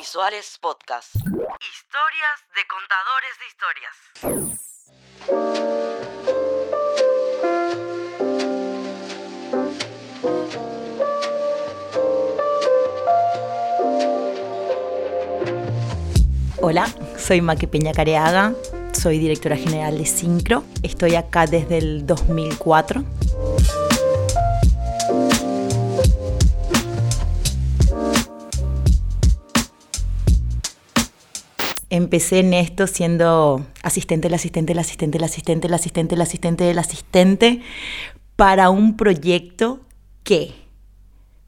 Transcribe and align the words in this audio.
Audiovisuales 0.00 0.58
Podcast. 0.62 1.14
Historias 1.14 2.40
de 2.56 2.64
contadores 2.70 3.36
de 3.38 3.46
historias. 3.50 3.94
Hola, 16.62 16.88
soy 17.18 17.42
Maki 17.42 17.66
Peña 17.66 17.92
Careaga, 17.92 18.54
soy 18.94 19.18
directora 19.18 19.56
general 19.56 19.98
de 19.98 20.06
Syncro. 20.06 20.64
Estoy 20.82 21.16
acá 21.16 21.44
desde 21.44 21.76
el 21.76 22.06
2004. 22.06 23.04
Empecé 31.90 32.38
en 32.38 32.54
esto 32.54 32.86
siendo 32.86 33.66
asistente, 33.82 34.28
el 34.28 34.34
asistente, 34.34 34.72
el 34.72 34.78
asistente, 34.78 35.18
el 35.18 35.24
asistente, 35.24 35.66
el 35.66 35.74
asistente, 35.74 36.14
el 36.14 36.22
asistente 36.22 36.64
del 36.64 36.78
asistente 36.78 37.60
para 38.36 38.70
un 38.70 38.96
proyecto 38.96 39.80
que 40.22 40.54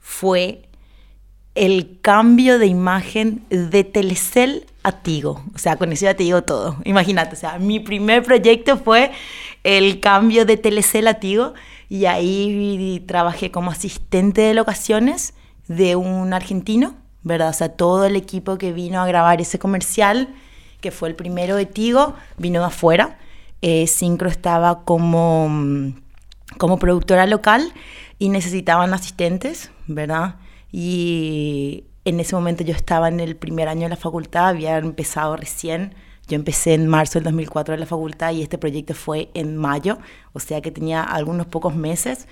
fue 0.01 0.69
el 1.55 2.01
cambio 2.01 2.59
de 2.59 2.67
imagen 2.67 3.45
de 3.51 3.85
Telecel 3.85 4.67
a 4.83 5.03
Tigo. 5.03 5.43
O 5.55 5.59
sea, 5.59 5.77
con 5.77 5.93
eso 5.93 6.07
ya 6.07 6.15
te 6.15 6.25
digo 6.25 6.43
todo. 6.43 6.77
Imagínate, 6.85 7.37
o 7.37 7.39
sea, 7.39 7.59
mi 7.59 7.81
primer 7.81 8.23
proyecto 8.23 8.79
fue 8.79 9.13
el 9.63 10.01
cambio 10.01 10.45
de 10.45 10.57
Telecel 10.57 11.07
a 11.09 11.15
Tigo 11.15 11.55
y 11.89 12.07
ahí 12.07 13.05
trabajé 13.07 13.51
como 13.51 13.71
asistente 13.71 14.41
de 14.41 14.55
locaciones 14.55 15.35
de 15.69 15.95
un 15.95 16.33
argentino, 16.33 16.97
¿verdad? 17.23 17.51
O 17.51 17.53
sea, 17.53 17.69
todo 17.71 18.07
el 18.07 18.17
equipo 18.17 18.59
que 18.59 18.73
vino 18.73 19.01
a 19.01 19.07
grabar 19.07 19.41
ese 19.41 19.59
comercial, 19.59 20.29
que 20.81 20.91
fue 20.91 21.09
el 21.09 21.15
primero 21.15 21.57
de 21.57 21.67
Tigo, 21.67 22.15
vino 22.39 22.61
de 22.61 22.67
afuera. 22.67 23.19
Eh, 23.61 23.87
Syncro 23.87 24.29
estaba 24.29 24.85
como, 24.85 25.95
como 26.59 26.79
productora 26.79 27.27
local 27.27 27.73
y 28.19 28.29
necesitaban 28.29 28.93
asistentes, 28.93 29.71
¿verdad? 29.87 30.37
Y 30.73 31.85
en 32.05 32.19
ese 32.19 32.35
momento 32.35 32.65
yo 32.65 32.75
estaba 32.75 33.09
en 33.09 33.21
el 33.21 33.37
primer 33.37 33.69
año 33.69 33.83
de 33.83 33.91
la 33.91 33.97
facultad, 33.97 34.49
había 34.49 34.79
empezado 34.79 35.37
recién. 35.37 35.95
Yo 36.29 36.37
empecé 36.37 36.75
en 36.75 36.87
marzo 36.89 37.15
del 37.15 37.25
2004 37.25 37.75
en 37.75 37.81
la 37.81 37.87
facultad 37.87 38.33
y 38.33 38.43
este 38.43 38.59
proyecto 38.59 38.95
fue 38.95 39.31
en 39.35 39.57
mayo, 39.57 39.99
o 40.33 40.41
sea 40.41 40.61
que 40.61 40.71
tenía 40.71 41.03
algunos 41.03 41.47
pocos 41.47 41.75
meses. 41.75 42.27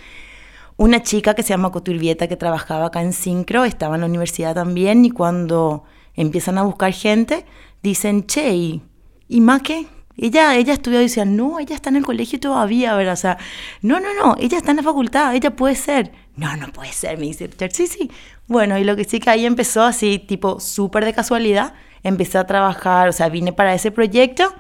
Una 0.80 1.02
chica 1.02 1.34
que 1.34 1.42
se 1.42 1.50
llama 1.50 1.72
Coturbieta 1.72 2.26
que 2.26 2.38
trabajaba 2.38 2.86
acá 2.86 3.02
en 3.02 3.12
Syncro, 3.12 3.66
estaba 3.66 3.96
en 3.96 4.00
la 4.00 4.06
universidad 4.06 4.54
también 4.54 5.04
y 5.04 5.10
cuando 5.10 5.84
empiezan 6.14 6.56
a 6.56 6.62
buscar 6.62 6.90
gente, 6.94 7.44
dicen, 7.82 8.26
che, 8.26 8.54
¿y, 8.54 8.82
y 9.28 9.42
Maque? 9.42 9.88
Ella, 10.16 10.56
ella 10.56 10.72
estudió 10.72 11.00
y 11.00 11.02
decía, 11.02 11.26
no, 11.26 11.58
ella 11.58 11.74
está 11.74 11.90
en 11.90 11.96
el 11.96 12.06
colegio 12.06 12.40
todavía, 12.40 12.94
¿verdad? 12.94 13.12
O 13.12 13.16
sea, 13.16 13.36
no, 13.82 14.00
no, 14.00 14.14
no, 14.14 14.36
ella 14.40 14.56
está 14.56 14.70
en 14.70 14.78
la 14.78 14.82
facultad, 14.82 15.34
ella 15.34 15.54
puede 15.54 15.74
ser. 15.74 16.12
No, 16.36 16.56
no 16.56 16.72
puede 16.72 16.92
ser, 16.92 17.18
me 17.18 17.26
dice 17.26 17.46
Richard. 17.46 17.72
Sí, 17.72 17.86
sí. 17.86 18.10
Bueno, 18.46 18.78
y 18.78 18.84
lo 18.84 18.96
que 18.96 19.04
sí 19.04 19.20
que 19.20 19.28
ahí 19.28 19.44
empezó 19.44 19.82
así, 19.82 20.18
tipo, 20.18 20.60
súper 20.60 21.04
de 21.04 21.12
casualidad. 21.12 21.74
Empecé 22.02 22.38
a 22.38 22.46
trabajar, 22.46 23.06
o 23.10 23.12
sea, 23.12 23.28
vine 23.28 23.52
para 23.52 23.74
ese 23.74 23.90
proyecto. 23.90 24.50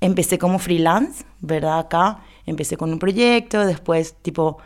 Empecé 0.00 0.36
como 0.36 0.58
freelance, 0.58 1.24
¿verdad? 1.38 1.78
Acá 1.78 2.24
empecé 2.44 2.76
con 2.76 2.92
un 2.92 2.98
proyecto, 2.98 3.64
después, 3.64 4.16
tipo, 4.20 4.58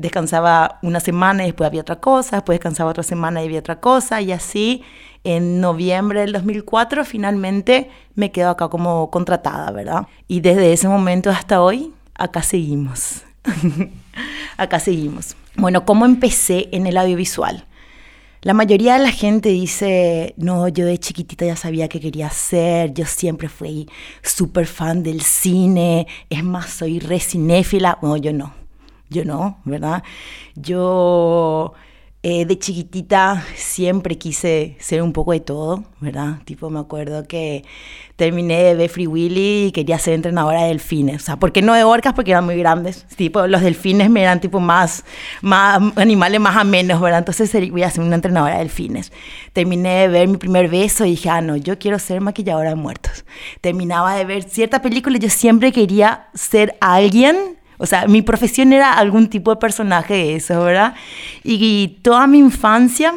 descansaba 0.00 0.78
una 0.82 0.98
semana 0.98 1.42
y 1.42 1.46
después 1.46 1.68
había 1.68 1.82
otra 1.82 2.00
cosa, 2.00 2.36
después 2.36 2.58
descansaba 2.58 2.90
otra 2.90 3.02
semana 3.02 3.42
y 3.42 3.46
había 3.46 3.60
otra 3.60 3.80
cosa, 3.80 4.20
y 4.22 4.32
así 4.32 4.82
en 5.24 5.60
noviembre 5.60 6.20
del 6.20 6.32
2004 6.32 7.04
finalmente 7.04 7.90
me 8.14 8.32
quedo 8.32 8.50
acá 8.50 8.68
como 8.68 9.10
contratada, 9.10 9.70
¿verdad? 9.70 10.06
Y 10.26 10.40
desde 10.40 10.72
ese 10.72 10.88
momento 10.88 11.28
hasta 11.30 11.60
hoy, 11.60 11.92
acá 12.14 12.42
seguimos. 12.42 13.22
acá 14.56 14.80
seguimos. 14.80 15.36
Bueno, 15.56 15.84
¿cómo 15.84 16.06
empecé 16.06 16.68
en 16.72 16.86
el 16.86 16.96
audiovisual? 16.96 17.66
La 18.42 18.54
mayoría 18.54 18.94
de 18.94 19.02
la 19.02 19.10
gente 19.10 19.50
dice, 19.50 20.32
no, 20.38 20.66
yo 20.68 20.86
de 20.86 20.96
chiquitita 20.96 21.44
ya 21.44 21.56
sabía 21.56 21.88
qué 21.88 22.00
quería 22.00 22.28
hacer, 22.28 22.94
yo 22.94 23.04
siempre 23.04 23.50
fui 23.50 23.86
súper 24.22 24.66
fan 24.66 25.02
del 25.02 25.20
cine, 25.20 26.06
es 26.30 26.42
más, 26.42 26.70
soy 26.70 27.00
re 27.00 27.20
cinéfila. 27.20 27.98
No, 28.00 28.16
yo 28.16 28.32
no, 28.32 28.54
yo 29.10 29.24
no, 29.24 29.58
¿verdad? 29.64 30.02
Yo 30.54 31.74
eh, 32.22 32.44
de 32.44 32.58
chiquitita 32.58 33.42
siempre 33.54 34.18
quise 34.18 34.76
ser 34.78 35.00
un 35.00 35.14
poco 35.14 35.32
de 35.32 35.40
todo, 35.40 35.84
¿verdad? 36.00 36.42
Tipo, 36.44 36.68
me 36.68 36.78
acuerdo 36.78 37.26
que 37.26 37.64
terminé 38.16 38.62
de 38.62 38.74
ver 38.74 38.90
Free 38.90 39.06
Willy 39.06 39.68
y 39.68 39.72
quería 39.72 39.98
ser 39.98 40.12
entrenadora 40.12 40.64
de 40.64 40.68
delfines. 40.68 41.22
O 41.22 41.24
sea, 41.24 41.36
¿por 41.38 41.50
qué 41.50 41.62
no 41.62 41.72
de 41.72 41.82
orcas? 41.82 42.12
Porque 42.12 42.32
eran 42.32 42.44
muy 42.44 42.58
grandes. 42.58 43.06
Tipo, 43.16 43.46
los 43.46 43.62
delfines 43.62 44.10
me 44.10 44.20
eran 44.20 44.38
tipo 44.38 44.60
más, 44.60 45.02
más 45.40 45.80
animales 45.96 46.38
más 46.40 46.58
a 46.58 46.64
menos, 46.64 47.00
¿verdad? 47.00 47.20
Entonces 47.20 47.50
voy 47.70 47.84
a 47.84 47.90
ser 47.90 48.04
una 48.04 48.16
entrenadora 48.16 48.52
de 48.52 48.58
delfines. 48.60 49.12
Terminé 49.54 50.00
de 50.00 50.08
ver 50.08 50.28
mi 50.28 50.36
primer 50.36 50.68
beso 50.68 51.06
y 51.06 51.12
dije, 51.12 51.30
ah, 51.30 51.40
no, 51.40 51.56
yo 51.56 51.78
quiero 51.78 51.98
ser 51.98 52.20
maquilladora 52.20 52.68
de 52.68 52.76
muertos. 52.76 53.24
Terminaba 53.62 54.14
de 54.14 54.26
ver 54.26 54.42
cierta 54.42 54.82
película 54.82 55.16
y 55.16 55.20
yo 55.20 55.30
siempre 55.30 55.72
quería 55.72 56.28
ser 56.34 56.76
alguien 56.82 57.59
o 57.80 57.86
sea, 57.86 58.06
mi 58.06 58.20
profesión 58.20 58.74
era 58.74 58.92
algún 58.92 59.28
tipo 59.28 59.50
de 59.50 59.56
personaje 59.56 60.12
de 60.12 60.36
eso, 60.36 60.62
¿verdad? 60.62 60.94
Y, 61.42 61.98
toda 62.02 62.26
mi 62.26 62.38
infancia 62.38 63.14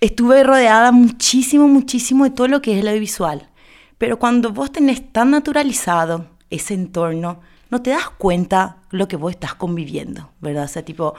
estuve 0.00 0.42
rodeada 0.42 0.90
muchísimo, 0.90 1.68
muchísimo 1.68 2.24
de 2.24 2.30
todo 2.30 2.48
lo 2.48 2.60
que 2.60 2.72
es 2.72 2.80
el 2.80 2.88
audiovisual. 2.88 3.48
Pero 3.96 4.18
cuando 4.18 4.52
vos 4.52 4.72
tenés 4.72 5.12
tan 5.12 5.30
naturalizado 5.30 6.26
ese 6.50 6.74
entorno, 6.74 7.40
no 7.70 7.82
te 7.82 7.90
das 7.90 8.10
cuenta 8.18 8.78
lo 8.90 9.06
que 9.06 9.16
vos 9.16 9.30
estás 9.30 9.54
conviviendo, 9.54 10.28
¿verdad? 10.40 10.64
O 10.64 10.68
sea, 10.68 10.84
tipo, 10.84 11.14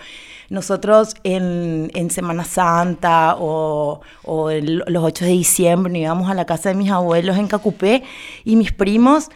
nosotros 0.49 1.15
en, 1.23 1.89
en 1.93 2.11
Semana 2.11 2.43
Santa 2.43 3.37
o, 3.39 4.01
o 4.23 4.51
los 4.51 5.03
8 5.03 5.23
de 5.23 5.31
diciembre 5.31 5.97
íbamos 5.97 6.29
a 6.29 6.33
la 6.33 6.45
casa 6.45 6.69
de 6.69 6.75
mis 6.75 6.91
abuelos 6.91 7.37
en 7.37 7.47
Cacupé 7.47 8.03
y 8.43 8.57
mis 8.57 8.73
primos 8.73 9.29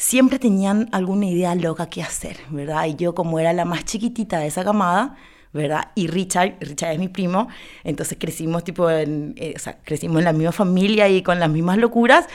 siempre 0.00 0.38
tenían 0.38 0.88
alguna 0.92 1.26
idea 1.26 1.54
loca 1.54 1.90
que 1.90 2.02
hacer, 2.02 2.38
¿verdad? 2.48 2.86
Y 2.86 2.94
yo 2.94 3.14
como 3.14 3.38
era 3.38 3.52
la 3.52 3.66
más 3.66 3.84
chiquitita 3.84 4.38
de 4.38 4.46
esa 4.46 4.64
camada, 4.64 5.14
¿verdad? 5.52 5.90
Y 5.94 6.06
Richard, 6.06 6.56
Richard 6.58 6.92
es 6.92 6.98
mi 6.98 7.08
primo, 7.08 7.48
entonces 7.84 8.16
crecimos 8.18 8.64
tipo 8.64 8.88
en, 8.88 9.34
eh, 9.36 9.52
o 9.54 9.58
sea, 9.58 9.76
crecimos 9.84 10.20
en 10.20 10.24
la 10.24 10.32
misma 10.32 10.52
familia 10.52 11.06
y 11.10 11.22
con 11.22 11.38
las 11.38 11.50
mismas 11.50 11.76
locuras. 11.76 12.26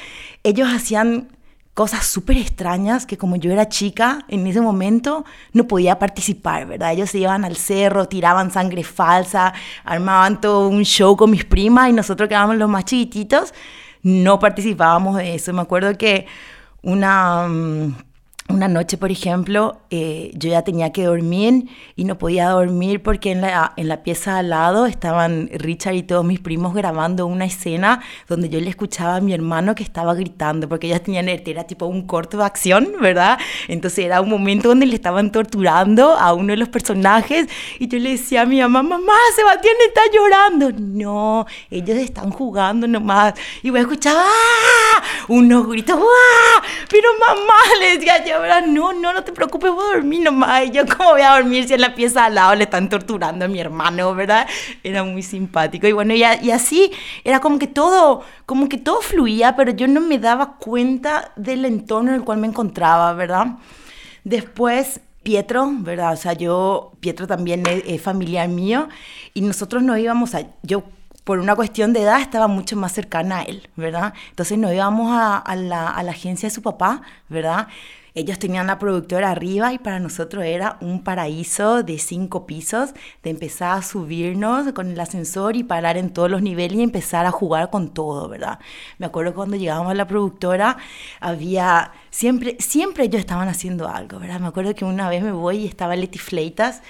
Ellos 0.44 0.70
hacían 0.72 1.30
cosas 1.74 2.06
súper 2.06 2.38
extrañas 2.38 3.08
que 3.08 3.18
como 3.18 3.36
yo 3.36 3.52
era 3.52 3.68
chica, 3.68 4.26
en 4.28 4.46
ese 4.46 4.62
momento 4.62 5.26
no 5.52 5.68
podía 5.68 5.98
participar, 5.98 6.68
¿verdad? 6.68 6.94
Ellos 6.94 7.10
se 7.10 7.18
iban 7.18 7.46
al 7.46 7.56
cerro, 7.56 8.08
tiraban 8.08 8.52
sangre 8.52 8.84
falsa, 8.84 9.54
armaban 9.84 10.40
todo 10.40 10.68
un 10.68 10.84
show 10.86 11.18
con 11.18 11.32
mis 11.32 11.46
primas 11.46 11.90
y 11.90 11.94
nosotros 11.94 12.30
que 12.30 12.36
éramos 12.36 12.58
los 12.58 12.70
más 12.70 12.86
chiquititos, 12.86 13.56
no 14.04 14.38
participábamos 14.38 15.18
de 15.18 15.34
eso. 15.34 15.52
Me 15.52 15.64
acuerdo 15.64 15.98
que 15.98 16.28
una, 16.86 17.48
mm, 17.48 17.96
una 18.48 18.68
noche, 18.68 18.98
por 18.98 19.12
ejemplo, 19.12 19.82
eh, 19.90 20.30
yo 20.36 20.52
ya 20.52 20.62
tenía 20.62 20.92
que 20.92 21.06
dormir 21.06 21.68
y 21.96 22.06
no 22.06 22.20
podía 22.20 22.50
dormir 22.50 23.02
porque 23.02 23.32
en 23.32 23.42
la, 23.42 23.74
en 23.76 23.88
la 23.88 24.04
pieza 24.04 24.38
al 24.38 24.52
lado 24.52 24.86
estaban 24.86 25.50
Richard 25.52 25.96
y 25.96 26.04
todos 26.04 26.24
mis 26.24 26.40
primos 26.40 26.76
grabando 26.76 27.26
una 27.26 27.46
escena 27.46 28.04
donde 28.28 28.50
yo 28.50 28.60
le 28.62 28.70
escuchaba 28.70 29.16
a 29.16 29.22
mi 29.22 29.34
hermano 29.34 29.74
que 29.74 29.82
estaba 29.82 30.14
gritando 30.14 30.70
porque 30.70 30.86
ellas 30.88 31.02
tenían, 31.02 31.28
era 31.28 31.64
tipo 31.64 31.88
un 31.88 32.06
corto 32.06 32.38
de 32.38 32.46
acción, 32.46 32.94
¿verdad? 33.02 33.40
Entonces 33.68 34.06
era 34.06 34.22
un 34.22 34.30
momento 34.30 34.70
donde 34.70 34.86
le 34.86 34.96
estaban 34.96 35.32
torturando 35.32 36.16
a 36.16 36.34
uno 36.34 36.52
de 36.52 36.58
los 36.58 36.70
personajes 36.70 37.48
y 37.80 37.88
yo 37.88 37.98
le 37.98 38.12
decía 38.12 38.44
a 38.44 38.46
mi 38.46 38.62
mamá, 38.62 38.84
mamá, 38.84 39.14
Sebastián 39.36 39.76
está 39.88 40.02
llorando. 40.14 40.72
No, 40.78 41.48
ellos 41.72 41.98
están 41.98 42.30
jugando 42.30 42.88
nomás. 42.88 43.34
Y 43.64 43.72
voy 43.72 43.80
a 43.80 43.84
escuchar, 43.84 44.16
¡ah! 44.16 45.04
Unos 45.30 45.68
gritos, 45.68 46.00
¡ah! 46.00 46.64
Pero 46.90 47.10
mamá, 47.20 47.80
le 47.80 47.98
decía 47.98 48.24
yo, 48.24 48.35
no, 48.68 48.94
no, 48.94 49.14
no 49.14 49.24
te 49.24 49.32
preocupes, 49.32 49.72
voy 49.72 49.86
a 49.86 49.96
dormir 49.96 50.22
nomás. 50.22 50.66
Y 50.66 50.72
yo, 50.72 50.84
¿cómo 50.86 51.12
voy 51.12 51.22
a 51.22 51.36
dormir 51.36 51.68
si 51.68 51.74
en 51.74 51.82
la 51.82 51.96
pieza 51.96 52.26
al 52.26 52.36
lado 52.36 52.56
le 52.56 52.64
están 52.64 52.90
torturando 52.90 53.46
a 53.46 53.48
mi 53.48 53.60
hermano, 53.60 54.14
verdad? 54.16 54.48
Era 54.84 55.04
muy 55.04 55.24
simpático. 55.24 55.88
Y 55.88 55.92
bueno, 55.92 56.14
y, 56.14 56.20
y 56.20 56.52
así 56.52 56.92
era 57.24 57.40
como 57.40 57.60
que 57.60 57.68
todo, 57.68 58.24
como 58.46 58.70
que 58.70 58.78
todo 58.78 59.02
fluía, 59.02 59.56
pero 59.56 59.72
yo 59.72 59.88
no 59.88 60.02
me 60.02 60.20
daba 60.20 60.58
cuenta 60.58 61.32
del 61.36 61.66
entorno 61.66 62.10
en 62.10 62.16
el 62.16 62.24
cual 62.24 62.40
me 62.40 62.48
encontraba, 62.48 63.14
¿verdad? 63.14 63.58
Después 64.24 65.02
Pietro, 65.26 65.68
¿verdad? 65.80 66.14
O 66.14 66.18
sea, 66.18 66.34
yo, 66.34 66.92
Pietro 67.00 67.26
también 67.26 67.66
es, 67.66 67.82
es, 67.88 68.00
familiar 68.00 68.48
mío 68.48 68.88
y 69.34 69.42
nosotros 69.42 69.82
no 69.82 69.98
íbamos 69.98 70.36
a, 70.36 70.44
yo 70.62 70.84
por 71.24 71.40
una 71.40 71.56
cuestión 71.56 71.92
de 71.92 72.04
edad 72.04 72.22
estaba 72.22 72.48
mucho 72.48 72.76
más 72.78 72.92
cercana 72.92 73.40
a 73.40 73.42
él, 73.42 73.68
¿verdad? 73.76 74.14
Entonces 74.30 74.60
nos 74.60 74.72
íbamos 74.72 75.12
a, 75.12 75.38
a, 75.38 75.56
la, 75.56 75.90
a 75.90 76.04
la 76.04 76.12
agencia 76.12 76.48
de 76.48 76.54
su 76.54 76.62
papá, 76.62 77.02
¿verdad? 77.28 77.68
Ellos 78.16 78.40
tenían 78.40 78.68
la 78.68 78.80
productora 78.80 79.30
arriba 79.30 79.74
y 79.74 79.78
para 79.78 80.00
nosotros 80.00 80.46
era 80.46 80.78
un 80.82 81.04
paraíso 81.04 81.84
de 81.84 82.00
cinco 82.00 82.46
pisos, 82.46 82.92
de 83.22 83.30
empezar 83.30 83.78
a 83.78 83.82
subirnos 83.82 84.72
con 84.74 84.90
el 84.90 85.00
ascensor 85.00 85.56
y 85.58 85.64
parar 85.64 85.98
en 85.98 86.12
todos 86.12 86.32
los 86.32 86.42
niveles 86.42 86.78
y 86.80 86.84
empezar 86.84 87.26
a 87.26 87.32
jugar 87.32 87.70
con 87.70 87.94
todo, 87.94 88.30
¿verdad? 88.30 88.60
Me 88.98 89.06
acuerdo 89.06 89.34
cuando 89.34 89.58
llegábamos 89.58 89.92
a 89.92 89.96
la 89.96 90.08
productora, 90.08 90.78
había, 91.20 91.92
siempre, 92.10 92.56
siempre 92.60 93.04
ellos 93.04 93.20
estaban 93.20 93.50
haciendo 93.50 93.90
algo, 93.90 94.20
¿verdad? 94.20 94.40
Me 94.40 94.48
acuerdo 94.48 94.74
que 94.74 94.86
una 94.86 95.10
vez 95.10 95.22
me 95.22 95.34
voy 95.34 95.58
y 95.58 95.68
estaba 95.68 95.96
Leti 95.96 96.18
Fleitas 96.18 96.82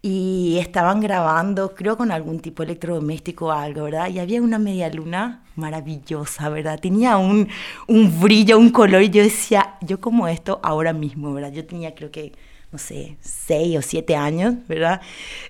y 0.00 0.58
estaban 0.60 1.00
grabando, 1.00 1.74
creo 1.74 1.96
con 1.96 2.12
algún 2.12 2.40
tipo 2.40 2.62
electrodoméstico 2.62 3.46
o 3.46 3.50
algo, 3.50 3.84
¿verdad? 3.84 4.08
Y 4.10 4.20
había 4.20 4.40
una 4.40 4.58
media 4.58 4.88
luna 4.90 5.44
maravillosa, 5.56 6.48
¿verdad? 6.48 6.78
Tenía 6.80 7.16
un, 7.16 7.48
un 7.88 8.20
brillo, 8.20 8.58
un 8.58 8.70
color 8.70 9.02
y 9.02 9.10
yo 9.10 9.22
decía, 9.22 9.76
yo 9.80 10.00
como 10.00 10.28
esto 10.28 10.60
ahora 10.62 10.92
mismo, 10.92 11.32
¿verdad? 11.34 11.52
Yo 11.52 11.66
tenía 11.66 11.94
creo 11.94 12.10
que 12.12 12.32
no 12.70 12.78
sé, 12.78 13.16
seis 13.20 13.78
o 13.78 13.82
siete 13.82 14.14
años, 14.14 14.54
¿verdad? 14.68 15.00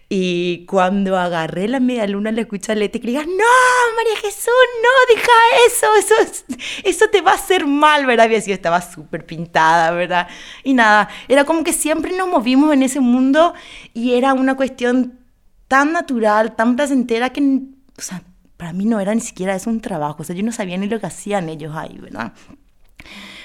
Y 0.09 0.65
cuando 0.67 1.19
agarré 1.19 1.67
la 1.67 1.81
media 1.81 2.07
luna, 2.07 2.31
le 2.31 2.43
escuché 2.43 2.71
a 2.71 2.75
Leti 2.77 3.01
que 3.01 3.07
le 3.07 3.13
diga, 3.13 3.25
no, 3.25 3.97
María 3.97 4.17
Jesús, 4.23 4.53
no, 4.83 5.17
deja 5.17 5.33
eso, 5.67 5.87
eso, 5.99 6.45
eso 6.85 7.11
te 7.11 7.21
va 7.21 7.33
a 7.33 7.35
hacer 7.35 7.67
mal, 7.67 8.07
¿verdad? 8.07 8.27
Había 8.27 8.41
sido, 8.41 8.55
estaba 8.55 8.81
súper 8.81 9.27
pintada, 9.27 9.91
¿verdad? 9.91 10.29
Y 10.63 10.75
nada, 10.75 11.09
era 11.27 11.45
como 11.45 11.65
que 11.65 11.73
siempre 11.73 12.17
nos 12.17 12.29
movimos 12.29 12.73
en 12.73 12.85
ese 12.85 13.01
mundo 13.01 13.53
y 13.95 14.15
era 14.15 14.33
una 14.33 14.55
cuestión 14.55 15.19
tan 15.67 15.93
natural, 15.93 16.55
tan 16.55 16.77
placentera 16.77 17.31
que, 17.31 17.41
o 17.41 18.01
sea, 18.01 18.23
para 18.57 18.73
mí 18.73 18.85
no 18.85 19.01
era 19.01 19.13
ni 19.13 19.21
siquiera 19.21 19.57
eso 19.57 19.71
un 19.71 19.81
trabajo, 19.81 20.23
o 20.23 20.25
sea, 20.25 20.37
yo 20.37 20.45
no 20.45 20.53
sabía 20.53 20.77
ni 20.77 20.87
lo 20.89 21.01
que 21.01 21.07
hacían 21.07 21.49
ellos 21.49 21.75
ahí, 21.75 21.99
¿verdad? 21.99 22.33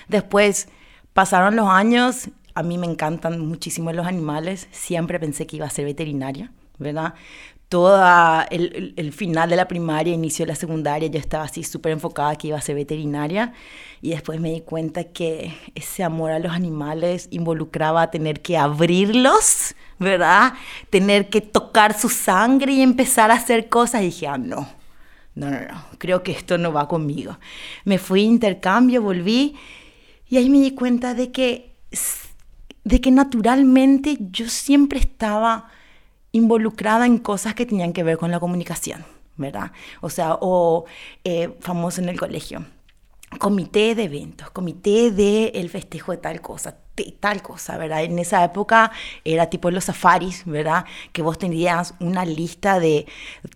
Después 0.08 0.68
pasaron 1.14 1.56
los 1.56 1.70
años 1.70 2.30
a 2.56 2.64
mí 2.64 2.78
me 2.78 2.88
encantan 2.88 3.40
muchísimo 3.40 3.92
los 3.92 4.06
animales. 4.06 4.68
Siempre 4.72 5.20
pensé 5.20 5.48
que 5.48 5.58
iba 5.58 5.66
a 5.66 5.70
ser 5.70 5.86
veterinaria, 5.86 6.52
¿verdad? 6.78 7.14
Todo 7.70 8.00
el, 8.52 8.94
el, 8.96 9.14
final 9.14 9.50
de 9.50 9.56
la 9.56 9.68
primaria, 9.68 10.14
inicio 10.14 10.46
de 10.46 10.52
la 10.52 10.56
secundaria, 10.56 11.08
yo 11.10 11.20
estaba 11.20 11.46
así 11.46 11.64
súper 11.64 11.94
enfocada 11.94 12.36
que 12.36 12.50
iba 12.50 12.58
a 12.58 12.62
ser 12.62 12.76
veterinaria. 12.76 13.54
Y 14.02 14.12
después 14.12 14.40
me 14.40 14.52
di 14.52 14.62
cuenta 14.62 15.06
que 15.06 15.56
ese 15.74 16.04
amor 16.04 16.32
a 16.32 16.40
los 16.40 16.52
animales 16.52 17.28
involucraba 17.32 18.12
tener 18.12 18.42
que 18.42 18.58
abrirlos, 18.58 19.74
¿verdad? 19.98 20.54
Tener 20.92 21.30
que 21.30 21.42
tocar 21.42 21.98
su 21.98 22.10
sangre 22.10 22.74
y 22.74 22.82
empezar 22.82 23.32
a 23.32 23.36
hacer 23.36 23.70
cosas. 23.70 24.04
Y 24.04 24.06
dije, 24.06 24.28
ah, 24.28 24.38
no, 24.38 24.68
no, 25.34 25.50
no, 25.50 25.60
no, 25.62 25.86
creo 25.98 26.22
que 26.22 26.32
esto 26.32 26.60
no 26.60 26.72
va 26.72 26.88
conmigo. 26.88 27.40
Me 27.86 27.98
fui 27.98 28.22
a 28.22 28.26
intercambio, 28.26 29.02
volví 29.02 29.56
y 30.28 30.38
ahí 30.38 30.50
me 30.50 30.60
di 30.60 30.72
cuenta 30.72 31.16
de 31.16 31.32
que 31.32 31.76
de 32.84 33.02
que 33.02 33.12
naturalmente 33.12 34.18
yo 34.32 34.50
siempre 34.50 35.00
estaba 35.00 35.70
involucrada 36.32 37.06
en 37.06 37.18
cosas 37.18 37.54
que 37.56 37.66
tenían 37.66 37.94
que 37.94 38.04
ver 38.04 38.18
con 38.18 38.32
la 38.32 38.40
comunicación, 38.40 39.06
¿verdad? 39.38 39.72
O 40.02 40.10
sea, 40.10 40.38
o 40.42 40.86
eh, 41.24 41.56
famoso 41.60 42.02
en 42.02 42.10
el 42.10 42.20
colegio, 42.20 42.66
comité 43.40 43.96
de 43.96 44.04
eventos, 44.04 44.50
comité 44.52 45.12
de 45.12 45.48
el 45.56 45.70
festejo 45.70 46.12
de 46.12 46.18
tal 46.18 46.42
cosa, 46.42 46.78
tal 47.20 47.42
cosa, 47.42 47.78
¿verdad? 47.78 48.04
En 48.04 48.20
esa 48.20 48.44
época 48.44 48.92
era 49.26 49.50
tipo 49.50 49.72
los 49.72 49.86
safaris, 49.86 50.44
¿verdad? 50.46 50.86
Que 51.12 51.22
vos 51.22 51.38
tenías 51.38 51.96
una 52.00 52.24
lista 52.24 52.80
de 52.80 53.08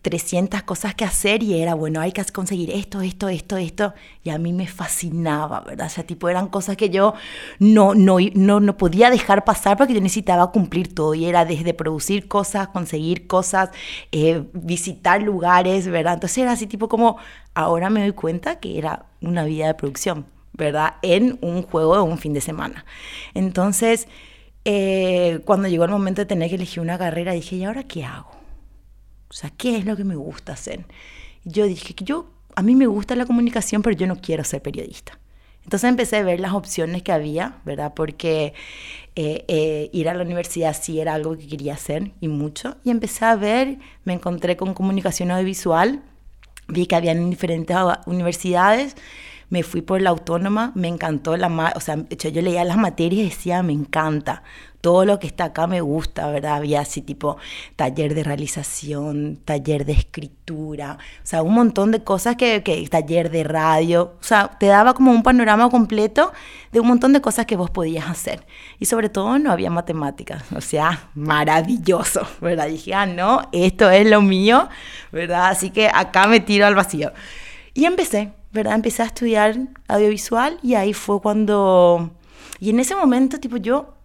300 0.01 0.63
cosas 0.63 0.95
que 0.95 1.05
hacer 1.05 1.43
y 1.43 1.61
era, 1.61 1.75
bueno, 1.75 2.01
hay 2.01 2.11
que 2.11 2.23
conseguir 2.25 2.71
esto, 2.71 3.01
esto, 3.01 3.29
esto, 3.29 3.57
esto. 3.57 3.93
Y 4.23 4.31
a 4.31 4.39
mí 4.39 4.53
me 4.53 4.67
fascinaba, 4.67 5.61
¿verdad? 5.61 5.87
O 5.87 5.89
sea, 5.89 6.05
tipo 6.05 6.29
eran 6.29 6.47
cosas 6.47 6.77
que 6.77 6.89
yo 6.89 7.13
no, 7.59 7.93
no, 7.93 8.17
no, 8.33 8.59
no 8.59 8.77
podía 8.77 9.09
dejar 9.09 9.45
pasar 9.45 9.77
porque 9.77 9.93
yo 9.93 10.01
necesitaba 10.01 10.51
cumplir 10.51 10.93
todo. 10.93 11.13
Y 11.13 11.25
era 11.25 11.45
desde 11.45 11.73
producir 11.73 12.27
cosas, 12.27 12.69
conseguir 12.69 13.27
cosas, 13.27 13.69
eh, 14.11 14.43
visitar 14.53 15.21
lugares, 15.21 15.87
¿verdad? 15.87 16.15
Entonces 16.15 16.39
era 16.39 16.53
así 16.53 16.65
tipo 16.65 16.87
como, 16.89 17.17
ahora 17.53 17.89
me 17.89 18.01
doy 18.01 18.13
cuenta 18.13 18.59
que 18.59 18.79
era 18.79 19.05
una 19.21 19.45
vida 19.45 19.67
de 19.67 19.75
producción 19.75 20.36
¿verdad? 20.57 20.95
En 21.01 21.37
un 21.41 21.61
juego 21.63 21.95
de 21.95 22.01
un 22.01 22.17
fin 22.17 22.33
de 22.33 22.41
semana. 22.41 22.85
Entonces, 23.33 24.07
eh, 24.65 25.39
cuando 25.45 25.67
llegó 25.67 25.85
el 25.85 25.91
momento 25.91 26.21
de 26.21 26.25
tener 26.25 26.49
que 26.49 26.55
elegir 26.55 26.81
una 26.81 26.97
carrera, 26.97 27.33
dije, 27.33 27.55
¿y 27.55 27.63
ahora 27.63 27.83
qué 27.83 28.03
hago? 28.03 28.31
O 29.29 29.33
sea, 29.33 29.51
¿qué 29.55 29.77
es 29.77 29.85
lo 29.85 29.95
que 29.95 30.03
me 30.03 30.15
gusta 30.15 30.53
hacer? 30.53 30.85
Yo 31.43 31.65
dije 31.65 31.95
yo, 32.03 32.31
a 32.55 32.63
mí 32.63 32.75
me 32.75 32.87
gusta 32.87 33.15
la 33.15 33.25
comunicación, 33.25 33.81
pero 33.81 33.95
yo 33.95 34.07
no 34.07 34.19
quiero 34.19 34.43
ser 34.43 34.61
periodista. 34.61 35.19
Entonces 35.63 35.89
empecé 35.89 36.17
a 36.17 36.23
ver 36.23 36.39
las 36.39 36.53
opciones 36.53 37.03
que 37.03 37.11
había, 37.11 37.57
¿verdad? 37.65 37.93
Porque 37.93 38.53
eh, 39.15 39.43
eh, 39.49 39.89
ir 39.91 40.07
a 40.07 40.13
la 40.13 40.23
universidad 40.23 40.75
sí 40.81 40.99
era 41.01 41.13
algo 41.13 41.37
que 41.37 41.45
quería 41.45 41.73
hacer 41.73 42.13
y 42.21 42.29
mucho. 42.29 42.77
Y 42.85 42.89
empecé 42.89 43.25
a 43.25 43.35
ver, 43.35 43.77
me 44.05 44.13
encontré 44.13 44.55
con 44.55 44.73
comunicación 44.73 45.29
audiovisual, 45.29 46.01
vi 46.69 46.85
que 46.85 46.95
había 46.95 47.11
en 47.11 47.29
diferentes 47.29 47.75
universidades 48.05 48.95
me 49.49 49.63
fui 49.63 49.81
por 49.81 50.01
la 50.01 50.09
autónoma, 50.09 50.71
me 50.75 50.87
encantó 50.87 51.37
la, 51.37 51.73
o 51.75 51.79
sea, 51.79 51.97
yo 52.09 52.41
leía 52.41 52.63
las 52.63 52.77
materias 52.77 53.21
y 53.21 53.29
decía, 53.29 53.63
me 53.63 53.73
encanta, 53.73 54.43
todo 54.81 55.05
lo 55.05 55.19
que 55.19 55.27
está 55.27 55.45
acá 55.45 55.67
me 55.67 55.81
gusta, 55.81 56.27
¿verdad? 56.27 56.55
Había 56.55 56.81
así 56.81 57.01
tipo 57.01 57.37
taller 57.75 58.13
de 58.13 58.23
realización, 58.23 59.39
taller 59.43 59.85
de 59.85 59.93
escritura, 59.93 60.97
o 61.23 61.25
sea, 61.25 61.41
un 61.41 61.53
montón 61.53 61.91
de 61.91 62.03
cosas 62.03 62.35
que, 62.35 62.61
que 62.63 62.87
taller 62.87 63.31
de 63.31 63.43
radio, 63.43 64.15
o 64.19 64.23
sea, 64.23 64.51
te 64.59 64.67
daba 64.67 64.93
como 64.93 65.11
un 65.11 65.23
panorama 65.23 65.69
completo 65.69 66.31
de 66.71 66.79
un 66.79 66.87
montón 66.87 67.13
de 67.13 67.21
cosas 67.21 67.45
que 67.45 67.55
vos 67.55 67.69
podías 67.69 68.09
hacer. 68.09 68.45
Y 68.79 68.85
sobre 68.85 69.09
todo 69.09 69.39
no 69.39 69.51
había 69.51 69.69
matemáticas, 69.69 70.43
o 70.55 70.61
sea, 70.61 71.09
maravilloso, 71.15 72.27
¿verdad? 72.41 72.67
Dije, 72.67 72.93
ah, 72.93 73.05
no, 73.05 73.49
esto 73.51 73.89
es 73.89 74.07
lo 74.07 74.21
mío, 74.21 74.69
¿verdad? 75.11 75.47
Así 75.47 75.69
que 75.69 75.89
acá 75.93 76.27
me 76.27 76.39
tiro 76.39 76.65
al 76.65 76.75
vacío. 76.75 77.11
Y 77.73 77.85
empecé, 77.85 78.31
¿verdad? 78.57 78.75
Empecé 78.75 79.03
a 79.03 79.05
estudiar 79.05 79.57
audiovisual 79.87 80.59
y 80.61 80.75
ahí 80.75 80.93
fue 80.93 81.21
cuando... 81.21 82.11
Y 82.59 82.71
en 82.71 82.79
ese 82.79 82.95
momento, 82.95 83.39
tipo, 83.39 83.57
yo 83.57 83.97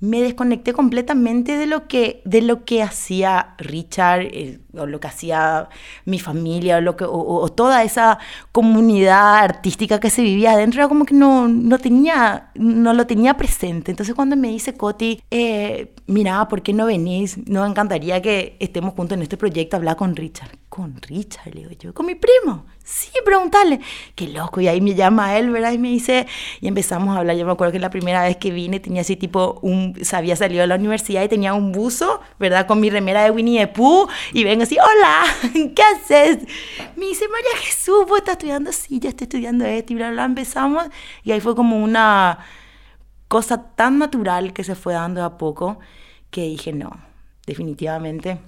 me 0.00 0.22
desconecté 0.22 0.72
completamente 0.72 1.56
de 1.56 1.66
lo 1.66 1.88
que, 1.88 2.22
de 2.24 2.40
lo 2.40 2.64
que 2.64 2.82
hacía 2.82 3.54
Richard, 3.58 4.22
eh, 4.22 4.60
o 4.76 4.86
lo 4.86 5.00
que 5.00 5.08
hacía 5.08 5.68
mi 6.04 6.20
familia, 6.20 6.76
o, 6.76 6.80
lo 6.80 6.96
que, 6.96 7.04
o, 7.04 7.48
toda 7.48 7.82
esa 7.82 8.18
comunidad 8.52 9.38
artística 9.38 9.98
que 9.98 10.10
se 10.10 10.22
vivía 10.22 10.52
adentro, 10.52 10.80
era 10.80 10.88
como 10.88 11.04
que 11.04 11.14
no, 11.14 11.48
no, 11.48 11.78
tenía, 11.78 12.50
no 12.54 12.92
lo 12.92 13.06
tenía 13.06 13.34
presente. 13.36 13.90
Entonces 13.90 14.14
cuando 14.14 14.36
me 14.36 14.48
dice 14.48 14.76
Coti, 14.76 15.20
eh, 15.32 15.92
mira, 16.06 16.46
¿por 16.48 16.62
qué 16.62 16.72
no 16.72 16.86
venís? 16.86 17.36
Nos 17.48 17.68
encantaría 17.68 18.22
que 18.22 18.56
estemos 18.60 18.94
juntos 18.94 19.16
en 19.16 19.22
este 19.22 19.36
proyecto, 19.36 19.76
hablar 19.76 19.96
con 19.96 20.14
Richard. 20.14 20.50
¿Con 20.78 20.94
Richard? 21.02 21.52
Le 21.56 21.62
digo 21.62 21.72
yo, 21.72 21.92
¿con 21.92 22.06
mi 22.06 22.14
primo? 22.14 22.64
Sí, 22.84 23.10
preguntarle. 23.24 23.80
Qué 24.14 24.28
loco. 24.28 24.60
Y 24.60 24.68
ahí 24.68 24.80
me 24.80 24.94
llama 24.94 25.36
él, 25.36 25.50
¿verdad? 25.50 25.72
Y 25.72 25.78
me 25.78 25.88
dice, 25.88 26.28
y 26.60 26.68
empezamos 26.68 27.16
a 27.16 27.18
hablar. 27.18 27.36
Yo 27.36 27.44
me 27.44 27.50
acuerdo 27.50 27.72
que 27.72 27.80
la 27.80 27.90
primera 27.90 28.22
vez 28.22 28.36
que 28.36 28.52
vine 28.52 28.78
tenía 28.78 29.00
así 29.00 29.16
tipo, 29.16 29.58
un, 29.62 29.96
se 30.00 30.14
había 30.14 30.36
salido 30.36 30.60
de 30.60 30.68
la 30.68 30.76
universidad 30.76 31.24
y 31.24 31.28
tenía 31.28 31.52
un 31.52 31.72
buzo, 31.72 32.20
¿verdad? 32.38 32.68
Con 32.68 32.78
mi 32.78 32.90
remera 32.90 33.24
de 33.24 33.32
Winnie 33.32 33.58
the 33.58 33.66
Pooh. 33.66 34.06
Y 34.32 34.44
vengo 34.44 34.62
así, 34.62 34.76
hola, 34.78 35.24
¿qué 35.74 35.82
haces? 35.82 36.46
Me 36.94 37.06
dice, 37.06 37.26
María 37.26 37.60
Jesús, 37.60 38.04
¿vos 38.06 38.18
estás 38.18 38.34
estudiando? 38.34 38.70
Sí, 38.70 39.00
ya 39.00 39.08
estoy 39.08 39.24
estudiando 39.24 39.64
esto 39.64 39.94
y 39.94 39.96
bla, 39.96 40.12
bla, 40.12 40.26
Empezamos. 40.26 40.84
Y 41.24 41.32
ahí 41.32 41.40
fue 41.40 41.56
como 41.56 41.82
una 41.82 42.38
cosa 43.26 43.74
tan 43.74 43.98
natural 43.98 44.52
que 44.52 44.62
se 44.62 44.76
fue 44.76 44.94
dando 44.94 45.24
a 45.24 45.38
poco 45.38 45.80
que 46.30 46.42
dije, 46.42 46.72
no, 46.72 46.92
definitivamente 47.46 48.38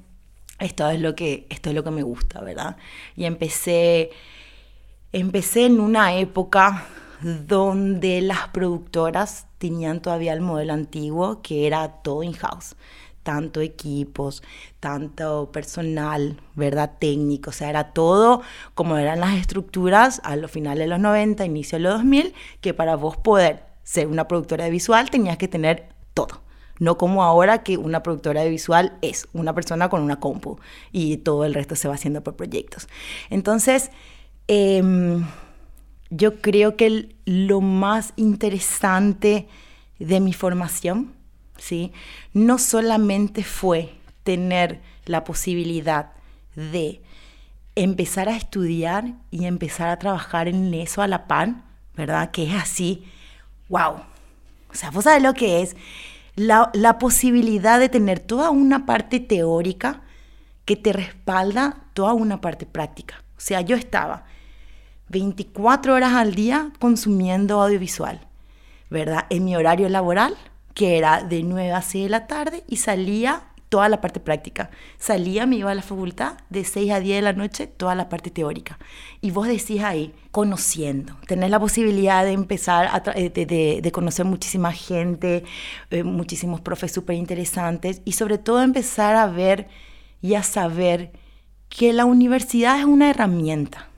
esto 0.61 0.88
es 0.88 1.00
lo 1.00 1.14
que, 1.14 1.47
esto 1.50 1.71
es 1.71 1.75
lo 1.75 1.83
que 1.83 1.90
me 1.90 2.02
gusta, 2.02 2.40
¿verdad? 2.40 2.76
Y 3.17 3.25
empecé, 3.25 4.11
empecé 5.12 5.67
en 5.67 5.81
una 5.81 6.14
época 6.14 6.87
donde 7.23 8.21
las 8.21 8.49
productoras 8.49 9.47
tenían 9.59 10.00
todavía 10.00 10.33
el 10.33 10.40
modelo 10.40 10.73
antiguo, 10.73 11.43
que 11.43 11.67
era 11.67 11.88
todo 12.02 12.23
in-house, 12.23 12.76
tanto 13.23 13.61
equipos, 13.61 14.43
tanto 14.81 15.50
personal, 15.52 16.40
¿verdad? 16.55 16.93
Técnico, 16.99 17.50
o 17.50 17.52
sea, 17.52 17.71
era 17.71 17.93
todo 17.93 18.43
como 18.75 18.97
eran 18.97 19.21
las 19.21 19.35
estructuras 19.35 20.21
a 20.25 20.37
los 20.37 20.50
finales 20.50 20.85
de 20.85 20.88
los 20.88 21.00
90, 21.00 21.45
inicio 21.45 21.79
de 21.79 21.85
los 21.85 21.95
2000, 21.95 22.35
que 22.61 22.75
para 22.75 22.97
vos 22.97 23.17
poder 23.17 23.64
ser 23.83 24.07
una 24.07 24.29
productora 24.29 24.64
de 24.64 24.71
visual 24.71 25.11
tenías 25.11 25.37
que 25.37 25.49
tener 25.49 25.88
todo 26.14 26.50
no 26.81 26.99
como 26.99 27.23
ahora 27.23 27.63
que 27.63 27.77
una 27.77 28.03
productora 28.03 28.43
de 28.43 28.51
visual 28.51 28.99
es 29.03 29.29
una 29.33 29.55
persona 29.55 29.89
con 29.89 30.03
una 30.03 30.19
compu 30.19 30.59
y 30.91 31.19
todo 31.19 31.45
el 31.45 31.55
resto 31.55 31.77
se 31.77 31.87
va 31.87 31.95
haciendo 31.95 32.25
por 32.25 32.35
proyectos. 32.35 32.89
Entonces, 33.29 33.91
em, 34.49 35.25
yo 36.09 36.41
creo 36.41 36.77
que 36.77 37.15
lo 37.27 37.61
más 37.61 38.13
interesante 38.17 39.47
de 40.01 40.21
mi 40.21 40.33
formación, 40.33 41.13
¿sí? 41.59 41.93
no 42.33 42.59
solamente 42.59 43.45
fue 43.45 43.95
tener 44.25 44.81
la 45.05 45.23
posibilidad 45.23 46.13
de 46.57 47.03
empezar 47.77 48.29
a 48.29 48.37
estudiar 48.37 49.15
y 49.31 49.45
empezar 49.45 49.89
a 49.89 49.99
trabajar 49.99 50.49
en 50.49 50.73
eso 50.75 51.03
a 51.03 51.07
la 51.07 51.27
pan, 51.27 51.63
¿verdad? 51.95 52.31
Que 52.31 52.45
es 52.45 52.55
así, 52.55 53.05
wow, 53.69 54.03
O 54.71 54.75
sea, 54.75 54.91
vos 54.91 55.05
sabés 55.05 55.23
lo 55.23 55.35
que 55.35 55.63
es 55.63 55.77
la, 56.41 56.99
posibilidad 56.99 57.79
de 57.79 57.89
tener 57.89 58.19
toda 58.19 58.51
una 58.51 58.87
parte 58.87 59.21
teórica 59.21 60.01
que 60.65 60.77
te 60.77 60.93
respalda 60.93 61.85
toda 61.93 62.15
una 62.15 62.41
parte 62.41 62.67
práctica. 62.67 63.23
O 63.37 63.41
sea, 63.41 63.61
yo 63.61 63.77
estaba 63.77 64.25
24 65.09 65.95
horas 65.95 66.15
al 66.15 66.35
día 66.35 66.73
consumiendo 66.79 67.61
audiovisual, 67.61 68.21
¿verdad? 68.89 69.27
En 69.29 69.45
mi 69.45 69.55
horario 69.55 69.89
laboral, 69.89 70.35
que 70.73 70.97
era 70.97 71.23
de 71.23 71.43
9 71.43 71.73
a 71.73 71.83
6 71.83 72.05
de 72.05 72.11
la 72.11 72.27
tarde, 72.27 72.65
y 72.69 72.77
salía 72.77 73.43
toda 73.71 73.89
la 73.89 74.03
parte 74.03 74.21
práctica. 74.21 74.71
Salía, 74.99 75.47
me 75.47 75.57
iba 75.57 75.71
a 75.71 75.75
la 75.75 75.83
facultad, 75.83 76.35
de 76.50 76.65
6 76.65 76.91
a 76.91 77.00
10 77.00 77.17
de 77.17 77.23
la 77.23 77.33
noche, 77.33 77.67
toda 77.69 77.95
la 77.95 78.11
parte 78.11 78.31
teórica. 78.31 78.79
Y 79.23 79.31
vos 79.31 79.47
decís 79.47 79.83
ahí, 79.83 80.12
conociendo, 80.33 81.17
tenés 81.27 81.50
la 81.50 81.61
posibilidad 81.61 82.25
de 82.25 82.33
empezar 82.33 82.89
a 82.89 83.03
eh, 83.15 83.31
de, 83.31 83.81
de, 83.81 83.93
conocer 83.93 84.27
muchísima 84.27 84.73
gente, 84.73 85.45
eh, 85.91 86.03
muchísimos 86.03 86.61
profes 86.61 86.93
súper 86.93 87.17
interesantes, 87.17 88.03
y 88.05 88.12
sobre 88.12 88.39
todo 88.39 88.62
empezar 88.62 89.15
a 89.15 89.27
ver 89.27 89.69
y 90.21 90.35
a 90.35 90.43
saber 90.43 91.12
que 91.69 91.93
la 91.93 92.05
universidad 92.05 92.79
es 92.79 92.85
una 92.85 93.09
herramienta, 93.09 93.89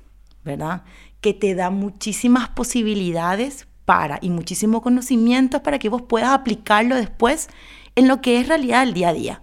¿verdad? 0.45 0.85
Que 1.23 1.33
te 1.33 1.55
da 1.55 1.71
muchísimas 1.71 2.51
posibilidades 2.51 3.67
para 3.87 4.19
y 4.21 4.29
muchísimo 4.29 4.83
conocimiento 4.83 5.63
para 5.63 5.79
que 5.79 5.89
vos 5.89 6.03
puedas 6.03 6.31
aplicarlo 6.31 6.95
después 6.95 7.49
en 7.97 8.07
lo 8.07 8.21
que 8.21 8.39
es 8.39 8.49
realidad 8.49 8.83
el 8.83 8.93
día 8.93 9.09
a 9.09 9.15
día. 9.15 9.43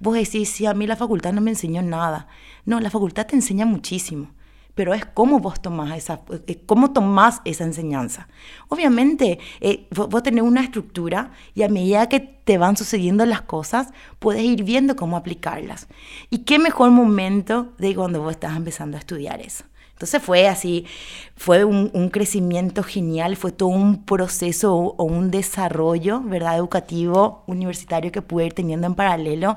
Vos 0.00 0.14
decís, 0.14 0.48
sí, 0.48 0.66
a 0.66 0.74
mí 0.74 0.86
la 0.86 0.96
facultad 0.96 1.32
no 1.32 1.40
me 1.40 1.50
enseñó 1.50 1.82
nada. 1.82 2.28
No, 2.64 2.80
la 2.80 2.90
facultad 2.90 3.26
te 3.26 3.36
enseña 3.36 3.66
muchísimo, 3.66 4.30
pero 4.74 4.94
es 4.94 5.04
cómo 5.04 5.40
vos 5.40 5.60
tomás 5.60 5.96
esa, 5.96 6.20
eh, 6.46 6.62
cómo 6.66 6.92
tomás 6.92 7.40
esa 7.44 7.64
enseñanza. 7.64 8.28
Obviamente, 8.68 9.38
eh, 9.60 9.88
vos, 9.90 10.22
tenés 10.22 10.44
una 10.44 10.62
estructura 10.62 11.32
y 11.54 11.62
a 11.62 11.68
medida 11.68 12.08
que 12.08 12.20
te 12.20 12.58
van 12.58 12.76
sucediendo 12.76 13.26
las 13.26 13.42
cosas, 13.42 13.88
puedes 14.18 14.42
ir 14.42 14.62
viendo 14.64 14.94
cómo 14.96 15.16
aplicarlas. 15.16 15.88
Y 16.30 16.38
qué 16.38 16.58
mejor 16.58 16.90
momento 16.90 17.72
de 17.78 17.94
cuando 17.94 18.22
vos 18.22 18.32
estás 18.32 18.56
empezando 18.56 18.96
a 18.96 19.00
estudiar 19.00 19.40
eso. 19.40 19.64
Entonces 19.98 20.22
fue 20.22 20.46
así, 20.46 20.86
fue 21.34 21.64
un, 21.64 22.08
crecimiento 22.10 22.84
genial, 22.84 23.34
fue 23.34 23.50
todo 23.50 23.70
un 23.70 24.04
proceso 24.04 24.72
o 24.76 25.02
un 25.02 25.32
desarrollo, 25.32 26.20
¿verdad? 26.20 26.56
Educativo, 26.56 27.42
universitario 27.48 28.12
que 28.12 28.22
pude 28.22 28.46
ir 28.46 28.52
teniendo 28.52 28.86
en 28.86 28.94
paralelo, 28.94 29.56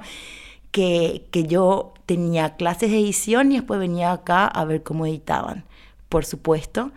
que, 0.71 1.27
que 1.29 1.43
yo 1.43 1.93
tenía 2.07 2.55
clases 2.55 2.89
de 2.89 2.97
edición 2.97 3.51
y 3.51 3.57
después 3.57 3.79
venía 3.79 4.13
acá 4.13 4.47
a 4.47 4.65
ver 4.65 4.81
cómo 4.81 5.05
editaban. 5.05 5.63
Por 6.09 6.25
supuesto, 6.25 6.91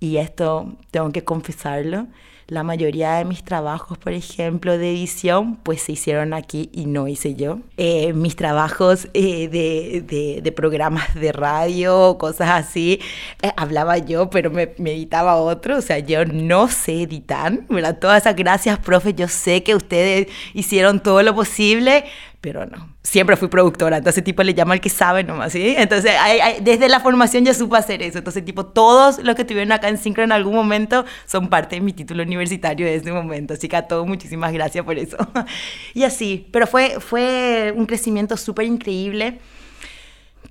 y 0.00 0.16
esto 0.16 0.72
tengo 0.90 1.12
que 1.12 1.22
confesarlo, 1.22 2.06
la 2.48 2.62
mayoría 2.62 3.14
de 3.14 3.24
mis 3.24 3.42
trabajos, 3.42 3.98
por 3.98 4.12
ejemplo, 4.12 4.78
de 4.78 4.90
edición, 4.90 5.56
pues 5.56 5.82
se 5.82 5.92
hicieron 5.92 6.32
aquí 6.32 6.70
y 6.72 6.86
no 6.86 7.08
hice 7.08 7.34
yo. 7.34 7.58
Eh, 7.76 8.12
mis 8.12 8.36
trabajos 8.36 9.08
eh, 9.14 9.48
de, 9.48 10.40
de, 10.40 10.52
programas 10.52 11.14
de 11.14 11.32
radio, 11.32 12.16
cosas 12.18 12.50
así, 12.50 13.00
eh, 13.42 13.50
hablaba 13.56 13.98
yo, 13.98 14.30
pero 14.30 14.50
me, 14.50 14.72
me, 14.78 14.92
editaba 14.92 15.36
otro. 15.36 15.78
O 15.78 15.82
sea, 15.82 15.98
yo 15.98 16.24
no 16.24 16.68
sé 16.68 17.02
editar, 17.02 17.60
¿verdad? 17.68 17.98
Todas 17.98 18.22
esas 18.22 18.36
gracias, 18.36 18.78
profe. 18.78 19.12
Yo 19.12 19.26
sé 19.26 19.64
que 19.64 19.74
ustedes 19.74 20.28
hicieron 20.54 21.00
todo 21.00 21.22
lo 21.22 21.34
posible, 21.34 22.04
pero 22.40 22.66
no. 22.66 22.94
Siempre 23.02 23.36
fui 23.36 23.48
productora, 23.48 23.96
entonces 23.96 24.22
tipo 24.22 24.42
le 24.42 24.54
llama 24.54 24.74
al 24.74 24.80
que 24.80 24.88
sabe 24.88 25.24
nomás, 25.24 25.52
¿sí? 25.52 25.74
Entonces, 25.76 26.12
desde 26.60 26.88
la 26.88 27.00
formación 27.00 27.44
ya 27.44 27.54
supe 27.54 27.76
hacer 27.76 28.02
eso. 28.02 28.18
Entonces, 28.18 28.44
tipo, 28.44 28.66
todos 28.66 29.22
los 29.22 29.34
que 29.34 29.42
estuvieron 29.42 29.72
acá 29.72 29.88
en 29.88 29.98
Synchro 29.98 30.22
en 30.22 30.32
algún 30.32 30.54
momento 30.54 31.04
son 31.26 31.48
parte 31.48 31.76
de 31.76 31.80
mi 31.80 31.92
título 31.92 32.22
universitario 32.22 32.86
de 32.86 32.96
ese 32.96 33.12
momento. 33.12 33.54
Así 33.54 33.68
que 33.68 33.76
a 33.76 33.86
todos 33.88 34.06
muchísimas 34.06 34.52
gracias 34.52 34.84
por 34.84 34.98
eso. 34.98 35.16
y 35.94 36.04
así, 36.04 36.48
pero 36.52 36.66
fue, 36.66 37.00
fue 37.00 37.72
un 37.76 37.86
crecimiento 37.86 38.36
súper 38.36 38.66
increíble 38.66 39.38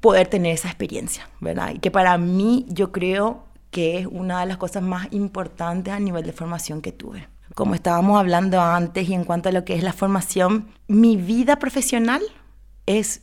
poder 0.02 0.28
tener 0.28 0.54
esa 0.54 0.68
experiencia, 0.68 1.30
¿verdad? 1.40 1.74
Y 1.76 1.80
que 1.80 1.92
para 1.92 2.18
mí 2.18 2.66
yo 2.68 2.92
creo 2.92 3.46
que 3.72 4.00
es 4.00 4.08
una 4.08 4.42
de 4.42 4.46
las 4.46 4.58
cosas 4.58 4.84
más 4.84 5.08
importantes 5.12 5.94
a 5.94 6.00
nivel 6.00 6.26
de 6.26 6.32
formación 6.32 6.82
que 6.82 6.92
tuve 6.92 7.28
como 7.56 7.74
estábamos 7.74 8.20
hablando 8.20 8.62
antes 8.62 9.10
y 9.10 9.14
en 9.14 9.24
cuanto 9.24 9.50
a 9.50 9.52
lo 9.54 9.66
que 9.66 9.76
es 9.76 9.84
la 9.84 9.94
formación, 9.94 10.68
mi 10.88 11.16
vida 11.16 11.58
profesional 11.58 12.22
es 12.86 13.22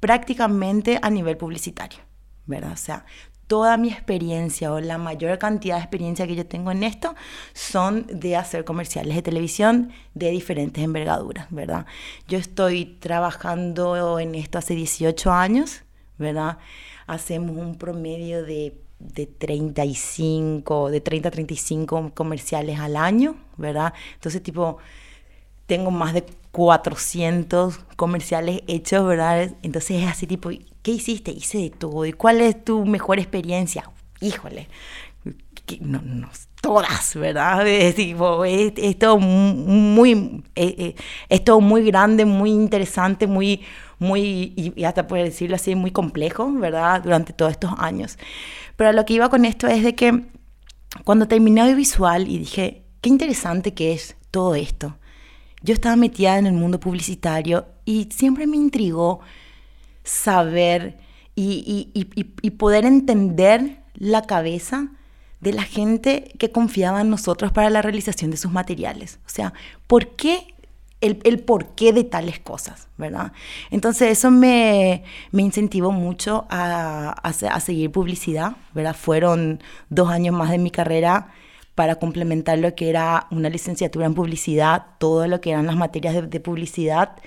prácticamente 0.00 0.98
a 1.02 1.10
nivel 1.10 1.36
publicitario, 1.36 2.00
¿verdad? 2.46 2.72
O 2.72 2.76
sea, 2.76 3.04
toda 3.46 3.76
mi 3.76 3.90
experiencia 3.90 4.72
o 4.72 4.80
la 4.80 4.96
mayor 4.96 5.38
cantidad 5.38 5.76
de 5.76 5.82
experiencia 5.82 6.26
que 6.26 6.34
yo 6.34 6.46
tengo 6.46 6.70
en 6.70 6.82
esto 6.82 7.14
son 7.52 8.06
de 8.10 8.36
hacer 8.36 8.64
comerciales 8.64 9.14
de 9.14 9.22
televisión 9.22 9.92
de 10.14 10.30
diferentes 10.30 10.82
envergaduras, 10.82 11.46
¿verdad? 11.50 11.84
Yo 12.26 12.38
estoy 12.38 12.96
trabajando 13.00 14.18
en 14.18 14.34
esto 14.34 14.58
hace 14.58 14.74
18 14.74 15.30
años, 15.30 15.84
¿verdad? 16.16 16.58
Hacemos 17.06 17.56
un 17.56 17.76
promedio 17.76 18.44
de 18.44 18.82
de 18.98 19.26
35, 19.26 20.90
de 20.90 21.00
30 21.00 21.28
a 21.28 21.30
35 21.30 22.12
comerciales 22.14 22.80
al 22.80 22.96
año, 22.96 23.36
¿verdad? 23.58 23.92
Entonces, 24.14 24.42
tipo, 24.42 24.78
tengo 25.66 25.90
más 25.90 26.14
de 26.14 26.24
400 26.52 27.78
comerciales 27.96 28.62
hechos, 28.66 29.06
¿verdad? 29.06 29.54
Entonces 29.62 30.02
es 30.02 30.08
así, 30.08 30.26
tipo, 30.26 30.50
¿qué 30.82 30.92
hiciste? 30.92 31.30
Hice 31.30 31.58
de 31.58 31.70
todo. 31.70 32.06
¿Y 32.06 32.12
cuál 32.12 32.40
es 32.40 32.64
tu 32.64 32.86
mejor 32.86 33.18
experiencia? 33.18 33.90
Híjole, 34.20 34.68
no, 35.80 36.00
no, 36.02 36.30
todas, 36.60 37.14
¿verdad? 37.14 37.66
Es, 37.66 37.94
tipo, 37.94 38.44
es, 38.44 38.98
todo 38.98 39.18
muy, 39.18 40.42
eh, 40.54 40.74
eh, 40.78 40.94
es, 41.28 41.44
todo 41.44 41.60
muy 41.60 41.84
grande, 41.84 42.24
muy 42.24 42.50
interesante, 42.50 43.26
muy, 43.26 43.62
muy, 43.98 44.54
y 44.56 44.84
hasta 44.84 45.06
puedo 45.06 45.24
decirlo 45.24 45.56
así, 45.56 45.74
muy 45.74 45.90
complejo, 45.90 46.50
¿verdad? 46.52 47.02
Durante 47.02 47.32
todos 47.32 47.52
estos 47.52 47.72
años. 47.78 48.18
Pero 48.76 48.92
lo 48.92 49.04
que 49.04 49.14
iba 49.14 49.28
con 49.28 49.44
esto 49.44 49.66
es 49.66 49.82
de 49.82 49.94
que 49.94 50.24
cuando 51.04 51.28
terminé 51.28 51.60
audiovisual 51.60 52.28
y 52.28 52.38
dije, 52.38 52.84
qué 53.00 53.08
interesante 53.08 53.74
que 53.74 53.92
es 53.92 54.16
todo 54.30 54.54
esto. 54.54 54.96
Yo 55.62 55.74
estaba 55.74 55.96
metida 55.96 56.38
en 56.38 56.46
el 56.46 56.54
mundo 56.54 56.78
publicitario 56.78 57.66
y 57.84 58.08
siempre 58.12 58.46
me 58.46 58.56
intrigó 58.56 59.20
saber 60.04 60.98
y, 61.34 61.90
y 61.94 62.50
poder 62.50 62.84
entender 62.84 63.82
la 63.94 64.22
cabeza 64.22 64.88
de 65.40 65.52
la 65.52 65.62
gente 65.62 66.32
que 66.38 66.50
confiaba 66.50 67.00
en 67.00 67.10
nosotros 67.10 67.52
para 67.52 67.70
la 67.70 67.82
realización 67.82 68.30
de 68.30 68.36
sus 68.36 68.50
materiales. 68.50 69.20
O 69.26 69.28
sea, 69.28 69.52
¿por 69.86 70.16
qué 70.16 70.54
el, 71.00 71.20
el 71.24 71.40
porqué 71.40 71.92
de 71.92 72.04
tales 72.04 72.40
cosas, 72.40 72.88
¿verdad? 72.96 73.32
Entonces 73.70 74.10
eso 74.10 74.30
me, 74.30 75.04
me 75.30 75.42
incentivó 75.42 75.92
mucho 75.92 76.46
a, 76.50 77.10
a, 77.10 77.60
seguir 77.60 77.92
publicidad, 77.92 78.56
¿verdad? 78.74 78.96
Fueron 78.96 79.62
dos 79.90 80.10
años 80.10 80.34
más 80.34 80.50
de 80.50 80.58
mi 80.58 80.70
carrera 80.70 81.28
para 81.78 81.94
complementar 81.94 82.58
lo 82.58 82.74
que 82.74 82.90
era 82.90 83.28
una 83.30 83.48
licenciatura 83.48 84.04
en 84.04 84.14
publicidad, 84.14 84.84
todo 84.98 85.28
lo 85.28 85.40
que 85.40 85.52
eran 85.52 85.64
las 85.66 85.76
materias 85.76 86.12
de, 86.12 86.22
de 86.22 86.40
publicidad. 86.40 87.18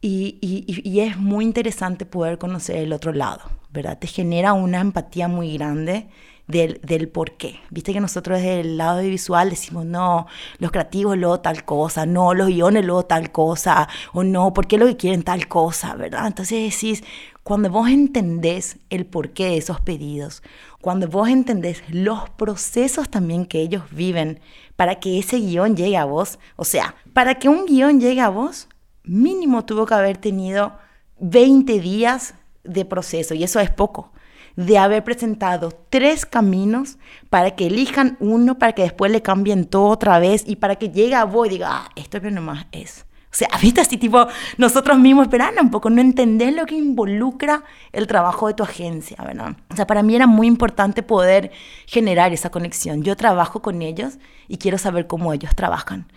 Y, 0.00 0.38
y, 0.40 0.88
y, 0.88 1.00
es 1.00 1.16
muy 1.16 1.44
interesante 1.44 2.06
poder 2.06 2.38
conocer 2.38 2.76
el 2.76 2.92
otro 2.92 3.12
lado, 3.12 3.40
¿verdad? 3.70 3.98
Te 3.98 4.06
genera 4.06 4.52
una 4.52 4.80
empatía 4.80 5.26
muy 5.26 5.58
grande 5.58 6.06
del, 6.46 6.80
del 6.84 7.08
por 7.08 7.32
qué. 7.32 7.58
Viste 7.70 7.92
que 7.92 7.98
nosotros 7.98 8.38
desde 8.38 8.60
el 8.60 8.76
lado 8.76 9.00
visual 9.00 9.50
decimos, 9.50 9.84
no, 9.84 10.28
los 10.60 10.70
creativos 10.70 11.18
luego 11.18 11.40
tal 11.40 11.64
cosa, 11.64 12.06
no, 12.06 12.34
los 12.34 12.46
guiones 12.46 12.84
luego 12.84 13.04
tal 13.06 13.32
cosa, 13.32 13.88
o 14.12 14.22
no, 14.22 14.52
¿por 14.54 14.68
qué 14.68 14.78
lo 14.78 14.86
que 14.86 14.96
quieren 14.96 15.24
tal 15.24 15.48
cosa, 15.48 15.96
verdad? 15.96 16.28
Entonces 16.28 16.72
decís, 16.72 17.02
cuando 17.46 17.70
vos 17.70 17.88
entendés 17.88 18.76
el 18.90 19.06
porqué 19.06 19.44
de 19.44 19.58
esos 19.58 19.80
pedidos, 19.80 20.42
cuando 20.80 21.06
vos 21.06 21.28
entendés 21.28 21.80
los 21.88 22.28
procesos 22.30 23.08
también 23.08 23.46
que 23.46 23.60
ellos 23.60 23.84
viven 23.92 24.40
para 24.74 24.96
que 24.96 25.20
ese 25.20 25.36
guion 25.36 25.76
llegue 25.76 25.96
a 25.96 26.06
vos, 26.06 26.40
o 26.56 26.64
sea, 26.64 26.96
para 27.12 27.36
que 27.36 27.48
un 27.48 27.66
guion 27.66 28.00
llegue 28.00 28.20
a 28.20 28.30
vos, 28.30 28.66
mínimo 29.04 29.64
tuvo 29.64 29.86
que 29.86 29.94
haber 29.94 30.16
tenido 30.16 30.76
20 31.20 31.78
días 31.78 32.34
de 32.64 32.84
proceso, 32.84 33.32
y 33.32 33.44
eso 33.44 33.60
es 33.60 33.70
poco 33.70 34.10
de 34.56 34.78
haber 34.78 35.04
presentado 35.04 35.70
tres 35.88 36.26
caminos 36.26 36.98
para 37.30 37.52
que 37.54 37.68
elijan 37.68 38.16
uno, 38.18 38.58
para 38.58 38.72
que 38.72 38.82
después 38.82 39.12
le 39.12 39.22
cambien 39.22 39.66
todo 39.66 39.86
otra 39.86 40.18
vez 40.18 40.42
y 40.48 40.56
para 40.56 40.74
que 40.74 40.90
llegue 40.90 41.14
a 41.14 41.22
vos 41.22 41.46
y 41.46 41.50
diga, 41.50 41.68
ah, 41.70 41.90
esto 41.94 42.20
que 42.20 42.32
nomás 42.32 42.66
es. 42.72 43.05
Sea, 43.36 43.50
viste 43.60 43.82
así 43.82 43.98
tipo 43.98 44.26
nosotros 44.56 44.98
mismos 44.98 45.24
esperando 45.26 45.60
un 45.60 45.70
poco, 45.70 45.90
no 45.90 46.00
entender 46.00 46.54
lo 46.54 46.64
que 46.64 46.74
involucra 46.74 47.64
el 47.92 48.06
trabajo 48.06 48.48
de 48.48 48.54
tu 48.54 48.62
agencia, 48.62 49.18
¿verdad? 49.22 49.56
O 49.68 49.76
sea, 49.76 49.86
para 49.86 50.02
mí 50.02 50.16
era 50.16 50.26
muy 50.26 50.46
importante 50.46 51.02
poder 51.02 51.50
generar 51.86 52.32
esa 52.32 52.48
conexión. 52.48 53.02
Yo 53.02 53.14
trabajo 53.14 53.60
con 53.60 53.82
ellos 53.82 54.14
y 54.48 54.56
quiero 54.56 54.78
saber 54.78 55.06
cómo 55.06 55.34
ellos 55.34 55.54
trabajan. 55.54 56.10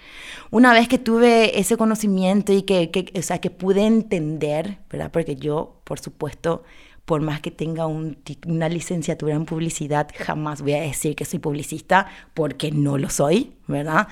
Una 0.50 0.72
vez 0.72 0.88
que 0.88 0.98
tuve 0.98 1.60
ese 1.60 1.76
conocimiento 1.76 2.54
y 2.54 2.62
que, 2.62 2.90
que 2.90 3.12
o 3.20 3.22
sea, 3.22 3.40
que 3.40 3.50
pude 3.50 3.86
entender, 3.86 4.78
¿verdad? 4.90 5.12
Porque 5.12 5.36
yo, 5.36 5.82
por 5.84 6.00
supuesto, 6.00 6.64
por 7.10 7.22
más 7.22 7.42
que 7.42 7.50
tenga 7.50 7.88
una 7.88 8.70
licenciatura 8.70 9.34
en 9.34 9.46
publicidad, 9.46 10.10
jamás 10.16 10.62
voy 10.62 10.74
a 10.74 10.82
decir 10.82 11.16
que 11.16 11.26
soy 11.26 11.40
publicista 11.40 12.06
porque 12.36 12.70
no 12.72 13.00
lo 13.00 13.10
soy, 13.10 13.54
¿verdad? 13.66 14.10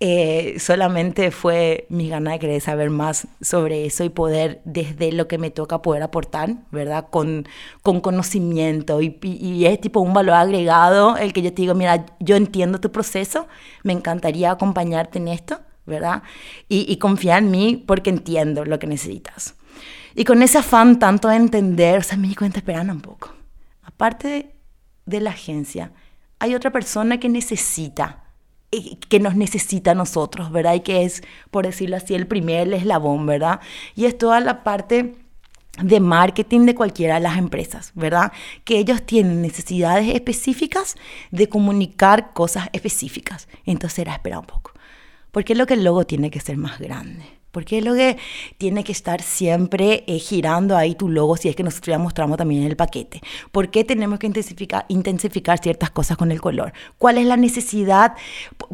Eh, 0.00 0.56
solamente 0.58 1.30
fue 1.30 1.86
mi 1.90 2.08
gana 2.08 2.32
de 2.32 2.40
querer 2.40 2.60
saber 2.60 2.90
más 2.90 3.28
sobre 3.40 3.86
eso 3.86 4.02
y 4.02 4.08
poder, 4.08 4.60
desde 4.64 5.12
lo 5.12 5.28
que 5.28 5.38
me 5.38 5.52
toca, 5.52 5.80
poder 5.80 6.02
aportar, 6.02 6.56
¿verdad? 6.72 7.06
Con, 7.08 7.46
con 7.82 8.00
conocimiento 8.00 9.00
y, 9.00 9.16
y, 9.22 9.66
es 9.66 9.80
tipo 9.80 10.00
un 10.00 10.12
valor 10.12 10.34
agregado 10.34 11.16
el 11.16 11.32
que 11.32 11.40
yo 11.40 11.54
te 11.54 11.62
digo, 11.62 11.76
mira, 11.76 12.04
yo 12.18 12.34
entiendo 12.34 12.80
tu 12.80 12.90
proceso, 12.90 13.46
me 13.84 13.92
encantaría 13.92 14.50
acompañarte 14.50 15.20
en 15.20 15.28
esto, 15.28 15.60
¿verdad? 15.86 16.24
Y, 16.68 16.84
y 16.92 16.96
confiar 16.96 17.44
en 17.44 17.52
mí 17.52 17.84
porque 17.86 18.10
entiendo 18.10 18.64
lo 18.64 18.80
que 18.80 18.88
necesitas. 18.88 19.54
Y 20.14 20.24
con 20.24 20.42
ese 20.42 20.58
afán 20.58 20.98
tanto 20.98 21.28
de 21.28 21.36
entender, 21.36 21.98
o 21.98 22.02
sea, 22.02 22.16
me 22.16 22.28
di 22.28 22.34
cuenta, 22.34 22.58
esperando 22.58 22.92
un 22.92 23.00
poco. 23.00 23.32
Aparte 23.82 24.54
de, 25.06 25.20
la 25.20 25.30
agencia, 25.30 25.92
hay 26.38 26.54
otra 26.54 26.70
persona 26.70 27.18
que 27.18 27.28
necesita, 27.28 28.24
eh, 28.70 28.98
que 29.08 29.18
nos 29.18 29.34
necesita 29.34 29.90
a 29.90 29.94
nosotros, 29.94 30.52
¿verdad? 30.52 30.74
Y 30.74 30.80
que 30.80 31.04
es, 31.04 31.22
por 31.50 31.66
decirlo 31.66 31.96
así, 31.96 32.14
el 32.14 32.26
primer 32.26 32.72
eslabón, 32.72 33.26
¿verdad? 33.26 33.60
Y 33.96 34.04
es 34.04 34.16
toda 34.16 34.40
la 34.40 34.62
parte 34.62 35.16
de 35.82 35.98
marketing 35.98 36.66
de 36.66 36.74
cualquiera 36.74 37.14
de 37.14 37.20
las 37.20 37.36
empresas, 37.36 37.90
¿verdad? 37.94 38.32
Que 38.62 38.78
ellos 38.78 39.02
tienen 39.04 39.42
necesidades 39.42 40.14
específicas 40.14 40.94
de 41.32 41.48
comunicar 41.48 42.32
cosas 42.32 42.68
específicas. 42.72 43.48
Entonces 43.66 44.00
era 44.00 44.12
esperar 44.12 44.38
un 44.38 44.46
poco. 44.46 44.72
Porque 45.32 45.54
es 45.54 45.58
lo 45.58 45.66
que 45.66 45.74
el 45.74 45.82
logo 45.82 46.04
tiene 46.04 46.30
que 46.30 46.38
ser 46.38 46.56
más 46.56 46.78
grande. 46.78 47.24
Porque 47.54 47.78
es 47.78 47.84
lo 47.84 47.94
que 47.94 48.18
tiene 48.58 48.82
que 48.82 48.90
estar 48.90 49.22
siempre 49.22 50.02
eh, 50.08 50.18
girando 50.18 50.76
ahí 50.76 50.96
tu 50.96 51.08
logo 51.08 51.36
si 51.36 51.48
es 51.48 51.54
que 51.54 51.62
nosotros 51.62 51.94
ya 51.94 51.98
mostramos 52.00 52.36
también 52.36 52.62
en 52.62 52.66
el 52.66 52.76
paquete. 52.76 53.22
¿Por 53.52 53.70
qué 53.70 53.84
tenemos 53.84 54.18
que 54.18 54.26
intensificar, 54.26 55.58
ciertas 55.60 55.90
cosas 55.90 56.16
con 56.16 56.32
el 56.32 56.40
color? 56.40 56.72
¿Cuál 56.98 57.18
es 57.18 57.26
la 57.26 57.36
necesidad? 57.36 58.14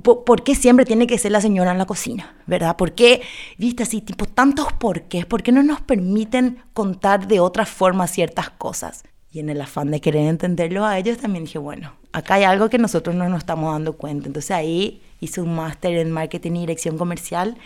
¿Por, 0.02 0.42
qué 0.42 0.54
siempre 0.54 0.86
tiene 0.86 1.06
que 1.06 1.18
ser 1.18 1.32
la 1.32 1.42
señora 1.42 1.72
en 1.72 1.78
la 1.78 1.84
cocina? 1.84 2.34
¿Verdad? 2.46 2.76
¿Por 2.76 2.92
qué, 2.92 3.20
viste 3.58 3.82
así, 3.82 4.00
tipo 4.00 4.24
tantos 4.24 4.72
por 4.72 5.02
qué? 5.02 5.26
¿Por 5.26 5.42
qué 5.42 5.52
no 5.52 5.62
nos 5.62 5.82
permiten 5.82 6.62
contar 6.72 7.28
de 7.28 7.40
otra 7.40 7.66
forma 7.66 8.06
ciertas 8.06 8.48
cosas? 8.48 9.04
Y 9.30 9.40
en 9.40 9.50
el 9.50 9.60
afán 9.60 9.90
de 9.90 10.00
querer 10.00 10.26
entenderlo 10.26 10.86
a 10.86 10.98
ellos 10.98 11.18
también 11.18 11.44
dije, 11.44 11.58
bueno, 11.58 11.92
acá 12.12 12.34
hay 12.34 12.44
algo 12.44 12.68
que 12.70 12.78
nosotros 12.78 13.14
no 13.14 13.28
nos 13.28 13.40
estamos 13.40 13.72
dando 13.72 13.92
cuenta. 13.92 14.26
Entonces 14.26 14.50
ahí 14.50 15.02
hice 15.20 15.40
un 15.40 15.54
máster 15.54 15.96
en 15.96 16.10
marketing 16.10 16.52
y 16.52 16.60
dirección 16.60 16.98
comercial 16.98 17.56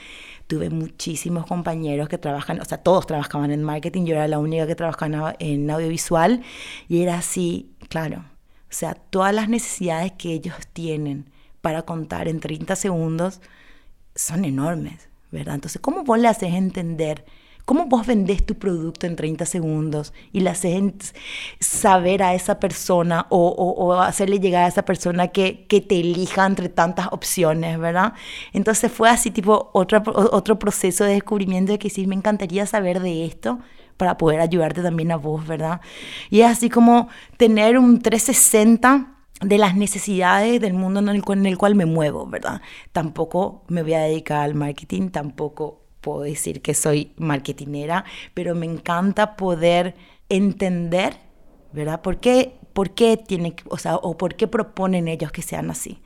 tuve 0.47 0.71
muchísimos 0.71 1.47
compañeros 1.47 2.09
que 2.09 2.19
trabajan, 2.19 2.61
o 2.61 2.65
sea, 2.65 2.79
todos 2.79 3.07
trabajaban 3.07 3.51
en 3.51 3.63
marketing, 3.63 4.05
yo 4.05 4.15
era 4.15 4.29
la 4.29 4.39
única 4.39 4.67
que 4.67 4.75
trabajaba 4.75 5.35
en 5.39 5.71
audiovisual 5.71 6.43
y 6.89 7.03
era 7.03 7.19
así, 7.19 7.71
claro, 7.89 8.19
o 8.19 8.77
sea, 8.77 8.95
todas 8.95 9.35
las 9.35 9.49
necesidades 9.49 10.13
que 10.13 10.33
ellos 10.33 10.55
tienen 10.73 11.31
para 11.61 11.83
contar 11.83 12.29
en 12.29 12.41
30 12.41 12.77
segundos 12.77 13.41
son 14.15 14.45
enormes, 14.45 15.09
¿verdad? 15.31 15.55
Entonces, 15.55 15.81
¿cómo 15.81 16.05
vos 16.05 16.19
le 16.19 16.29
haces 16.29 16.53
entender? 16.53 17.25
¿Cómo 17.65 17.87
vos 17.87 18.07
vendés 18.07 18.45
tu 18.45 18.57
producto 18.57 19.07
en 19.07 19.17
30 19.17 19.47
segundos 19.47 20.13
y 20.33 20.41
le 20.41 20.51
haces 20.51 21.15
saber 21.61 22.23
a 22.23 22.35
esa 22.35 22.61
persona 22.61 23.27
o, 23.31 23.95
hacerle 23.95 24.39
llegar 24.39 24.65
a 24.65 24.69
esa 24.69 24.85
persona 24.85 25.29
que, 25.29 25.67
que, 25.67 25.81
te 25.81 25.99
elija 25.99 26.45
entre 26.45 26.69
tantas 26.69 27.09
opciones, 27.11 27.79
¿verdad? 27.79 28.13
Entonces 28.53 28.93
fue 28.93 29.09
así 29.09 29.31
tipo 29.31 29.71
otro, 29.73 30.03
otro 30.05 30.59
proceso 30.59 31.05
de 31.05 31.15
descubrimiento 31.15 31.73
de 31.73 31.79
que 31.79 31.89
sí, 31.89 32.07
me 32.07 32.15
encantaría 32.15 32.67
saber 32.67 33.01
de 33.01 33.25
esto 33.25 33.59
para 33.97 34.19
poder 34.19 34.41
ayudarte 34.41 34.83
también 34.83 35.13
a 35.13 35.17
vos, 35.17 35.47
¿verdad? 35.47 35.81
Y 36.29 36.41
es 36.41 36.51
así 36.51 36.69
como 36.69 37.09
tener 37.39 37.79
un 37.79 38.01
360 38.01 39.15
de 39.41 39.59
las 39.59 39.75
necesidades 39.75 40.61
del 40.61 40.75
mundo 40.75 41.01
en 41.01 41.09
el, 41.09 41.23
en 41.27 41.47
el 41.47 41.57
cual 41.57 41.75
me 41.75 41.87
muevo, 41.87 42.27
¿verdad? 42.27 42.61
Tampoco 42.93 43.65
me 43.69 43.83
voy 43.83 43.95
a 43.95 44.01
dedicar 44.01 44.43
al 44.43 44.55
marketing, 44.55 45.09
tampoco 45.09 45.84
puedo 46.05 46.21
decir 46.21 46.61
que 46.61 46.75
soy 46.75 47.13
marketinera, 47.17 48.05
pero 48.35 48.55
me 48.55 48.67
encanta 48.67 49.37
poder 49.37 49.95
entender, 50.29 51.17
¿verdad? 51.73 52.03
¿Por 52.03 52.21
qué, 52.21 52.59
por 52.75 52.91
qué 52.91 53.17
tiene, 53.17 53.57
o 53.71 53.79
sea, 53.79 53.97
o 53.97 54.19
por 54.19 54.35
qué 54.35 54.47
proponen 54.47 55.09
ellos 55.09 55.33
que 55.33 55.41
sean 55.41 55.71
así? 55.71 56.03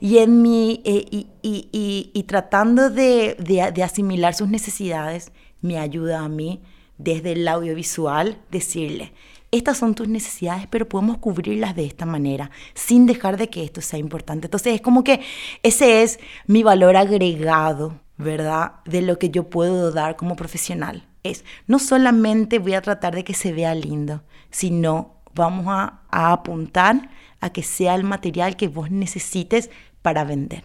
Y, 0.00 0.18
en 0.18 0.42
mi, 0.42 0.82
eh, 0.84 1.06
y, 1.42 2.10
y, 2.12 2.22
tratando 2.24 2.90
de, 2.90 3.36
de, 3.38 3.70
de 3.72 3.82
asimilar 3.84 4.34
sus 4.34 4.48
necesidades, 4.48 5.30
me 5.60 5.78
ayuda 5.78 6.24
a 6.24 6.28
mí 6.28 6.60
desde 6.98 7.32
el 7.32 7.46
audiovisual 7.46 8.38
decirle, 8.50 9.12
estas 9.52 9.78
son 9.78 9.94
tus 9.94 10.08
necesidades, 10.08 10.66
pero 10.66 10.88
podemos 10.88 11.18
cubrirlas 11.18 11.76
de 11.76 11.84
esta 11.84 12.04
manera, 12.04 12.50
sin 12.74 13.06
dejar 13.06 13.36
de 13.36 13.48
que 13.48 13.62
esto 13.62 13.80
sea 13.80 14.00
importante. 14.00 14.48
Entonces 14.48 14.74
es 14.74 14.80
como 14.80 15.04
que 15.04 15.20
ese 15.62 16.02
es 16.02 16.18
mi 16.48 16.64
valor 16.64 16.96
agregado 16.96 18.00
¿verdad? 18.18 18.72
De 18.84 19.02
lo 19.02 19.18
que 19.18 19.30
yo 19.30 19.50
puedo 19.50 19.92
dar 19.92 20.16
como 20.16 20.36
profesional. 20.36 21.06
Es, 21.22 21.44
no 21.66 21.78
solamente 21.78 22.58
voy 22.58 22.74
a 22.74 22.82
tratar 22.82 23.14
de 23.14 23.24
que 23.24 23.34
se 23.34 23.52
vea 23.52 23.74
lindo, 23.74 24.22
sino 24.50 25.16
vamos 25.34 25.66
a, 25.68 26.00
apuntar 26.10 27.10
a 27.40 27.50
que 27.50 27.62
sea 27.62 27.94
el 27.94 28.04
material 28.04 28.56
que 28.56 28.68
vos 28.68 28.90
necesites 28.90 29.70
para 30.02 30.24
vender. 30.24 30.64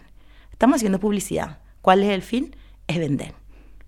Estamos 0.50 0.76
haciendo 0.76 1.00
publicidad. 1.00 1.58
¿Cuál 1.82 2.04
es 2.04 2.10
el 2.10 2.22
fin? 2.22 2.56
Es 2.86 2.98
vender, 2.98 3.34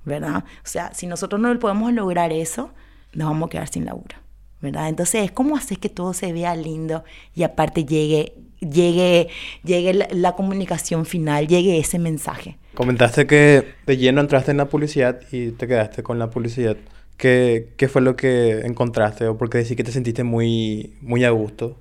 ¿verdad? 0.05 0.45
O 0.45 0.67
sea, 0.67 0.93
si 0.93 1.07
nosotros 1.07 1.41
no 1.41 1.57
podemos 1.59 1.93
lograr 1.93 2.33
eso, 2.33 2.73
nos 3.13 3.29
vamos 3.29 3.47
a 3.47 3.51
quedar 3.51 3.69
sin 3.69 3.87
laburo, 3.87 4.17
¿verdad? 4.61 4.89
Entonces, 4.89 5.25
es 5.25 5.31
¿cómo 5.31 5.57
hacer 5.57 5.79
que 5.79 5.89
todo 5.89 6.13
se 6.13 6.33
vea 6.33 6.55
lindo 6.57 7.05
y 7.35 7.45
aparte 7.45 7.85
llegue 7.85 8.35
llegue, 8.71 9.29
llegue 9.63 10.09
la, 10.11 10.33
comunicación 10.33 11.07
final, 11.07 11.47
llegue 11.47 11.79
ese 11.79 11.99
mensaje. 11.99 12.59
Comentaste 12.75 13.27
que 13.27 13.75
de 13.87 13.97
lleno 13.97 14.21
entraste 14.21 14.51
en 14.51 14.57
la 14.57 14.69
publicidad 14.69 15.21
y 15.31 15.51
te 15.51 15.69
quedaste 15.69 16.03
con 16.03 16.19
la 16.19 16.31
publicidad. 16.31 16.77
¿Qué, 17.17 17.73
qué 17.77 17.89
fue 17.89 18.03
lo 18.03 18.17
que 18.17 18.61
encontraste 18.67 19.29
o 19.29 19.39
por 19.39 19.49
qué 19.49 19.59
decís 19.59 19.77
que 19.77 19.85
te 19.85 19.93
sentiste 19.93 20.25
muy, 20.25 20.97
muy 21.01 21.25
a 21.25 21.31
gusto? 21.31 21.77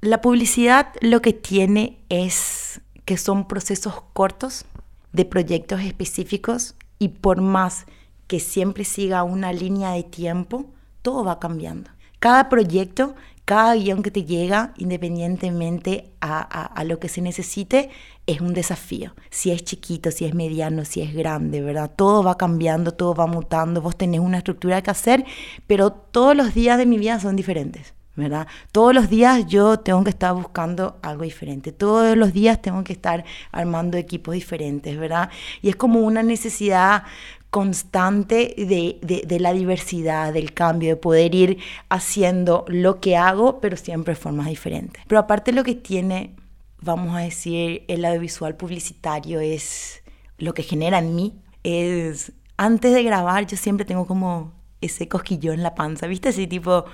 La 0.00 0.20
publicidad 0.20 0.88
lo 1.00 1.22
que 1.22 1.32
tiene 1.32 2.00
es 2.08 2.80
que 3.04 3.16
son 3.16 3.46
procesos 3.46 4.02
cortos 4.12 4.64
de 5.12 5.24
proyectos 5.24 5.80
específicos 5.82 6.74
y 6.98 7.08
por 7.08 7.40
más 7.40 7.86
que 8.26 8.40
siempre 8.40 8.84
siga 8.84 9.22
una 9.22 9.52
línea 9.52 9.92
de 9.92 10.02
tiempo, 10.02 10.66
todo 11.02 11.24
va 11.24 11.38
cambiando. 11.38 11.90
Cada 12.18 12.48
proyecto 12.48 13.14
cada 13.52 13.74
guion 13.74 14.02
que 14.02 14.10
te 14.10 14.24
llega, 14.24 14.72
independientemente 14.78 16.14
a, 16.22 16.82
lo 16.86 16.98
que 16.98 17.10
se 17.10 17.20
necesite, 17.20 17.90
es 18.26 18.40
un 18.40 18.54
desafío. 18.54 19.14
Si 19.28 19.50
es 19.50 19.62
chiquito, 19.62 20.10
si 20.10 20.24
es 20.24 20.34
mediano, 20.34 20.86
si 20.86 21.02
es 21.02 21.12
grande, 21.12 21.60
¿verdad? 21.60 21.90
Todo 21.94 22.22
va 22.22 22.38
cambiando, 22.38 22.92
todo 22.92 23.14
va 23.14 23.26
mutando, 23.26 23.82
vos 23.82 23.94
tenés 23.94 24.20
una 24.20 24.38
estructura 24.38 24.80
que 24.80 24.90
hacer, 24.90 25.26
pero 25.66 25.92
todos 25.92 26.34
los 26.34 26.54
días 26.54 26.78
de 26.78 26.86
mi 26.86 26.96
vida 26.96 27.20
son 27.20 27.36
diferentes. 27.36 27.92
¿verdad? 28.14 28.46
Todos 28.72 28.94
los 28.94 29.08
días 29.08 29.46
yo 29.46 29.78
tengo 29.80 30.04
que 30.04 30.10
estar 30.10 30.34
buscando 30.34 30.98
algo 31.00 31.24
diferente, 31.24 31.72
todos 31.72 32.14
los 32.14 32.34
días 32.34 32.60
tengo 32.60 32.84
que 32.84 32.92
estar 32.92 33.24
armando 33.52 33.96
equipos 33.96 34.34
diferentes, 34.34 34.98
¿verdad? 34.98 35.30
Y 35.62 35.70
es 35.70 35.76
como 35.76 36.00
una 36.00 36.22
necesidad 36.22 37.04
constante 37.52 38.54
de, 38.56 39.38
la 39.38 39.52
diversidad, 39.52 40.32
del 40.32 40.54
cambio, 40.54 40.88
de 40.88 40.96
poder 40.96 41.34
ir 41.34 41.58
haciendo 41.90 42.64
lo 42.66 42.98
que 42.98 43.18
hago, 43.18 43.60
pero 43.60 43.76
siempre 43.76 44.14
de 44.14 44.20
formas 44.20 44.46
diferentes. 44.46 45.02
Pero 45.06 45.18
aparte 45.18 45.52
lo 45.52 45.62
que 45.62 45.74
tiene, 45.74 46.34
vamos 46.80 47.14
a 47.14 47.18
decir, 47.18 47.84
el 47.88 48.06
audiovisual 48.06 48.56
publicitario 48.56 49.40
es 49.40 50.02
lo 50.38 50.54
que 50.54 50.62
genera 50.62 51.00
en 51.00 51.14
mí, 51.14 51.34
es 51.62 52.32
antes 52.56 52.94
de 52.94 53.02
grabar 53.02 53.46
yo 53.46 53.58
siempre 53.58 53.84
tengo 53.84 54.06
como 54.06 54.54
ese 54.82 55.08
cosquillón 55.08 55.54
en 55.54 55.62
la 55.62 55.74
panza, 55.74 56.06
¿viste? 56.06 56.28
Así 56.28 56.46
tipo 56.46 56.84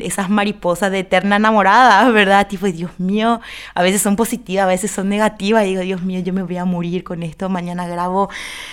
esas 0.00 0.30
mariposas 0.30 0.90
de 0.90 1.00
eterna 1.00 1.36
enamorada, 1.36 2.08
¿verdad? 2.12 2.46
Tipo, 2.48 2.66
Dios 2.66 2.98
mío, 2.98 3.40
a 3.74 3.82
veces 3.82 4.00
son 4.00 4.16
positivas, 4.16 4.64
a 4.64 4.68
veces 4.68 4.90
son 4.90 5.08
negativas, 5.08 5.64
y 5.64 5.70
digo, 5.70 5.82
Dios 5.82 6.02
mío, 6.02 6.20
yo 6.20 6.32
me 6.32 6.42
voy 6.42 6.56
a 6.56 6.64
morir 6.64 7.04
con 7.04 7.22
esto, 7.22 7.48
mañana 7.48 7.86
grabo, 7.86 8.30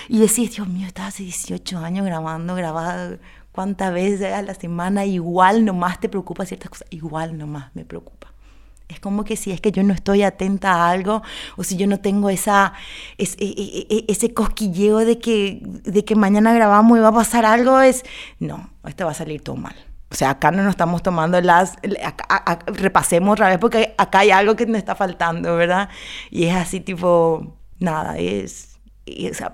y 0.08 0.19
decís, 0.19 0.55
Dios 0.55 0.67
mío, 0.67 0.88
estaba 0.88 1.10
hace 1.10 1.23
18 1.23 1.79
años 1.79 2.05
grabando, 2.05 2.55
grababa 2.55 3.17
cuántas 3.51 3.93
veces 3.93 4.34
a 4.34 4.41
la 4.41 4.53
semana, 4.53 5.05
igual 5.05 5.65
nomás 5.65 5.99
te 5.99 6.10
preocupa 6.10 6.45
ciertas 6.45 6.69
cosas, 6.69 6.88
igual 6.91 7.38
nomás 7.38 7.71
me 7.73 7.86
preocupa. 7.86 8.24
Es 8.88 9.00
como 9.00 9.24
que 9.24 9.36
si 9.36 9.52
es 9.52 9.62
que 9.62 9.71
yo 9.71 9.84
no 9.84 9.93
estoy 9.93 10.21
atenta 10.24 10.74
a 10.74 10.89
algo 10.89 11.24
o 11.58 11.63
si 11.63 11.76
yo 11.76 11.88
no 11.88 12.00
tengo 12.00 12.30
esa, 12.30 12.74
e, 13.17 13.24
e, 13.24 13.88
e, 13.89 14.06
ese 14.08 14.34
cosquilleo 14.34 15.00
de 15.00 15.19
que, 15.19 15.60
de 15.63 16.06
que 16.06 16.15
mañana 16.15 16.54
grabamos 16.54 16.98
y 16.98 17.02
va 17.02 17.08
a 17.10 17.13
pasar 17.13 17.45
algo, 17.45 17.80
es, 17.80 18.04
no, 18.39 18.69
esto 18.86 19.06
va 19.06 19.12
a 19.12 19.15
salir 19.15 19.41
todo 19.41 19.56
mal. 19.56 19.76
O 20.12 20.15
sea, 20.15 20.30
acá 20.30 20.52
no 20.52 20.63
nos 20.63 20.71
estamos 20.71 21.02
tomando 21.02 21.41
las, 21.41 21.74
repasemos 22.67 23.34
otra 23.34 23.50
vez 23.50 23.58
porque 23.58 23.95
acá 23.98 24.19
hay 24.19 24.32
algo 24.32 24.56
que 24.56 24.65
nos 24.65 24.78
está 24.78 24.95
faltando, 24.95 25.56
¿verdad? 25.56 25.89
Y 26.30 26.45
es 26.45 26.56
así 26.56 26.80
tipo, 26.80 27.58
nada, 27.80 28.17
es, 28.17 28.80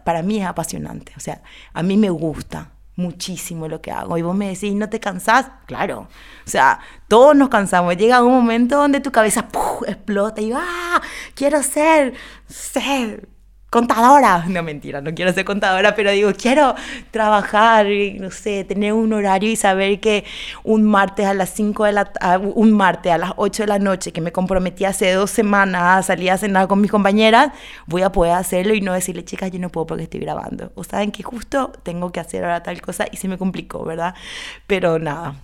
para 0.03 0.21
mí 0.23 0.39
es 0.39 0.45
apasionante. 0.45 1.13
O 1.15 1.19
sea, 1.21 1.41
a 1.73 1.83
mí 1.83 1.95
me 1.97 2.09
gusta 2.09 2.71
muchísimo 3.01 3.67
lo 3.67 3.81
que 3.81 3.91
hago. 3.91 4.17
Y 4.17 4.21
vos 4.21 4.35
me 4.35 4.49
decís, 4.49 4.73
¿no 4.73 4.89
te 4.89 4.99
cansás? 4.99 5.47
Claro. 5.65 6.07
O 6.45 6.49
sea, 6.49 6.79
todos 7.07 7.35
nos 7.35 7.49
cansamos. 7.49 7.97
Llega 7.97 8.23
un 8.23 8.33
momento 8.33 8.77
donde 8.77 8.99
tu 8.99 9.11
cabeza 9.11 9.47
explota 9.87 10.41
y 10.41 10.51
¡ah! 10.53 11.01
Quiero 11.35 11.63
ser, 11.63 12.13
ser 12.47 13.27
contadora. 13.71 14.45
No, 14.51 14.61
mentira, 14.63 15.01
no 15.01 15.15
quiero 15.15 15.31
ser 15.33 15.45
contadora, 15.45 15.95
pero 15.95 16.11
digo, 16.11 16.31
quiero 16.37 16.75
trabajar, 17.09 17.87
no 18.19 18.29
sé, 18.29 18.65
tener 18.65 18.91
un 18.93 19.13
horario 19.13 19.49
y 19.49 19.55
saber 19.55 19.99
que 20.01 20.25
un 20.63 20.83
martes 20.83 21.25
a 21.25 21.33
las 21.33 21.49
5 21.51 21.85
de 21.85 21.93
la 21.93 22.11
un 22.53 22.73
martes 22.73 23.13
a 23.13 23.17
las 23.17 23.31
8 23.37 23.63
de 23.63 23.67
la 23.67 23.79
noche, 23.79 24.11
que 24.11 24.19
me 24.19 24.31
comprometí 24.33 24.83
hace 24.83 25.13
dos 25.13 25.31
semanas 25.31 25.81
a 25.83 26.03
salir 26.03 26.31
a 26.31 26.37
cenar 26.37 26.67
con 26.67 26.81
mis 26.81 26.91
compañeras, 26.91 27.53
voy 27.87 28.01
a 28.01 28.11
poder 28.11 28.33
hacerlo 28.33 28.73
y 28.73 28.81
no 28.81 28.93
decirle, 28.93 29.23
chicas, 29.23 29.51
yo 29.51 29.59
no 29.59 29.69
puedo 29.69 29.87
porque 29.87 30.03
estoy 30.03 30.19
grabando. 30.19 30.71
O 30.75 30.83
saben 30.83 31.11
que 31.11 31.23
justo 31.23 31.71
tengo 31.83 32.11
que 32.11 32.19
hacer 32.19 32.43
ahora 32.43 32.63
tal 32.63 32.81
cosa 32.81 33.05
y 33.09 33.17
se 33.17 33.29
me 33.29 33.37
complicó, 33.37 33.85
¿verdad? 33.85 34.15
Pero 34.67 34.99
nada, 34.99 35.35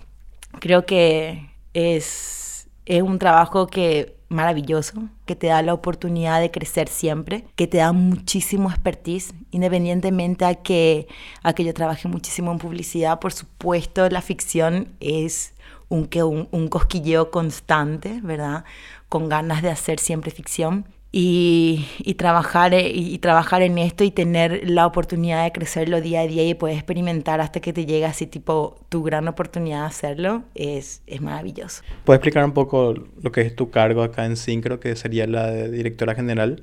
creo 0.60 0.84
que 0.84 1.48
es, 1.72 2.47
es 2.88 3.02
un 3.02 3.18
trabajo 3.18 3.66
que 3.66 4.16
maravilloso, 4.30 5.08
que 5.26 5.36
te 5.36 5.48
da 5.48 5.62
la 5.62 5.74
oportunidad 5.74 6.40
de 6.40 6.50
crecer 6.50 6.88
siempre, 6.88 7.44
que 7.54 7.66
te 7.66 7.78
da 7.78 7.92
muchísimo 7.92 8.70
expertise, 8.70 9.34
independientemente 9.50 10.44
a 10.46 10.54
que, 10.54 11.06
a 11.42 11.52
que 11.52 11.64
yo 11.64 11.74
trabaje 11.74 12.08
muchísimo 12.08 12.50
en 12.50 12.58
publicidad, 12.58 13.20
por 13.20 13.32
supuesto 13.32 14.08
la 14.08 14.22
ficción 14.22 14.88
es 15.00 15.54
un, 15.88 16.08
un, 16.22 16.48
un 16.50 16.68
cosquilleo 16.68 17.30
constante, 17.30 18.20
¿verdad? 18.22 18.64
Con 19.08 19.28
ganas 19.28 19.62
de 19.62 19.70
hacer 19.70 20.00
siempre 20.00 20.30
ficción 20.30 20.86
y, 21.10 22.14
trabajar, 22.18 22.74
eh, 22.74 22.90
y, 22.94 23.18
trabajar 23.18 23.62
en 23.62 23.78
esto 23.78 24.04
y 24.04 24.10
tener 24.10 24.68
la 24.68 24.86
oportunidad 24.86 25.44
de 25.44 25.52
crecerlo 25.52 26.02
día 26.02 26.20
a 26.20 26.26
día 26.26 26.46
y 26.46 26.54
poder 26.54 26.76
experimentar 26.76 27.40
hasta 27.40 27.60
que 27.60 27.72
te 27.72 27.86
llegue 27.86 28.04
así 28.04 28.26
tipo 28.26 28.78
tu 28.90 29.02
gran 29.02 29.26
oportunidad 29.26 29.80
de 29.80 29.86
hacerlo 29.86 30.42
es, 30.54 31.02
es 31.06 31.22
maravilloso. 31.22 31.82
¿Puedes 32.04 32.18
explicar 32.18 32.44
un 32.44 32.52
poco 32.52 32.94
lo 33.22 33.32
que 33.32 33.40
es 33.40 33.56
tu 33.56 33.70
cargo 33.70 34.02
acá 34.02 34.26
en 34.26 34.36
Syncro, 34.36 34.80
que 34.80 34.96
sería 34.96 35.26
la 35.26 35.50
de 35.50 35.70
directora 35.70 36.14
general? 36.14 36.60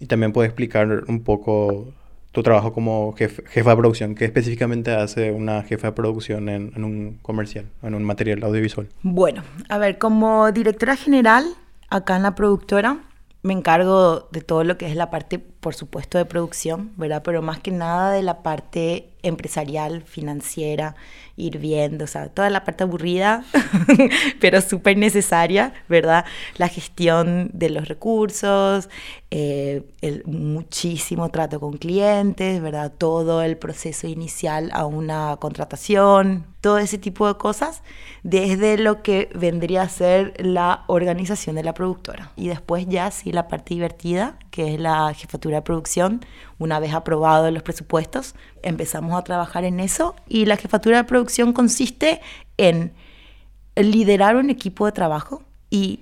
Y 0.00 0.06
también 0.06 0.32
puedes 0.32 0.50
explicar 0.50 1.04
un 1.08 1.24
poco 1.24 1.92
tu 2.32 2.42
trabajo 2.42 2.74
como 2.74 3.14
jefa 3.14 3.70
de 3.70 3.76
producción, 3.76 4.14
¿qué 4.14 4.26
específicamente 4.26 4.90
hace 4.92 5.32
una 5.32 5.62
jefa 5.62 5.88
de 5.88 5.92
producción 5.94 6.50
en, 6.50 6.72
en 6.76 6.84
un 6.84 7.18
comercial, 7.22 7.64
en 7.82 7.94
un 7.94 8.04
material 8.04 8.44
audiovisual? 8.44 8.86
Bueno, 9.02 9.42
a 9.70 9.78
ver, 9.78 9.96
como 9.96 10.52
directora 10.52 10.94
general 10.94 11.46
acá 11.88 12.16
en 12.16 12.22
la 12.22 12.34
productora, 12.34 12.98
me 13.42 13.52
encargo 13.52 14.28
de 14.32 14.40
todo 14.40 14.64
lo 14.64 14.78
que 14.78 14.86
es 14.86 14.96
la 14.96 15.10
parte, 15.10 15.38
por 15.60 15.74
supuesto, 15.74 16.18
de 16.18 16.24
producción, 16.24 16.92
¿verdad? 16.96 17.22
Pero 17.24 17.42
más 17.42 17.58
que 17.58 17.70
nada 17.70 18.12
de 18.12 18.22
la 18.22 18.42
parte 18.42 19.10
empresarial, 19.22 20.02
financiera, 20.02 20.94
ir 21.36 21.58
viendo, 21.58 22.04
o 22.04 22.08
sea, 22.08 22.28
toda 22.28 22.50
la 22.50 22.64
parte 22.64 22.84
aburrida, 22.84 23.44
pero 24.40 24.60
súper 24.60 24.96
necesaria, 24.96 25.72
¿verdad? 25.88 26.24
La 26.56 26.68
gestión 26.68 27.50
de 27.52 27.70
los 27.70 27.88
recursos, 27.88 28.88
eh, 29.30 29.82
el 30.00 30.24
muchísimo 30.26 31.30
trato 31.30 31.60
con 31.60 31.76
clientes, 31.78 32.60
¿verdad? 32.60 32.92
Todo 32.96 33.42
el 33.42 33.56
proceso 33.56 34.06
inicial 34.06 34.70
a 34.72 34.86
una 34.86 35.36
contratación, 35.40 36.46
todo 36.60 36.78
ese 36.78 36.98
tipo 36.98 37.26
de 37.28 37.36
cosas, 37.36 37.82
desde 38.22 38.78
lo 38.78 39.02
que 39.02 39.30
vendría 39.34 39.82
a 39.82 39.88
ser 39.88 40.34
la 40.38 40.84
organización 40.88 41.56
de 41.56 41.62
la 41.62 41.74
productora. 41.74 42.32
Y 42.36 42.48
después 42.48 42.86
ya 42.88 43.10
sí 43.10 43.32
la 43.32 43.48
parte 43.48 43.74
divertida, 43.74 44.38
que 44.50 44.74
es 44.74 44.80
la 44.80 45.12
jefatura 45.14 45.47
de 45.56 45.62
producción, 45.62 46.24
una 46.58 46.78
vez 46.78 46.94
aprobados 46.94 47.52
los 47.52 47.62
presupuestos, 47.62 48.34
empezamos 48.62 49.18
a 49.18 49.24
trabajar 49.24 49.64
en 49.64 49.80
eso 49.80 50.14
y 50.28 50.44
la 50.44 50.56
jefatura 50.56 50.98
de 50.98 51.04
producción 51.04 51.52
consiste 51.52 52.20
en 52.56 52.92
liderar 53.76 54.36
un 54.36 54.50
equipo 54.50 54.86
de 54.86 54.92
trabajo 54.92 55.42
y 55.70 56.00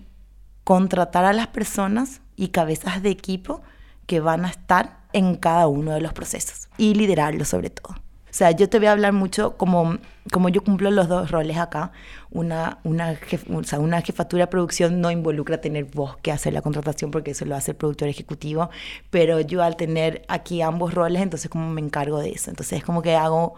contratar 0.64 1.24
a 1.24 1.32
las 1.32 1.46
personas 1.48 2.20
y 2.36 2.48
cabezas 2.48 3.02
de 3.02 3.10
equipo 3.10 3.62
que 4.06 4.20
van 4.20 4.44
a 4.44 4.48
estar 4.48 5.00
en 5.12 5.36
cada 5.36 5.66
uno 5.66 5.92
de 5.92 6.00
los 6.00 6.12
procesos 6.12 6.68
y 6.76 6.94
liderarlo 6.94 7.44
sobre 7.44 7.70
todo. 7.70 8.05
Sea, 8.36 8.50
yo 8.50 8.68
te 8.68 8.78
voy 8.78 8.88
a 8.88 8.92
hablar 8.92 9.14
mucho 9.14 9.56
como, 9.56 9.96
como 10.30 10.50
yo 10.50 10.62
cumplo 10.62 10.90
los 10.90 11.08
dos 11.08 11.30
roles 11.30 11.56
acá. 11.56 11.92
Una, 12.30 12.80
una, 12.84 13.18
o 13.50 13.64
sea, 13.64 13.78
una 13.78 14.02
jefatura 14.02 14.44
de 14.44 14.48
producción 14.48 15.00
no 15.00 15.10
involucra 15.10 15.62
tener 15.62 15.86
voz 15.86 16.18
que 16.18 16.32
hacer 16.32 16.52
la 16.52 16.60
contratación 16.60 17.10
porque 17.10 17.30
eso 17.30 17.46
lo 17.46 17.56
hace 17.56 17.70
el 17.70 17.78
productor 17.78 18.08
ejecutivo, 18.08 18.68
pero 19.08 19.40
yo 19.40 19.62
al 19.62 19.76
tener 19.76 20.20
aquí 20.28 20.60
ambos 20.60 20.92
roles, 20.92 21.22
entonces 21.22 21.50
como 21.50 21.70
me 21.70 21.80
encargo 21.80 22.18
de 22.18 22.32
eso. 22.32 22.50
Entonces 22.50 22.80
es 22.80 22.84
como 22.84 23.00
que 23.00 23.16
hago, 23.16 23.54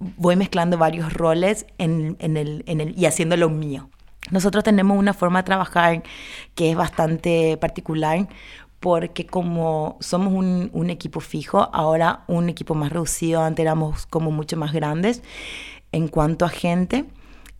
voy 0.00 0.34
mezclando 0.34 0.76
varios 0.76 1.12
roles 1.12 1.64
en, 1.78 2.16
en 2.18 2.36
el, 2.36 2.64
en 2.66 2.80
el, 2.80 2.98
y 2.98 3.06
haciéndolo 3.06 3.48
mío. 3.48 3.90
Nosotros 4.32 4.64
tenemos 4.64 4.98
una 4.98 5.14
forma 5.14 5.42
de 5.42 5.44
trabajar 5.44 6.02
que 6.56 6.72
es 6.72 6.76
bastante 6.76 7.56
particular 7.58 8.26
porque 8.86 9.26
como 9.26 9.96
somos 9.98 10.32
un, 10.32 10.90
equipo 10.90 11.18
fijo, 11.18 11.70
ahora 11.72 12.22
un 12.28 12.48
equipo 12.48 12.76
más 12.76 12.92
reducido, 12.92 13.42
antes 13.42 13.64
éramos 13.64 14.06
como 14.06 14.30
mucho 14.30 14.56
más 14.56 14.72
grandes 14.72 15.24
en 15.90 16.06
cuanto 16.06 16.44
a 16.44 16.48
gente. 16.48 17.04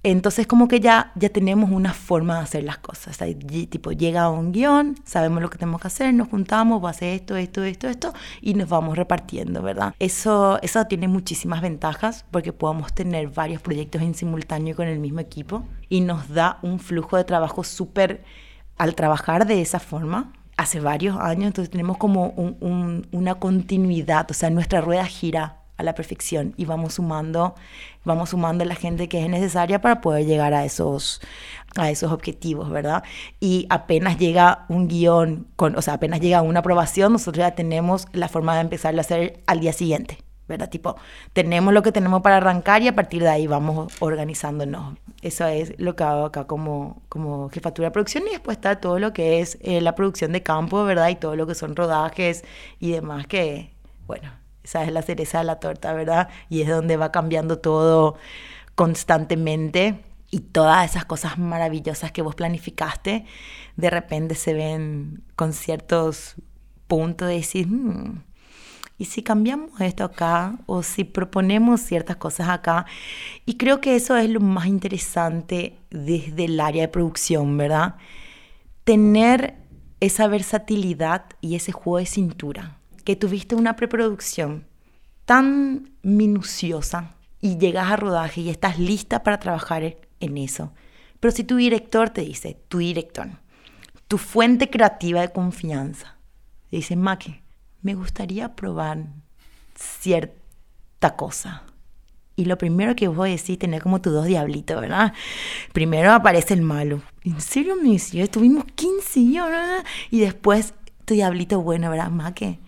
Entonces 0.05 0.47
como 0.47 0.69
que 0.69 0.79
ya, 0.79 1.11
ya 1.17 1.29
tenemos 1.31 1.73
una 1.73 1.95
forma 1.95 2.37
de 2.37 2.43
hacer 2.45 2.63
las 2.63 2.79
cosas. 2.79 3.19
tipo, 3.69 3.91
llega 3.91 4.31
un 4.31 4.53
guion, 4.53 4.95
sabemos 5.03 5.43
lo 5.43 5.51
que 5.51 5.59
tenemos 5.59 5.81
que 5.81 5.89
hacer, 5.89 6.15
nos 6.15 6.29
juntamos, 6.29 6.81
va 6.81 6.91
a 6.91 6.93
hacer 6.93 7.09
esto, 7.09 7.35
esto, 7.35 7.65
esto, 7.65 7.89
esto, 7.89 8.13
y 8.41 8.55
nos 8.55 8.69
vamos 8.69 8.97
repartiendo, 8.97 9.63
¿verdad? 9.63 9.97
Eso, 9.99 10.61
eso 10.63 10.85
tiene 10.85 11.09
muchísimas 11.09 11.61
ventajas 11.61 12.25
porque 12.31 12.53
podemos 12.53 12.95
tener 12.95 13.31
varios 13.31 13.61
proyectos 13.61 14.01
en 14.01 14.15
simultáneo 14.15 14.77
con 14.77 14.87
el 14.87 15.01
mismo 15.01 15.19
equipo 15.19 15.65
y 15.89 16.03
nos 16.03 16.29
da 16.29 16.61
un 16.63 16.79
flujo 16.79 17.17
de 17.17 17.25
trabajo 17.25 17.65
súper, 17.65 18.23
al 18.79 18.95
trabajar 18.95 19.45
de 19.49 19.61
esa 19.61 19.81
forma, 19.81 20.33
hace 20.57 20.81
varios 20.81 21.17
años, 21.19 21.47
entonces 21.47 21.71
tenemos 21.71 21.99
como 21.99 22.29
una 23.11 23.35
continuidad, 23.37 24.31
o 24.31 24.35
sea, 24.35 24.51
nuestra 24.51 24.81
rueda 24.81 25.05
gira 25.05 25.61
a 25.77 25.83
la 25.83 25.95
perfección 25.95 26.55
y 26.57 26.65
vamos 26.65 26.95
sumando, 26.95 27.55
vamos 28.05 28.31
sumando 28.31 28.65
la 28.65 28.75
gente 28.75 29.09
que 29.09 29.23
es 29.23 29.29
necesaria 29.29 29.81
para 29.81 30.01
poder 30.01 30.25
llegar 30.25 30.55
a 30.55 30.65
esos, 30.65 31.21
a 31.77 31.91
esos 31.91 32.13
objetivos, 32.13 32.71
¿verdad? 32.71 33.05
Y 33.41 33.67
apenas 33.69 34.19
llega 34.19 34.65
un 34.69 34.89
guion, 34.89 35.47
con, 35.57 35.77
o 35.77 35.83
sea, 35.83 35.95
apenas 35.95 36.21
llega 36.21 36.41
una 36.43 36.61
aprobación, 36.61 37.13
nosotros 37.13 37.45
ya 37.45 37.55
tenemos 37.55 38.07
la 38.13 38.29
forma 38.29 38.55
de 38.55 38.63
empezarlo 38.63 39.01
a 39.01 39.03
hacer 39.03 39.43
al 39.47 39.61
día 39.61 39.75
siguiente. 39.75 40.26
¿Verdad? 40.49 40.69
Tipo, 40.69 40.97
tenemos 41.33 41.75
lo 41.75 41.83
que 41.83 41.93
tenemos 41.93 42.23
para 42.23 42.37
arrancar 42.39 42.83
y 42.83 42.89
a 42.89 42.95
partir 42.95 43.23
de 43.23 43.29
ahí 43.29 43.47
vamos 43.47 43.93
organizándonos. 44.01 44.97
Eso 45.23 45.47
es 45.47 45.75
lo 45.79 45.97
que 45.97 46.05
hago 46.05 46.27
acá 46.27 46.47
como, 46.47 47.03
como 47.09 47.49
jefatura 47.51 47.89
de 47.89 47.93
producción 47.93 48.25
y 48.29 48.31
después 48.31 48.57
está 48.57 48.81
todo 48.81 48.99
lo 48.99 49.13
que 49.13 49.41
es 49.41 49.59
eh, 49.63 49.81
la 49.81 49.95
producción 49.95 50.33
de 50.33 50.43
campo, 50.43 50.85
¿verdad? 50.85 51.09
Y 51.09 51.17
todo 51.17 51.37
lo 51.37 51.47
que 51.47 51.55
son 51.55 51.75
rodajes 51.75 52.45
y 52.79 52.93
demás 52.93 53.27
que, 53.27 53.73
bueno, 54.07 54.31
esa 54.63 54.85
es 54.85 54.93
la 54.93 55.03
cereza 55.03 55.39
de 55.39 55.45
la 55.45 55.61
torta, 55.61 55.93
¿verdad? 55.93 56.29
Y 56.49 56.63
es 56.63 56.69
donde 56.69 56.97
va 56.97 57.13
cambiando 57.13 57.59
todo 57.59 58.17
constantemente 58.75 60.03
y 60.31 60.41
todas 60.41 60.91
esas 60.91 61.05
cosas 61.05 61.39
maravillosas 61.39 62.13
que 62.13 62.23
vos 62.23 62.35
planificaste, 62.35 63.25
de 63.77 63.91
repente 63.91 64.35
se 64.35 64.55
ven 64.55 65.23
con 65.37 65.53
ciertos 65.53 66.35
puntos 66.87 67.29
de 67.29 67.35
decir, 67.35 67.69
hmm, 67.69 68.23
¿Y 68.99 69.05
si 69.07 69.23
cambiamos 69.23 69.79
esto 69.81 70.05
acá 70.05 70.59
o 70.67 70.83
si 70.83 71.05
proponemos 71.05 71.83
ciertas 71.83 72.17
cosas 72.17 72.49
acá? 72.49 72.87
Y 73.45 73.57
creo 73.57 73.81
que 73.81 73.95
eso 73.95 74.17
es 74.17 74.31
lo 74.31 74.41
más 74.41 74.67
interesante 74.67 75.79
desde 75.91 76.47
el 76.47 76.59
área 76.61 76.83
de 76.83 76.89
producción, 76.89 77.59
¿verdad? 77.59 77.97
Tener 78.85 79.55
esa 80.01 80.29
versatilidad 80.29 81.27
y 81.41 81.57
ese 81.57 81.73
juego 81.73 81.99
de 81.99 82.07
cintura. 82.07 82.79
Que 83.05 83.17
tuviste 83.17 83.55
una 83.55 83.77
preproducción 83.77 84.67
tan 85.27 85.91
minuciosa 86.03 87.17
y 87.41 87.59
llegas 87.59 87.91
a 87.91 87.97
rodaje 87.97 88.41
y 88.41 88.49
estás 88.49 88.79
lista 88.79 89.23
para 89.23 89.39
trabajar 89.39 89.97
en 90.21 90.39
eso. 90.39 90.73
Pero 91.21 91.33
si 91.33 91.45
tu 91.45 91.57
director 91.57 92.11
te 92.11 92.23
dice, 92.23 92.59
tu 92.69 92.79
director, 92.79 93.29
tu 94.09 94.19
fuente 94.19 94.71
creativa 94.71 95.21
de 95.21 95.33
confianza, 95.33 96.17
te 96.71 96.77
dice, 96.77 96.97
Maque, 96.97 97.43
me 97.83 97.95
gustaría 97.95 98.55
probar 98.55 99.07
cierta 99.75 101.17
cosa. 101.17 101.65
Y 102.37 102.45
lo 102.45 102.59
primero 102.59 102.95
que 102.95 103.09
vos 103.09 103.27
decís, 103.27 103.59
tener 103.59 103.83
como 103.83 104.01
tus 104.03 104.13
dos 104.13 104.27
diablitos, 104.27 104.79
¿verdad? 104.79 105.15
Primero 105.73 106.13
aparece 106.13 106.53
el 106.53 106.61
malo. 106.61 107.01
¿En 107.25 107.41
serio 107.41 107.77
me 107.83 107.93
decía? 107.93 108.25
Estuvimos 108.25 108.65
15 108.75 109.21
años, 109.21 109.85
Y 110.11 110.21
después 110.21 110.75
tu 111.07 111.15
diablito 111.15 111.63
bueno, 111.63 111.89
¿verdad? 111.91 112.11
Más 112.11 112.35
que 112.35 112.59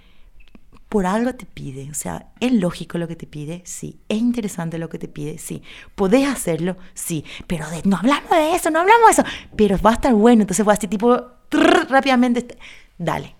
por 0.89 1.05
algo 1.05 1.35
te 1.35 1.45
pide. 1.45 1.91
O 1.91 1.95
sea, 1.95 2.33
¿es 2.41 2.51
lógico 2.51 2.97
lo 2.97 3.07
que 3.07 3.17
te 3.17 3.27
pide? 3.27 3.61
Sí. 3.67 4.01
¿Es 4.09 4.17
interesante 4.17 4.79
lo 4.79 4.89
que 4.89 4.99
te 4.99 5.07
pide? 5.07 5.37
Sí. 5.37 5.63
¿Podés 5.95 6.27
hacerlo? 6.27 6.79
Sí. 6.95 7.27
Pero 7.47 7.67
no 7.85 7.99
hablamos 7.99 8.31
de 8.31 8.55
eso, 8.55 8.71
no 8.71 8.81
hablamos 8.81 9.07
de 9.07 9.13
eso. 9.13 9.25
Pero 9.55 9.77
va 9.79 9.91
a 9.91 9.95
estar 9.95 10.15
bueno. 10.15 10.43
Entonces 10.43 10.65
fue 10.65 10.73
así 10.73 10.89
tipo, 10.89 11.21
rápidamente, 11.51 12.57
dale, 12.97 13.35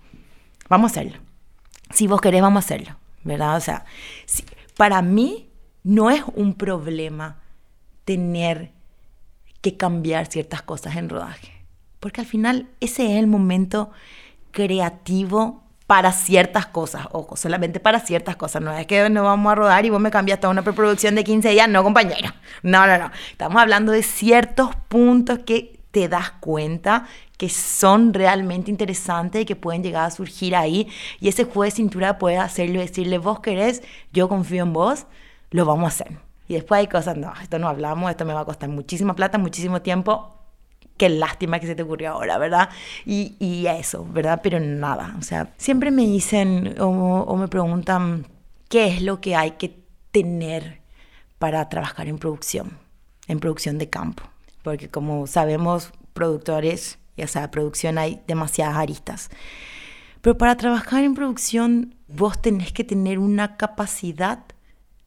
vamos 0.69 0.91
a 0.91 0.99
hacerlo 0.99 1.28
si 1.91 2.07
vos 2.07 2.21
querés, 2.21 2.41
vamos 2.41 2.63
a 2.63 2.65
hacerlo, 2.65 2.95
¿verdad? 3.23 3.57
O 3.57 3.61
sea, 3.61 3.85
para 4.77 5.01
mí 5.01 5.49
no 5.83 6.09
es 6.09 6.23
un 6.35 6.53
problema 6.53 7.39
tener 8.05 8.71
que 9.61 9.77
cambiar 9.77 10.27
ciertas 10.27 10.61
cosas 10.61 10.95
en 10.95 11.09
rodaje, 11.09 11.65
porque 11.99 12.21
al 12.21 12.27
final 12.27 12.69
ese 12.79 13.05
es 13.05 13.19
el 13.19 13.27
momento 13.27 13.91
creativo 14.51 15.63
para 15.85 16.11
ciertas 16.11 16.67
cosas, 16.67 17.07
ojo, 17.11 17.35
solamente 17.35 17.79
para 17.79 17.99
ciertas 17.99 18.35
cosas, 18.35 18.61
no 18.61 18.71
es 18.71 18.85
que 18.85 19.09
no 19.09 19.23
vamos 19.23 19.51
a 19.51 19.55
rodar 19.55 19.85
y 19.85 19.89
vos 19.89 19.99
me 19.99 20.11
cambiaste 20.11 20.45
a 20.45 20.49
una 20.49 20.61
preproducción 20.61 21.15
de 21.15 21.23
15 21.23 21.49
días, 21.49 21.67
no 21.67 21.83
compañero, 21.83 22.29
no, 22.61 22.85
no, 22.85 22.97
no, 22.99 23.11
estamos 23.31 23.59
hablando 23.59 23.91
de 23.91 24.03
ciertos 24.03 24.75
puntos 24.87 25.39
que 25.39 25.78
te 25.91 26.07
das 26.07 26.31
cuenta 26.39 27.07
que 27.37 27.49
son 27.49 28.13
realmente 28.13 28.69
interesantes 28.69 29.41
y 29.41 29.45
que 29.45 29.55
pueden 29.55 29.83
llegar 29.83 30.05
a 30.05 30.11
surgir 30.11 30.55
ahí 30.55 30.87
y 31.19 31.29
ese 31.29 31.45
juez 31.45 31.73
de 31.73 31.77
cintura 31.77 32.17
puede 32.17 32.37
hacerlo 32.37 32.79
decirle, 32.79 33.17
vos 33.17 33.39
querés, 33.39 33.81
yo 34.11 34.29
confío 34.29 34.63
en 34.63 34.73
vos, 34.73 35.05
lo 35.51 35.65
vamos 35.65 35.85
a 35.85 35.87
hacer. 35.87 36.17
Y 36.47 36.55
después 36.55 36.79
hay 36.79 36.87
cosas, 36.87 37.15
no, 37.17 37.31
esto 37.41 37.59
no 37.59 37.67
hablamos, 37.67 38.09
esto 38.09 38.25
me 38.25 38.33
va 38.33 38.41
a 38.41 38.45
costar 38.45 38.69
muchísima 38.69 39.15
plata, 39.15 39.37
muchísimo 39.37 39.81
tiempo, 39.81 40.35
qué 40.97 41.07
lástima 41.09 41.59
que 41.59 41.67
se 41.67 41.75
te 41.75 41.83
ocurrió 41.83 42.11
ahora, 42.11 42.37
¿verdad? 42.37 42.69
Y, 43.05 43.35
y 43.39 43.67
eso, 43.67 44.05
¿verdad? 44.11 44.41
Pero 44.43 44.59
nada, 44.59 45.15
o 45.17 45.21
sea, 45.21 45.53
siempre 45.57 45.91
me 45.91 46.03
dicen 46.03 46.75
o 46.79 47.35
me 47.37 47.47
preguntan 47.47 48.25
qué 48.67 48.87
es 48.87 49.01
lo 49.01 49.21
que 49.21 49.35
hay 49.35 49.51
que 49.51 49.79
tener 50.11 50.81
para 51.37 51.69
trabajar 51.69 52.07
en 52.07 52.17
producción, 52.17 52.77
en 53.27 53.39
producción 53.39 53.77
de 53.77 53.89
campo. 53.89 54.23
Porque 54.69 54.87
como 54.87 55.25
sabemos, 55.25 55.91
productores, 56.13 56.99
ya 57.17 57.25
sea, 57.25 57.49
producción 57.49 57.97
hay 57.97 58.21
demasiadas 58.27 58.77
aristas. 58.77 59.31
Pero 60.21 60.37
para 60.37 60.57
trabajar 60.57 61.03
en 61.03 61.15
producción, 61.15 61.95
vos 62.07 62.39
tenés 62.39 62.71
que 62.71 62.83
tener 62.83 63.17
una 63.17 63.57
capacidad 63.57 64.45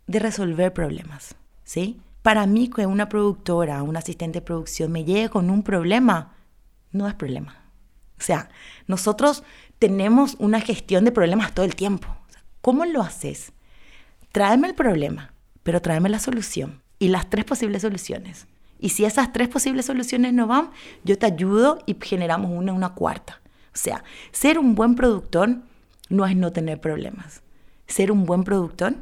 de 0.08 0.18
resolver 0.18 0.72
problemas, 0.72 1.36
¿sí? 1.62 2.00
Para 2.22 2.44
mí, 2.46 2.70
que 2.70 2.86
una 2.86 3.08
productora, 3.08 3.84
un 3.84 3.96
asistente 3.96 4.40
de 4.40 4.46
producción 4.46 4.90
me 4.90 5.04
llegue 5.04 5.28
con 5.28 5.48
un 5.48 5.62
problema, 5.62 6.34
no 6.90 7.06
es 7.06 7.14
problema. 7.14 7.54
O 8.18 8.22
sea, 8.24 8.48
nosotros 8.88 9.44
tenemos 9.78 10.34
una 10.40 10.60
gestión 10.60 11.04
de 11.04 11.12
problemas 11.12 11.54
todo 11.54 11.64
el 11.64 11.76
tiempo. 11.76 12.08
¿Cómo 12.62 12.84
lo 12.84 13.00
haces? 13.00 13.52
Tráeme 14.32 14.66
el 14.66 14.74
problema, 14.74 15.34
pero 15.62 15.80
tráeme 15.80 16.08
la 16.08 16.18
solución 16.18 16.82
y 16.98 17.10
las 17.10 17.30
tres 17.30 17.44
posibles 17.44 17.82
soluciones. 17.82 18.48
Y 18.82 18.90
si 18.90 19.04
esas 19.06 19.32
tres 19.32 19.48
posibles 19.48 19.86
soluciones 19.86 20.34
no 20.34 20.46
van, 20.46 20.70
yo 21.04 21.16
te 21.16 21.24
ayudo 21.24 21.78
y 21.86 21.96
generamos 22.00 22.50
una, 22.50 22.72
una 22.72 22.94
cuarta. 22.94 23.40
O 23.68 23.78
sea, 23.78 24.04
ser 24.32 24.58
un 24.58 24.74
buen 24.74 24.96
productor 24.96 25.58
no 26.10 26.26
es 26.26 26.36
no 26.36 26.52
tener 26.52 26.80
problemas. 26.80 27.42
Ser 27.86 28.12
un 28.12 28.26
buen 28.26 28.42
productor 28.42 28.96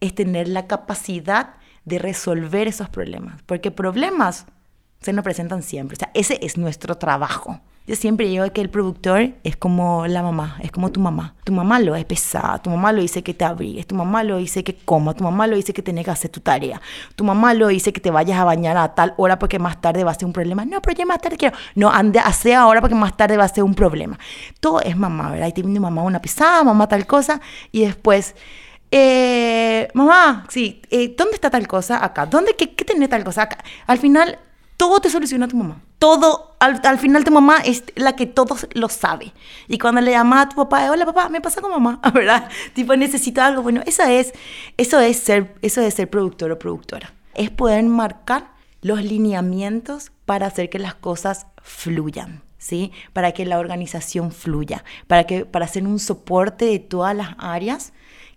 es 0.00 0.14
tener 0.14 0.48
la 0.48 0.66
capacidad 0.66 1.54
de 1.84 2.00
resolver 2.00 2.66
esos 2.66 2.88
problemas, 2.88 3.40
porque 3.46 3.70
problemas 3.70 4.46
se 5.00 5.12
nos 5.12 5.24
presentan 5.24 5.62
siempre, 5.62 5.96
o 5.96 5.98
sea, 5.98 6.10
ese 6.14 6.38
es 6.42 6.56
nuestro 6.58 6.96
trabajo. 6.96 7.60
Yo 7.84 7.96
siempre 7.96 8.26
digo 8.28 8.48
que 8.52 8.60
el 8.60 8.70
productor 8.70 9.32
es 9.42 9.56
como 9.56 10.06
la 10.06 10.22
mamá, 10.22 10.56
es 10.60 10.70
como 10.70 10.92
tu 10.92 11.00
mamá. 11.00 11.34
Tu 11.42 11.52
mamá 11.52 11.80
lo 11.80 11.96
es 11.96 12.04
pesada, 12.04 12.62
tu 12.62 12.70
mamá 12.70 12.92
lo 12.92 13.02
dice 13.02 13.24
que 13.24 13.34
te 13.34 13.44
abrigues, 13.44 13.88
tu 13.88 13.96
mamá 13.96 14.22
lo 14.22 14.36
dice 14.36 14.62
que 14.62 14.76
coma, 14.76 15.14
tu 15.14 15.24
mamá 15.24 15.48
lo 15.48 15.56
dice 15.56 15.72
que 15.72 15.82
tenés 15.82 16.04
que 16.04 16.12
hacer 16.12 16.30
tu 16.30 16.38
tarea, 16.38 16.80
tu 17.16 17.24
mamá 17.24 17.54
lo 17.54 17.66
dice 17.66 17.92
que 17.92 18.00
te 18.00 18.12
vayas 18.12 18.38
a 18.38 18.44
bañar 18.44 18.76
a 18.76 18.94
tal 18.94 19.14
hora 19.16 19.38
porque 19.40 19.58
más 19.58 19.80
tarde 19.80 20.04
va 20.04 20.12
a 20.12 20.14
ser 20.14 20.26
un 20.26 20.32
problema. 20.32 20.64
No, 20.64 20.80
pero 20.80 20.96
ya 20.96 21.06
más 21.06 21.20
tarde 21.20 21.36
quiero. 21.36 21.56
No, 21.74 21.90
ande, 21.90 22.20
hace 22.20 22.54
ahora 22.54 22.80
porque 22.80 22.94
más 22.94 23.16
tarde 23.16 23.36
va 23.36 23.44
a 23.44 23.48
ser 23.48 23.64
un 23.64 23.74
problema. 23.74 24.16
Todo 24.60 24.80
es 24.80 24.96
mamá, 24.96 25.32
¿verdad? 25.32 25.48
Y 25.48 25.52
te 25.52 25.62
viene 25.62 25.80
mamá 25.80 26.02
una 26.02 26.22
pesada, 26.22 26.62
mamá 26.62 26.86
tal 26.86 27.04
cosa, 27.06 27.40
y 27.72 27.84
después 27.84 28.36
eh, 28.92 29.88
mamá, 29.94 30.46
sí, 30.50 30.82
eh, 30.90 31.14
¿dónde 31.16 31.34
está 31.34 31.50
tal 31.50 31.66
cosa 31.66 32.04
acá? 32.04 32.26
¿Dónde, 32.26 32.54
qué, 32.54 32.74
qué 32.74 32.84
tiene 32.84 33.08
tal 33.08 33.24
cosa 33.24 33.42
acá? 33.42 33.58
Al 33.86 33.98
final, 33.98 34.38
todo 34.82 34.98
te 34.98 35.10
soluciona 35.10 35.46
tu 35.46 35.56
mamá. 35.56 35.80
Todo, 36.00 36.56
al, 36.58 36.98
final 36.98 37.22
tu 37.22 37.30
mamá 37.30 37.58
es 37.64 37.84
la 37.94 38.16
que 38.16 38.26
todo 38.26 38.56
lo 38.72 38.88
sabe. 38.88 39.32
Y 39.68 39.78
cuando 39.78 40.00
le 40.00 40.10
llamas 40.10 40.46
a 40.46 40.48
tu 40.48 40.56
papá, 40.56 40.90
hola 40.90 41.06
papá, 41.06 41.28
me 41.28 41.40
pasa 41.40 41.60
con 41.60 41.70
mamá, 41.70 42.00
¿verdad? 42.12 42.50
Tipo, 42.74 42.96
necesito 42.96 43.40
algo. 43.42 43.62
Bueno, 43.62 43.82
eso 43.86 44.02
es, 44.02 44.32
eso 44.76 44.98
es 44.98 45.18
ser, 45.18 45.54
eso 45.62 45.80
es 45.82 45.94
ser 45.94 46.10
productor 46.10 46.50
o 46.50 46.58
productora. 46.58 47.14
Es 47.34 47.48
poder 47.50 47.84
marcar 47.84 48.50
los 48.80 49.04
lineamientos 49.04 50.10
para 50.26 50.46
hacer 50.46 50.68
que 50.68 50.80
las 50.80 50.96
cosas 50.96 51.46
fluyan. 51.62 52.42
¿Sí? 52.58 52.90
Para 53.12 53.30
que 53.30 53.46
la 53.46 53.60
organización 53.60 54.32
fluya, 54.32 54.82
para, 55.06 55.28
que, 55.28 55.44
para 55.44 55.66
hacer 55.66 55.86
un 55.86 56.00
soporte 56.00 56.64
de 56.64 56.80
todas 56.80 57.14
las 57.14 57.36
áreas 57.38 57.92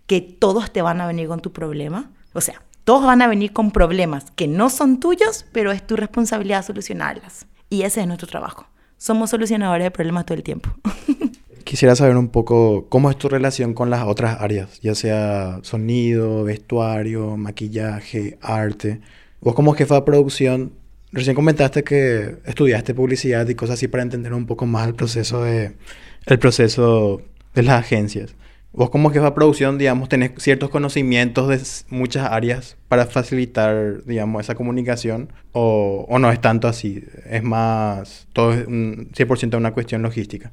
que 0.06 0.20
todos 0.20 0.72
te 0.72 0.80
van 0.80 1.00
a 1.00 1.08
venir 1.08 1.26
con 1.26 1.40
tu 1.40 1.52
problema. 1.52 2.12
O 2.34 2.40
sea, 2.40 2.62
todos 2.86 3.04
van 3.04 3.20
a 3.20 3.26
venir 3.26 3.52
con 3.52 3.72
problemas 3.72 4.30
que 4.36 4.46
no 4.46 4.70
son 4.70 5.00
tuyos, 5.00 5.44
pero 5.50 5.72
es 5.72 5.84
tu 5.84 5.96
responsabilidad 5.96 6.64
solucionarlas. 6.64 7.46
Y 7.68 7.82
ese 7.82 8.00
es 8.00 8.06
nuestro 8.06 8.28
trabajo. 8.28 8.68
Somos 8.96 9.30
solucionadores 9.30 9.82
de 9.82 9.90
problemas 9.90 10.24
todo 10.24 10.38
el 10.38 10.44
tiempo. 10.44 10.70
Quisiera 11.64 11.96
saber 11.96 12.16
un 12.16 12.28
poco 12.28 12.86
cómo 12.88 13.10
es 13.10 13.18
tu 13.18 13.28
relación 13.28 13.74
con 13.74 13.90
las 13.90 14.06
otras 14.06 14.40
áreas, 14.40 14.80
ya 14.82 14.94
sea 14.94 15.58
sonido, 15.62 16.44
vestuario, 16.44 17.36
maquillaje, 17.36 18.38
arte. 18.40 19.00
Vos 19.40 19.56
como 19.56 19.74
jefa 19.74 19.96
de 19.96 20.02
producción, 20.02 20.72
recién 21.10 21.34
comentaste 21.34 21.82
que 21.82 22.36
estudiaste 22.44 22.94
publicidad 22.94 23.48
y 23.48 23.56
cosas 23.56 23.74
así 23.74 23.88
para 23.88 24.04
entender 24.04 24.32
un 24.32 24.46
poco 24.46 24.64
más 24.64 24.86
el 24.86 24.94
proceso 24.94 25.42
de, 25.42 25.72
el 26.26 26.38
proceso 26.38 27.20
de 27.52 27.64
las 27.64 27.80
agencias. 27.80 28.36
Vos 28.76 28.90
como 28.90 29.10
jefa 29.10 29.24
de 29.24 29.32
producción, 29.32 29.78
digamos, 29.78 30.10
tenés 30.10 30.32
ciertos 30.36 30.68
conocimientos 30.68 31.48
de 31.48 31.60
muchas 31.88 32.30
áreas 32.30 32.76
para 32.88 33.06
facilitar, 33.06 34.04
digamos, 34.04 34.42
esa 34.42 34.54
comunicación 34.54 35.32
o, 35.52 36.04
o 36.06 36.18
no 36.18 36.30
es 36.30 36.42
tanto 36.42 36.68
así, 36.68 37.02
es 37.24 37.42
más, 37.42 38.28
todo 38.34 38.52
es 38.52 38.66
un 38.66 39.10
100% 39.12 39.56
una 39.56 39.72
cuestión 39.72 40.02
logística. 40.02 40.52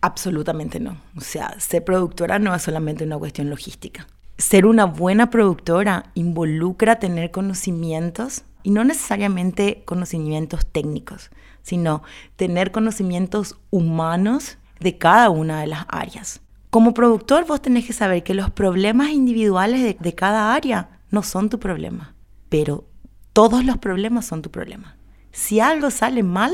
Absolutamente 0.00 0.80
no. 0.80 0.96
O 1.14 1.20
sea, 1.20 1.54
ser 1.60 1.84
productora 1.84 2.38
no 2.38 2.54
es 2.54 2.62
solamente 2.62 3.04
una 3.04 3.18
cuestión 3.18 3.50
logística. 3.50 4.06
Ser 4.38 4.64
una 4.64 4.86
buena 4.86 5.28
productora 5.28 6.10
involucra 6.14 6.98
tener 6.98 7.30
conocimientos 7.30 8.44
y 8.62 8.70
no 8.70 8.82
necesariamente 8.82 9.82
conocimientos 9.84 10.64
técnicos, 10.64 11.30
sino 11.62 12.02
tener 12.36 12.72
conocimientos 12.72 13.58
humanos 13.70 14.56
de 14.80 14.96
cada 14.96 15.28
una 15.28 15.60
de 15.60 15.66
las 15.66 15.84
áreas. 15.88 16.40
Como 16.74 16.92
productor 16.92 17.46
vos 17.46 17.62
tenés 17.62 17.86
que 17.86 17.92
saber 17.92 18.24
que 18.24 18.34
los 18.34 18.50
problemas 18.50 19.10
individuales 19.10 19.96
de, 19.96 20.14
cada 20.16 20.52
área 20.52 20.98
no 21.08 21.22
son 21.22 21.48
tu 21.48 21.60
problema, 21.60 22.16
pero 22.48 22.88
todos 23.32 23.64
los 23.64 23.78
problemas 23.78 24.26
son 24.26 24.42
tu 24.42 24.50
problema. 24.50 24.96
Si 25.30 25.60
algo 25.60 25.92
sale 25.92 26.24
mal, 26.24 26.52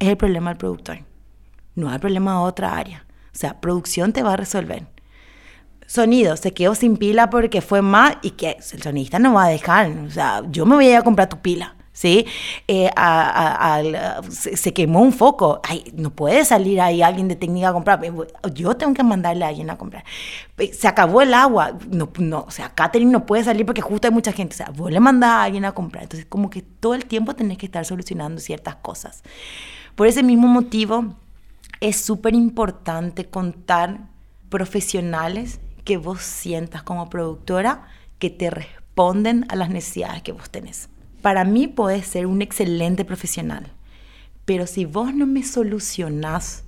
es 0.00 0.08
el 0.08 0.16
problema 0.16 0.50
del 0.50 0.58
productor, 0.58 0.98
no 1.76 1.86
es 1.86 1.94
el 1.94 2.00
problema 2.00 2.32
de 2.32 2.38
otra 2.38 2.76
área. 2.76 3.06
O 3.32 3.38
sea, 3.38 3.60
producción 3.60 4.12
te 4.12 4.24
va 4.24 4.32
a 4.32 4.36
resolver. 4.36 4.88
Sonido, 5.86 6.36
se 6.36 6.52
quedó 6.52 6.74
sin 6.74 6.96
pila 6.96 7.30
porque 7.30 7.60
fue 7.60 7.82
mal 7.82 8.18
y 8.22 8.30
que 8.30 8.56
el 8.72 8.82
sonista 8.82 9.20
no 9.20 9.34
va 9.34 9.44
a 9.44 9.48
dejar. 9.50 9.92
O 10.08 10.10
sea, 10.10 10.42
yo 10.50 10.66
me 10.66 10.74
voy 10.74 10.86
a 10.86 10.90
ir 10.90 10.96
a 10.96 11.02
comprar 11.02 11.28
tu 11.28 11.40
pila. 11.40 11.76
¿Sí? 11.96 12.26
Eh, 12.68 12.90
se, 14.30 14.74
quemó 14.74 15.00
un 15.00 15.12
foco. 15.12 15.60
Ay, 15.64 15.92
no 15.96 16.10
puede 16.10 16.44
salir 16.44 16.80
ahí 16.80 17.00
alguien 17.00 17.26
de 17.26 17.36
técnica 17.36 17.70
a 17.70 17.72
comprar. 17.72 18.00
Yo 18.52 18.76
tengo 18.76 18.92
que 18.92 19.02
mandarle 19.02 19.44
a 19.44 19.48
alguien 19.48 19.70
a 19.70 19.78
comprar. 19.78 20.04
Se 20.72 20.86
acabó 20.86 21.22
el 21.22 21.32
agua. 21.32 21.76
No, 21.90 22.10
no, 22.18 22.44
o 22.46 22.50
sea, 22.50 22.68
Catherine 22.74 23.10
no 23.10 23.24
puede 23.24 23.44
salir 23.44 23.64
porque 23.64 23.80
justo 23.80 24.06
hay 24.06 24.12
mucha 24.12 24.32
gente. 24.32 24.54
O 24.54 24.56
sea, 24.58 24.70
vos 24.70 24.92
le 24.92 25.00
mandás 25.00 25.30
a 25.30 25.42
alguien 25.44 25.64
a 25.64 25.72
comprar. 25.72 26.04
Entonces, 26.04 26.26
como 26.28 26.50
que 26.50 26.60
todo 26.60 26.94
el 26.94 27.06
tiempo 27.06 27.34
tenés 27.34 27.56
que 27.56 27.66
estar 27.66 27.84
solucionando 27.86 28.40
ciertas 28.40 28.76
cosas. 28.76 29.22
Por 29.94 30.06
ese 30.06 30.22
mismo 30.22 30.48
motivo, 30.48 31.14
es 31.80 31.96
súper 31.96 32.34
importante 32.34 33.24
contar 33.24 34.00
profesionales 34.50 35.60
que 35.84 35.96
vos 35.96 36.20
sientas 36.20 36.82
como 36.82 37.08
productora 37.08 37.88
que 38.18 38.28
te 38.28 38.50
responden 38.50 39.46
a 39.48 39.56
las 39.56 39.70
necesidades 39.70 40.22
que 40.22 40.32
vos 40.32 40.50
tenés. 40.50 40.90
Para 41.26 41.44
mí 41.44 41.66
podés 41.66 42.06
ser 42.06 42.24
un 42.28 42.40
excelente 42.40 43.04
profesional, 43.04 43.72
pero 44.44 44.68
si 44.68 44.84
vos 44.84 45.12
no 45.12 45.26
me 45.26 45.42
solucionás 45.42 46.62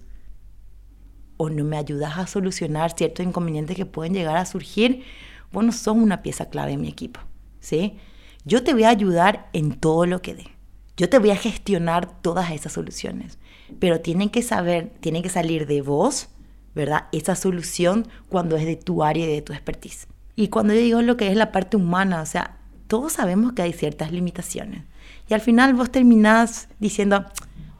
o 1.37 1.49
no 1.49 1.63
me 1.63 1.77
ayudas 1.77 2.19
a 2.19 2.27
solucionar 2.27 2.91
ciertos 2.91 3.25
inconvenientes 3.25 3.77
que 3.77 3.87
pueden 3.87 4.15
llegar 4.15 4.37
a 4.37 4.47
surgir, 4.47 5.05
vos 5.53 5.65
no 5.65 5.71
sos 5.71 5.95
una 5.95 6.23
pieza 6.23 6.51
clave 6.51 6.73
en 6.73 6.81
mi 6.81 6.89
equipo, 6.89 7.21
¿sí? 7.61 7.99
Yo 8.45 8.65
te 8.65 8.73
voy 8.73 8.83
a 8.83 8.89
ayudar 8.89 9.49
en 9.53 9.79
todo 9.79 10.07
lo 10.07 10.23
que 10.23 10.35
dé. 10.35 10.49
Yo 10.97 11.09
te 11.09 11.21
voy 11.21 11.31
a 11.31 11.37
gestionar 11.37 12.21
todas 12.21 12.51
esas 12.51 12.73
soluciones, 12.73 13.39
pero 13.79 14.01
tienen 14.01 14.29
que 14.29 14.43
saber, 14.43 14.91
tienen 14.99 15.23
que 15.23 15.29
salir 15.29 15.69
de 15.69 15.83
vos, 15.83 16.31
¿verdad? 16.75 17.05
Esa 17.13 17.37
solución 17.37 18.09
cuando 18.29 18.57
es 18.57 18.67
de 18.67 18.75
tu 18.75 19.05
área 19.05 19.25
y 19.25 19.31
de 19.35 19.43
tu 19.43 19.53
expertise. 19.53 20.09
Y 20.35 20.49
cuando 20.49 20.75
yo 20.75 20.81
digo 20.81 21.03
lo 21.03 21.17
que 21.17 21.29
es 21.29 21.37
la 21.37 21.53
parte 21.53 21.77
humana, 21.77 22.23
o 22.23 22.27
sea, 22.27 22.58
todos 22.89 23.13
sabemos 23.13 23.53
que 23.53 23.63
hay 23.63 23.73
ciertas 23.73 24.11
limitaciones. 24.11 24.83
Y 25.29 25.35
al 25.35 25.41
final 25.41 25.75
vos 25.75 25.91
terminás 25.91 26.69
diciendo, 26.79 27.27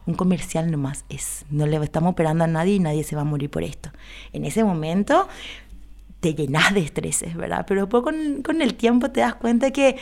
un 0.05 0.13
comercial 0.13 0.71
nomás 0.71 1.05
es, 1.09 1.45
no 1.49 1.65
le 1.65 1.77
estamos 1.83 2.11
operando 2.11 2.43
a 2.43 2.47
nadie 2.47 2.75
y 2.75 2.79
nadie 2.79 3.03
se 3.03 3.15
va 3.15 3.23
a 3.23 3.25
morir 3.25 3.49
por 3.49 3.63
esto. 3.63 3.89
En 4.33 4.45
ese 4.45 4.63
momento 4.63 5.27
te 6.19 6.33
llenas 6.33 6.73
de 6.73 6.81
estreses, 6.81 7.35
¿verdad? 7.35 7.65
Pero 7.67 7.81
después 7.81 8.03
con, 8.03 8.41
con 8.43 8.61
el 8.61 8.75
tiempo 8.75 9.11
te 9.11 9.21
das 9.21 9.35
cuenta 9.35 9.71
que 9.71 9.97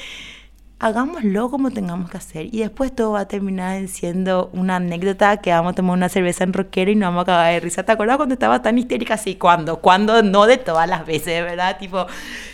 hagámoslo 0.79 1.49
como 1.49 1.71
tengamos 1.71 2.09
que 2.09 2.17
hacer. 2.17 2.53
Y 2.53 2.59
después 2.59 2.93
todo 2.95 3.13
va 3.13 3.21
a 3.21 3.27
terminar 3.27 3.87
siendo 3.87 4.49
una 4.53 4.75
anécdota 4.75 5.37
que 5.37 5.51
vamos 5.51 5.71
a 5.71 5.75
tomar 5.75 5.97
una 5.97 6.09
cerveza 6.09 6.43
en 6.43 6.53
rockero 6.53 6.91
y 6.91 6.95
nos 6.95 7.07
vamos 7.07 7.23
a 7.23 7.25
cagar 7.25 7.53
de 7.53 7.59
risa. 7.59 7.83
¿Te 7.83 7.91
acuerdas 7.91 8.17
cuando 8.17 8.33
estaba 8.33 8.61
tan 8.61 8.77
histérica 8.77 9.15
así? 9.15 9.35
¿Cuándo? 9.35 9.77
¿Cuándo? 9.77 10.21
No 10.21 10.45
de 10.45 10.57
todas 10.57 10.87
las 10.87 11.05
veces, 11.05 11.43
¿verdad? 11.43 11.77
Tipo, 11.79 12.05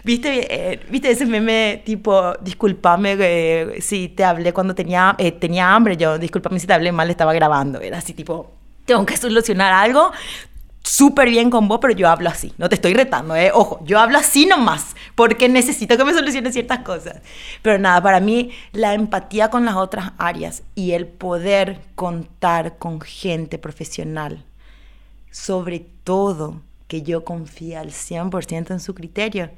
¿viste, 0.04 0.74
eh, 0.74 0.80
¿viste 0.90 1.12
ese 1.12 1.26
meme 1.26 1.82
tipo, 1.86 2.34
discúlpame 2.42 3.18
eh, 3.20 3.82
si 3.82 4.10
te 4.10 4.24
hablé 4.24 4.54
cuando 4.54 4.74
tenía, 4.74 5.16
eh, 5.18 5.32
tenía 5.32 5.76
hambre? 5.76 5.98
Yo, 5.98 6.18
discúlpame 6.18 6.60
si 6.60 6.68
te 6.68 6.74
hablé 6.74 6.92
mal, 6.92 7.10
estaba 7.10 7.34
grabando. 7.34 7.82
Era 7.82 7.98
así 7.98 8.14
tipo, 8.14 8.52
tengo 8.86 9.06
que 9.06 9.18
solucionar 9.18 9.74
algo, 9.74 10.12
súper 10.84 11.30
bien 11.30 11.50
con 11.50 11.68
vos, 11.68 11.80
pero 11.82 11.94
yo 11.94 12.10
hablo 12.10 12.30
así. 12.30 12.54
No 12.58 12.70
te 12.70 12.76
estoy 12.76 12.94
retando, 12.94 13.36
¿eh? 13.36 13.52
Ojo, 13.54 13.80
yo 13.86 14.00
hablo 14.00 14.18
así 14.18 14.46
nomás, 14.46 14.96
porque 15.16 15.50
necesito 15.50 15.98
que 15.98 16.04
me 16.04 16.14
soluciones 16.14 16.54
ciertas 16.54 16.80
cosas. 16.80 17.22
Pero 17.62 17.80
nada, 17.80 18.02
para 18.02 18.20
mí 18.20 18.52
la 18.74 18.94
empatía 18.94 19.50
con 19.50 19.66
las 19.66 19.76
otras 19.76 20.12
áreas 20.18 20.64
y 20.76 20.92
el 20.92 21.08
poder 21.08 21.82
contar 21.96 22.78
con 22.78 23.02
gente 23.02 23.58
profesional, 23.58 24.44
sobre 25.32 25.80
todo 25.80 26.62
que 26.88 27.02
yo 27.02 27.24
confíe 27.24 27.78
al 27.78 27.90
100% 27.90 28.72
en 28.72 28.80
su 28.80 28.94
criterio, 28.94 29.50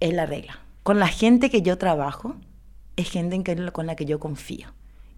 es 0.00 0.12
la 0.12 0.26
regla. 0.26 0.60
Con 0.82 0.98
la 0.98 1.08
gente 1.08 1.50
que 1.50 1.62
yo 1.62 1.78
trabajo, 1.78 2.36
es 2.96 3.10
gente 3.10 3.42
con 3.72 3.86
la 3.86 3.96
que 3.96 4.04
yo 4.04 4.20
confío 4.20 4.68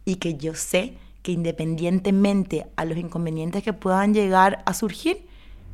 y 0.04 0.16
que 0.16 0.36
yo 0.36 0.54
sé 0.54 0.94
que 1.22 1.32
independientemente 1.32 2.66
a 2.76 2.84
los 2.84 2.98
inconvenientes 2.98 3.62
que 3.62 3.72
puedan 3.72 4.12
llegar 4.12 4.62
a 4.66 4.74
surgir, 4.74 5.26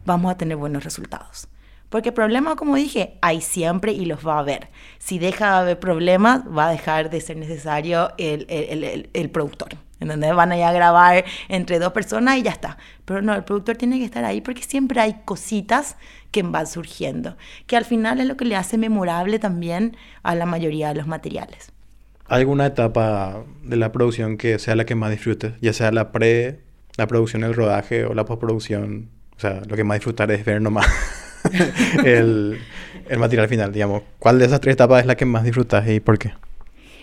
vamos 0.04 0.30
a 0.30 0.36
tener 0.36 0.56
buenos 0.56 0.84
resultados. 0.84 1.48
Porque 1.88 2.12
problemas, 2.12 2.56
como 2.56 2.76
dije, 2.76 3.16
hay 3.22 3.40
siempre 3.40 3.92
y 3.92 4.04
los 4.04 4.26
va 4.26 4.34
a 4.34 4.40
haber. 4.40 4.68
Si 4.98 5.18
deja 5.18 5.52
de 5.52 5.58
haber 5.58 5.80
problemas, 5.80 6.42
va 6.46 6.68
a 6.68 6.70
dejar 6.70 7.08
de 7.08 7.20
ser 7.22 7.38
necesario 7.38 8.10
el, 8.18 8.44
el, 8.50 9.08
el, 9.12 9.30
productor. 9.30 9.70
En 9.98 10.08
donde 10.08 10.30
van 10.32 10.52
a 10.52 10.58
ir 10.58 10.64
a 10.64 10.72
grabar 10.72 11.24
entre 11.48 11.78
dos 11.78 11.92
personas 11.92 12.36
y 12.36 12.42
ya 12.42 12.50
está. 12.50 12.76
Pero 13.06 13.22
no, 13.22 13.34
el 13.34 13.42
productor 13.42 13.76
tiene 13.76 13.98
que 13.98 14.04
estar 14.04 14.24
ahí 14.24 14.42
porque 14.42 14.62
siempre 14.62 15.00
hay 15.00 15.22
cositas 15.24 15.96
que 16.30 16.42
van 16.42 16.66
surgiendo. 16.66 17.38
Que 17.66 17.78
al 17.78 17.86
final 17.86 18.20
es 18.20 18.26
lo 18.26 18.36
que 18.36 18.44
le 18.44 18.54
hace 18.54 18.76
memorable 18.76 19.38
también 19.38 19.96
a 20.22 20.34
la 20.34 20.44
mayoría 20.44 20.88
de 20.88 20.94
los 20.94 21.06
materiales 21.06 21.72
alguna 22.28 22.66
etapa 22.66 23.44
de 23.62 23.76
la 23.76 23.92
producción 23.92 24.36
que 24.36 24.58
sea 24.58 24.76
la 24.76 24.84
que 24.84 24.94
más 24.94 25.10
disfrutes? 25.10 25.54
Ya 25.60 25.72
sea 25.72 25.90
la 25.90 26.12
pre, 26.12 26.60
la 26.96 27.06
producción, 27.06 27.44
el 27.44 27.54
rodaje 27.54 28.04
o 28.04 28.14
la 28.14 28.24
postproducción. 28.24 29.10
O 29.36 29.40
sea, 29.40 29.62
lo 29.66 29.76
que 29.76 29.84
más 29.84 29.96
disfrutar 29.96 30.30
es 30.30 30.44
ver 30.44 30.60
nomás 30.60 30.86
el, 32.04 32.58
el, 33.08 33.18
material 33.18 33.48
final, 33.48 33.72
digamos. 33.72 34.02
¿Cuál 34.18 34.38
de 34.38 34.46
esas 34.46 34.60
tres 34.60 34.74
etapas 34.74 35.00
es 35.00 35.06
la 35.06 35.16
que 35.16 35.24
más 35.24 35.44
disfrutas 35.44 35.88
y 35.88 36.00
por 36.00 36.18
qué? 36.18 36.32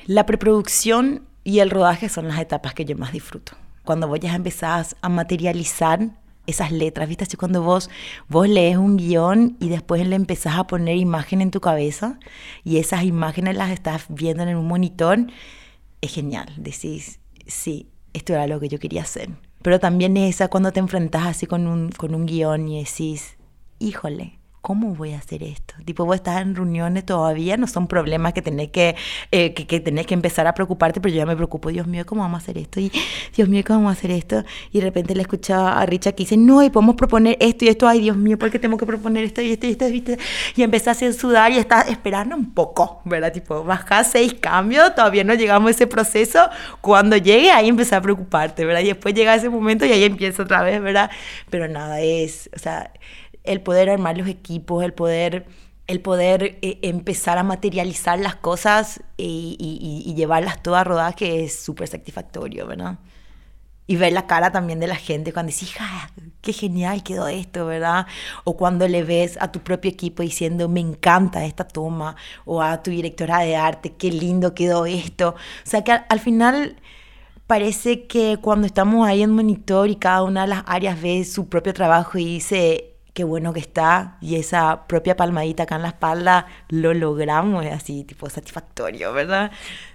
La 0.05 0.25
preproducción 0.25 1.23
y 1.43 1.59
el 1.59 1.69
rodaje 1.69 2.09
son 2.09 2.27
las 2.27 2.39
etapas 2.39 2.73
que 2.73 2.85
yo 2.85 2.97
más 2.97 3.11
disfruto. 3.11 3.53
Cuando 3.83 4.07
voy 4.07 4.19
a 4.23 4.35
empezar 4.35 4.85
a 5.01 5.09
materializar 5.09 5.99
esas 6.47 6.71
letras, 6.71 7.07
¿viste? 7.07 7.23
Así 7.23 7.37
cuando 7.37 7.61
vos, 7.61 7.89
vos 8.27 8.47
lees 8.47 8.77
un 8.77 8.97
guion 8.97 9.57
y 9.59 9.69
después 9.69 10.05
le 10.07 10.15
empezás 10.15 10.57
a 10.57 10.67
poner 10.67 10.97
imagen 10.97 11.41
en 11.41 11.51
tu 11.51 11.61
cabeza 11.61 12.19
y 12.63 12.77
esas 12.77 13.03
imágenes 13.03 13.55
las 13.55 13.71
estás 13.71 14.05
viendo 14.09 14.43
en 14.43 14.55
un 14.55 14.67
monitor, 14.67 15.19
es 16.01 16.13
genial. 16.13 16.51
Decís, 16.57 17.19
sí, 17.47 17.89
esto 18.13 18.33
era 18.33 18.47
lo 18.47 18.59
que 18.59 18.69
yo 18.69 18.79
quería 18.79 19.01
hacer. 19.01 19.29
Pero 19.61 19.79
también 19.79 20.15
es 20.17 20.35
esa 20.35 20.47
cuando 20.47 20.71
te 20.71 20.79
enfrentas 20.79 21.25
así 21.25 21.47
con 21.47 21.67
un, 21.67 21.89
con 21.91 22.13
un 22.13 22.25
guion 22.25 22.67
y 22.67 22.83
decís, 22.83 23.37
híjole, 23.79 24.39
¿cómo 24.65 24.95
voy 24.95 25.13
a 25.13 25.19
hacer 25.19 25.43
esto? 25.43 25.75
Tipo, 25.85 26.05
vos 26.05 26.15
estás 26.15 26.41
en 26.41 26.55
reuniones 26.55 27.05
todavía, 27.05 27.55
no 27.55 27.67
son 27.67 27.85
problemas 27.85 28.33
que 28.33 28.41
tenés 28.41 28.71
que, 28.71 28.95
eh, 29.29 29.53
que, 29.53 29.67
que, 29.67 29.79
tenés 29.79 30.07
que 30.07 30.15
empezar 30.15 30.47
a 30.47 30.55
preocuparte, 30.55 30.99
pero 30.99 31.13
yo 31.13 31.19
ya 31.19 31.25
me 31.27 31.35
preocupo, 31.35 31.69
Dios 31.69 31.85
mío, 31.85 32.03
¿cómo 32.03 32.23
vamos 32.23 32.39
a 32.39 32.43
hacer 32.43 32.57
esto? 32.57 32.79
Y 32.79 32.91
Dios 33.35 33.47
mío, 33.47 33.63
¿cómo 33.63 33.81
vamos 33.81 33.95
a 33.95 33.99
hacer 33.99 34.09
esto? 34.09 34.43
Y 34.71 34.79
de 34.79 34.85
repente 34.85 35.13
le 35.13 35.21
escuchaba 35.21 35.79
a 35.79 35.85
Richard 35.85 36.15
que 36.15 36.23
dice, 36.23 36.35
no, 36.35 36.63
y 36.63 36.71
podemos 36.71 36.95
proponer 36.95 37.37
esto 37.39 37.63
y 37.63 37.67
esto, 37.67 37.87
ay 37.87 38.01
Dios 38.01 38.17
mío, 38.17 38.39
¿por 38.39 38.49
qué 38.49 38.57
tengo 38.57 38.75
que 38.75 38.87
proponer 38.87 39.23
esto 39.25 39.39
y 39.39 39.51
esto 39.51 39.67
y 39.67 39.69
esto? 39.69 39.85
¿viste? 39.85 40.17
Y 40.55 40.63
empezás 40.63 40.99
a 41.03 41.13
sudar 41.13 41.51
y 41.51 41.57
estás 41.59 41.87
esperando 41.87 42.35
un 42.35 42.51
poco, 42.51 43.01
¿verdad? 43.05 43.31
Tipo, 43.31 43.63
bajás 43.63 44.09
seis 44.13 44.33
cambios, 44.33 44.95
todavía 44.95 45.23
no 45.23 45.35
llegamos 45.35 45.67
a 45.67 45.71
ese 45.71 45.85
proceso, 45.85 46.39
cuando 46.81 47.17
llegue 47.17 47.51
ahí 47.51 47.69
empezás 47.69 47.99
a 47.99 48.01
preocuparte, 48.01 48.65
¿verdad? 48.65 48.81
Y 48.81 48.87
después 48.87 49.13
llega 49.13 49.35
ese 49.35 49.47
momento 49.47 49.85
y 49.85 49.91
ahí 49.91 50.05
empieza 50.05 50.41
otra 50.41 50.63
vez, 50.63 50.81
¿verdad? 50.81 51.11
Pero 51.51 51.67
nada, 51.67 52.01
es, 52.01 52.49
o 52.55 52.57
sea 52.57 52.91
el 53.45 53.61
poder 53.61 53.89
armar 53.89 54.17
los 54.17 54.27
equipos, 54.27 54.83
el 54.83 54.93
poder, 54.93 55.45
el 55.87 56.01
poder 56.01 56.57
eh, 56.61 56.79
empezar 56.81 57.37
a 57.37 57.43
materializar 57.43 58.19
las 58.19 58.35
cosas 58.35 59.01
y, 59.17 60.13
llevarlas 60.15 60.63
todas 60.63 60.81
a 60.81 60.83
rodaje 60.85 61.43
es 61.43 61.59
súper 61.59 61.87
satisfactorio, 61.87 62.67
¿verdad? 62.67 62.99
Y 63.87 63.97
ver 63.97 64.13
la 64.13 64.25
cara 64.27 64.51
también 64.51 64.79
de 64.79 64.87
la 64.87 64.95
gente 64.95 65.31
cuando 65.33 65.51
dice, 65.51 65.65
hija, 65.65 66.09
qué 66.41 66.53
genial 66.53 67.03
quedó 67.03 67.27
esto, 67.27 67.65
¿verdad? 67.67 68.07
O 68.43 68.57
cuando 68.57 68.87
le 68.87 69.03
ves 69.03 69.37
a 69.41 69.51
tu 69.51 69.59
propio 69.59 69.91
equipo 69.91 70.23
diciendo, 70.23 70.69
me 70.69 70.79
encanta 70.79 71.45
esta 71.45 71.67
toma, 71.67 72.15
o 72.45 72.61
a 72.61 72.81
tu 72.81 72.91
directora 72.91 73.39
de 73.39 73.55
arte, 73.55 73.93
qué 73.93 74.11
lindo 74.11 74.55
quedó 74.55 74.85
esto. 74.85 75.29
O 75.29 75.69
sea 75.69 75.83
que 75.83 75.91
al 75.91 76.19
final 76.19 76.77
parece 77.47 78.07
que 78.07 78.37
cuando 78.41 78.67
estamos 78.67 79.07
ahí 79.07 79.21
en 79.23 79.31
monitor 79.31 79.89
y 79.89 79.95
cada 79.97 80.23
una 80.23 80.43
de 80.43 80.47
las 80.47 80.63
áreas 80.67 81.01
ve 81.01 81.23
su 81.25 81.47
propio 81.47 81.73
trabajo 81.73 82.17
y 82.17 82.25
dice, 82.25 82.94
qué 83.15 83.23
bueno 83.23 83.53
que 83.53 83.61
está 83.61 84.17
y 84.19 84.35
esa 84.35 84.87
propia 84.87 85.15
palmadita 85.15 85.63
acá 85.63 85.77
en 85.77 85.83
la 85.83 85.87
espalda 85.87 86.47
lo 86.67 86.93
logramos, 86.93 87.65
es 87.65 87.71
así 87.71 88.03
tipo 88.03 88.29
satisfactorio, 88.29 89.13
¿verdad? 89.13 89.51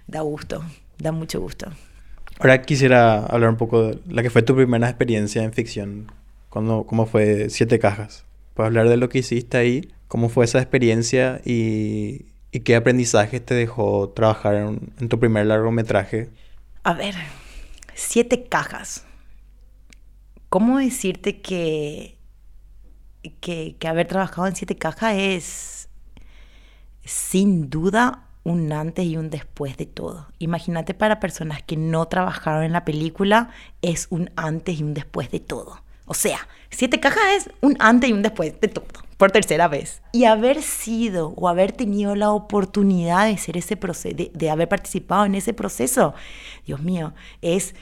Da 0.06 0.22
gusto, 0.22 0.64
da 0.98 1.12
mucho 1.12 1.38
gusto. 1.38 1.70
Ahora 2.38 2.62
quisiera 2.62 3.26
hablar 3.26 3.50
un 3.50 3.58
poco 3.58 3.88
de 3.88 4.00
la 4.08 4.22
que 4.22 4.30
fue 4.30 4.40
tu 4.40 4.56
primera 4.56 4.88
experiencia 4.88 5.44
en 5.44 5.52
ficción, 5.52 6.10
cuando, 6.48 6.84
cómo 6.84 7.04
fue 7.04 7.50
Siete 7.50 7.78
Cajas. 7.78 8.24
Puedes 8.54 8.68
hablar 8.68 8.88
de 8.88 8.96
lo 8.96 9.10
que 9.10 9.18
hiciste 9.18 9.58
ahí, 9.58 9.92
cómo 10.08 10.30
fue 10.30 10.46
esa 10.46 10.58
experiencia 10.58 11.42
y, 11.44 12.24
y 12.52 12.60
qué 12.60 12.74
aprendizaje 12.74 13.38
te 13.38 13.52
dejó 13.52 14.08
trabajar 14.16 14.54
en, 14.54 14.94
en 14.98 15.08
tu 15.10 15.20
primer 15.20 15.44
largometraje. 15.44 16.30
A 16.84 16.94
ver, 16.94 17.14
Siete 17.92 18.44
Cajas. 18.44 19.04
¿Cómo 20.48 20.78
decirte 20.78 21.42
que 21.42 22.16
que, 23.40 23.76
haber 23.86 24.06
trabajado 24.06 24.46
en 24.46 24.56
Siete 24.56 24.76
Cajas 24.76 25.14
es 25.16 25.88
sin 27.04 27.70
duda 27.70 28.26
un 28.44 28.72
antes 28.72 29.04
y 29.04 29.16
un 29.16 29.30
después 29.30 29.76
de 29.76 29.86
todo. 29.86 30.28
Imagínate 30.38 30.94
para 30.94 31.20
personas 31.20 31.62
que 31.62 31.76
no 31.76 32.06
trabajaron 32.06 32.64
en 32.64 32.72
la 32.72 32.84
película, 32.84 33.50
es 33.82 34.06
un 34.10 34.30
antes 34.36 34.80
y 34.80 34.82
un 34.82 34.94
después 34.94 35.30
de 35.30 35.40
todo. 35.40 35.82
O 36.06 36.14
sea, 36.14 36.48
Siete 36.70 37.00
Cajas 37.00 37.22
es 37.36 37.50
un 37.60 37.76
antes 37.78 38.10
y 38.10 38.12
un 38.12 38.22
después 38.22 38.58
de 38.60 38.68
todo, 38.68 38.86
por 39.16 39.30
tercera 39.30 39.68
vez. 39.68 40.02
Y 40.12 40.24
haber 40.24 40.62
sido 40.62 41.34
o 41.36 41.48
haber 41.48 41.72
tenido 41.72 42.16
la 42.16 42.30
oportunidad 42.32 43.26
de, 43.26 43.36
ser 43.36 43.56
ese 43.56 43.76
proceso, 43.76 44.16
de 44.16 44.50
haber 44.50 44.68
participado 44.68 45.24
en 45.26 45.34
ese 45.34 45.52
proceso, 45.52 46.14
Dios 46.66 46.80
mío, 46.80 47.12
es 47.42 47.74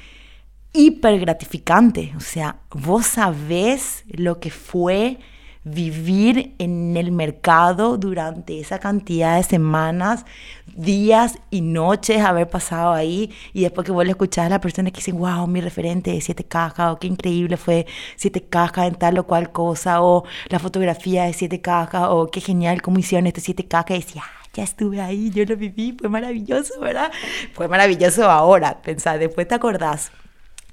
hiper 0.72 1.18
gratificante. 1.20 2.12
O 2.16 2.20
sea, 2.20 2.56
vos 2.70 3.06
sabés 3.06 4.04
lo 4.08 4.40
que 4.40 4.50
fue 4.50 5.18
vivir 5.64 6.54
en 6.58 6.96
el 6.96 7.12
mercado 7.12 7.98
durante 7.98 8.60
esa 8.60 8.78
cantidad 8.78 9.36
de 9.36 9.42
semanas, 9.42 10.24
días 10.66 11.38
y 11.50 11.60
noches, 11.60 12.22
haber 12.22 12.48
pasado 12.48 12.92
ahí 12.92 13.32
y 13.52 13.62
después 13.62 13.84
que 13.84 13.92
vuelve 13.92 14.10
a 14.10 14.12
escuchar 14.12 14.46
a 14.46 14.50
la 14.50 14.60
persona 14.60 14.90
que 14.90 14.98
dice, 14.98 15.12
wow, 15.12 15.46
mi 15.46 15.60
referente 15.60 16.12
de 16.12 16.20
siete 16.20 16.44
cajas, 16.44 16.92
o 16.92 16.98
qué 16.98 17.06
increíble 17.06 17.56
fue 17.56 17.86
siete 18.16 18.42
cajas 18.42 18.88
en 18.88 18.94
tal 18.94 19.18
o 19.18 19.26
cual 19.26 19.52
cosa, 19.52 20.02
o 20.02 20.24
la 20.48 20.58
fotografía 20.58 21.24
de 21.24 21.32
siete 21.32 21.60
cajas, 21.60 22.06
o 22.08 22.28
qué 22.28 22.40
genial 22.40 22.80
cómo 22.80 22.98
hicieron 22.98 23.26
este 23.26 23.40
siete 23.40 23.66
cajas, 23.66 23.90
y 23.90 24.00
decía, 24.00 24.22
ah, 24.24 24.48
ya 24.54 24.62
estuve 24.62 25.00
ahí, 25.00 25.30
yo 25.30 25.44
lo 25.44 25.56
viví, 25.56 25.96
fue 25.98 26.08
maravilloso, 26.08 26.80
¿verdad? 26.80 27.10
Fue 27.52 27.68
maravilloso 27.68 28.30
ahora, 28.30 28.80
pensar, 28.80 29.18
después 29.18 29.46
te 29.46 29.54
acordás 29.54 30.12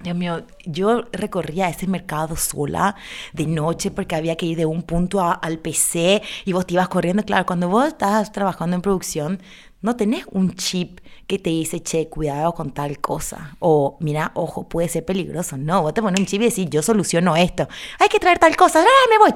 Dios 0.02 0.16
mío, 0.16 0.44
yo 0.66 1.06
recorría 1.14 1.70
ese 1.70 1.88
mercado 1.88 2.36
sola 2.36 2.96
de 3.34 3.48
noche 3.48 3.92
porque 3.92 4.16
había 4.16 4.36
que 4.36 4.46
ir 4.46 4.58
de 4.58 4.66
un 4.66 4.84
punto 4.84 5.22
al 5.22 5.60
PC 5.60 6.22
y 6.44 6.54
vos 6.54 6.68
te 6.68 6.74
ibas 6.74 6.90
corriendo. 6.90 7.24
Claro, 7.24 7.46
cuando 7.46 7.70
vos 7.70 7.88
estás 7.88 8.32
trabajando 8.32 8.76
en 8.76 8.82
producción, 8.82 9.40
no 9.82 9.96
tenés 9.96 10.26
un 10.32 10.54
chip 10.56 11.00
que 11.28 11.40
te 11.40 11.50
dice, 11.50 11.82
che, 11.82 12.10
cuidado 12.10 12.54
con 12.54 12.72
tal 12.72 13.00
cosa. 13.00 13.56
O, 13.60 13.98
mira, 14.00 14.32
ojo, 14.36 14.68
puede 14.68 14.90
ser 14.90 15.06
peligroso. 15.06 15.58
No, 15.58 15.82
vos 15.82 15.94
te 15.94 16.02
pones 16.02 16.20
un 16.20 16.26
chip 16.26 16.42
y 16.42 16.46
decís, 16.46 16.68
yo 16.70 16.82
soluciono 16.82 17.36
esto. 17.36 17.68
Hay 18.00 18.10
que 18.10 18.20
traer 18.20 18.38
tal 18.38 18.56
cosa. 18.56 18.82
¡Ah, 18.82 19.10
me 19.10 19.18
voy! 19.18 19.32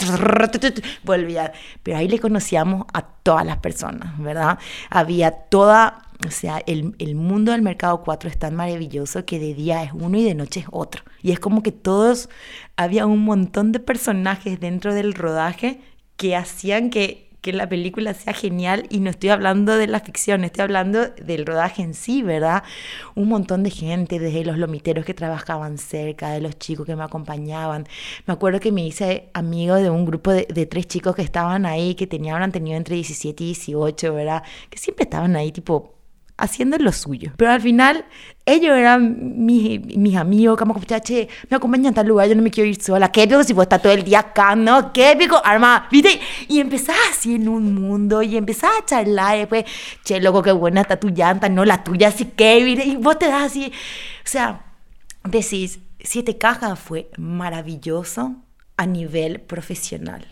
Volvía. 1.04 1.54
Pero 1.84 1.98
ahí 1.98 2.08
le 2.08 2.20
conocíamos 2.20 2.86
a 2.94 3.02
todas 3.02 3.46
las 3.46 3.58
personas, 3.58 4.18
¿verdad? 4.20 4.60
Había 4.90 5.32
toda 5.32 6.09
o 6.28 6.32
sea, 6.32 6.62
el, 6.68 6.96
el, 7.00 7.16
mundo 7.16 7.52
del 7.52 7.62
mercado 7.62 8.02
4 8.04 8.30
es 8.30 8.38
tan 8.38 8.56
maravilloso 8.56 9.26
que 9.26 9.40
de 9.40 9.54
día 9.54 9.84
es 9.84 9.92
uno 9.94 10.18
y 10.18 10.24
de 10.24 10.36
noche 10.36 10.62
es 10.62 10.66
otro. 10.72 11.04
Y 11.22 11.32
es 11.32 11.40
como 11.40 11.64
que 11.64 11.72
todos, 11.72 12.30
había 12.76 13.06
un 13.06 13.24
montón 13.24 13.72
de 13.72 13.80
personajes 13.80 14.60
dentro 14.60 14.94
del 14.94 15.14
rodaje 15.14 15.80
que 16.18 16.36
hacían 16.36 16.90
que 16.90 17.30
que 17.42 17.54
la 17.54 17.70
película 17.70 18.14
sea 18.14 18.34
genial 18.34 18.86
y 18.90 19.00
no 19.00 19.10
estoy 19.10 19.30
hablando 19.30 19.78
de 19.78 19.88
la 19.88 20.00
ficción, 20.02 20.44
estoy 20.44 20.64
hablando 20.64 21.08
del 21.08 21.46
rodaje 21.46 21.82
en 21.82 21.94
sí, 21.94 22.22
¿verdad? 22.22 22.64
Un 23.16 23.30
montón 23.30 23.64
de 23.64 23.70
gente, 23.70 24.20
desde 24.20 24.44
los 24.44 24.58
lomiteros 24.58 25.06
que 25.06 25.14
trabajaban 25.14 25.78
cerca, 25.78 26.32
de 26.32 26.42
los 26.42 26.58
chicos 26.60 26.86
que 26.86 26.96
me 26.96 27.04
acompañaban. 27.04 27.88
Me 28.26 28.34
acuerdo 28.34 28.60
que 28.60 28.72
me 28.72 28.86
hice 28.86 29.30
amigo 29.34 29.76
de 29.76 29.90
un 29.90 30.06
grupo 30.06 30.32
de, 30.32 30.66
tres 30.66 30.88
chicos 30.88 31.16
que 31.16 31.22
estaban 31.22 31.66
ahí, 31.66 31.96
que 31.96 32.08
tenían, 32.08 32.52
tenido 32.52 32.78
entre 32.78 32.96
17 32.96 33.44
y 33.44 33.48
18, 33.48 34.14
¿verdad? 34.14 34.44
Que 34.70 34.78
siempre 34.78 35.04
estaban 35.04 35.36
ahí 35.36 35.52
tipo 35.52 35.99
haciendo 36.40 36.78
lo 36.78 36.92
suyo. 36.92 37.32
Pero 37.38 37.52
al 37.52 37.62
final, 37.62 38.06
ellos 38.46 38.76
eran 38.76 39.46
mis, 39.46 39.80
mis 39.98 40.16
amigos, 40.16 40.58
como 40.58 40.80
che, 41.04 41.28
me 41.50 41.58
acompañan 41.58 41.92
a 41.92 41.96
tal 41.96 42.08
lugar, 42.08 42.28
yo 42.28 42.36
no 42.36 42.42
me 42.42 42.52
quiero 42.52 42.70
ir 42.70 42.82
sola. 42.82 43.12
¿Qué 43.12 43.28
pico 43.28 43.44
si 43.44 43.54
vos 43.54 43.64
estás 43.64 43.82
todo 43.82 43.94
el 43.94 44.04
día 44.04 44.20
acá, 44.20 44.56
no? 44.56 44.92
¿Qué 44.92 45.16
pico? 45.18 45.42
Arma, 45.44 45.88
¿viste? 45.92 46.20
Y 46.48 46.60
empezás 46.60 46.98
así 47.12 47.36
en 47.36 47.48
un 47.48 47.76
mundo 47.76 48.22
y 48.22 48.38
empezás 48.38 48.72
a 48.80 48.86
charlar 48.86 49.36
y 49.36 49.40
después, 49.40 49.66
che, 50.04 50.20
loco, 50.20 50.42
qué 50.42 50.52
buena 50.52 50.82
está 50.82 51.00
tu 51.00 51.10
llanta, 51.10 51.50
no 51.50 51.66
la 51.66 51.84
tuya, 51.84 52.08
así 52.08 52.26
que, 52.26 52.64
¿viste? 52.64 52.86
Y 52.86 52.96
vos 52.96 53.20
te 53.20 53.28
das 53.28 53.44
así, 53.44 53.68
o 53.68 54.28
sea, 54.28 54.66
decís, 55.24 55.80
Siete 56.02 56.38
Cajas 56.38 56.80
fue 56.80 57.12
maravilloso 57.18 58.38
a 58.78 58.86
nivel 58.86 59.42
profesional, 59.42 60.26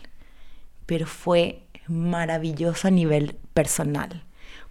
pero 0.86 1.06
fue 1.06 1.66
maravilloso 1.88 2.88
a 2.88 2.90
nivel 2.90 3.36
personal. 3.52 4.24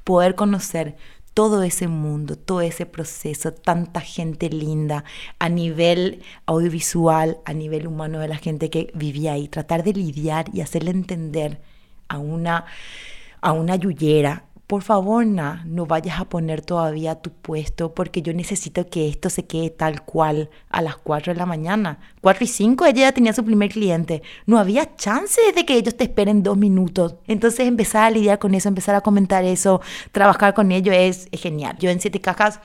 Poder 0.03 0.33
conocer 0.33 0.97
todo 1.37 1.61
ese 1.61 1.87
mundo, 1.87 2.35
todo 2.35 2.61
ese 2.61 2.87
proceso, 2.87 3.53
tanta 3.53 4.01
gente 4.01 4.49
linda 4.49 5.03
a 5.37 5.49
nivel 5.49 6.23
audiovisual, 6.47 7.37
a 7.45 7.53
nivel 7.53 7.85
humano 7.85 8.17
de 8.17 8.27
la 8.27 8.37
gente 8.37 8.71
que 8.71 8.89
vivía 8.95 9.33
ahí, 9.33 9.47
tratar 9.47 9.83
de 9.83 9.93
lidiar 9.93 10.47
y 10.51 10.61
hacerle 10.61 10.89
entender 10.89 11.61
a 12.07 12.17
una, 12.17 12.65
a 13.39 13.51
una 13.51 13.75
yuyera 13.75 14.45
por 14.67 14.83
favor, 14.83 15.25
na, 15.25 15.63
no 15.65 15.85
vayas 15.85 16.19
a 16.19 16.25
poner 16.25 16.61
todavía 16.61 17.15
tu 17.15 17.31
puesto 17.31 17.93
porque 17.93 18.21
yo 18.21 18.33
necesito 18.33 18.87
que 18.87 19.07
esto 19.07 19.29
se 19.29 19.45
quede 19.45 19.69
tal 19.69 20.03
cual 20.03 20.49
a 20.69 20.81
las 20.81 20.97
4 20.97 21.31
de 21.33 21.39
la 21.39 21.45
mañana. 21.45 21.99
4 22.19 22.43
y 22.43 22.47
5 22.47 22.85
ella 22.85 23.01
ya 23.03 23.11
tenía 23.13 23.31
su 23.31 23.45
primer 23.45 23.71
cliente. 23.71 24.23
No 24.45 24.59
había 24.59 24.93
chance 24.97 25.39
de 25.55 25.65
que 25.65 25.75
ellos 25.75 25.95
te 25.95 26.03
esperen 26.03 26.43
dos 26.43 26.57
minutos. 26.57 27.15
Entonces 27.27 27.65
empezar 27.65 28.03
a 28.03 28.09
lidiar 28.09 28.39
con 28.39 28.53
eso, 28.55 28.67
empezar 28.67 28.95
a 28.95 29.01
comentar 29.01 29.45
eso, 29.45 29.79
trabajar 30.11 30.53
con 30.53 30.73
ellos 30.73 30.93
es, 30.97 31.29
es 31.31 31.41
genial. 31.41 31.77
Yo 31.79 31.89
en 31.89 32.01
Siete 32.01 32.19
Cajas 32.19 32.59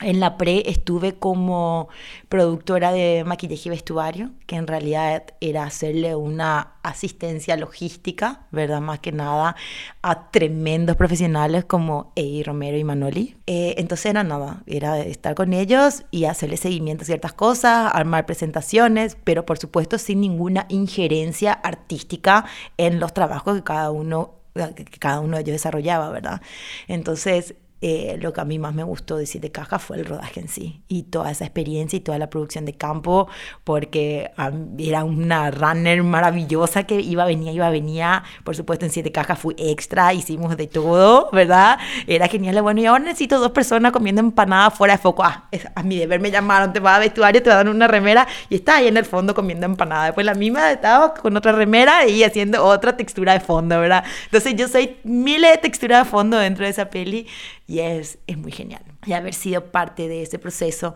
en 0.00 0.20
la 0.20 0.36
pre 0.36 0.64
estuve 0.66 1.14
como 1.14 1.88
productora 2.28 2.92
de 2.92 3.24
maquillaje 3.24 3.62
y 3.66 3.70
vestuario, 3.70 4.30
que 4.46 4.56
en 4.56 4.66
realidad 4.66 5.24
era 5.40 5.64
hacerle 5.64 6.14
una 6.14 6.74
asistencia 6.82 7.56
logística, 7.56 8.46
¿verdad? 8.50 8.80
Más 8.80 8.98
que 8.98 9.12
nada 9.12 9.54
a 10.02 10.30
tremendos 10.30 10.96
profesionales 10.96 11.64
como 11.64 12.12
Eddie 12.16 12.44
Romero 12.44 12.76
y 12.76 12.84
Manoli. 12.84 13.36
Eh, 13.46 13.74
entonces 13.78 14.06
era 14.06 14.24
nada, 14.24 14.62
era 14.66 14.98
estar 14.98 15.34
con 15.34 15.52
ellos 15.52 16.04
y 16.10 16.24
hacerle 16.24 16.56
seguimiento 16.56 17.02
a 17.02 17.06
ciertas 17.06 17.32
cosas, 17.32 17.90
armar 17.94 18.26
presentaciones, 18.26 19.16
pero 19.22 19.46
por 19.46 19.58
supuesto 19.58 19.98
sin 19.98 20.20
ninguna 20.20 20.66
injerencia 20.68 21.52
artística 21.52 22.44
en 22.76 22.98
los 22.98 23.14
trabajos 23.14 23.56
que 23.56 23.62
cada 23.62 23.90
uno 23.90 24.42
que 24.54 24.84
cada 24.84 25.20
uno 25.20 25.36
de 25.36 25.42
ellos 25.42 25.54
desarrollaba, 25.54 26.10
¿verdad? 26.10 26.42
Entonces, 26.86 27.54
eh, 27.84 28.16
lo 28.20 28.32
que 28.32 28.40
a 28.40 28.44
mí 28.44 28.60
más 28.60 28.74
me 28.74 28.84
gustó 28.84 29.16
de 29.16 29.26
Siete 29.26 29.50
Cajas 29.50 29.82
fue 29.82 29.96
el 29.96 30.04
rodaje 30.04 30.38
en 30.38 30.46
sí 30.46 30.82
y 30.86 31.02
toda 31.02 31.32
esa 31.32 31.44
experiencia 31.44 31.96
y 31.96 32.00
toda 32.00 32.16
la 32.16 32.30
producción 32.30 32.64
de 32.64 32.74
campo, 32.74 33.28
porque 33.64 34.30
era 34.78 35.02
una 35.02 35.50
runner 35.50 36.04
maravillosa 36.04 36.84
que 36.84 37.00
iba, 37.00 37.24
venía, 37.24 37.50
iba, 37.50 37.68
venía. 37.70 38.22
Por 38.44 38.54
supuesto, 38.54 38.84
en 38.84 38.92
Siete 38.92 39.10
Cajas 39.10 39.36
fui 39.36 39.56
extra, 39.58 40.14
hicimos 40.14 40.56
de 40.56 40.68
todo, 40.68 41.28
¿verdad? 41.32 41.78
Era 42.06 42.28
genial. 42.28 42.62
Bueno, 42.62 42.80
y 42.80 42.86
ahora 42.86 43.02
necesito 43.02 43.40
dos 43.40 43.50
personas 43.50 43.90
comiendo 43.90 44.20
empanada 44.20 44.70
fuera 44.70 44.94
de 44.94 45.02
foco. 45.02 45.24
Ah, 45.24 45.48
a 45.74 45.82
mi 45.82 45.98
deber 45.98 46.20
me 46.20 46.30
llamaron, 46.30 46.72
te 46.72 46.78
vas 46.78 46.98
a 46.98 47.00
vestuario, 47.00 47.42
te 47.42 47.50
van 47.50 47.58
a 47.58 47.64
dar 47.64 47.74
una 47.74 47.88
remera 47.88 48.28
y 48.48 48.54
está 48.54 48.76
ahí 48.76 48.86
en 48.86 48.96
el 48.96 49.06
fondo 49.06 49.34
comiendo 49.34 49.66
empanada. 49.66 50.04
Después 50.04 50.24
la 50.24 50.34
misma 50.34 50.70
estaba 50.70 51.14
con 51.14 51.36
otra 51.36 51.50
remera 51.50 52.06
y 52.06 52.22
haciendo 52.22 52.64
otra 52.64 52.96
textura 52.96 53.32
de 53.32 53.40
fondo, 53.40 53.80
¿verdad? 53.80 54.04
Entonces 54.26 54.54
yo 54.54 54.68
soy 54.68 54.98
miles 55.02 55.50
de 55.50 55.58
texturas 55.58 56.04
de 56.04 56.10
fondo 56.10 56.38
dentro 56.38 56.64
de 56.64 56.70
esa 56.70 56.88
peli 56.88 57.26
y 57.66 57.80
es, 57.80 58.18
es 58.26 58.38
muy 58.38 58.52
genial. 58.52 58.82
Y 59.06 59.12
haber 59.12 59.34
sido 59.34 59.70
parte 59.70 60.08
de 60.08 60.22
ese 60.22 60.38
proceso 60.38 60.94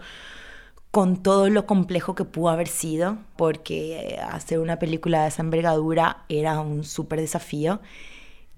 con 0.91 1.23
todo 1.23 1.51
lo 1.51 1.67
complejo 1.67 2.15
que 2.15 2.25
pudo 2.25 2.49
haber 2.49 2.69
sido, 2.69 3.19
porque 3.37 4.19
hacer 4.31 4.61
una 4.61 4.79
película 4.79 5.23
de 5.23 5.29
esa 5.29 5.43
envergadura 5.43 6.25
era 6.29 6.61
un 6.61 6.85
súper 6.85 7.21
desafío, 7.21 7.81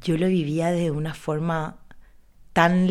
yo 0.02 0.16
lo 0.16 0.28
vivía 0.28 0.70
de 0.70 0.90
una 0.92 1.14
forma 1.14 1.78
tan, 2.52 2.88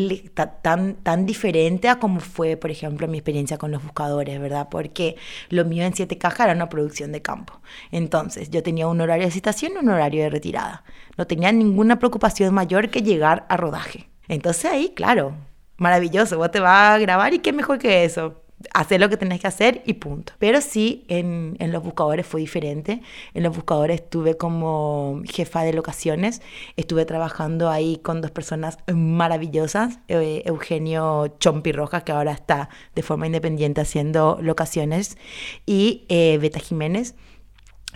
tan, 0.62 0.94
tan 0.96 1.26
diferente 1.26 1.88
a 1.88 1.98
como 1.98 2.20
fue, 2.20 2.56
por 2.56 2.70
ejemplo, 2.70 3.08
mi 3.08 3.18
experiencia 3.18 3.58
con 3.58 3.70
los 3.70 3.82
buscadores, 3.82 4.40
¿verdad? 4.40 4.68
Porque 4.70 5.16
lo 5.50 5.64
mío 5.64 5.84
en 5.84 5.94
Siete 5.94 6.18
Cajas 6.18 6.46
era 6.46 6.54
una 6.54 6.68
producción 6.68 7.12
de 7.12 7.22
campo. 7.22 7.60
Entonces, 7.90 8.50
yo 8.50 8.62
tenía 8.62 8.88
un 8.88 9.00
horario 9.00 9.26
de 9.26 9.30
citación 9.32 9.72
y 9.74 9.78
un 9.78 9.90
horario 9.90 10.22
de 10.22 10.30
retirada. 10.30 10.84
No 11.16 11.26
tenía 11.26 11.52
ninguna 11.52 11.98
preocupación 11.98 12.54
mayor 12.54 12.90
que 12.90 13.02
llegar 13.02 13.46
a 13.48 13.56
rodaje. 13.56 14.08
Entonces 14.28 14.66
ahí, 14.66 14.92
claro, 14.94 15.34
maravilloso, 15.78 16.36
vos 16.36 16.50
te 16.50 16.60
vas 16.60 16.96
a 16.96 16.98
grabar 16.98 17.34
y 17.34 17.38
qué 17.38 17.52
mejor 17.52 17.78
que 17.78 18.04
eso. 18.04 18.42
Hacer 18.74 19.00
lo 19.00 19.08
que 19.08 19.16
tenés 19.16 19.40
que 19.40 19.46
hacer 19.46 19.82
y 19.86 19.94
punto. 19.94 20.32
Pero 20.40 20.60
sí, 20.60 21.04
en, 21.08 21.56
en, 21.60 21.70
los 21.70 21.80
buscadores 21.84 22.26
fue 22.26 22.40
diferente. 22.40 23.00
En 23.32 23.44
los 23.44 23.54
buscadores 23.54 24.00
estuve 24.00 24.36
como 24.36 25.22
jefa 25.26 25.62
de 25.62 25.72
locaciones. 25.72 26.42
Estuve 26.76 27.04
trabajando 27.04 27.70
ahí 27.70 27.98
con 27.98 28.20
dos 28.20 28.32
personas 28.32 28.78
maravillosas. 28.92 30.00
Eh, 30.08 30.42
Eugenio 30.44 31.36
Chompi 31.38 31.70
Rojas, 31.70 32.02
que 32.02 32.10
ahora 32.10 32.32
está 32.32 32.68
de 32.96 33.02
forma 33.02 33.26
independiente 33.26 33.80
haciendo 33.80 34.40
locaciones. 34.42 35.16
Y 35.64 36.04
eh, 36.08 36.36
Beta 36.38 36.58
Jiménez, 36.58 37.14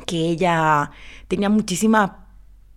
que 0.07 0.16
ella 0.28 0.93
tenía 1.26 1.49
muchísima 1.49 2.22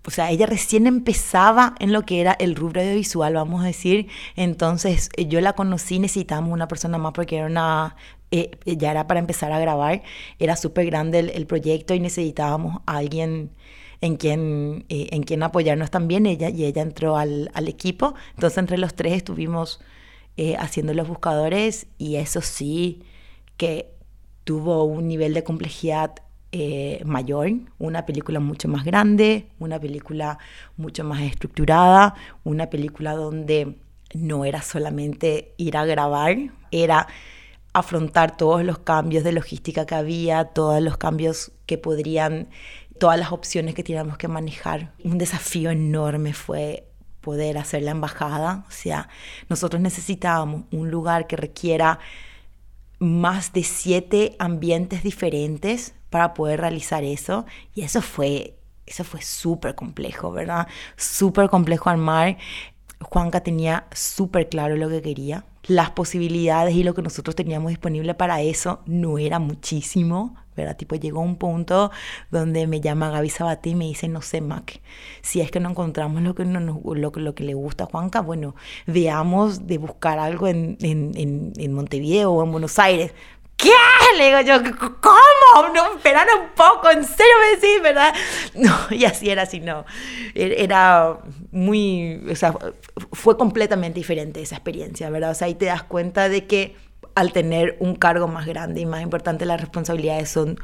o 0.07 0.11
sea, 0.11 0.29
ella 0.31 0.45
recién 0.45 0.87
empezaba 0.87 1.75
en 1.79 1.91
lo 1.91 2.03
que 2.03 2.21
era 2.21 2.33
el 2.33 2.55
rubro 2.55 2.81
audiovisual, 2.81 3.33
vamos 3.33 3.63
a 3.63 3.67
decir. 3.67 4.07
Entonces, 4.35 5.09
eh, 5.17 5.27
yo 5.27 5.41
la 5.41 5.53
conocí, 5.53 5.99
necesitábamos 5.99 6.53
una 6.53 6.67
persona 6.67 6.97
más 6.97 7.13
porque 7.13 7.37
era 7.37 7.47
una, 7.47 7.95
eh, 8.31 8.51
ya 8.65 8.91
era 8.91 9.07
para 9.07 9.19
empezar 9.19 9.51
a 9.51 9.59
grabar, 9.59 10.03
era 10.39 10.55
súper 10.55 10.85
grande 10.85 11.19
el, 11.19 11.47
proyecto 11.47 11.93
y 11.95 11.99
necesitábamos 11.99 12.81
a 12.85 12.97
alguien 12.97 13.51
en 14.01 14.17
quien, 14.17 14.85
eh, 14.89 15.09
en 15.11 15.23
quien 15.23 15.41
apoyarnos 15.41 15.89
también, 15.89 16.25
ella, 16.27 16.49
y 16.49 16.65
ella 16.65 16.83
entró 16.83 17.17
al, 17.17 17.49
equipo. 17.67 18.13
Entonces, 18.35 18.57
entre 18.59 18.77
los 18.77 18.95
tres 18.95 19.13
estuvimos 19.13 19.81
haciendo 20.59 20.93
los 20.93 21.07
buscadores 21.07 21.87
y 21.97 22.17
eso 22.17 22.41
sí 22.41 23.03
que 23.55 23.93
tuvo 24.43 24.83
un 24.83 25.07
nivel 25.07 25.33
de 25.33 25.45
complejidad 25.45 26.15
eh, 26.51 27.01
mayor, 27.05 27.51
una 27.79 28.05
película 28.05 28.39
mucho 28.39 28.67
más 28.67 28.85
grande, 28.85 29.47
una 29.59 29.79
película 29.79 30.37
mucho 30.77 31.03
más 31.03 31.21
estructurada, 31.21 32.15
una 32.43 32.69
película 32.69 33.13
donde 33.13 33.75
no 34.13 34.45
era 34.45 34.61
solamente 34.61 35.53
ir 35.57 35.75
a 35.75 35.85
grabar, 35.85 36.37
era 36.71 37.07
afrontar 37.73 38.37
todos 38.37 38.63
los 38.63 38.79
cambios 38.79 39.23
de 39.25 39.33
logística 39.33 39.85
que 39.85 39.95
había, 39.95 40.45
todos 40.45 40.81
los 40.81 40.97
cambios 40.97 41.51
que 41.65 41.77
podrían, 41.77 42.47
todas 42.99 43.19
las 43.19 43.33
opciones 43.33 43.75
que 43.75 43.83
teníamos 43.83 44.17
que 44.17 44.29
manejar. 44.29 44.93
Un 45.03 45.17
desafío 45.17 45.71
enorme 45.71 46.33
fue 46.33 46.87
poder 47.19 47.57
hacer 47.57 47.83
la 47.83 47.91
embajada, 47.91 48.63
o 48.69 48.71
sea, 48.71 49.09
nosotros 49.49 49.81
necesitábamos 49.81 50.63
un 50.71 50.89
lugar 50.91 51.27
que 51.27 51.35
requiera 51.35 51.99
más 52.99 53.51
de 53.51 53.63
siete 53.63 54.35
ambientes 54.39 55.03
diferentes 55.03 55.94
para 56.09 56.33
poder 56.33 56.61
realizar 56.61 57.03
eso. 57.03 57.45
Y 57.73 57.81
eso 57.81 58.01
fue, 58.01 58.55
eso 58.85 59.03
fue 59.03 59.21
súper 59.21 59.75
complejo, 59.75 60.31
¿verdad? 60.31 60.67
Súper 60.95 61.49
complejo 61.49 61.89
armar. 61.89 62.37
Juanca 63.01 63.41
tenía 63.41 63.87
súper 63.91 64.49
claro 64.49 64.75
lo 64.77 64.89
que 64.89 65.01
quería. 65.01 65.45
Las 65.67 65.91
posibilidades 65.91 66.75
y 66.75 66.83
lo 66.83 66.93
que 66.93 67.01
nosotros 67.01 67.35
teníamos 67.35 67.69
disponible 67.69 68.13
para 68.13 68.41
eso 68.41 68.81
no 68.85 69.17
era 69.17 69.39
muchísimo, 69.39 70.35
¿verdad? 70.55 70.77
Tipo, 70.77 70.95
llegó 70.95 71.21
un 71.21 71.37
punto 71.37 71.91
donde 72.31 72.67
me 72.67 72.81
llama 72.81 73.09
Gaby 73.09 73.29
Sabatí 73.29 73.71
y 73.71 73.75
me 73.75 73.85
dice, 73.85 74.07
no 74.07 74.21
sé, 74.21 74.41
Mac, 74.41 74.79
si 75.21 75.41
es 75.41 75.51
que 75.51 75.59
no 75.59 75.69
encontramos 75.71 76.21
lo 76.21 76.35
que, 76.35 76.45
no, 76.45 76.59
lo, 76.59 77.11
lo 77.11 77.35
que 77.35 77.43
le 77.43 77.53
gusta 77.53 77.85
a 77.85 77.87
Juanca, 77.87 78.21
bueno, 78.21 78.55
veamos 78.85 79.67
de 79.67 79.77
buscar 79.79 80.19
algo 80.19 80.47
en, 80.47 80.77
en, 80.81 81.11
en, 81.15 81.53
en 81.57 81.73
Montevideo 81.73 82.31
o 82.31 82.43
en 82.43 82.51
Buenos 82.51 82.79
Aires. 82.79 83.13
¿Qué? 83.57 83.71
Le 84.17 84.25
digo 84.27 84.41
yo, 84.41 84.77
¿cómo? 85.01 85.73
No, 85.73 85.95
esperar 85.95 86.27
un 86.39 86.49
poco, 86.55 86.89
¿en 86.89 87.03
serio 87.03 87.33
me 87.39 87.55
decís, 87.55 87.81
verdad? 87.81 88.13
No, 88.53 88.75
y 88.89 89.05
así 89.05 89.29
era, 89.29 89.43
así 89.43 89.59
no. 89.59 89.85
E-, 90.33 90.63
era 90.63 91.17
muy, 91.51 92.21
o 92.29 92.35
sea, 92.35 92.53
fue 93.13 93.37
completamente 93.37 93.99
diferente 93.99 94.41
esa 94.41 94.55
experiencia, 94.55 95.09
¿verdad? 95.09 95.31
O 95.31 95.33
sea, 95.33 95.47
ahí 95.47 95.55
te 95.55 95.65
das 95.65 95.83
cuenta 95.83 96.29
de 96.29 96.45
que 96.45 96.75
al 97.15 97.31
tener 97.31 97.77
un 97.79 97.95
cargo 97.95 98.27
más 98.27 98.45
grande 98.45 98.81
y 98.81 98.85
más 98.85 99.01
importante, 99.01 99.45
las 99.45 99.61
responsabilidades 99.61 100.29
son 100.29 100.59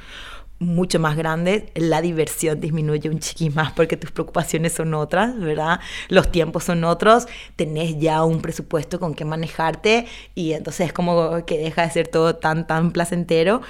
mucho 0.62 1.00
más 1.00 1.18
grandes, 1.18 1.64
la 1.74 2.02
diversión 2.02 2.62
disminuye 2.62 3.10
un 3.10 3.20
chiqui 3.20 3.50
más 3.50 3.72
porque 3.72 3.98
tus 3.98 4.12
preocupaciones 4.12 4.74
son 4.74 4.94
otras, 4.94 5.38
¿verdad? 5.40 5.80
Los 6.08 6.32
tiempos 6.32 6.66
son 6.66 6.84
otros, 6.84 7.28
tenés 7.56 7.98
ya 7.98 8.24
un 8.24 8.42
presupuesto 8.42 9.00
con 9.00 9.16
que 9.16 9.26
manejarte 9.26 10.06
y 10.36 10.54
entonces 10.54 10.88
es 10.88 10.94
como 10.94 11.44
que 11.46 11.58
deja 11.58 11.82
de 11.82 11.90
ser 11.90 12.08
todo 12.08 12.36
tan, 12.36 12.68
tan 12.68 12.92
placentero 12.92 13.62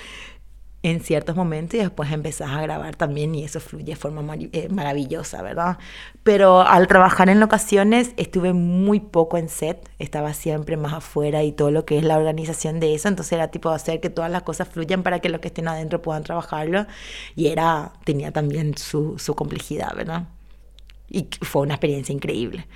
en 0.84 1.00
ciertos 1.00 1.36
momentos 1.36 1.76
y 1.76 1.78
después 1.78 2.12
empezás 2.12 2.50
a 2.50 2.62
grabar 2.62 2.96
también 2.96 3.36
y 3.36 3.44
eso 3.44 3.60
fluye 3.60 3.86
de 3.86 3.96
forma 3.96 4.36
eh, 4.36 4.68
maravillosa, 4.70 5.42
¿verdad? 5.44 5.78
Pero 6.24 6.62
al 6.62 6.88
trabajar 6.88 7.30
en 7.30 7.40
locaciones 7.40 8.14
estuve 8.18 8.54
muy 8.54 9.00
poco 9.00 9.38
en 9.38 9.48
set, 9.48 9.90
estaba 10.00 10.34
siempre 10.34 10.78
más 10.78 10.94
afuera 10.94 11.44
y 11.44 11.52
todo 11.52 11.70
lo 11.70 11.86
que 11.86 12.00
es 12.00 12.04
la 12.04 12.18
organización 12.18 12.80
de 12.80 12.96
eso, 12.96 13.08
entonces 13.08 13.34
era 13.34 13.50
tipo 13.50 13.70
hacer 13.70 14.00
que 14.00 14.10
todas 14.10 14.32
las 14.32 14.42
cosas 14.42 14.68
fluyan 14.68 15.04
para 15.04 15.20
que 15.20 15.30
los 15.30 15.40
que 15.40 15.50
estén 15.50 15.68
adentro 15.68 16.02
puedan 16.02 16.24
trabajarlo 16.24 16.88
y 17.36 17.48
era, 17.48 17.94
tenía 18.04 18.32
también 18.32 18.76
su, 18.78 19.20
su 19.20 19.36
complejidad, 19.36 19.96
¿verdad? 19.96 20.30
Y 21.10 21.28
fue 21.42 21.64
una 21.64 21.76
experiencia 21.76 22.14
increíble 22.14 22.68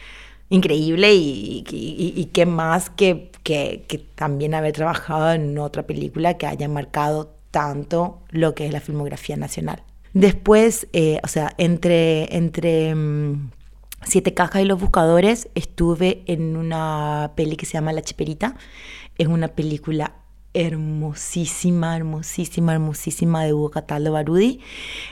increíble 0.50 1.16
y, 1.16 1.64
y, 1.72 2.14
y, 2.16 2.26
qué 2.26 2.46
más 2.46 2.92
que, 2.92 3.32
que, 3.42 3.84
que, 3.88 3.98
también 3.98 4.54
haber 4.54 4.74
trabajado 4.74 5.32
en 5.34 5.58
otra 5.58 5.88
película 5.88 6.38
que 6.38 6.46
haya 6.46 6.68
marcado 6.70 7.35
tanto 7.56 8.20
lo 8.32 8.54
que 8.54 8.66
es 8.66 8.74
la 8.74 8.82
filmografía 8.82 9.38
nacional. 9.38 9.82
Después, 10.12 10.90
eh, 10.92 11.22
o 11.24 11.30
sea, 11.30 11.54
entre, 11.58 12.36
entre 12.36 12.94
mm, 12.94 13.50
Siete 14.04 14.34
Cajas 14.34 14.62
y 14.62 14.66
Los 14.66 14.78
Buscadores 14.78 15.48
estuve 15.56 16.24
en 16.26 16.58
una 16.58 17.32
peli 17.38 17.56
que 17.56 17.66
se 17.66 17.76
llama 17.76 17.94
La 17.94 18.02
Chiperita. 18.02 18.58
Es 19.18 19.28
una 19.30 19.48
película 19.48 20.16
hermosísima, 20.54 21.96
hermosísima, 21.96 22.74
hermosísima 22.74 23.46
de 23.46 23.54
Hugo 23.54 23.72
Cataldo 23.72 24.12
Barudi. 24.12 24.60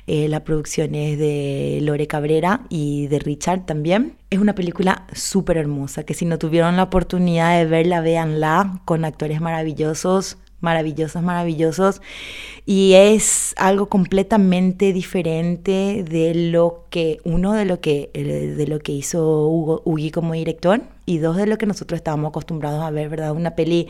Eh, 0.05 0.27
la 0.27 0.43
producción 0.43 0.95
es 0.95 1.17
de 1.17 1.79
Lore 1.81 2.07
Cabrera 2.07 2.65
y 2.67 3.07
de 3.07 3.19
Richard 3.19 3.65
también. 3.65 4.17
Es 4.31 4.39
una 4.39 4.53
película 4.53 5.07
súper 5.13 5.55
hermosa, 5.55 6.03
que 6.03 6.13
si 6.13 6.25
no 6.25 6.37
tuvieron 6.37 6.75
la 6.75 6.83
oportunidad 6.83 7.57
de 7.57 7.63
verla, 7.63 8.01
véanla, 8.01 8.81
con 8.83 9.05
actores 9.05 9.39
maravillosos 9.39 10.39
maravillosos, 10.63 11.21
maravillosos. 11.21 12.01
Y 12.65 12.93
es 12.93 13.53
algo 13.57 13.87
completamente 13.89 14.93
diferente 14.93 16.05
de 16.07 16.33
lo 16.33 16.85
que, 16.89 17.19
uno, 17.25 17.53
de 17.53 17.65
lo 17.65 17.81
que, 17.81 18.09
eh, 18.13 18.23
de 18.23 18.67
lo 18.67 18.79
que 18.79 18.93
hizo 18.93 19.47
Hugo, 19.47 19.81
Ugi 19.83 20.11
como 20.11 20.33
director 20.33 20.81
y 21.05 21.17
dos, 21.17 21.35
de 21.35 21.45
lo 21.45 21.57
que 21.57 21.65
nosotros 21.65 21.97
estábamos 21.97 22.29
acostumbrados 22.29 22.81
a 22.81 22.89
ver, 22.89 23.09
¿verdad? 23.09 23.33
Una 23.33 23.51
peli 23.51 23.89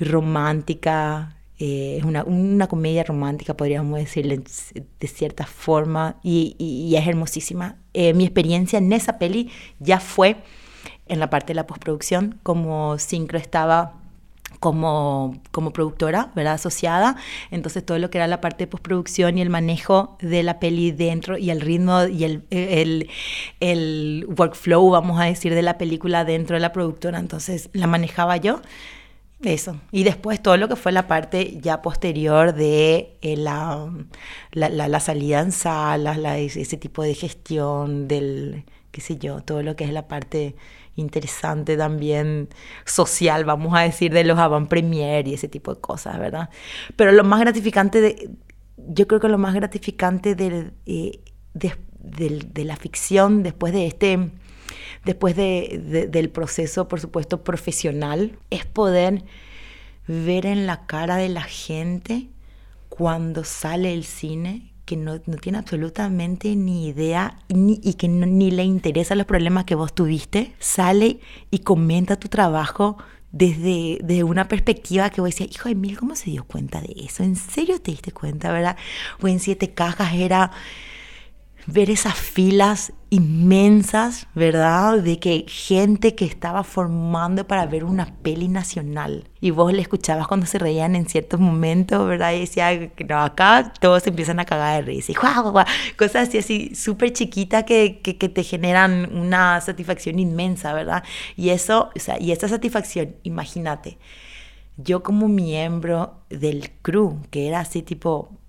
romántica, 0.00 1.36
eh, 1.60 1.98
es 1.98 2.04
una, 2.04 2.24
una, 2.24 2.66
comedia 2.66 3.04
romántica, 3.04 3.54
podríamos 3.56 3.98
decirle 3.98 4.42
de 4.98 5.06
cierta 5.06 5.46
forma, 5.46 6.16
y, 6.24 6.92
es 6.96 7.06
hermosísima. 7.06 7.76
Eh, 7.94 8.12
mi 8.14 8.24
experiencia 8.24 8.78
en 8.78 8.92
esa 8.92 9.18
peli 9.18 9.50
ya 9.78 10.00
fue 10.00 10.36
en 11.06 11.20
la 11.20 11.30
parte 11.30 11.48
de 11.48 11.54
la 11.54 11.66
postproducción, 11.66 12.40
como 12.42 12.98
Syncro 12.98 13.38
estaba 13.38 13.99
como, 14.60 15.40
como 15.50 15.72
productora, 15.72 16.30
¿verdad? 16.36 16.54
Asociada. 16.54 17.16
Entonces 17.50 17.84
todo 17.84 17.98
lo 17.98 18.10
que 18.10 18.18
era 18.18 18.26
la 18.26 18.40
parte 18.40 18.64
de 18.64 18.68
postproducción 18.68 19.38
y 19.38 19.42
el 19.42 19.50
manejo 19.50 20.16
de 20.20 20.42
la 20.42 20.60
peli 20.60 20.92
dentro 20.92 21.38
y 21.38 21.50
el 21.50 21.60
ritmo 21.60 22.04
y 22.04 22.24
el, 22.24 22.44
el, 22.50 23.08
el 23.60 24.26
workflow, 24.38 24.90
vamos 24.90 25.18
a 25.18 25.24
decir, 25.24 25.54
de 25.54 25.62
la 25.62 25.78
película 25.78 26.24
dentro 26.24 26.54
de 26.56 26.60
la 26.60 26.72
productora. 26.72 27.18
Entonces 27.18 27.70
la 27.72 27.86
manejaba 27.86 28.36
yo. 28.36 28.60
Eso. 29.42 29.80
Y 29.90 30.04
después 30.04 30.42
todo 30.42 30.58
lo 30.58 30.68
que 30.68 30.76
fue 30.76 30.92
la 30.92 31.06
parte 31.06 31.58
ya 31.62 31.80
posterior 31.80 32.52
de 32.52 33.16
eh, 33.22 33.38
la, 33.38 33.90
la, 34.52 34.68
la, 34.68 35.00
salida 35.00 35.40
en 35.40 35.50
salas, 35.50 36.18
la, 36.18 36.36
ese 36.36 36.76
tipo 36.76 37.02
de 37.02 37.14
gestión 37.14 38.06
del, 38.06 38.64
qué 38.90 39.00
sé 39.00 39.16
yo, 39.16 39.40
todo 39.40 39.62
lo 39.62 39.76
que 39.76 39.84
es 39.84 39.92
la 39.92 40.08
parte 40.08 40.56
interesante 41.00 41.76
también 41.76 42.48
social, 42.84 43.44
vamos 43.44 43.74
a 43.76 43.80
decir, 43.80 44.12
de 44.12 44.24
los 44.24 44.38
avant 44.38 44.68
premier 44.68 45.26
y 45.26 45.34
ese 45.34 45.48
tipo 45.48 45.74
de 45.74 45.80
cosas, 45.80 46.18
¿verdad? 46.18 46.50
Pero 46.96 47.12
lo 47.12 47.24
más 47.24 47.40
gratificante, 47.40 48.00
de, 48.00 48.30
yo 48.76 49.06
creo 49.06 49.20
que 49.20 49.28
lo 49.28 49.38
más 49.38 49.54
gratificante 49.54 50.34
de, 50.34 50.70
eh, 50.86 51.20
de, 51.54 52.64
la 52.64 52.76
ficción 52.76 53.42
después 53.42 53.72
de 53.72 53.86
este, 53.86 54.30
después 55.04 55.36
de, 55.36 56.08
del 56.10 56.30
proceso, 56.30 56.88
por 56.88 57.00
supuesto, 57.00 57.42
profesional, 57.42 58.38
es 58.50 58.64
poder 58.66 59.24
ver 60.06 60.46
en 60.46 60.66
la 60.66 60.86
cara 60.86 61.16
de 61.16 61.28
la 61.28 61.42
gente 61.42 62.28
cuando 62.88 63.44
sale 63.44 63.94
el 63.94 64.04
cine 64.04 64.69
que 64.90 64.96
no, 64.96 65.20
tiene 65.20 65.58
absolutamente 65.58 66.56
ni 66.56 66.88
idea 66.88 67.38
ni, 67.48 67.80
y 67.80 67.94
que 67.94 68.08
ni 68.08 68.50
le 68.50 68.64
interesan 68.64 69.18
los 69.18 69.26
problemas 69.28 69.64
que 69.64 69.76
vos 69.76 69.94
tuviste, 69.94 70.52
sale 70.58 71.20
y 71.48 71.60
comenta 71.60 72.18
tu 72.18 72.26
trabajo 72.26 72.96
desde, 73.30 74.24
una 74.24 74.48
perspectiva 74.48 75.08
que 75.10 75.20
vos 75.20 75.30
decías, 75.30 75.48
hijo 75.52 75.68
de 75.68 75.76
mil, 75.76 75.96
¿cómo 75.96 76.16
se 76.16 76.30
dio 76.32 76.42
cuenta 76.42 76.80
de 76.80 76.92
eso? 76.96 77.22
¿En 77.22 77.36
serio 77.36 77.80
te 77.80 77.92
diste 77.92 78.10
cuenta, 78.10 78.50
verdad? 78.50 78.76
O 79.22 79.28
en 79.28 79.38
siete 79.38 79.72
cajas 79.72 80.12
era 80.12 80.50
ver 81.68 81.88
esas 81.88 82.16
filas 82.16 82.92
inmensas, 83.10 84.28
¿verdad? 84.34 84.98
De 84.98 85.18
que 85.18 85.44
gente 85.48 86.14
que 86.14 86.24
estaba 86.24 86.62
formando 86.62 87.46
para 87.46 87.66
ver 87.66 87.84
una 87.84 88.14
peli 88.22 88.48
nacional. 88.48 89.28
Y 89.40 89.50
vos 89.50 89.72
le 89.72 89.82
escuchabas 89.82 90.28
cuando 90.28 90.46
se 90.46 90.58
reían 90.58 90.94
en 90.94 91.06
ciertos 91.08 91.40
momentos, 91.40 92.06
¿verdad? 92.06 92.32
Y 92.32 92.40
decía, 92.40 92.70
no, 93.08 93.18
acá 93.18 93.72
todos 93.80 94.06
empiezan 94.06 94.38
a 94.38 94.44
cagar 94.44 94.84
de 94.84 94.92
risa. 94.92 95.12
Y 95.12 95.14
guau, 95.16 95.50
guau, 95.50 95.66
cosas 95.96 96.28
así, 96.28 96.38
así 96.38 96.74
súper 96.74 97.12
chiquitas 97.12 97.64
que, 97.64 98.00
que, 98.00 98.16
que, 98.16 98.28
te 98.28 98.44
generan 98.44 99.10
una 99.12 99.60
satisfacción 99.60 100.20
inmensa, 100.20 100.72
¿verdad? 100.72 101.02
Y 101.36 101.50
eso, 101.50 101.90
o 101.94 101.98
sea, 101.98 102.20
y 102.20 102.30
esa 102.30 102.48
satisfacción, 102.48 103.16
imagínate, 103.24 103.98
yo 104.76 105.02
como 105.02 105.28
miembro 105.28 106.22
del 106.28 106.70
crew, 106.82 107.20
que 107.30 107.48
era 107.48 107.60
así 107.60 107.82
tipo 107.82 108.39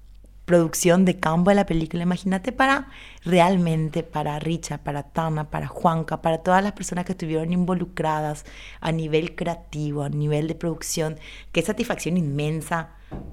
producción 0.51 1.05
de 1.05 1.17
campo 1.17 1.49
de 1.49 1.55
la 1.55 1.65
película. 1.65 2.03
Imagínate 2.03 2.51
para 2.51 2.89
realmente, 3.23 4.03
para 4.03 4.37
Richa, 4.37 4.79
para 4.79 5.03
Tana, 5.03 5.49
para 5.49 5.67
Juanca, 5.67 6.21
para 6.21 6.39
todas 6.39 6.61
las 6.61 6.73
personas 6.73 7.05
que 7.05 7.13
estuvieron 7.13 7.53
involucradas 7.53 8.43
a 8.81 8.91
nivel 8.91 9.33
creativo, 9.33 10.03
a 10.03 10.09
nivel 10.09 10.49
de 10.49 10.55
producción. 10.55 11.17
Qué 11.53 11.61
satisfacción 11.61 12.17
inmensa 12.17 12.89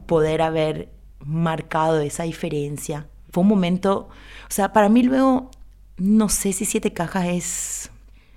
poder 0.06 0.42
haber 0.42 0.90
marcado 1.18 1.98
esa 1.98 2.22
diferencia. 2.22 3.08
Fue 3.32 3.42
un 3.42 3.48
momento, 3.48 4.08
o 4.48 4.50
sea, 4.50 4.72
para 4.72 4.88
mí 4.88 5.02
luego, 5.02 5.50
no 5.96 6.28
sé 6.28 6.52
si 6.52 6.66
Siete 6.66 6.92
Cajas 6.92 7.26
es 7.26 7.90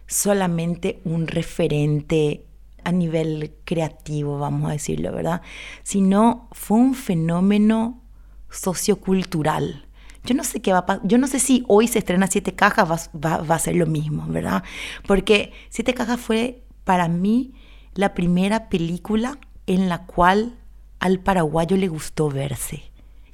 solamente 0.07 1.01
un 1.05 1.27
referente 1.27 2.45
a 2.83 2.91
nivel 2.91 3.53
creativo, 3.63 4.39
vamos 4.39 4.71
a 4.71 4.73
decirlo, 4.73 5.11
¿verdad? 5.11 5.43
Sino 5.83 6.49
fue 6.51 6.77
un 6.77 6.95
fenómeno 6.95 8.00
sociocultural. 8.51 9.87
Yo 10.23 10.35
no 10.35 10.43
sé 10.43 10.61
qué 10.61 10.71
va 10.71 10.85
a 10.87 10.99
Yo 11.03 11.17
no 11.17 11.27
sé 11.27 11.39
si 11.39 11.63
hoy 11.67 11.87
se 11.87 11.99
estrena 11.99 12.27
Siete 12.27 12.53
Cajas, 12.53 13.09
va, 13.13 13.37
va, 13.37 13.55
a 13.55 13.59
ser 13.59 13.75
lo 13.75 13.87
mismo, 13.87 14.25
¿verdad? 14.27 14.63
Porque 15.07 15.51
Siete 15.69 15.93
Cajas 15.93 16.19
fue 16.19 16.63
para 16.83 17.07
mí 17.07 17.53
la 17.95 18.13
primera 18.13 18.69
película 18.69 19.39
en 19.65 19.89
la 19.89 20.05
cual 20.05 20.57
al 20.99 21.19
paraguayo 21.19 21.77
le 21.77 21.87
gustó 21.87 22.29
verse. 22.29 22.83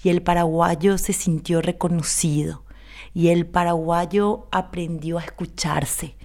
Y 0.02 0.10
el 0.10 0.22
paraguayo 0.22 0.98
se 0.98 1.12
sintió 1.12 1.62
reconocido. 1.62 2.64
Y 3.14 3.30
el 3.30 3.46
paraguayo 3.46 4.48
aprendió 4.52 5.18
a 5.18 5.24
escucharse. 5.24 6.16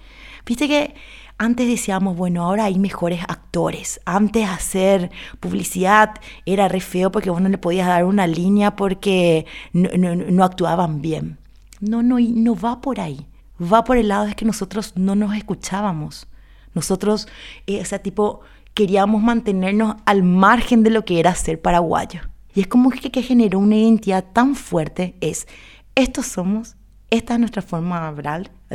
Viste 0.45 0.67
que 0.67 0.95
antes 1.43 1.67
decíamos, 1.67 2.15
bueno, 2.15 2.43
ahora 2.43 2.65
hay 2.65 2.79
mejores 2.79 3.21
actores. 3.27 3.99
Antes 4.05 4.47
hacer 4.47 5.11
publicidad 5.39 6.15
era 6.45 6.67
re 6.67 6.79
feo 6.79 7.11
porque 7.11 7.29
vos 7.29 7.41
no 7.41 7.49
le 7.49 7.57
podías 7.57 7.87
dar 7.87 8.05
una 8.05 8.27
línea 8.27 8.75
porque 8.75 9.45
no, 9.73 10.43
actuaban 10.43 11.01
bien. 11.01 11.37
No, 11.81 12.01
no, 12.01 12.17
no 12.19 12.55
va 12.55 12.79
por 12.79 12.99
ahí. 12.99 13.27
Va 13.61 13.83
por 13.83 13.97
el 13.97 14.07
lado 14.07 14.25
de 14.25 14.35
que 14.35 14.45
nosotros 14.45 14.93
no 14.95 15.15
nos 15.15 15.35
escuchábamos. 15.35 16.27
Nosotros, 16.73 17.27
eh, 17.67 17.81
o 17.81 17.85
sea, 17.85 17.99
tipo, 17.99 18.41
queríamos 18.73 19.21
mantenernos 19.21 19.97
al 20.05 20.23
margen 20.23 20.81
de 20.83 20.89
lo 20.89 21.03
que 21.05 21.19
era 21.19 21.35
ser 21.35 21.61
paraguayo. 21.61 22.21
Y 22.55 22.61
es 22.61 22.67
como 22.67 22.89
que, 22.89 23.11
que 23.11 23.21
generó 23.21 23.59
una 23.59 23.75
identidad 23.75 24.23
tan 24.31 24.55
fuerte, 24.55 25.15
es, 25.21 25.47
estos 25.95 26.25
somos, 26.27 26.75
esta 27.13 27.33
es 27.33 27.39
nuestra 27.39 27.61
forma 27.61 28.13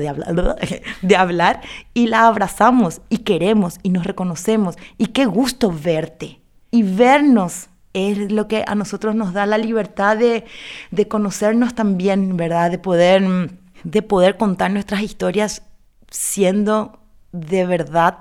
de 1.03 1.16
hablar, 1.16 1.61
y 1.95 2.07
la 2.07 2.26
abrazamos 2.26 3.01
y 3.09 3.18
queremos 3.18 3.78
y 3.82 3.91
nos 3.91 4.05
reconocemos. 4.05 4.76
Y 4.97 5.07
qué 5.07 5.26
gusto 5.26 5.72
verte 5.72 6.41
y 6.70 6.82
vernos 6.82 7.68
es 7.95 8.30
lo 8.30 8.47
que 8.47 8.64
a 8.66 8.74
nosotros 8.74 9.14
nos 9.14 9.32
da 9.32 9.47
la 9.47 9.59
libertad 9.59 10.16
de, 10.16 10.45
de 10.91 11.09
conocernos 11.09 11.74
también, 11.74 12.36
¿verdad? 12.36 12.70
De 12.70 12.78
poder, 12.78 13.51
de 13.82 14.03
poder 14.03 14.36
contar 14.36 14.70
nuestras 14.70 15.03
historias 15.03 15.62
siendo 16.11 17.01
de 17.32 17.66
verdad, 17.66 18.18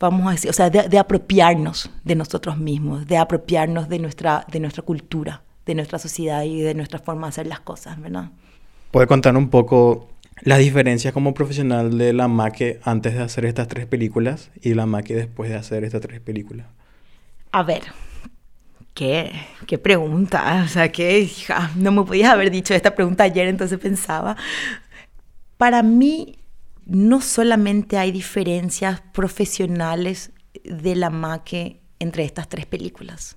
vamos 0.00 0.26
a 0.26 0.30
decir, 0.30 0.50
o 0.50 0.52
sea, 0.52 0.70
de, 0.70 0.88
de 0.88 0.98
apropiarnos 0.98 1.90
de 2.02 2.14
nosotros 2.14 2.56
mismos, 2.56 3.06
de 3.06 3.18
apropiarnos 3.18 3.88
de 3.88 3.98
nuestra, 3.98 4.46
de 4.50 4.60
nuestra 4.60 4.82
cultura 4.82 5.42
de 5.68 5.74
nuestra 5.74 5.98
sociedad 5.98 6.42
y 6.44 6.62
de 6.62 6.74
nuestra 6.74 6.98
forma 6.98 7.26
de 7.26 7.28
hacer 7.28 7.46
las 7.46 7.60
cosas, 7.60 8.00
¿verdad? 8.00 8.30
¿Puede 8.98 9.06
contar 9.06 9.36
un 9.36 9.48
poco 9.48 10.08
las 10.42 10.58
diferencias 10.58 11.14
como 11.14 11.32
profesional 11.32 11.98
de 11.98 12.12
la 12.12 12.26
Maque 12.26 12.80
antes 12.82 13.14
de 13.14 13.20
hacer 13.20 13.44
estas 13.44 13.68
tres 13.68 13.86
películas 13.86 14.50
y 14.60 14.74
la 14.74 14.86
Maque 14.86 15.14
después 15.14 15.50
de 15.50 15.54
hacer 15.54 15.84
estas 15.84 16.00
tres 16.00 16.20
películas? 16.20 16.66
A 17.52 17.62
ver, 17.62 17.82
qué, 18.94 19.30
qué 19.68 19.78
pregunta, 19.78 20.64
o 20.64 20.68
sea, 20.68 20.90
que 20.90 21.20
hija, 21.20 21.70
no 21.76 21.92
me 21.92 22.02
podías 22.02 22.32
haber 22.32 22.50
dicho 22.50 22.74
esta 22.74 22.96
pregunta 22.96 23.22
ayer, 23.22 23.46
entonces 23.46 23.78
pensaba. 23.78 24.36
Para 25.58 25.84
mí, 25.84 26.40
no 26.84 27.20
solamente 27.20 27.98
hay 27.98 28.10
diferencias 28.10 29.00
profesionales 29.12 30.32
de 30.64 30.96
la 30.96 31.10
Maque 31.10 31.82
entre 32.00 32.24
estas 32.24 32.48
tres 32.48 32.66
películas, 32.66 33.36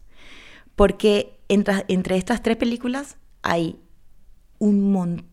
porque 0.75 1.39
entre, 1.49 1.85
entre 1.87 2.17
estas 2.17 2.41
tres 2.41 2.57
películas 2.57 3.17
hay 3.43 3.79
un 4.57 4.91
montón 4.91 5.30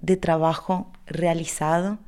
de 0.00 0.16
trabajo 0.16 0.92
realizado 1.06 1.98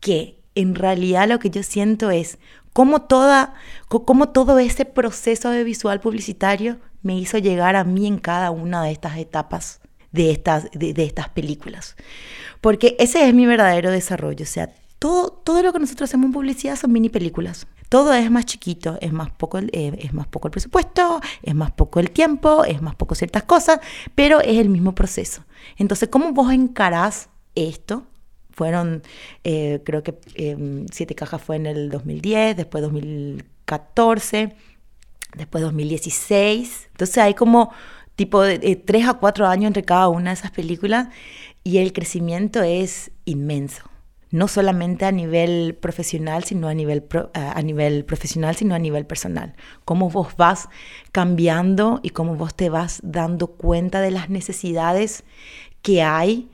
que 0.00 0.42
en 0.54 0.74
realidad 0.74 1.28
lo 1.28 1.38
que 1.38 1.50
yo 1.50 1.62
siento 1.62 2.10
es 2.10 2.38
cómo, 2.72 3.02
toda, 3.02 3.54
cómo 3.88 4.28
todo 4.28 4.58
ese 4.58 4.84
proceso 4.84 5.50
de 5.50 5.64
visual 5.64 6.00
publicitario 6.00 6.78
me 7.02 7.18
hizo 7.18 7.38
llegar 7.38 7.76
a 7.76 7.84
mí 7.84 8.06
en 8.06 8.18
cada 8.18 8.50
una 8.50 8.82
de 8.82 8.92
estas 8.92 9.16
etapas 9.16 9.80
de 10.14 10.30
estas, 10.30 10.70
de, 10.72 10.94
estas 10.98 11.28
películas. 11.30 11.96
Porque 12.60 12.94
ese 13.00 13.26
es 13.26 13.34
mi 13.34 13.46
verdadero 13.46 13.90
desarrollo. 13.90 14.44
O 14.44 14.46
sea, 14.46 14.72
todo, 15.00 15.30
todo 15.30 15.62
lo 15.62 15.72
que 15.72 15.80
nosotros 15.80 16.08
hacemos 16.08 16.26
en 16.26 16.32
publicidad 16.32 16.76
son 16.76 16.92
mini 16.92 17.08
películas. 17.08 17.66
Todo 17.94 18.12
es 18.12 18.28
más 18.28 18.44
chiquito, 18.44 18.98
es 19.00 19.12
más, 19.12 19.30
poco, 19.30 19.60
eh, 19.60 19.96
es 20.00 20.12
más 20.12 20.26
poco 20.26 20.48
el 20.48 20.50
presupuesto, 20.50 21.20
es 21.44 21.54
más 21.54 21.70
poco 21.70 22.00
el 22.00 22.10
tiempo, 22.10 22.64
es 22.64 22.82
más 22.82 22.96
poco 22.96 23.14
ciertas 23.14 23.44
cosas, 23.44 23.78
pero 24.16 24.40
es 24.40 24.58
el 24.58 24.68
mismo 24.68 24.96
proceso. 24.96 25.44
Entonces, 25.76 26.08
¿cómo 26.08 26.32
vos 26.32 26.52
encarás 26.52 27.28
esto? 27.54 28.02
Fueron, 28.50 29.04
eh, 29.44 29.80
creo 29.84 30.02
que 30.02 30.18
em, 30.34 30.86
Siete 30.90 31.14
Cajas 31.14 31.40
fue 31.40 31.54
en 31.54 31.66
el 31.66 31.88
2010, 31.88 32.56
después 32.56 32.82
2014, 32.82 34.56
después 35.36 35.62
2016. 35.62 36.88
Entonces 36.90 37.18
hay 37.18 37.34
como 37.34 37.70
tipo 38.16 38.42
de, 38.42 38.74
tres 38.74 39.06
a 39.06 39.14
cuatro 39.14 39.46
años 39.46 39.68
entre 39.68 39.84
cada 39.84 40.08
una 40.08 40.30
de 40.30 40.34
esas 40.34 40.50
películas 40.50 41.10
y 41.62 41.78
el 41.78 41.92
crecimiento 41.92 42.60
es 42.60 43.12
inmenso. 43.24 43.93
No 44.34 44.48
solamente 44.48 45.04
a 45.04 45.12
nivel 45.12 45.78
profesional, 45.80 46.42
sino 46.42 46.66
a 46.66 46.74
nivel, 46.74 47.06
a 47.34 47.62
nivel 47.62 48.04
profesional, 48.04 48.56
sino 48.56 48.74
a 48.74 48.80
nivel 48.80 49.06
personal. 49.06 49.54
Cómo 49.84 50.10
vos 50.10 50.34
vas 50.36 50.68
cambiando 51.12 52.00
y 52.02 52.10
cómo 52.10 52.34
vos 52.34 52.52
te 52.52 52.68
vas 52.68 52.98
dando 53.04 53.46
cuenta 53.46 54.00
de 54.00 54.10
las 54.10 54.30
necesidades 54.30 55.22
que 55.82 56.02
hay 56.02 56.50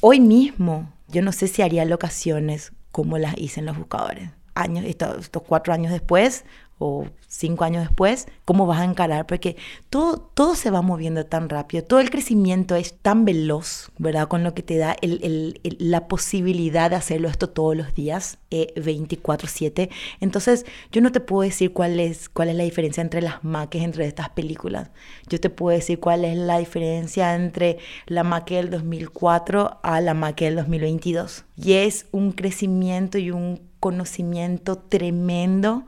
hoy 0.00 0.20
mismo. 0.20 0.90
Yo 1.08 1.20
no 1.20 1.32
sé 1.32 1.48
si 1.48 1.60
haría 1.60 1.84
locaciones 1.84 2.72
como 2.92 3.18
las 3.18 3.36
hice 3.36 3.60
en 3.60 3.66
los 3.66 3.76
buscadores. 3.76 4.30
Años, 4.54 4.86
estos 4.86 5.42
cuatro 5.46 5.74
años 5.74 5.92
después, 5.92 6.46
o 6.78 7.06
cinco 7.26 7.64
años 7.64 7.82
después, 7.86 8.26
¿cómo 8.44 8.66
vas 8.66 8.80
a 8.80 8.84
encarar? 8.84 9.26
Porque 9.26 9.56
todo, 9.90 10.18
todo 10.34 10.54
se 10.54 10.70
va 10.70 10.80
moviendo 10.80 11.26
tan 11.26 11.48
rápido, 11.48 11.84
todo 11.84 12.00
el 12.00 12.10
crecimiento 12.10 12.74
es 12.74 12.94
tan 12.94 13.24
veloz, 13.24 13.90
¿verdad? 13.98 14.28
Con 14.28 14.44
lo 14.44 14.54
que 14.54 14.62
te 14.62 14.78
da 14.78 14.96
el, 15.02 15.60
la 15.78 16.08
posibilidad 16.08 16.90
de 16.90 16.96
hacerlo 16.96 17.28
esto 17.28 17.50
todos 17.50 17.76
los 17.76 17.94
días, 17.94 18.38
eh, 18.50 18.72
24/7. 18.76 19.90
Entonces, 20.20 20.64
yo 20.90 21.00
no 21.00 21.12
te 21.12 21.20
puedo 21.20 21.42
decir 21.42 21.72
cuál 21.72 22.00
es, 22.00 22.28
cuál 22.28 22.48
es 22.48 22.56
la 22.56 22.64
diferencia 22.64 23.02
entre 23.02 23.22
las 23.22 23.44
maques 23.44 23.82
entre 23.82 24.06
estas 24.06 24.30
películas. 24.30 24.90
Yo 25.28 25.38
te 25.40 25.50
puedo 25.50 25.76
decir 25.76 26.00
cuál 26.00 26.24
es 26.24 26.36
la 26.36 26.58
diferencia 26.58 27.34
entre 27.34 27.78
la 28.06 28.22
maque 28.22 28.56
del 28.56 28.70
2004 28.70 29.80
a 29.82 30.00
la 30.00 30.14
maque 30.14 30.46
del 30.46 30.56
2022. 30.56 31.44
Y 31.56 31.72
es 31.74 32.06
un 32.12 32.32
crecimiento 32.32 33.18
y 33.18 33.30
un 33.30 33.60
conocimiento 33.80 34.78
tremendo 34.78 35.84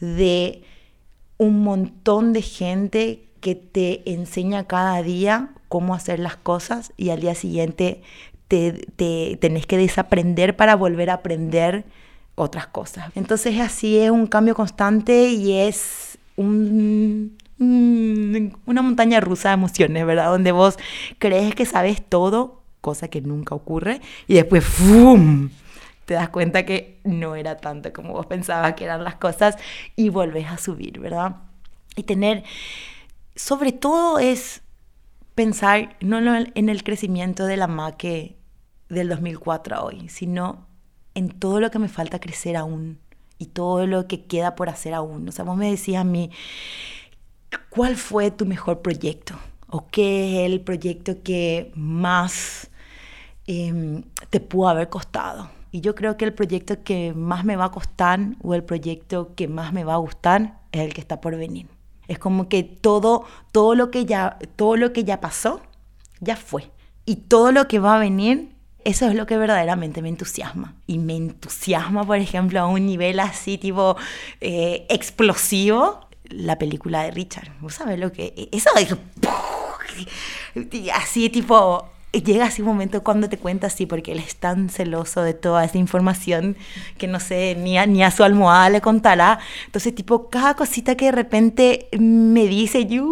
de 0.00 0.62
un 1.38 1.62
montón 1.62 2.32
de 2.32 2.42
gente 2.42 3.24
que 3.40 3.54
te 3.54 4.10
enseña 4.12 4.66
cada 4.66 5.02
día 5.02 5.50
cómo 5.68 5.94
hacer 5.94 6.18
las 6.18 6.36
cosas 6.36 6.92
y 6.96 7.10
al 7.10 7.20
día 7.20 7.34
siguiente 7.34 8.02
te, 8.48 8.72
te 8.96 9.38
tenés 9.40 9.66
que 9.66 9.78
desaprender 9.78 10.56
para 10.56 10.76
volver 10.76 11.10
a 11.10 11.14
aprender 11.14 11.84
otras 12.34 12.66
cosas. 12.66 13.10
Entonces 13.14 13.60
así 13.60 13.98
es 13.98 14.10
un 14.10 14.26
cambio 14.26 14.54
constante 14.54 15.28
y 15.28 15.52
es 15.52 16.18
un, 16.36 17.36
una 17.58 18.82
montaña 18.82 19.20
rusa 19.20 19.50
de 19.50 19.54
emociones, 19.54 20.06
¿verdad? 20.06 20.30
Donde 20.30 20.52
vos 20.52 20.76
crees 21.18 21.54
que 21.54 21.66
sabes 21.66 22.02
todo, 22.02 22.62
cosa 22.80 23.08
que 23.08 23.20
nunca 23.20 23.54
ocurre, 23.54 24.00
y 24.26 24.34
después 24.34 24.64
¡fum! 24.64 25.50
Te 26.10 26.14
das 26.14 26.30
cuenta 26.30 26.66
que 26.66 26.98
no 27.04 27.36
era 27.36 27.56
tanto 27.58 27.92
como 27.92 28.14
vos 28.14 28.26
pensabas 28.26 28.74
que 28.74 28.82
eran 28.82 29.04
las 29.04 29.14
cosas 29.14 29.54
y 29.94 30.08
volvés 30.08 30.48
a 30.48 30.58
subir, 30.58 30.98
¿verdad? 30.98 31.36
Y 31.94 32.02
tener, 32.02 32.42
sobre 33.36 33.70
todo 33.70 34.18
es 34.18 34.62
pensar 35.36 35.96
no 36.00 36.18
en 36.36 36.68
el 36.68 36.82
crecimiento 36.82 37.46
de 37.46 37.56
la 37.56 37.68
MAque 37.68 38.34
del 38.88 39.08
2004 39.08 39.76
a 39.76 39.84
hoy, 39.84 40.08
sino 40.08 40.66
en 41.14 41.28
todo 41.28 41.60
lo 41.60 41.70
que 41.70 41.78
me 41.78 41.88
falta 41.88 42.18
crecer 42.18 42.56
aún 42.56 42.98
y 43.38 43.46
todo 43.46 43.86
lo 43.86 44.08
que 44.08 44.24
queda 44.24 44.56
por 44.56 44.68
hacer 44.68 44.94
aún. 44.94 45.28
O 45.28 45.30
sea, 45.30 45.44
vos 45.44 45.56
me 45.56 45.70
decías 45.70 46.00
a 46.00 46.04
mí, 46.04 46.32
¿cuál 47.68 47.94
fue 47.94 48.32
tu 48.32 48.46
mejor 48.46 48.82
proyecto? 48.82 49.36
¿O 49.68 49.86
qué 49.86 50.44
es 50.44 50.50
el 50.50 50.60
proyecto 50.60 51.22
que 51.22 51.70
más 51.76 52.68
em, 53.46 54.02
te 54.28 54.40
pudo 54.40 54.70
haber 54.70 54.88
costado? 54.88 55.59
Y 55.72 55.80
yo 55.80 55.94
creo 55.94 56.16
que 56.16 56.24
el 56.24 56.32
proyecto 56.32 56.82
que 56.82 57.12
más 57.14 57.44
me 57.44 57.56
va 57.56 57.66
a 57.66 57.70
costar 57.70 58.20
o 58.42 58.54
el 58.54 58.64
proyecto 58.64 59.34
que 59.34 59.48
más 59.48 59.72
me 59.72 59.84
va 59.84 59.94
a 59.94 59.98
gustar 59.98 60.58
es 60.72 60.80
el 60.80 60.94
que 60.94 61.00
está 61.00 61.20
por 61.20 61.36
venir. 61.36 61.66
Es 62.08 62.18
como 62.18 62.48
que 62.48 62.64
todo, 62.64 63.24
todo, 63.52 63.74
lo, 63.76 63.90
que 63.90 64.04
ya, 64.04 64.38
todo 64.56 64.76
lo 64.76 64.92
que 64.92 65.04
ya 65.04 65.20
pasó, 65.20 65.60
ya 66.18 66.34
fue. 66.36 66.70
Y 67.06 67.16
todo 67.16 67.52
lo 67.52 67.68
que 67.68 67.78
va 67.78 67.96
a 67.96 67.98
venir, 68.00 68.52
eso 68.84 69.06
es 69.06 69.14
lo 69.14 69.26
que 69.26 69.36
verdaderamente 69.36 70.02
me 70.02 70.08
entusiasma. 70.08 70.74
Y 70.88 70.98
me 70.98 71.16
entusiasma, 71.16 72.04
por 72.04 72.18
ejemplo, 72.18 72.58
a 72.60 72.66
un 72.66 72.84
nivel 72.84 73.20
así 73.20 73.58
tipo 73.58 73.96
eh, 74.40 74.86
explosivo, 74.88 76.08
la 76.24 76.58
película 76.58 77.04
de 77.04 77.12
Richard. 77.12 77.52
¿Vos 77.60 77.74
sabés 77.74 77.98
lo 77.98 78.10
que? 78.12 78.48
Eso 78.50 78.70
es... 78.76 78.96
Así 80.94 81.30
tipo 81.30 81.88
llega 82.12 82.46
así 82.46 82.62
un 82.62 82.68
momento 82.68 83.02
cuando 83.02 83.28
te 83.28 83.38
cuenta 83.38 83.68
así, 83.68 83.86
porque 83.86 84.12
él 84.12 84.18
es 84.18 84.36
tan 84.36 84.68
celoso 84.68 85.22
de 85.22 85.34
toda 85.34 85.64
esa 85.64 85.78
información 85.78 86.56
que 86.98 87.06
no 87.06 87.20
sé, 87.20 87.56
ni 87.56 87.78
a, 87.78 87.86
ni 87.86 88.02
a 88.02 88.10
su 88.10 88.24
almohada 88.24 88.68
le 88.70 88.80
contará. 88.80 89.38
Entonces, 89.66 89.94
tipo, 89.94 90.28
cada 90.28 90.54
cosita 90.54 90.96
que 90.96 91.06
de 91.06 91.12
repente 91.12 91.88
me 91.98 92.46
dice, 92.46 92.86
yo 92.86 93.06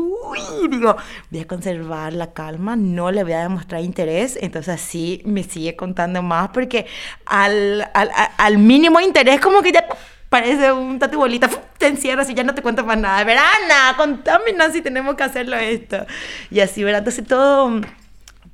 digo, 0.69 0.97
voy 1.31 1.41
a 1.41 1.47
conservar 1.47 2.13
la 2.13 2.33
calma, 2.33 2.77
no 2.77 3.11
le 3.11 3.23
voy 3.23 3.33
a 3.33 3.43
demostrar 3.43 3.83
interés. 3.83 4.37
Entonces, 4.41 4.75
así 4.75 5.23
me 5.25 5.45
sigue 5.45 5.77
contando 5.77 6.23
más, 6.23 6.51
porque 6.51 6.87
al, 7.27 7.89
al, 7.95 8.11
al 8.37 8.59
mínimo 8.59 9.01
interés, 9.01 9.41
como 9.41 9.63
que 9.63 9.73
ya 9.73 9.87
parece 10.29 10.73
un 10.73 10.99
tatu 10.99 11.19
bolita, 11.19 11.49
te 11.79 11.87
encierras 11.87 12.29
y 12.29 12.35
ya 12.35 12.45
no 12.45 12.55
te 12.55 12.63
cuento 12.63 12.85
más 12.85 12.99
nada. 12.99 13.23
Verana, 13.25 13.95
contame 13.97 14.53
si 14.73 14.83
tenemos 14.83 15.15
que 15.15 15.23
hacerlo 15.23 15.57
esto. 15.57 16.05
Y 16.51 16.61
así, 16.61 16.83
¿verdad? 16.85 16.99
Entonces, 16.99 17.27
todo 17.27 17.81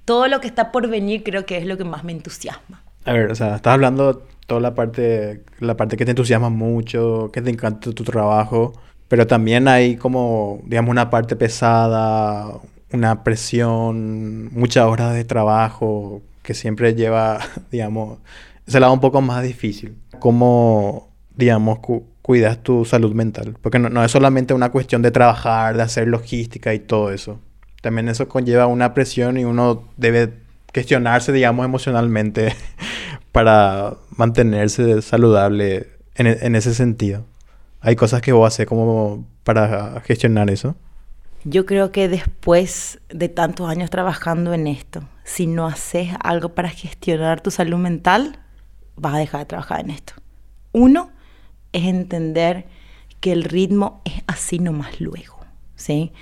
todo 0.05 0.29
lo 0.29 0.41
que 0.41 0.47
está 0.47 0.73
por 0.73 0.89
venir 0.89 1.23
creo 1.23 1.47
que 1.47 1.59
es 1.59 1.67
lo 1.67 1.77
que 1.77 1.85
más 1.85 2.05
me 2.05 2.13
entusiasma. 2.13 2.83
A 3.05 3.13
ver, 3.13 3.31
o 3.31 3.35
sea, 3.35 3.57
estás 3.57 3.75
hablando 3.75 4.27
toda 4.47 4.61
la 4.61 4.75
parte, 4.75 5.43
la 5.61 5.77
parte 5.77 5.97
que 5.97 6.05
te 6.05 6.13
entusiasma 6.13 6.51
mucho, 6.51 7.31
que 7.33 7.43
te 7.43 7.51
encanta 7.51 7.93
tu 7.93 8.05
trabajo, 8.05 8.73
pero 9.09 9.27
también 9.27 9.69
hay 9.69 9.97
como, 9.97 10.61
digamos, 10.65 10.91
una 10.91 11.11
parte 11.11 11.37
pesada, 11.37 12.49
una 12.93 13.25
presión, 13.25 14.51
muchas 14.55 14.87
horas 14.87 15.15
de 15.15 15.25
trabajo 15.25 16.23
que 16.43 16.55
siempre 16.55 16.95
lleva, 16.95 17.41
digamos, 17.71 18.19
ese 18.67 18.81
lado 18.81 18.93
un 18.93 19.01
poco 19.01 19.21
más 19.21 19.43
difícil. 19.43 19.97
¿Cómo, 20.19 21.11
digamos, 21.37 21.81
cuidas 22.23 22.63
tu 22.63 22.85
salud 22.85 23.13
mental? 23.15 23.57
Porque 23.61 23.79
no, 23.79 23.91
no 23.91 24.05
es 24.05 24.11
solamente 24.11 24.55
una 24.55 24.71
cuestión 24.71 25.03
de 25.03 25.11
trabajar, 25.11 25.77
de 25.77 25.83
hacer 25.83 26.09
logística 26.09 26.73
y 26.73 26.79
todo 26.79 27.13
eso 27.13 27.39
también 27.85 28.09
eso 28.09 28.26
conlleva 28.28 28.66
una 28.66 28.95
presión 28.95 29.37
y 29.37 29.45
uno 29.45 29.85
debe 29.99 30.32
gestionarse, 30.72 31.32
digamos, 31.32 31.66
emocionalmente 31.66 32.55
para 33.30 33.99
mantenerse 34.16 35.03
saludable 35.03 35.91
en, 36.14 36.26
en, 36.26 36.57
ese 36.57 36.72
sentido. 36.72 37.26
¿Hay 37.82 37.95
cosas 37.95 38.22
que 38.22 38.32
vos 38.32 38.49
haces 38.49 38.66
como 38.66 39.26
para 39.43 40.01
gestionar 40.01 40.49
eso? 40.49 40.76
Yo 41.45 41.66
creo 41.66 41.93
que 41.93 42.09
después 42.09 43.01
de 43.11 43.28
tantos 43.28 43.68
años 43.68 43.91
trabajando 43.91 44.55
en 44.55 44.66
esto, 44.66 45.07
si 45.24 45.47
no 45.47 45.66
haces 45.66 46.09
algo 46.22 46.55
para 46.55 46.70
gestionar 46.70 47.43
tu 47.43 47.51
salud 47.51 47.76
mental, 47.76 48.39
vas 48.97 49.12
a 49.12 49.18
dejar 49.18 49.41
de 49.41 49.47
trabajar 49.47 49.80
en 49.80 49.91
esto. 49.91 50.14
Uno 50.72 51.11
es 51.74 51.85
entender 51.85 52.64
que 53.20 53.32
el 53.32 53.45
ritmo 53.45 54.01
es 54.07 54.22
así 54.26 54.59
nomás 54.59 55.03
luego, 55.03 55.39
¿sí? 55.76 56.12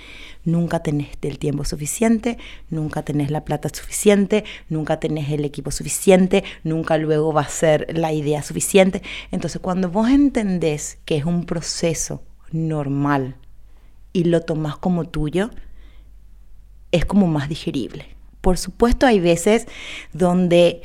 Nunca 0.45 0.79
tenés 0.81 1.09
el 1.21 1.39
tiempo 1.39 1.65
suficiente, 1.65 2.37
nunca 2.69 3.03
tenés 3.03 3.31
la 3.31 3.45
plata 3.45 3.69
suficiente, 3.69 4.43
nunca 4.69 4.99
tenés 4.99 5.29
el 5.29 5.45
equipo 5.45 5.71
suficiente, 5.71 6.43
nunca 6.63 6.97
luego 6.97 7.33
va 7.33 7.41
a 7.41 7.49
ser 7.49 7.87
la 7.97 8.11
idea 8.13 8.41
suficiente. 8.43 9.01
Entonces, 9.31 9.61
cuando 9.61 9.89
vos 9.89 10.09
entendés 10.09 10.99
que 11.05 11.17
es 11.17 11.25
un 11.25 11.45
proceso 11.45 12.23
normal 12.51 13.35
y 14.11 14.25
lo 14.25 14.41
tomás 14.41 14.77
como 14.77 15.05
tuyo, 15.05 15.49
es 16.91 17.05
como 17.05 17.27
más 17.27 17.49
digerible. 17.49 18.05
Por 18.41 18.57
supuesto, 18.57 19.05
hay 19.05 19.19
veces 19.19 19.67
donde 20.11 20.81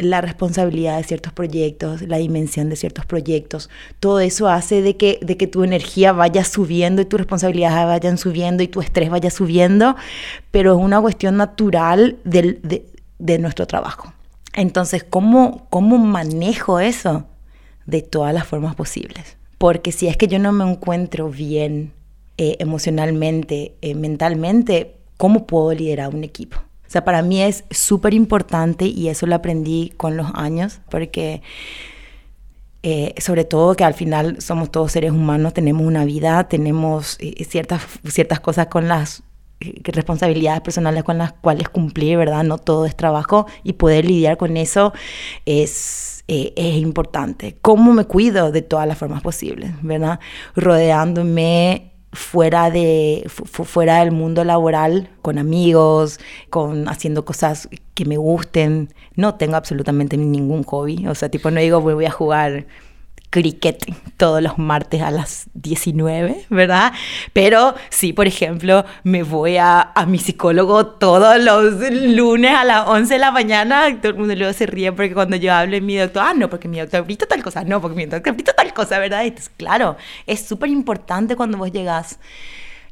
la 0.00 0.20
responsabilidad 0.20 0.96
de 0.96 1.04
ciertos 1.04 1.32
proyectos, 1.32 2.02
la 2.02 2.18
dimensión 2.18 2.68
de 2.68 2.76
ciertos 2.76 3.06
proyectos, 3.06 3.70
todo 4.00 4.20
eso 4.20 4.48
hace 4.48 4.82
de 4.82 4.96
que, 4.96 5.18
de 5.22 5.36
que 5.36 5.46
tu 5.46 5.64
energía 5.64 6.12
vaya 6.12 6.44
subiendo 6.44 7.02
y 7.02 7.04
tus 7.04 7.18
responsabilidades 7.18 7.86
vayan 7.86 8.18
subiendo 8.18 8.62
y 8.62 8.68
tu 8.68 8.80
estrés 8.80 9.10
vaya 9.10 9.30
subiendo, 9.30 9.96
pero 10.50 10.76
es 10.76 10.84
una 10.84 11.00
cuestión 11.00 11.36
natural 11.36 12.16
de, 12.24 12.84
de, 13.18 13.38
nuestro 13.38 13.66
trabajo. 13.66 14.12
Entonces, 14.54 15.04
¿cómo, 15.04 15.66
¿cómo 15.70 15.98
manejo 15.98 16.80
eso? 16.80 17.26
De 17.86 18.02
todas 18.02 18.34
las 18.34 18.46
formas 18.46 18.74
posibles. 18.74 19.36
Porque 19.58 19.92
si 19.92 20.08
es 20.08 20.16
que 20.16 20.28
yo 20.28 20.38
no 20.38 20.52
me 20.52 20.70
encuentro 20.70 21.28
bien 21.28 21.92
eh, 22.36 22.56
emocionalmente, 22.58 23.74
eh, 23.82 23.94
mentalmente, 23.94 24.96
¿cómo 25.16 25.46
puedo 25.46 25.72
liderar 25.72 26.14
un 26.14 26.24
equipo? 26.24 26.58
Sea, 26.92 27.06
para 27.06 27.22
mí 27.22 27.40
es 27.40 27.64
súper 27.70 28.12
importante 28.12 28.84
y 28.84 29.08
eso 29.08 29.26
lo 29.26 29.34
aprendí 29.34 29.94
con 29.96 30.14
los 30.14 30.26
años, 30.34 30.82
porque 30.90 31.40
eh, 32.82 33.14
sobre 33.16 33.46
todo 33.46 33.74
que 33.76 33.84
al 33.84 33.94
final 33.94 34.42
somos 34.42 34.70
todos 34.70 34.92
seres 34.92 35.10
humanos, 35.10 35.54
tenemos 35.54 35.86
una 35.86 36.04
vida, 36.04 36.48
tenemos 36.48 37.16
eh, 37.18 37.46
ciertas, 37.48 37.80
ciertas 38.04 38.40
cosas 38.40 38.66
con 38.66 38.88
las 38.88 39.22
eh, 39.60 39.80
responsabilidades 39.84 40.60
personales 40.60 41.02
con 41.02 41.16
las 41.16 41.32
cuales 41.32 41.70
cumplir, 41.70 42.18
¿verdad? 42.18 42.44
No 42.44 42.58
todo 42.58 42.84
es 42.84 42.94
trabajo 42.94 43.46
y 43.64 43.72
poder 43.72 44.04
lidiar 44.04 44.36
con 44.36 44.58
eso 44.58 44.92
es, 45.46 46.24
es 46.28 46.76
importante. 46.76 47.56
¿Cómo 47.62 47.94
me 47.94 48.04
cuido 48.04 48.52
de 48.52 48.60
todas 48.60 48.86
las 48.86 48.98
formas 48.98 49.22
posibles, 49.22 49.72
¿verdad? 49.80 50.20
Rodeándome 50.54 51.91
fuera, 52.12 52.70
de, 52.70 53.24
fuera 53.28 54.00
del 54.00 54.12
mundo 54.12 54.44
laboral, 54.44 55.08
con 55.22 55.38
amigos, 55.38 56.20
con 56.50 56.88
haciendo 56.88 57.24
cosas 57.24 57.68
que 57.94 58.04
me 58.04 58.16
gusten. 58.16 58.92
No 59.16 59.34
tengo 59.36 59.56
absolutamente 59.56 60.16
ningún 60.16 60.62
hobby. 60.62 61.06
O 61.06 61.14
sea, 61.14 61.30
tipo, 61.30 61.50
no 61.50 61.60
digo 61.60 61.80
voy 61.80 62.04
a 62.04 62.10
jugar 62.10 62.66
cricket 63.32 63.82
todos 64.18 64.42
los 64.42 64.58
martes 64.58 65.00
a 65.00 65.10
las 65.10 65.48
19, 65.54 66.46
¿verdad? 66.50 66.92
Pero 67.32 67.74
sí, 67.88 68.12
por 68.12 68.26
ejemplo, 68.26 68.84
me 69.04 69.22
voy 69.22 69.56
a, 69.56 69.80
a, 69.80 70.04
mi 70.04 70.18
psicólogo 70.18 70.86
todos 70.86 71.42
los 71.42 71.80
lunes 71.90 72.52
a 72.54 72.64
las 72.64 72.86
11 72.86 73.14
de 73.14 73.18
la 73.18 73.30
mañana. 73.30 74.00
Todo 74.00 74.12
el 74.12 74.18
mundo 74.18 74.36
luego 74.36 74.52
se 74.52 74.66
ríe 74.66 74.92
porque 74.92 75.14
cuando 75.14 75.36
yo 75.36 75.52
hablo 75.52 75.76
en 75.76 75.86
mi 75.86 75.96
doctor, 75.96 76.24
ah, 76.26 76.34
no, 76.34 76.50
porque 76.50 76.68
mi 76.68 76.78
doctor 76.78 77.04
grita 77.04 77.26
tal 77.26 77.42
cosa, 77.42 77.64
no, 77.64 77.80
porque 77.80 77.96
mi 77.96 78.04
doctor 78.04 78.34
grita 78.34 78.52
tal 78.52 78.74
cosa, 78.74 78.98
¿verdad? 78.98 79.24
Entonces, 79.24 79.50
claro, 79.56 79.96
es 80.26 80.46
súper 80.46 80.68
importante 80.68 81.34
cuando 81.34 81.56
vos 81.56 81.72
llegás 81.72 82.18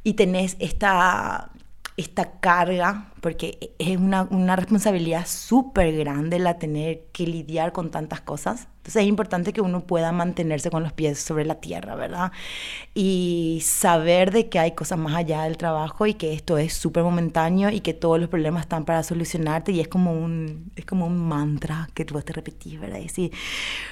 y 0.03 0.15
tenés 0.15 0.57
esta 0.59 1.51
esta 1.97 2.39
carga, 2.41 3.13
porque 3.21 3.75
es 3.79 3.97
una, 3.97 4.23
una 4.31 4.57
responsabilidad 4.57 5.27
súper 5.27 5.95
grande 5.97 6.39
la 6.39 6.59
tener 6.59 7.03
que 7.13 7.27
lidiar 7.27 7.73
con 7.73 7.91
tantas 7.91 8.21
cosas. 8.21 8.69
Entonces 8.81 9.03
es 9.03 9.09
importante 9.09 9.53
que 9.53 9.61
uno 9.61 9.83
pueda 9.83 10.11
mantenerse 10.11 10.71
con 10.71 10.83
los 10.83 10.95
pies 10.95 11.21
sobre 11.21 11.45
la 11.45 11.57
tierra, 11.57 11.97
¿verdad? 11.97 12.33
Y 12.95 13.61
saber 13.63 14.31
de 14.31 14.49
que 14.49 14.59
hay 14.59 14.73
cosas 14.73 14.99
más 14.99 15.15
allá 15.15 15.43
del 15.43 15.59
trabajo 15.59 16.07
y 16.07 16.15
que 16.15 16.33
esto 16.33 16.57
es 16.57 16.73
súper 16.73 17.03
momentáneo 17.03 17.69
y 17.69 17.81
que 17.81 17.93
todos 17.93 18.19
los 18.19 18.31
problemas 18.31 18.63
están 18.63 18.87
para 18.87 19.03
solucionarte 19.03 19.73
y 19.73 19.81
es 19.81 19.89
como 19.89 20.15
un, 20.15 20.73
es 20.77 20.87
como 20.87 21.07
un 21.07 21.19
mantra 21.19 21.91
que 21.93 22.07
tú 22.07 22.19
te 22.23 22.33
repetís, 22.33 22.81
¿verdad? 22.81 23.01
Y 23.01 23.03
decir, 23.03 23.33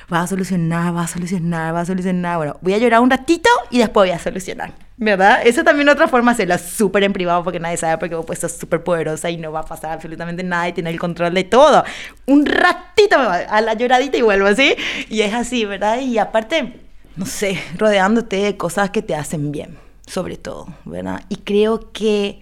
vas 0.08 0.24
a 0.24 0.26
solucionar, 0.28 0.94
vas 0.94 1.10
a 1.10 1.14
solucionar, 1.14 1.74
vas 1.74 1.82
a 1.82 1.86
solucionar. 1.92 2.38
Bueno, 2.38 2.56
voy 2.62 2.72
a 2.72 2.78
llorar 2.78 3.00
un 3.00 3.10
ratito 3.10 3.50
y 3.70 3.78
después 3.78 4.08
voy 4.08 4.16
a 4.16 4.18
solucionar, 4.18 4.72
¿verdad? 4.98 5.40
Esa 5.44 5.62
también 5.62 5.88
otra 5.88 6.08
forma 6.08 6.32
de 6.32 6.42
hacerlo 6.42 6.58
súper 6.58 7.04
en 7.04 7.12
privado 7.12 7.44
porque 7.44 7.60
nadie 7.60 7.76
sabe 7.76 7.98
porque 7.98 8.16
vos 8.16 8.26
pues 8.26 8.40
súper 8.40 8.82
poderosa 8.82 9.30
y 9.30 9.36
no 9.36 9.52
va 9.52 9.60
a 9.60 9.64
pasar 9.64 9.92
absolutamente 9.92 10.42
nada 10.42 10.68
y 10.68 10.72
tienes 10.72 10.92
el 10.92 10.98
control 10.98 11.34
de 11.34 11.44
todo. 11.44 11.84
Un 12.26 12.44
ratito 12.44 13.18
me 13.18 13.24
va 13.26 13.36
a 13.36 13.60
la 13.60 13.74
lloradita 13.74 14.18
y 14.18 14.22
vuelvo 14.22 14.48
así. 14.48 14.74
Y 15.08 15.20
es 15.22 15.32
así, 15.32 15.64
¿verdad? 15.64 16.00
Y 16.00 16.18
aparte, 16.18 16.80
no 17.16 17.26
sé, 17.26 17.58
rodeándote 17.76 18.36
de 18.36 18.56
cosas 18.56 18.90
que 18.90 19.02
te 19.02 19.14
hacen 19.14 19.52
bien, 19.52 19.78
sobre 20.06 20.36
todo, 20.36 20.66
¿verdad? 20.84 21.22
Y 21.28 21.36
creo 21.36 21.92
que 21.92 22.40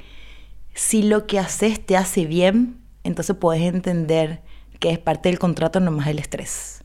si 0.74 1.02
lo 1.02 1.26
que 1.26 1.38
haces 1.38 1.84
te 1.84 1.96
hace 1.96 2.24
bien, 2.24 2.78
entonces 3.04 3.36
puedes 3.36 3.62
entender 3.62 4.40
que 4.80 4.90
es 4.90 4.98
parte 4.98 5.28
del 5.28 5.38
contrato 5.38 5.78
nomás 5.78 6.09
el 6.09 6.18
estrés. 6.18 6.76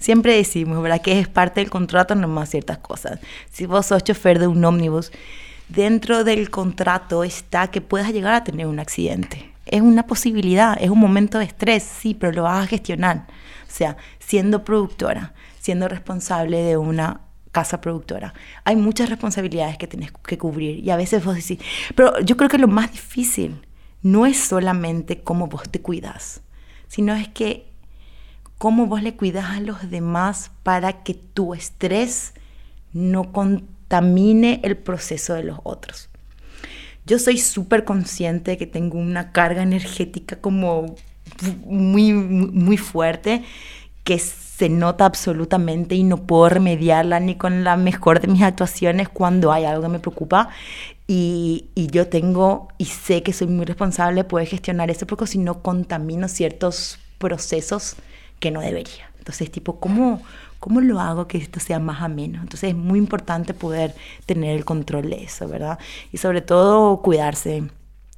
Siempre 0.00 0.34
decimos, 0.34 0.82
¿verdad? 0.82 1.02
Que 1.02 1.20
es 1.20 1.28
parte 1.28 1.60
del 1.60 1.68
contrato 1.68 2.14
nomás 2.14 2.48
ciertas 2.48 2.78
cosas. 2.78 3.20
Si 3.52 3.66
vos 3.66 3.86
sos 3.86 4.02
chofer 4.02 4.38
de 4.38 4.46
un 4.46 4.64
ómnibus, 4.64 5.12
dentro 5.68 6.24
del 6.24 6.50
contrato 6.50 7.22
está 7.22 7.68
que 7.68 7.82
puedas 7.82 8.10
llegar 8.12 8.34
a 8.34 8.42
tener 8.42 8.66
un 8.66 8.80
accidente. 8.80 9.52
Es 9.66 9.82
una 9.82 10.06
posibilidad, 10.06 10.76
es 10.80 10.88
un 10.88 10.98
momento 10.98 11.38
de 11.38 11.44
estrés, 11.44 11.82
sí, 11.82 12.14
pero 12.14 12.32
lo 12.32 12.44
vas 12.44 12.64
a 12.64 12.66
gestionar. 12.66 13.26
O 13.68 13.72
sea, 13.72 13.98
siendo 14.18 14.64
productora, 14.64 15.34
siendo 15.60 15.86
responsable 15.86 16.62
de 16.62 16.78
una 16.78 17.20
casa 17.52 17.82
productora, 17.82 18.32
hay 18.64 18.76
muchas 18.76 19.10
responsabilidades 19.10 19.76
que 19.76 19.86
tienes 19.86 20.12
que 20.26 20.38
cubrir 20.38 20.82
y 20.82 20.90
a 20.90 20.96
veces 20.96 21.22
vos 21.22 21.34
decís, 21.34 21.58
pero 21.94 22.18
yo 22.20 22.38
creo 22.38 22.48
que 22.48 22.58
lo 22.58 22.68
más 22.68 22.90
difícil 22.90 23.60
no 24.02 24.24
es 24.24 24.38
solamente 24.38 25.20
cómo 25.22 25.46
vos 25.46 25.64
te 25.70 25.82
cuidas, 25.82 26.40
sino 26.88 27.14
es 27.14 27.28
que 27.28 27.69
cómo 28.60 28.84
vos 28.84 29.02
le 29.02 29.16
cuidas 29.16 29.56
a 29.56 29.60
los 29.60 29.90
demás 29.90 30.50
para 30.62 31.02
que 31.02 31.14
tu 31.14 31.54
estrés 31.54 32.34
no 32.92 33.32
contamine 33.32 34.60
el 34.62 34.76
proceso 34.76 35.32
de 35.32 35.44
los 35.44 35.60
otros. 35.62 36.10
Yo 37.06 37.18
soy 37.18 37.38
súper 37.38 37.86
consciente 37.86 38.50
de 38.50 38.58
que 38.58 38.66
tengo 38.66 38.98
una 38.98 39.32
carga 39.32 39.62
energética 39.62 40.36
como 40.36 40.94
muy, 41.64 42.12
muy 42.12 42.76
fuerte 42.76 43.44
que 44.04 44.18
se 44.18 44.68
nota 44.68 45.06
absolutamente 45.06 45.94
y 45.94 46.02
no 46.02 46.18
puedo 46.18 46.50
remediarla 46.50 47.18
ni 47.18 47.36
con 47.36 47.64
la 47.64 47.78
mejor 47.78 48.20
de 48.20 48.28
mis 48.28 48.42
actuaciones 48.42 49.08
cuando 49.08 49.52
hay 49.52 49.64
algo 49.64 49.84
que 49.84 49.88
me 49.88 50.00
preocupa. 50.00 50.50
Y, 51.06 51.70
y 51.74 51.86
yo 51.86 52.08
tengo 52.08 52.68
y 52.76 52.84
sé 52.84 53.22
que 53.22 53.32
soy 53.32 53.46
muy 53.46 53.64
responsable 53.64 54.16
de 54.16 54.24
poder 54.24 54.48
gestionar 54.48 54.90
eso 54.90 55.06
porque 55.06 55.26
si 55.26 55.38
no 55.38 55.62
contamino 55.62 56.28
ciertos 56.28 56.98
procesos 57.16 57.96
que 58.40 58.50
no 58.50 58.60
debería. 58.60 59.10
Entonces, 59.18 59.50
tipo, 59.50 59.78
¿cómo, 59.78 60.22
¿cómo 60.58 60.80
lo 60.80 60.98
hago 60.98 61.28
que 61.28 61.38
esto 61.38 61.60
sea 61.60 61.78
más 61.78 62.02
ameno? 62.02 62.40
Entonces, 62.40 62.70
es 62.70 62.76
muy 62.76 62.98
importante 62.98 63.54
poder 63.54 63.94
tener 64.26 64.56
el 64.56 64.64
control 64.64 65.10
de 65.10 65.24
eso, 65.24 65.46
¿verdad? 65.46 65.78
Y 66.10 66.18
sobre 66.18 66.40
todo, 66.40 67.02
cuidarse 67.02 67.64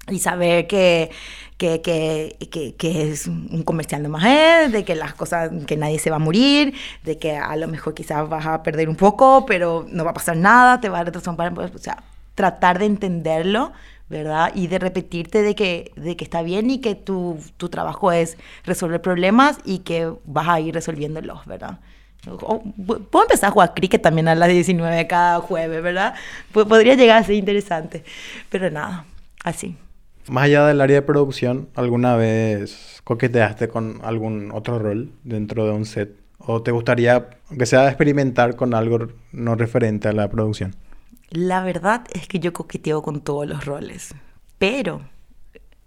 y 0.08 0.18
saber 0.18 0.66
que, 0.66 1.10
que, 1.58 1.80
que, 1.80 2.74
que, 2.76 3.12
es 3.12 3.28
un 3.28 3.62
comercial 3.64 4.02
de 4.02 4.08
más, 4.08 4.72
de 4.72 4.84
que 4.84 4.96
las 4.96 5.14
cosas, 5.14 5.50
que 5.66 5.76
nadie 5.76 5.98
se 5.98 6.10
va 6.10 6.16
a 6.16 6.18
morir, 6.18 6.74
de 7.04 7.18
que 7.18 7.36
a 7.36 7.54
lo 7.56 7.68
mejor 7.68 7.94
quizás 7.94 8.28
vas 8.28 8.46
a 8.46 8.62
perder 8.62 8.88
un 8.88 8.96
poco, 8.96 9.46
pero 9.46 9.86
no 9.88 10.04
va 10.04 10.10
a 10.10 10.14
pasar 10.14 10.36
nada, 10.36 10.80
te 10.80 10.88
va 10.88 11.00
a 11.00 11.04
retrasar, 11.04 11.36
o 11.58 11.78
sea, 11.78 12.02
tratar 12.34 12.78
de 12.80 12.86
entenderlo, 12.86 13.72
¿verdad? 14.12 14.52
Y 14.54 14.66
de 14.68 14.78
repetirte 14.78 15.42
de 15.42 15.54
que, 15.54 15.90
de 15.96 16.16
que 16.16 16.22
está 16.22 16.42
bien 16.42 16.70
y 16.70 16.80
que 16.80 16.94
tu, 16.94 17.38
tu 17.56 17.70
trabajo 17.70 18.12
es 18.12 18.36
resolver 18.64 19.00
problemas 19.00 19.58
y 19.64 19.78
que 19.78 20.12
vas 20.26 20.48
a 20.48 20.60
ir 20.60 20.74
resolviéndolos, 20.74 21.46
¿verdad? 21.46 21.80
puedo 23.10 23.24
empezar 23.24 23.48
a 23.48 23.50
jugar 23.50 23.74
cricket 23.74 24.00
también 24.00 24.28
a 24.28 24.36
las 24.36 24.48
19 24.48 25.08
cada 25.08 25.40
jueves, 25.40 25.82
¿verdad? 25.82 26.14
podría 26.52 26.94
llegar 26.94 27.20
a 27.20 27.24
ser 27.24 27.34
interesante, 27.34 28.04
pero 28.48 28.70
nada, 28.70 29.06
así. 29.42 29.76
Más 30.28 30.44
allá 30.44 30.66
del 30.66 30.80
área 30.80 30.96
de 30.96 31.02
producción, 31.02 31.68
¿alguna 31.74 32.14
vez 32.14 33.00
coqueteaste 33.02 33.66
con 33.66 33.98
algún 34.04 34.52
otro 34.52 34.78
rol 34.78 35.10
dentro 35.24 35.66
de 35.66 35.72
un 35.72 35.84
set? 35.84 36.14
¿O 36.38 36.62
te 36.62 36.70
gustaría, 36.70 37.30
que 37.58 37.66
sea, 37.66 37.88
experimentar 37.88 38.54
con 38.54 38.74
algo 38.74 39.08
no 39.32 39.56
referente 39.56 40.06
a 40.06 40.12
la 40.12 40.30
producción? 40.30 40.76
La 41.32 41.64
verdad 41.64 42.04
es 42.12 42.28
que 42.28 42.40
yo 42.40 42.52
coqueteo 42.52 43.00
con 43.00 43.22
todos 43.22 43.46
los 43.46 43.64
roles, 43.64 44.14
pero 44.58 45.00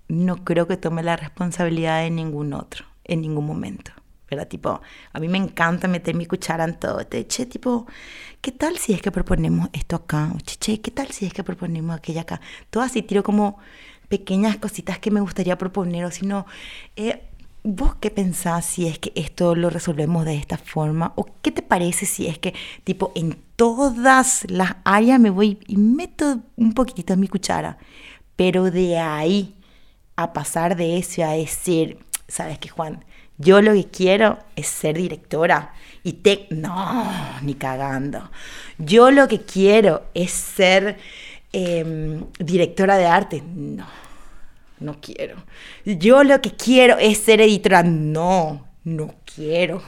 no 0.07 0.43
creo 0.43 0.67
que 0.67 0.75
tome 0.75 1.03
la 1.03 1.17
responsabilidad 1.17 2.01
de 2.01 2.09
ningún 2.09 2.51
otro, 2.53 2.85
en 3.03 3.21
ningún 3.21 3.45
momento. 3.45 3.91
¿verdad? 4.27 4.47
Tipo, 4.47 4.81
a 5.13 5.19
mí 5.19 5.27
me 5.27 5.37
encanta 5.37 5.87
meter 5.87 6.15
mi 6.15 6.25
cuchara 6.25 6.63
en 6.63 6.79
todo. 6.79 7.05
Te, 7.05 7.27
che, 7.27 7.45
tipo, 7.45 7.85
¿qué 8.41 8.51
tal 8.51 8.79
si 8.79 8.93
es 8.93 9.03
que 9.03 9.11
proponemos 9.11 9.69
esto 9.71 9.97
acá? 9.97 10.33
che, 10.43 10.57
che, 10.57 10.81
¿qué 10.81 10.89
tal 10.89 11.11
si 11.11 11.27
es 11.27 11.33
que 11.33 11.43
proponemos 11.43 11.95
aquello 11.95 12.21
acá? 12.21 12.41
Todo 12.71 12.81
así, 12.81 13.03
tiro 13.03 13.21
como 13.21 13.59
pequeñas 14.09 14.57
cositas 14.57 14.97
que 14.97 15.11
me 15.11 15.19
gustaría 15.19 15.59
proponer, 15.59 16.05
o 16.05 16.11
si 16.11 16.25
no, 16.25 16.47
eh, 16.95 17.24
¿Vos 17.67 17.95
qué 17.99 18.11
pensás 18.11 18.63
si 18.63 18.85
es 18.85 18.99
que 18.99 19.11
esto 19.15 19.55
lo 19.55 19.71
resolvemos 19.71 20.23
de 20.23 20.35
esta 20.35 20.55
forma? 20.55 21.13
¿O 21.15 21.25
qué 21.41 21.51
te 21.51 21.63
parece 21.63 22.05
si 22.05 22.27
es 22.27 22.37
que, 22.37 22.53
tipo, 22.83 23.11
en 23.15 23.39
todas 23.55 24.45
las 24.49 24.75
áreas 24.83 25.19
me 25.19 25.31
voy 25.31 25.57
y 25.65 25.77
meto 25.77 26.41
un 26.57 26.73
poquitito 26.75 27.13
en 27.13 27.21
mi 27.21 27.27
cuchara? 27.27 27.79
Pero 28.35 28.69
de 28.69 28.99
ahí 28.99 29.55
a 30.15 30.31
pasar 30.31 30.75
de 30.75 30.99
eso 30.99 31.23
a 31.23 31.31
decir, 31.31 31.97
¿sabes 32.27 32.59
qué, 32.59 32.69
Juan? 32.69 33.03
Yo 33.39 33.63
lo 33.63 33.73
que 33.73 33.85
quiero 33.85 34.37
es 34.55 34.67
ser 34.67 34.97
directora. 34.97 35.73
Y 36.03 36.13
te... 36.13 36.45
No, 36.51 37.11
ni 37.41 37.55
cagando. 37.55 38.29
Yo 38.77 39.09
lo 39.09 39.27
que 39.27 39.41
quiero 39.41 40.03
es 40.13 40.29
ser 40.29 40.99
em, 41.51 42.25
directora 42.37 42.95
de 42.97 43.07
arte. 43.07 43.41
No 43.55 44.04
no 44.79 44.99
quiero. 45.01 45.37
Yo 45.85 46.23
lo 46.23 46.41
que 46.41 46.51
quiero 46.51 46.97
es 46.97 47.19
ser 47.19 47.41
editora, 47.41 47.83
no, 47.83 48.67
no 48.83 49.15
quiero. 49.35 49.81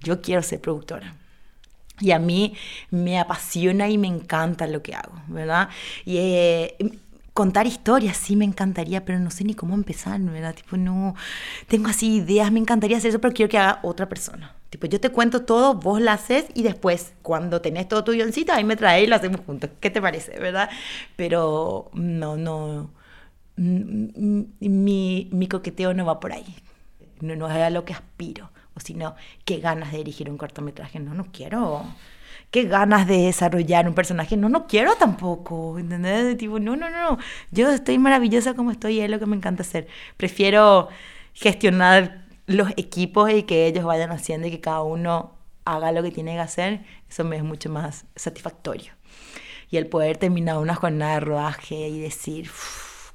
Yo 0.00 0.20
quiero 0.20 0.42
ser 0.42 0.60
productora. 0.60 1.16
Y 2.00 2.10
a 2.10 2.18
mí 2.18 2.54
me 2.90 3.20
apasiona 3.20 3.88
y 3.88 3.98
me 3.98 4.08
encanta 4.08 4.66
lo 4.66 4.82
que 4.82 4.94
hago, 4.94 5.14
¿verdad? 5.28 5.68
Y 6.04 6.16
eh, 6.18 6.76
contar 7.32 7.66
historias 7.66 8.16
sí 8.16 8.34
me 8.34 8.44
encantaría, 8.44 9.04
pero 9.04 9.20
no 9.20 9.30
sé 9.30 9.44
ni 9.44 9.54
cómo 9.54 9.74
empezar, 9.74 10.20
¿verdad? 10.20 10.54
Tipo, 10.54 10.76
no, 10.76 11.14
tengo 11.68 11.88
así 11.88 12.16
ideas, 12.16 12.50
me 12.50 12.58
encantaría 12.60 12.96
hacer 12.96 13.10
eso, 13.10 13.20
pero 13.20 13.34
quiero 13.34 13.50
que 13.50 13.58
haga 13.58 13.78
otra 13.82 14.08
persona. 14.08 14.56
Tipo, 14.70 14.86
yo 14.86 15.00
te 15.00 15.10
cuento 15.10 15.42
todo, 15.42 15.74
vos 15.74 16.00
lo 16.00 16.10
haces 16.10 16.46
y 16.54 16.62
después, 16.62 17.12
cuando 17.22 17.60
tenés 17.60 17.88
todo 17.88 18.04
tu 18.04 18.12
guioncito, 18.12 18.52
ahí 18.52 18.64
me 18.64 18.74
traes 18.74 19.04
y 19.04 19.06
lo 19.06 19.16
hacemos 19.16 19.40
juntos. 19.46 19.70
¿Qué 19.80 19.90
te 19.90 20.00
parece, 20.00 20.38
verdad? 20.40 20.70
Pero 21.16 21.90
no, 21.94 22.36
no 22.36 22.90
mi, 23.56 25.28
mi 25.30 25.48
coqueteo 25.48 25.94
no 25.94 26.04
va 26.04 26.20
por 26.20 26.32
ahí. 26.32 26.56
No, 27.20 27.36
no 27.36 27.48
es 27.48 27.56
a 27.56 27.70
lo 27.70 27.84
que 27.84 27.92
aspiro, 27.92 28.50
o 28.74 28.80
sino 28.80 29.14
qué 29.44 29.58
ganas 29.58 29.92
de 29.92 29.98
dirigir 29.98 30.28
un 30.28 30.38
cortometraje. 30.38 30.98
No, 30.98 31.14
no 31.14 31.26
quiero. 31.32 31.84
Qué 32.50 32.64
ganas 32.64 33.06
de 33.06 33.18
desarrollar 33.18 33.88
un 33.88 33.94
personaje. 33.94 34.36
No, 34.36 34.48
no 34.48 34.66
quiero 34.66 34.94
tampoco. 34.96 35.78
¿Entendés? 35.78 36.36
Tipo, 36.36 36.58
no, 36.58 36.76
no, 36.76 36.90
no. 36.90 37.18
Yo 37.50 37.70
estoy 37.70 37.98
maravillosa 37.98 38.54
como 38.54 38.70
estoy 38.70 38.98
y 38.98 39.00
es 39.00 39.10
lo 39.10 39.18
que 39.18 39.26
me 39.26 39.36
encanta 39.36 39.62
hacer. 39.62 39.86
Prefiero 40.16 40.88
gestionar 41.32 42.26
los 42.46 42.70
equipos 42.76 43.30
y 43.30 43.44
que 43.44 43.66
ellos 43.66 43.84
vayan 43.84 44.10
haciendo 44.10 44.48
y 44.48 44.50
que 44.50 44.60
cada 44.60 44.82
uno 44.82 45.32
haga 45.64 45.92
lo 45.92 46.02
que 46.02 46.10
tiene 46.10 46.34
que 46.34 46.40
hacer. 46.40 46.84
Eso 47.08 47.24
me 47.24 47.36
es 47.36 47.44
mucho 47.44 47.70
más 47.70 48.04
satisfactorio. 48.16 48.92
Y 49.70 49.76
el 49.78 49.86
poder 49.86 50.18
terminar 50.18 50.58
una 50.58 50.74
jornada 50.74 51.14
de 51.14 51.20
rodaje 51.20 51.88
y 51.88 52.00
decir 52.00 52.50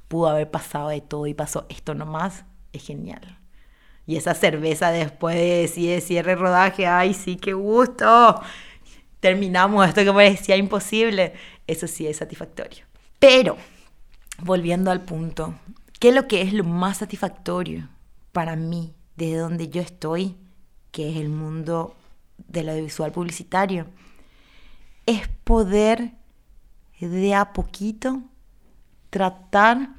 pudo 0.08 0.28
haber 0.28 0.50
pasado 0.50 0.88
de 0.88 1.00
todo 1.00 1.26
y 1.26 1.34
pasó 1.34 1.66
esto 1.68 1.94
nomás, 1.94 2.44
es 2.72 2.84
genial. 2.84 3.38
Y 4.06 4.16
esa 4.16 4.34
cerveza 4.34 4.90
después 4.90 5.36
de, 5.36 6.00
cierre 6.00 6.34
rodaje, 6.34 6.86
ay, 6.86 7.12
sí, 7.12 7.36
qué 7.36 7.52
gusto. 7.52 8.40
Terminamos 9.20 9.86
esto 9.86 10.02
que 10.02 10.12
parecía 10.12 10.56
imposible. 10.56 11.34
Eso 11.66 11.86
sí 11.86 12.06
es 12.06 12.16
satisfactorio. 12.16 12.86
Pero, 13.18 13.58
volviendo 14.42 14.90
al 14.90 15.02
punto, 15.02 15.54
¿qué 16.00 16.08
es 16.08 16.14
lo 16.14 16.26
que 16.26 16.40
es 16.40 16.54
lo 16.54 16.64
más 16.64 16.98
satisfactorio 16.98 17.88
para 18.32 18.56
mí 18.56 18.94
desde 19.16 19.36
donde 19.36 19.68
yo 19.68 19.82
estoy, 19.82 20.36
que 20.90 21.10
es 21.10 21.16
el 21.18 21.28
mundo 21.28 21.94
del 22.38 22.70
audiovisual 22.70 23.12
publicitario? 23.12 23.88
Es 25.04 25.28
poder 25.44 26.12
de 26.98 27.34
a 27.34 27.52
poquito 27.52 28.22
tratar 29.10 29.90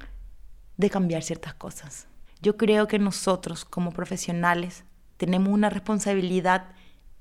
de 0.76 0.90
cambiar 0.90 1.22
ciertas 1.22 1.54
cosas. 1.54 2.06
Yo 2.42 2.56
creo 2.56 2.86
que 2.88 2.98
nosotros 2.98 3.64
como 3.64 3.92
profesionales 3.92 4.84
tenemos 5.16 5.52
una 5.52 5.68
responsabilidad 5.68 6.68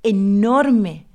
enorme 0.04 1.06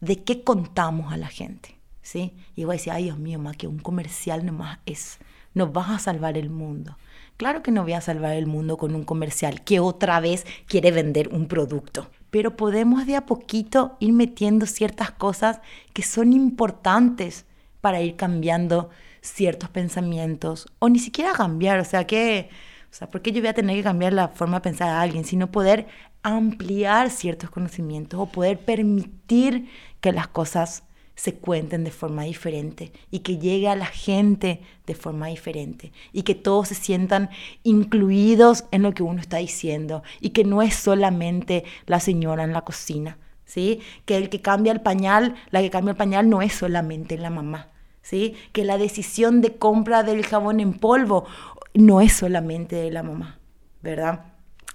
de 0.00 0.22
qué 0.22 0.44
contamos 0.44 1.12
a 1.12 1.16
la 1.16 1.28
gente. 1.28 1.76
¿sí? 2.02 2.32
Y 2.56 2.64
voy 2.64 2.74
a 2.74 2.78
decir, 2.78 2.92
ay 2.92 3.04
Dios 3.04 3.18
mío, 3.18 3.38
más 3.38 3.56
que 3.56 3.66
un 3.66 3.78
comercial 3.78 4.46
nomás 4.46 4.78
es, 4.86 5.18
no 5.54 5.72
vas 5.72 5.90
a 5.90 5.98
salvar 5.98 6.38
el 6.38 6.50
mundo. 6.50 6.96
Claro 7.36 7.62
que 7.62 7.70
no 7.70 7.82
voy 7.82 7.94
a 7.94 8.00
salvar 8.00 8.34
el 8.34 8.46
mundo 8.46 8.76
con 8.76 8.94
un 8.94 9.04
comercial 9.04 9.62
que 9.64 9.80
otra 9.80 10.20
vez 10.20 10.46
quiere 10.66 10.92
vender 10.92 11.28
un 11.28 11.46
producto, 11.46 12.10
pero 12.30 12.56
podemos 12.56 13.06
de 13.06 13.16
a 13.16 13.26
poquito 13.26 13.96
ir 13.98 14.12
metiendo 14.12 14.66
ciertas 14.66 15.10
cosas 15.10 15.60
que 15.92 16.02
son 16.02 16.32
importantes 16.32 17.46
para 17.80 18.02
ir 18.02 18.16
cambiando 18.16 18.90
ciertos 19.20 19.68
pensamientos 19.70 20.68
o 20.78 20.88
ni 20.88 20.98
siquiera 20.98 21.32
cambiar, 21.32 21.80
o 21.80 21.84
sea, 21.84 22.06
que, 22.06 22.48
o 22.90 22.94
sea, 22.94 23.08
¿por 23.08 23.22
qué 23.22 23.32
yo 23.32 23.40
voy 23.40 23.48
a 23.48 23.54
tener 23.54 23.76
que 23.76 23.82
cambiar 23.82 24.12
la 24.12 24.28
forma 24.28 24.58
de 24.58 24.62
pensar 24.62 24.88
a 24.88 25.00
alguien, 25.00 25.24
sino 25.24 25.50
poder 25.50 25.86
ampliar 26.22 27.10
ciertos 27.10 27.50
conocimientos 27.50 28.20
o 28.20 28.26
poder 28.26 28.58
permitir 28.58 29.68
que 30.00 30.12
las 30.12 30.28
cosas 30.28 30.84
se 31.14 31.34
cuenten 31.34 31.84
de 31.84 31.90
forma 31.90 32.22
diferente 32.22 32.92
y 33.10 33.18
que 33.18 33.36
llegue 33.36 33.68
a 33.68 33.76
la 33.76 33.86
gente 33.86 34.62
de 34.86 34.94
forma 34.94 35.26
diferente 35.26 35.92
y 36.12 36.22
que 36.22 36.34
todos 36.34 36.68
se 36.68 36.74
sientan 36.74 37.28
incluidos 37.62 38.64
en 38.70 38.82
lo 38.82 38.94
que 38.94 39.02
uno 39.02 39.20
está 39.20 39.36
diciendo 39.36 40.02
y 40.20 40.30
que 40.30 40.44
no 40.44 40.62
es 40.62 40.74
solamente 40.74 41.64
la 41.84 42.00
señora 42.00 42.44
en 42.44 42.54
la 42.54 42.62
cocina, 42.62 43.18
¿sí? 43.44 43.80
Que 44.06 44.16
el 44.16 44.30
que 44.30 44.40
cambia 44.40 44.72
el 44.72 44.80
pañal, 44.80 45.34
la 45.50 45.60
que 45.60 45.68
cambia 45.68 45.90
el 45.90 45.98
pañal 45.98 46.30
no 46.30 46.40
es 46.40 46.54
solamente 46.54 47.18
la 47.18 47.28
mamá, 47.28 47.69
¿sí? 48.02 48.34
Que 48.52 48.64
la 48.64 48.78
decisión 48.78 49.40
de 49.40 49.56
compra 49.56 50.02
del 50.02 50.24
jabón 50.24 50.60
en 50.60 50.74
polvo 50.74 51.26
no 51.74 52.00
es 52.00 52.14
solamente 52.14 52.76
de 52.76 52.90
la 52.90 53.02
mamá, 53.02 53.38
¿verdad? 53.82 54.32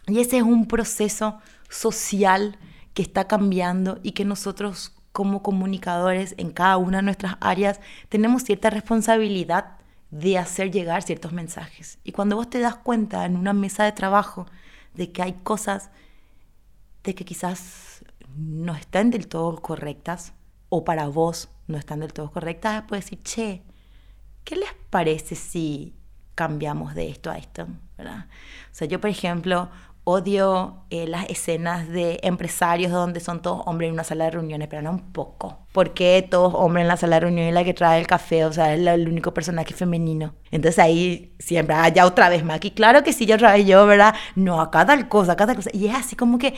Y 0.08 0.20
ese 0.20 0.38
es 0.38 0.44
un 0.44 0.68
proceso 0.68 1.40
social 1.70 2.58
que 2.94 3.02
está 3.02 3.28
cambiando 3.28 4.00
y 4.04 4.12
que 4.12 4.26
nosotros 4.26 4.94
como 5.12 5.42
comunicadores 5.42 6.36
en 6.38 6.52
cada 6.52 6.78
una 6.78 6.98
de 6.98 7.04
nuestras 7.04 7.38
áreas 7.40 7.80
tenemos 8.10 8.44
cierta 8.44 8.70
responsabilidad 8.70 9.78
de 10.12 10.38
hacer 10.38 10.72
llegar 10.72 11.04
ciertos 11.04 11.34
mensajes. 11.34 12.00
Y 12.04 12.12
cuando 12.12 12.36
vos 12.36 12.50
te 12.50 12.60
das 12.60 12.76
cuenta 12.76 13.26
en 13.26 13.36
una 13.36 13.54
mesa 13.54 13.84
de 13.84 13.92
trabajo 13.92 14.46
de 14.94 15.12
que 15.12 15.22
hay 15.22 15.34
cosas 15.34 15.90
de 17.04 17.16
que 17.16 17.26
quizás 17.26 18.04
no 18.36 18.76
están 18.76 19.10
del 19.10 19.28
todo 19.28 19.62
correctas, 19.62 20.34
o 20.70 20.84
para 20.84 21.08
vos 21.08 21.50
no 21.68 21.78
están 21.78 22.00
del 22.00 22.14
todo 22.14 22.32
correctas, 22.32 22.84
puedes 22.88 23.06
decir, 23.06 23.24
che, 23.24 23.64
¿qué 24.44 24.56
les 24.56 24.74
parece 24.90 25.36
si 25.36 25.96
cambiamos 26.36 26.96
de 26.96 27.10
esto 27.10 27.32
a 27.32 27.38
esto? 27.38 27.68
¿verdad? 27.98 28.28
O 28.66 28.74
sea, 28.74 28.88
yo, 28.88 29.00
por 29.00 29.10
ejemplo, 29.10 29.70
odio 30.06 30.86
eh, 30.92 31.08
las 31.08 31.28
escenas 31.30 31.90
de 31.90 32.20
empresarios 32.22 32.92
donde 32.92 33.20
son 33.20 33.42
todos 33.42 33.64
hombres 33.66 33.88
en 33.88 33.96
una 33.96 34.04
sala 34.04 34.26
de 34.26 34.32
reuniones, 34.32 34.68
pero 34.68 34.84
no 34.84 34.92
un 34.92 35.12
poco. 35.12 35.66
¿Por 35.74 35.96
qué 35.96 36.26
todos 36.30 36.54
hombres 36.56 36.84
en 36.84 36.88
la 36.88 36.96
sala 36.96 37.16
de 37.16 37.22
reuniones 37.22 37.52
y 37.52 37.54
la 37.54 37.64
que 37.64 37.74
trae 37.74 38.00
el 38.00 38.06
café? 38.06 38.46
O 38.46 38.54
sea, 38.54 38.74
es 38.74 38.86
el 38.86 39.10
único 39.10 39.34
personaje 39.34 39.74
femenino. 39.74 40.36
Entonces 40.52 40.78
ahí 40.78 41.36
siempre, 41.40 41.76
ah, 41.76 41.90
ya 41.90 42.06
otra 42.06 42.30
vez 42.30 42.46
Maki. 42.46 42.72
Claro 42.72 43.04
que 43.04 43.14
sí, 43.14 43.26
yo 43.26 43.36
otra 43.36 43.54
vez 43.54 43.66
yo, 43.66 43.86
¿verdad? 43.88 44.14
No, 44.36 44.62
acá 44.62 44.86
tal 44.86 45.10
cosa, 45.10 45.32
acá 45.32 45.48
tal 45.48 45.56
cosa. 45.56 45.72
Y 45.74 45.88
es 45.88 45.96
así 45.96 46.16
como 46.16 46.38
que 46.38 46.54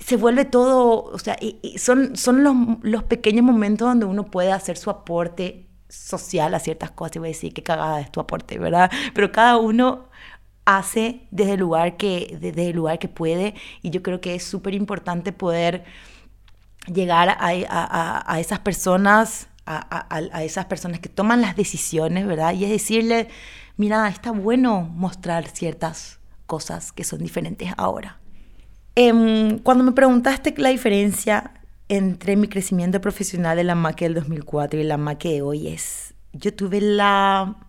se 0.00 0.16
vuelve 0.16 0.44
todo, 0.44 1.04
o 1.04 1.18
sea, 1.20 1.36
y, 1.40 1.78
son, 1.78 2.16
son 2.16 2.42
los, 2.42 2.54
los 2.82 3.04
pequeños 3.04 3.44
momentos 3.44 3.86
donde 3.88 4.06
uno 4.06 4.24
puede 4.24 4.50
hacer 4.50 4.76
su 4.76 4.90
aporte 4.90 5.68
social 5.88 6.52
a 6.54 6.58
ciertas 6.58 6.90
cosas 6.90 7.16
y 7.16 7.18
voy 7.20 7.28
a 7.28 7.30
decir 7.30 7.54
qué 7.54 7.62
cagada 7.62 8.00
es 8.00 8.10
tu 8.10 8.18
aporte, 8.20 8.58
¿verdad? 8.58 8.90
Pero 9.14 9.30
cada 9.30 9.56
uno 9.56 10.07
hace 10.68 11.26
desde 11.30 11.54
el 11.54 11.60
lugar 11.60 11.96
que, 11.96 12.36
desde 12.38 12.68
el 12.68 12.76
lugar 12.76 12.98
que 12.98 13.08
puede 13.08 13.54
y 13.80 13.88
yo 13.88 14.02
creo 14.02 14.20
que 14.20 14.34
es 14.34 14.44
súper 14.44 14.74
importante 14.74 15.32
poder 15.32 15.84
llegar 16.92 17.30
a, 17.30 18.24
a, 18.26 18.40
esas 18.40 18.58
personas, 18.58 19.48
a, 19.64 20.42
esas 20.42 20.66
personas 20.66 21.00
que 21.00 21.08
toman 21.08 21.40
las 21.40 21.56
decisiones, 21.56 22.26
¿verdad? 22.26 22.52
Y 22.52 22.64
es 22.64 22.70
decirle, 22.70 23.28
mira, 23.78 24.06
está 24.08 24.30
bueno 24.30 24.82
mostrar 24.82 25.46
ciertas 25.48 26.20
cosas 26.44 26.92
que 26.92 27.02
son 27.02 27.20
diferentes 27.20 27.72
ahora. 27.78 28.20
Em, 28.94 29.58
cuando 29.60 29.84
me 29.84 29.92
preguntaste 29.92 30.54
la 30.58 30.68
diferencia 30.68 31.54
entre 31.88 32.36
mi 32.36 32.46
crecimiento 32.46 33.00
profesional 33.00 33.56
de 33.56 33.64
la 33.64 33.74
MAC 33.74 34.00
del 34.00 34.14
2004 34.14 34.78
y 34.80 34.84
la 34.84 34.98
MAC 34.98 35.22
de 35.22 35.40
hoy 35.40 35.68
es, 35.68 36.14
yo 36.34 36.52
tuve 36.52 36.82
la 36.82 37.67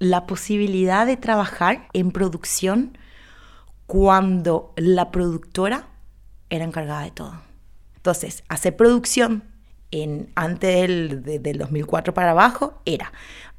la 0.00 0.26
posibilidad 0.26 1.06
de 1.06 1.16
trabajar 1.16 1.86
en 1.92 2.10
producción 2.10 2.98
cuando 3.86 4.72
la 4.76 5.12
productora 5.12 5.88
era 6.48 6.64
encargada 6.64 7.02
de 7.02 7.10
todo. 7.12 7.34
Entonces, 7.96 8.42
hacer 8.48 8.76
producción 8.76 9.44
en, 9.90 10.32
antes 10.34 10.74
del, 10.74 11.22
del 11.42 11.58
2004 11.58 12.14
para 12.14 12.30
abajo 12.30 12.80
era 12.86 13.12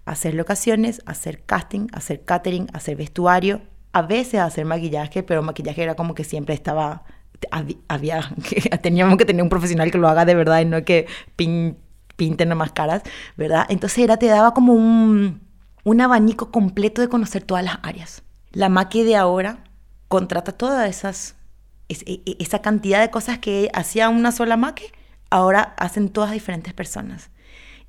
hacer 0.06 0.34
locaciones, 0.34 1.02
hacer 1.06 1.44
casting, 1.46 1.88
hacer 1.94 2.26
catering, 2.26 2.68
hacer 2.74 2.98
vestuario, 2.98 3.62
a 3.94 4.02
veces 4.02 4.40
hacer 4.40 4.66
maquillaje, 4.66 5.22
pero 5.22 5.44
maquillaje 5.44 5.84
era 5.84 5.96
como 5.96 6.16
que 6.16 6.24
siempre 6.24 6.56
estaba, 6.56 7.04
había, 7.88 8.34
teníamos 8.82 9.18
que 9.18 9.26
tener 9.26 9.44
un 9.44 9.50
profesional 9.50 9.92
que 9.92 10.00
lo 10.00 10.08
haga 10.08 10.26
de 10.26 10.34
verdad 10.34 10.62
y 10.62 10.66
no 10.66 10.84
que 10.84 11.06
pin, 11.36 11.78
pinten 12.16 12.58
más 12.58 12.72
caras, 12.72 13.04
¿verdad? 13.38 13.68
Entonces 13.70 14.00
era, 14.00 14.18
te 14.18 14.26
daba 14.26 14.54
como 14.56 14.74
un, 14.74 15.51
un 15.84 16.02
abanico 16.02 16.52
completo 16.52 17.02
de 17.02 17.10
conocer 17.10 17.44
todas 17.44 17.64
las 17.64 17.80
áreas. 17.84 18.24
La 18.52 18.70
maque 18.70 19.04
de 19.04 19.16
ahora 19.16 19.64
contrata 20.08 20.52
todas 20.52 20.90
esas, 20.90 21.36
e, 21.90 22.22
e, 22.26 22.38
esa 22.40 22.60
cantidad 22.60 23.02
de 23.02 23.10
cosas 23.10 23.40
que 23.40 23.70
hacía 23.74 24.10
una 24.10 24.32
sola 24.32 24.58
maque, 24.58 24.92
ahora 25.30 25.74
hacen 25.78 26.10
todas 26.10 26.32
diferentes 26.32 26.74
personas. 26.74 27.30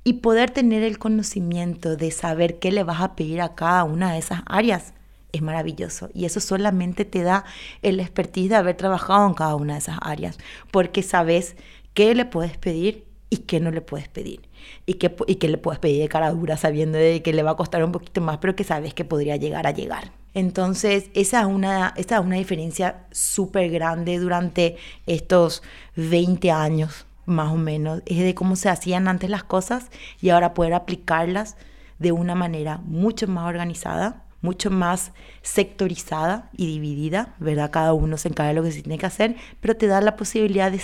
Y 0.03 0.13
poder 0.13 0.51
tener 0.51 0.83
el 0.83 0.99
conocimiento 0.99 1.95
de 1.95 2.11
saber 2.11 2.59
qué 2.59 2.71
le 2.71 2.83
vas 2.83 3.01
a 3.01 3.15
pedir 3.15 3.41
a 3.41 3.55
cada 3.55 3.83
una 3.83 4.11
de 4.13 4.19
esas 4.19 4.41
áreas 4.45 4.93
es 5.31 5.41
maravilloso. 5.41 6.09
Y 6.13 6.25
eso 6.25 6.39
solamente 6.39 7.05
te 7.05 7.23
da 7.23 7.43
el 7.81 7.99
expertise 7.99 8.49
de 8.49 8.55
haber 8.55 8.77
trabajado 8.77 9.27
en 9.27 9.33
cada 9.33 9.55
una 9.55 9.73
de 9.73 9.79
esas 9.79 9.97
áreas, 10.01 10.37
porque 10.71 11.03
sabes 11.03 11.55
qué 11.93 12.15
le 12.15 12.25
puedes 12.25 12.57
pedir 12.57 13.05
y 13.29 13.37
qué 13.37 13.59
no 13.59 13.71
le 13.71 13.81
puedes 13.81 14.07
pedir. 14.07 14.41
Y 14.85 14.95
qué, 14.95 15.15
y 15.27 15.35
qué 15.35 15.47
le 15.47 15.57
puedes 15.57 15.79
pedir 15.79 16.01
de 16.01 16.09
cara 16.09 16.31
dura 16.31 16.57
sabiendo 16.57 16.97
de 16.97 17.21
que 17.21 17.33
le 17.33 17.43
va 17.43 17.51
a 17.51 17.55
costar 17.55 17.83
un 17.83 17.91
poquito 17.91 18.21
más, 18.21 18.37
pero 18.37 18.55
que 18.55 18.63
sabes 18.63 18.93
que 18.93 19.05
podría 19.05 19.35
llegar 19.35 19.67
a 19.67 19.71
llegar. 19.71 20.11
Entonces, 20.33 21.09
esa 21.13 21.41
es 21.41 21.45
una, 21.45 21.93
esa 21.95 22.17
es 22.17 22.25
una 22.25 22.37
diferencia 22.37 23.05
súper 23.11 23.69
grande 23.69 24.17
durante 24.17 24.77
estos 25.05 25.61
20 25.95 26.49
años, 26.51 27.05
más 27.25 27.51
o 27.51 27.57
menos. 27.57 28.01
Es 28.05 28.19
de 28.19 28.33
cómo 28.33 28.55
se 28.55 28.69
hacían 28.69 29.07
antes 29.07 29.29
las 29.29 29.43
cosas 29.43 29.89
y 30.21 30.29
ahora 30.29 30.53
poder 30.53 30.73
aplicarlas 30.73 31.55
de 31.99 32.11
una 32.11 32.35
manera 32.35 32.79
mucho 32.79 33.27
más 33.27 33.47
organizada, 33.47 34.23
mucho 34.41 34.71
más 34.71 35.11
sectorizada 35.41 36.49
y 36.57 36.67
dividida, 36.67 37.35
¿verdad? 37.39 37.71
Cada 37.71 37.93
uno 37.93 38.17
se 38.17 38.27
encarga 38.27 38.49
de 38.49 38.55
lo 38.55 38.63
que 38.63 38.71
se 38.71 38.81
tiene 38.81 38.97
que 38.97 39.05
hacer, 39.05 39.35
pero 39.61 39.77
te 39.77 39.87
da 39.87 40.01
la 40.01 40.15
posibilidad 40.17 40.71
de, 40.71 40.81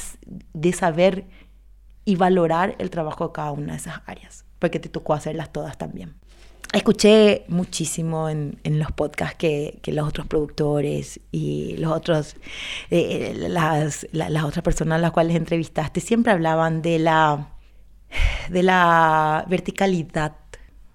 de 0.53 0.73
saber 0.73 1.25
y 2.09 2.15
valorar 2.15 2.75
el 2.79 2.89
trabajo 2.89 3.27
de 3.27 3.33
cada 3.33 3.51
una 3.51 3.73
de 3.73 3.77
esas 3.77 4.01
áreas, 4.07 4.43
porque 4.57 4.79
te 4.79 4.89
tocó 4.89 5.13
hacerlas 5.13 5.53
todas 5.53 5.77
también. 5.77 6.15
Escuché 6.73 7.45
muchísimo 7.49 8.29
en, 8.29 8.57
en 8.63 8.79
los 8.79 8.91
podcasts 8.91 9.35
que, 9.37 9.77
que, 9.83 9.91
los 9.91 10.07
otros 10.07 10.25
productores 10.25 11.19
y 11.31 11.77
los 11.77 11.91
otros, 11.91 12.35
eh, 12.89 13.35
las, 13.37 14.07
las 14.11 14.43
otras 14.43 14.63
personas 14.63 14.97
a 14.97 15.01
las 15.01 15.11
cuales 15.11 15.35
entrevistaste 15.35 15.99
siempre 16.01 16.31
hablaban 16.31 16.81
de 16.81 16.97
la, 16.97 17.53
de 18.49 18.63
la 18.63 19.45
verticalidad 19.47 20.35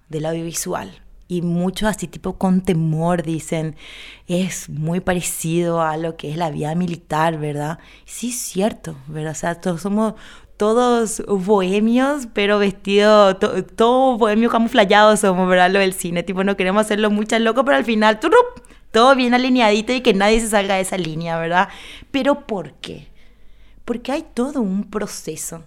del 0.09 0.25
audiovisual. 0.25 1.01
Y 1.27 1.41
muchos 1.41 1.89
así 1.89 2.07
tipo 2.07 2.37
con 2.37 2.61
temor 2.61 3.23
dicen, 3.23 3.77
es 4.27 4.69
muy 4.69 4.99
parecido 4.99 5.81
a 5.81 5.97
lo 5.97 6.17
que 6.17 6.29
es 6.29 6.37
la 6.37 6.51
vida 6.51 6.75
militar, 6.75 7.39
¿verdad? 7.39 7.79
Sí, 8.05 8.29
es 8.29 8.35
cierto, 8.35 8.97
¿verdad? 9.07 9.31
O 9.31 9.35
sea, 9.35 9.55
todos 9.55 9.81
somos, 9.81 10.13
todos 10.57 11.23
bohemios, 11.27 12.27
pero 12.33 12.59
vestidos, 12.59 13.37
todo 13.75 14.17
bohemio 14.17 14.49
camuflado 14.49 15.17
somos, 15.17 15.47
¿verdad? 15.49 15.71
Lo 15.71 15.79
del 15.79 15.93
cine, 15.93 16.23
tipo, 16.23 16.43
no 16.43 16.55
queremos 16.55 16.85
hacerlo 16.85 17.11
mucho 17.11 17.37
loco, 17.39 17.65
pero 17.65 17.77
al 17.77 17.85
final, 17.85 18.19
todo 18.91 19.15
bien 19.15 19.33
alineadito 19.33 19.93
y 19.93 20.01
que 20.01 20.13
nadie 20.13 20.39
se 20.39 20.49
salga 20.49 20.75
de 20.75 20.81
esa 20.81 20.97
línea, 20.97 21.37
¿verdad? 21.37 21.69
Pero 22.11 22.45
¿por 22.45 22.73
qué? 22.73 23.09
Porque 23.83 24.11
hay 24.11 24.25
todo 24.33 24.61
un 24.61 24.89
proceso 24.89 25.63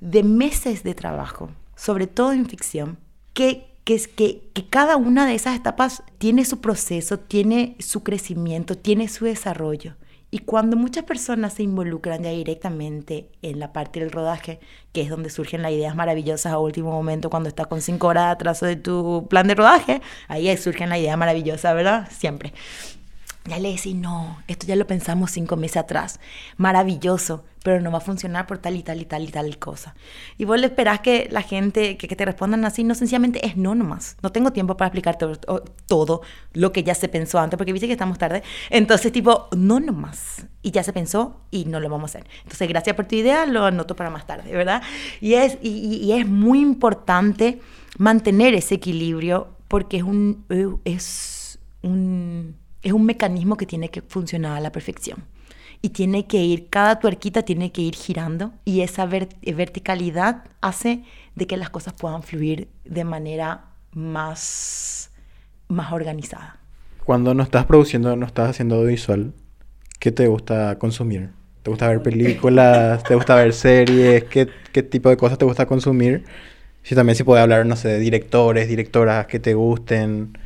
de 0.00 0.22
meses 0.24 0.82
de 0.82 0.94
trabajo, 0.94 1.50
sobre 1.76 2.08
todo 2.08 2.32
en 2.32 2.46
ficción, 2.46 2.98
que, 3.34 3.76
que, 3.84 3.98
que, 3.98 4.50
que 4.52 4.68
cada 4.68 4.96
una 4.96 5.26
de 5.26 5.34
esas 5.34 5.56
etapas 5.56 6.02
tiene 6.18 6.44
su 6.44 6.60
proceso, 6.60 7.20
tiene 7.20 7.76
su 7.78 8.02
crecimiento, 8.02 8.76
tiene 8.76 9.08
su 9.08 9.24
desarrollo. 9.24 9.94
Y 10.34 10.38
cuando 10.38 10.78
muchas 10.78 11.04
personas 11.04 11.52
se 11.52 11.62
involucran 11.62 12.22
ya 12.22 12.30
directamente 12.30 13.28
en 13.42 13.60
la 13.60 13.74
parte 13.74 14.00
del 14.00 14.10
rodaje, 14.10 14.60
que 14.92 15.02
es 15.02 15.10
donde 15.10 15.28
surgen 15.28 15.60
las 15.60 15.72
ideas 15.72 15.94
maravillosas 15.94 16.54
a 16.54 16.58
último 16.58 16.90
momento, 16.90 17.28
cuando 17.28 17.50
estás 17.50 17.66
con 17.66 17.82
cinco 17.82 18.06
horas 18.06 18.24
de 18.28 18.30
atraso 18.30 18.64
de 18.64 18.76
tu 18.76 19.26
plan 19.28 19.46
de 19.46 19.54
rodaje, 19.54 20.00
ahí 20.28 20.56
surgen 20.56 20.88
la 20.88 20.98
idea 20.98 21.18
maravillosa, 21.18 21.74
¿verdad? 21.74 22.08
Siempre. 22.10 22.54
Ya 23.44 23.58
le 23.58 23.72
decís, 23.72 23.94
no, 23.96 24.38
esto 24.46 24.66
ya 24.66 24.76
lo 24.76 24.86
pensamos 24.86 25.32
cinco 25.32 25.56
meses 25.56 25.78
atrás. 25.78 26.20
Maravilloso, 26.58 27.44
pero 27.64 27.80
no 27.80 27.90
va 27.90 27.98
a 27.98 28.00
funcionar 28.00 28.46
por 28.46 28.58
tal 28.58 28.76
y 28.76 28.84
tal 28.84 29.00
y 29.00 29.04
tal 29.04 29.24
y 29.24 29.32
tal 29.32 29.58
cosa. 29.58 29.96
Y 30.38 30.44
vos 30.44 30.60
le 30.60 30.66
esperás 30.66 31.00
que 31.00 31.28
la 31.28 31.42
gente, 31.42 31.96
que, 31.96 32.06
que 32.06 32.14
te 32.14 32.24
respondan 32.24 32.64
así, 32.64 32.84
no 32.84 32.94
sencillamente 32.94 33.44
es 33.44 33.56
no 33.56 33.74
nomás. 33.74 34.16
No 34.22 34.30
tengo 34.30 34.52
tiempo 34.52 34.76
para 34.76 34.88
explicar 34.88 35.18
todo, 35.18 35.36
todo, 35.86 36.22
lo 36.52 36.70
que 36.70 36.84
ya 36.84 36.94
se 36.94 37.08
pensó 37.08 37.40
antes, 37.40 37.58
porque 37.58 37.72
viste 37.72 37.88
que 37.88 37.94
estamos 37.94 38.16
tarde. 38.16 38.44
Entonces, 38.70 39.10
tipo, 39.10 39.48
no 39.56 39.80
nomás. 39.80 40.46
Y 40.62 40.70
ya 40.70 40.84
se 40.84 40.92
pensó 40.92 41.40
y 41.50 41.64
no 41.64 41.80
lo 41.80 41.90
vamos 41.90 42.14
a 42.14 42.18
hacer. 42.18 42.30
Entonces, 42.44 42.68
gracias 42.68 42.94
por 42.94 43.06
tu 43.06 43.16
idea, 43.16 43.44
lo 43.46 43.64
anoto 43.64 43.96
para 43.96 44.10
más 44.10 44.24
tarde, 44.24 44.52
¿verdad? 44.52 44.82
Y 45.20 45.34
es, 45.34 45.58
y, 45.60 45.96
y 45.96 46.12
es 46.12 46.28
muy 46.28 46.60
importante 46.60 47.60
mantener 47.98 48.54
ese 48.54 48.76
equilibrio 48.76 49.48
porque 49.66 49.96
es 49.96 50.02
un... 50.04 50.44
Es 50.84 51.58
un 51.82 52.61
es 52.82 52.92
un 52.92 53.04
mecanismo 53.04 53.56
que 53.56 53.66
tiene 53.66 53.88
que 53.90 54.02
funcionar 54.02 54.56
a 54.56 54.60
la 54.60 54.72
perfección. 54.72 55.24
Y 55.80 55.90
tiene 55.90 56.26
que 56.26 56.38
ir, 56.38 56.68
cada 56.68 57.00
tuerquita 57.00 57.42
tiene 57.42 57.72
que 57.72 57.82
ir 57.82 57.94
girando 57.96 58.52
y 58.64 58.82
esa 58.82 59.06
verticalidad 59.06 60.44
hace 60.60 61.02
de 61.34 61.46
que 61.46 61.56
las 61.56 61.70
cosas 61.70 61.94
puedan 61.94 62.22
fluir 62.22 62.68
de 62.84 63.04
manera 63.04 63.64
más, 63.92 65.10
más 65.68 65.92
organizada. 65.92 66.58
Cuando 67.04 67.34
no 67.34 67.42
estás 67.42 67.66
produciendo, 67.66 68.14
no 68.14 68.26
estás 68.26 68.50
haciendo 68.50 68.76
audiovisual, 68.76 69.32
¿qué 69.98 70.12
te 70.12 70.28
gusta 70.28 70.78
consumir? 70.78 71.30
¿Te 71.64 71.70
gusta 71.70 71.88
ver 71.88 72.02
películas? 72.02 73.02
¿Te 73.02 73.16
gusta 73.16 73.34
ver 73.34 73.52
series? 73.52 74.24
¿Qué, 74.24 74.48
¿Qué, 74.72 74.82
tipo 74.84 75.08
de 75.08 75.16
cosas 75.16 75.38
te 75.38 75.44
gusta 75.44 75.66
consumir? 75.66 76.24
Si 76.84 76.94
también 76.94 77.16
si 77.16 77.24
puedes 77.24 77.42
hablar, 77.42 77.66
no 77.66 77.76
sé, 77.76 77.88
de 77.88 77.98
directores, 77.98 78.68
directoras 78.68 79.26
que 79.26 79.40
te 79.40 79.54
gusten. 79.54 80.38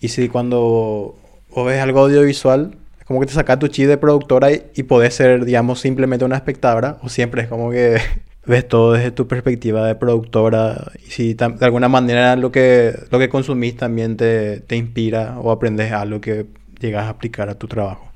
Y 0.00 0.08
si 0.08 0.28
cuando 0.28 1.16
o 1.54 1.64
ves 1.64 1.80
algo 1.80 2.00
audiovisual, 2.00 2.76
es 2.98 3.04
como 3.04 3.20
que 3.20 3.26
te 3.26 3.32
sacas 3.32 3.58
tu 3.58 3.68
chi 3.68 3.84
de 3.84 3.98
productora 3.98 4.52
y, 4.52 4.62
y 4.74 4.82
podés 4.84 5.14
ser, 5.14 5.44
digamos, 5.44 5.80
simplemente 5.80 6.24
una 6.24 6.36
espectadora, 6.36 6.98
o 7.02 7.08
siempre 7.08 7.42
es 7.42 7.48
como 7.48 7.70
que 7.70 7.98
ves 8.46 8.66
todo 8.66 8.92
desde 8.92 9.10
tu 9.10 9.28
perspectiva 9.28 9.86
de 9.86 9.94
productora 9.94 10.92
y 11.06 11.10
si 11.10 11.34
de 11.34 11.56
alguna 11.60 11.88
manera 11.88 12.36
lo 12.36 12.50
que, 12.50 12.94
lo 13.10 13.18
que 13.18 13.28
consumís 13.28 13.76
también 13.76 14.16
te, 14.16 14.60
te 14.60 14.76
inspira 14.76 15.38
o 15.40 15.50
aprendes 15.50 15.92
algo 15.92 16.20
que 16.20 16.46
llegas 16.80 17.04
a 17.04 17.10
aplicar 17.10 17.48
a 17.48 17.54
tu 17.54 17.68
trabajo. 17.68 18.10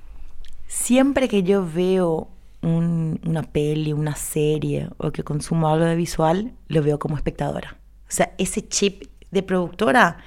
Siempre 0.66 1.28
que 1.28 1.43
yo 1.43 1.64
veo 1.64 2.28
un, 2.62 3.20
una 3.24 3.45
peli, 3.45 3.93
una 3.93 4.16
serie 4.16 4.89
o 4.99 5.12
que 5.12 5.22
consumo 5.22 5.68
algo 5.68 5.84
de 5.84 5.95
visual, 5.95 6.53
lo 6.68 6.82
veo 6.82 6.99
como 6.99 7.16
espectadora. 7.16 7.76
O 8.09 8.12
sea, 8.12 8.32
ese 8.39 8.66
chip 8.66 9.05
de 9.30 9.43
productora 9.43 10.18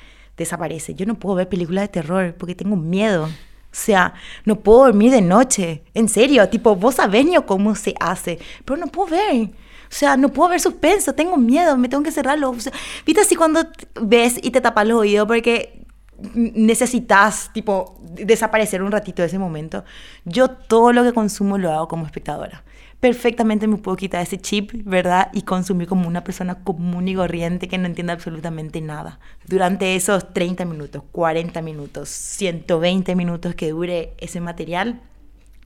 desaparece. 0.44 0.96
Yo 0.96 1.06
no 1.06 1.16
puedo 1.16 1.36
ver 1.36 1.50
películas 1.50 1.84
de 1.86 1.88
terror 1.90 2.36
porque 2.38 2.56
tengo 2.56 2.76
miedo. 2.76 3.26
O 3.26 3.76
sea, 3.76 4.14
no 4.46 4.56
puedo 4.58 4.86
dormir 4.86 5.12
de 5.12 5.22
noche. 5.22 5.84
En 5.94 6.10
serio, 6.10 6.48
tipo, 6.50 6.76
vos 6.76 6.96
sabés 6.96 7.26
ni 7.26 7.36
cómo 7.44 7.76
se 7.76 7.94
hace, 8.00 8.40
pero 8.66 8.78
no 8.78 8.88
puedo 8.88 9.12
ver. 9.12 9.46
O 9.46 9.92
sea, 9.92 10.18
no 10.18 10.30
puedo 10.30 10.50
ver 10.50 10.60
suspenso, 10.60 11.14
tengo 11.14 11.38
miedo, 11.38 11.78
me 11.78 11.90
tengo 11.90 12.04
que 12.04 12.12
cerrarlo. 12.12 12.52
O 12.52 12.60
sea, 12.60 12.74
¿Viste 13.06 13.22
así 13.22 13.36
cuando 13.36 13.62
ves 14.02 14.40
y 14.42 14.52
te 14.52 14.62
tapas 14.62 14.88
los 14.88 15.00
oídos 15.00 15.28
porque 15.28 15.86
necesitas, 16.34 17.52
tipo, 17.54 18.00
desaparecer 18.02 18.82
un 18.84 18.92
ratito 18.92 19.22
de 19.22 19.28
ese 19.28 19.40
momento? 19.40 19.84
Yo 20.26 20.50
todo 20.50 20.94
lo 20.94 21.04
que 21.04 21.14
consumo 21.14 21.58
lo 21.58 21.72
hago 21.72 21.88
como 21.88 22.06
espectadora 22.06 22.64
perfectamente 23.00 23.68
me 23.68 23.78
puedo 23.78 23.98
quitar 23.98 24.22
ese 24.22 24.38
chip, 24.38 24.72
¿verdad? 24.84 25.30
Y 25.34 25.44
consumir 25.44 25.88
como 25.88 26.08
una 26.08 26.24
persona 26.24 26.64
común 26.64 27.08
y 27.08 27.16
corriente 27.16 27.68
que 27.68 27.78
no 27.78 27.86
entiende 27.86 28.14
absolutamente 28.14 28.82
nada. 28.82 29.20
Durante 29.48 29.96
esos 29.96 30.34
30 30.34 30.66
minutos, 30.66 31.04
40 31.12 31.62
minutos, 31.62 32.10
120 32.10 33.16
minutos 33.16 33.56
que 33.56 33.72
dure 33.72 34.14
ese 34.18 34.42
material, 34.42 35.02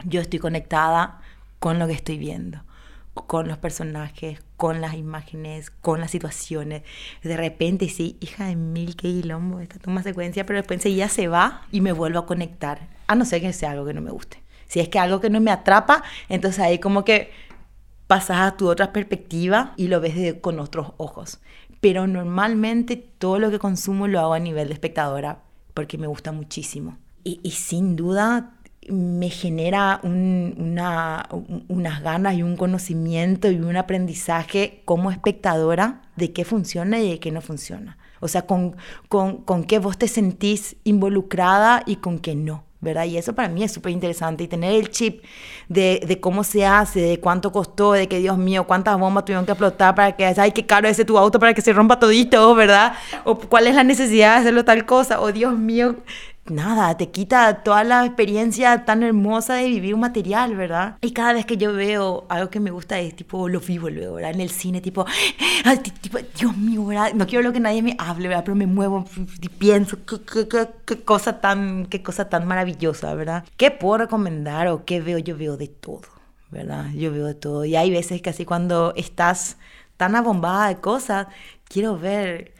yo 0.06 0.22
estoy 0.22 0.40
conectada 0.40 1.22
con 1.60 1.80
lo 1.80 1.88
que 1.88 1.94
estoy 1.94 2.18
viendo, 2.18 2.62
con 3.14 3.48
los 3.48 3.58
personajes, 3.58 4.40
con 4.58 4.82
las 4.82 4.94
imágenes, 4.94 5.72
con 5.72 6.02
las 6.02 6.12
situaciones. 6.12 6.84
De 7.24 7.38
repente, 7.38 7.90
sí, 7.90 8.18
hija 8.20 8.46
de 8.46 8.56
mil, 8.56 8.96
qué 8.96 9.08
guilombo, 9.08 9.60
esta 9.60 9.80
toma 9.80 10.04
secuencia, 10.04 10.46
pero 10.46 10.58
después 10.58 10.84
ya 10.84 11.10
se 11.10 11.28
va 11.28 11.64
y 11.72 11.82
me 11.82 11.94
vuelvo 11.94 12.20
a 12.20 12.26
conectar, 12.26 12.90
a 13.08 13.16
no 13.16 13.26
ser 13.26 13.42
que 13.42 13.54
sea 13.54 13.72
algo 13.72 13.86
que 13.86 13.94
no 13.94 14.02
me 14.02 14.12
guste. 14.12 14.43
Si 14.74 14.80
es 14.80 14.90
que 14.90 14.98
algo 14.98 15.22
que 15.22 15.30
no 15.30 15.40
me 15.40 15.52
atrapa, 15.52 16.02
entonces 16.30 16.60
ahí 16.60 16.80
como 16.80 17.06
que 17.06 17.30
pasas 18.08 18.40
a 18.40 18.58
tu 18.58 18.68
otra 18.68 18.92
perspectiva 18.92 19.76
y 19.78 19.88
lo 19.88 20.02
ves 20.02 20.38
con 20.42 20.60
otros 20.60 20.94
ojos. 20.98 21.42
Pero 21.80 22.08
normalmente 22.08 22.98
todo 22.98 23.38
lo 23.38 23.52
que 23.52 23.60
consumo 23.60 24.08
lo 24.08 24.20
hago 24.20 24.34
a 24.34 24.40
nivel 24.40 24.70
de 24.70 24.74
espectadora 24.74 25.44
porque 25.76 26.00
me 26.00 26.08
gusta 26.08 26.32
muchísimo. 26.32 26.98
Y, 27.24 27.52
sin 27.52 27.96
duda 27.96 28.54
me 28.90 29.30
genera 29.30 30.00
una, 30.02 31.30
unas 31.68 32.02
ganas 32.02 32.34
y 32.34 32.42
un 32.42 32.58
conocimiento 32.58 33.52
y 33.52 33.58
un 33.58 33.78
aprendizaje 33.78 34.82
como 34.86 35.12
espectadora 35.12 36.02
de 36.16 36.34
qué 36.34 36.46
funciona 36.46 37.00
y 37.00 37.12
de 37.12 37.20
qué 37.20 37.32
no 37.32 37.42
funciona. 37.42 38.00
O 38.22 38.28
sea, 38.28 38.48
con, 38.48 38.76
con, 39.08 39.44
con 39.44 39.66
qué 39.66 39.78
vos 39.78 40.00
te 40.00 40.08
sentís 40.08 40.78
involucrada 40.84 41.84
y 41.86 41.98
con 41.98 42.18
qué 42.18 42.34
no. 42.34 42.64
¿Verdad? 42.84 43.06
Y 43.06 43.18
eso 43.18 43.34
para 43.34 43.48
mí 43.48 43.64
es 43.64 43.72
súper 43.72 43.92
interesante. 43.92 44.44
Y 44.44 44.48
tener 44.48 44.74
el 44.74 44.90
chip 44.90 45.24
de, 45.70 46.02
de, 46.06 46.20
cómo 46.20 46.44
se 46.44 46.66
hace, 46.66 47.00
de 47.00 47.20
cuánto 47.20 47.52
costó, 47.52 47.94
de 47.94 48.08
que, 48.08 48.20
Dios 48.20 48.38
mío, 48.38 48.66
cuántas 48.66 49.00
bombas 49.00 49.26
tuvieron 49.26 49.46
que 49.46 49.54
explotar 49.54 49.96
para 49.96 50.16
que, 50.16 50.26
ay, 50.26 50.52
qué 50.52 50.66
caro 50.66 50.88
ese 50.88 51.06
tu 51.06 51.18
auto 51.18 51.40
para 51.40 51.54
que 51.54 51.62
se 51.62 51.74
rompa 51.74 52.00
todito, 52.00 52.54
¿verdad? 52.56 52.94
O 53.24 53.38
cuál 53.38 53.68
es 53.68 53.76
la 53.76 53.84
necesidad 53.84 54.36
de 54.36 54.42
hacerlo 54.42 54.66
tal 54.66 54.86
cosa. 54.86 55.22
O, 55.22 55.32
Dios 55.32 55.58
mío, 55.58 55.96
nada, 56.46 56.98
te 56.98 57.10
quita 57.10 57.64
toda 57.64 57.84
la 57.84 58.06
experiencia 58.06 58.86
tan 58.86 59.04
hermosa 59.04 59.56
de 59.56 59.66
vivir 59.66 59.94
un 59.94 60.02
material, 60.02 60.56
¿verdad? 60.56 60.98
Y 61.02 61.12
cada 61.12 61.34
vez 61.34 61.46
que 61.46 61.58
yo 61.58 61.74
veo 61.74 62.26
algo 62.30 62.50
que 62.50 62.60
me 62.60 62.72
gusta 62.72 63.00
es 63.00 63.16
tipo, 63.16 63.48
lo 63.48 63.60
vivo 63.60 63.90
luego, 63.90 64.16
¿verdad? 64.16 64.32
En 64.32 64.42
el 64.42 64.50
cine, 64.50 64.82
tipo, 64.82 65.06
tipo 66.02 66.18
Dios 66.38 66.58
mío, 66.58 66.86
¿verdad? 66.86 67.14
No 67.14 67.26
quiero 67.26 67.44
lo 67.44 67.54
que 67.54 67.60
nadie 67.60 67.82
me 67.82 67.96
hable, 67.98 68.28
¿verdad? 68.28 68.44
Pero 68.44 68.56
me 68.56 68.68
muevo 68.68 69.06
y 69.42 69.50
pienso, 69.50 69.98
qué, 70.06 70.48
qué, 70.48 70.68
qué, 70.86 71.04
cosa 71.04 71.40
tan, 71.40 71.86
qué 71.86 72.04
cosa 72.04 72.30
tan 72.30 72.46
maravillosa, 72.46 73.14
¿verdad? 73.16 73.46
¿Qué 73.58 73.72
puedo 73.72 74.00
recomendar 74.00 74.68
o 74.68 74.86
qué 74.86 75.02
veo? 75.02 75.20
Yo 75.20 75.38
veo 75.38 75.56
de 75.56 75.68
todo, 75.68 76.02
¿verdad? 76.52 76.92
Yo 76.94 77.12
veo 77.12 77.26
de 77.26 77.36
todo. 77.36 77.64
Y 77.66 77.76
hay 77.76 77.90
veces 77.90 78.22
que 78.22 78.32
así 78.32 78.46
cuando 78.46 78.94
estás 78.96 79.58
tan 79.98 80.16
abombada 80.16 80.68
de 80.68 80.78
cosas, 80.82 81.28
quiero 81.70 81.98
ver 81.98 82.53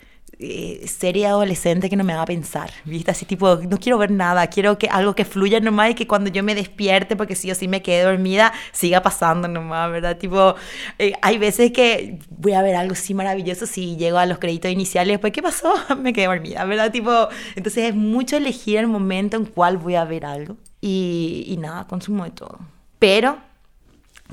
eh, 0.46 0.88
serie 0.88 1.28
adolescente 1.28 1.90
que 1.90 1.96
no 1.96 2.04
me 2.04 2.12
haga 2.12 2.26
pensar, 2.26 2.72
¿viste? 2.84 3.12
Así 3.12 3.26
tipo, 3.26 3.56
no 3.56 3.78
quiero 3.80 3.98
ver 3.98 4.12
nada, 4.12 4.46
quiero 4.48 4.78
que 4.78 4.88
algo 4.90 5.16
que 5.16 5.24
fluya 5.24 5.60
nomás 5.62 5.92
y 5.92 5.94
que 5.96 6.06
cuando 6.06 6.30
yo 6.30 6.44
me 6.44 6.54
despierte, 6.54 7.16
porque 7.16 7.36
si 7.36 7.48
yo 7.48 7.56
sí 7.56 7.68
me 7.68 7.82
quedé 7.82 8.04
dormida, 8.04 8.52
siga 8.74 9.02
pasando 9.02 9.48
nomás, 9.48 9.90
¿verdad? 9.90 10.18
Tipo, 10.18 10.56
eh, 11.00 11.14
hay 11.22 11.38
veces 11.38 11.72
que 11.72 12.20
voy 12.30 12.54
a 12.54 12.62
ver 12.62 12.76
algo 12.76 12.94
así 12.94 13.14
maravilloso 13.14 13.66
si 13.66 13.96
llego 13.96 14.18
a 14.18 14.26
los 14.26 14.40
créditos 14.40 14.70
iniciales, 14.70 15.20
pues, 15.20 15.32
¿qué 15.32 15.42
pasó? 15.42 15.74
me 15.98 16.12
quedé 16.12 16.26
dormida, 16.26 16.66
¿verdad? 16.66 16.92
Tipo, 16.92 17.30
entonces 17.56 17.90
es 17.90 17.96
mucho 17.96 18.36
elegir 18.36 18.80
el 18.80 18.88
momento 18.88 19.38
en 19.38 19.46
cual 19.46 19.78
voy 19.78 19.96
a 19.96 20.04
ver 20.04 20.26
algo 20.26 20.58
y, 20.82 21.46
y 21.48 21.58
nada, 21.58 21.88
consumo 21.88 22.26
de 22.26 22.32
todo. 22.32 22.60
Pero 23.00 23.38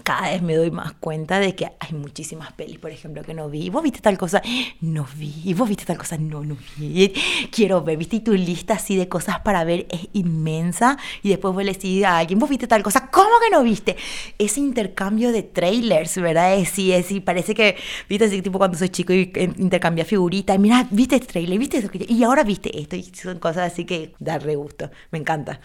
cada 0.02 0.30
vez 0.30 0.42
me 0.42 0.54
doy 0.54 0.70
más 0.70 0.92
cuenta 0.94 1.38
de 1.38 1.54
que 1.54 1.66
hay 1.78 1.92
muchísimas 1.92 2.52
pelis, 2.52 2.78
por 2.78 2.90
ejemplo, 2.90 3.22
que 3.22 3.34
no 3.34 3.48
vi. 3.48 3.70
¿Vos 3.70 3.82
viste 3.82 4.00
tal 4.00 4.18
cosa? 4.18 4.42
No 4.80 5.06
vi. 5.16 5.42
¿Y 5.44 5.54
vos 5.54 5.68
viste 5.68 5.84
tal 5.84 5.98
cosa? 5.98 6.16
No, 6.16 6.42
no 6.42 6.56
vi. 6.76 7.12
Quiero 7.50 7.82
ver, 7.82 7.96
¿viste? 7.96 8.16
Y 8.16 8.20
tu 8.20 8.32
lista 8.32 8.74
así 8.74 8.96
de 8.96 9.08
cosas 9.08 9.40
para 9.40 9.64
ver 9.64 9.86
es 9.90 10.08
inmensa. 10.12 10.98
Y 11.22 11.28
después 11.28 11.54
vos 11.54 11.64
le 11.64 11.72
decís 11.72 12.04
a 12.04 12.18
alguien, 12.18 12.38
¿vos 12.38 12.48
viste 12.48 12.66
tal 12.66 12.82
cosa? 12.82 13.10
¿Cómo 13.10 13.30
que 13.42 13.50
no 13.50 13.62
viste? 13.62 13.96
Ese 14.38 14.60
intercambio 14.60 15.32
de 15.32 15.42
trailers, 15.42 16.16
¿verdad? 16.16 16.58
Sí, 16.70 16.92
es, 16.92 17.06
sí, 17.06 17.20
parece 17.20 17.54
que, 17.54 17.76
¿viste? 18.08 18.24
Así 18.24 18.42
tipo 18.42 18.58
cuando 18.58 18.78
soy 18.78 18.88
chico 18.88 19.12
y 19.12 19.32
intercambia 19.58 20.04
figuritas. 20.04 20.58
Mira, 20.58 20.86
¿viste 20.90 21.16
este 21.16 21.26
trailer? 21.26 21.58
¿Viste 21.58 21.78
eso? 21.78 21.88
Y 21.92 22.22
ahora 22.24 22.42
viste 22.42 22.78
esto. 22.78 22.96
Y 22.96 23.04
son 23.04 23.38
cosas 23.38 23.72
así 23.72 23.84
que 23.84 24.14
da 24.18 24.38
re 24.38 24.56
gusto. 24.56 24.90
Me 25.10 25.18
encanta. 25.18 25.60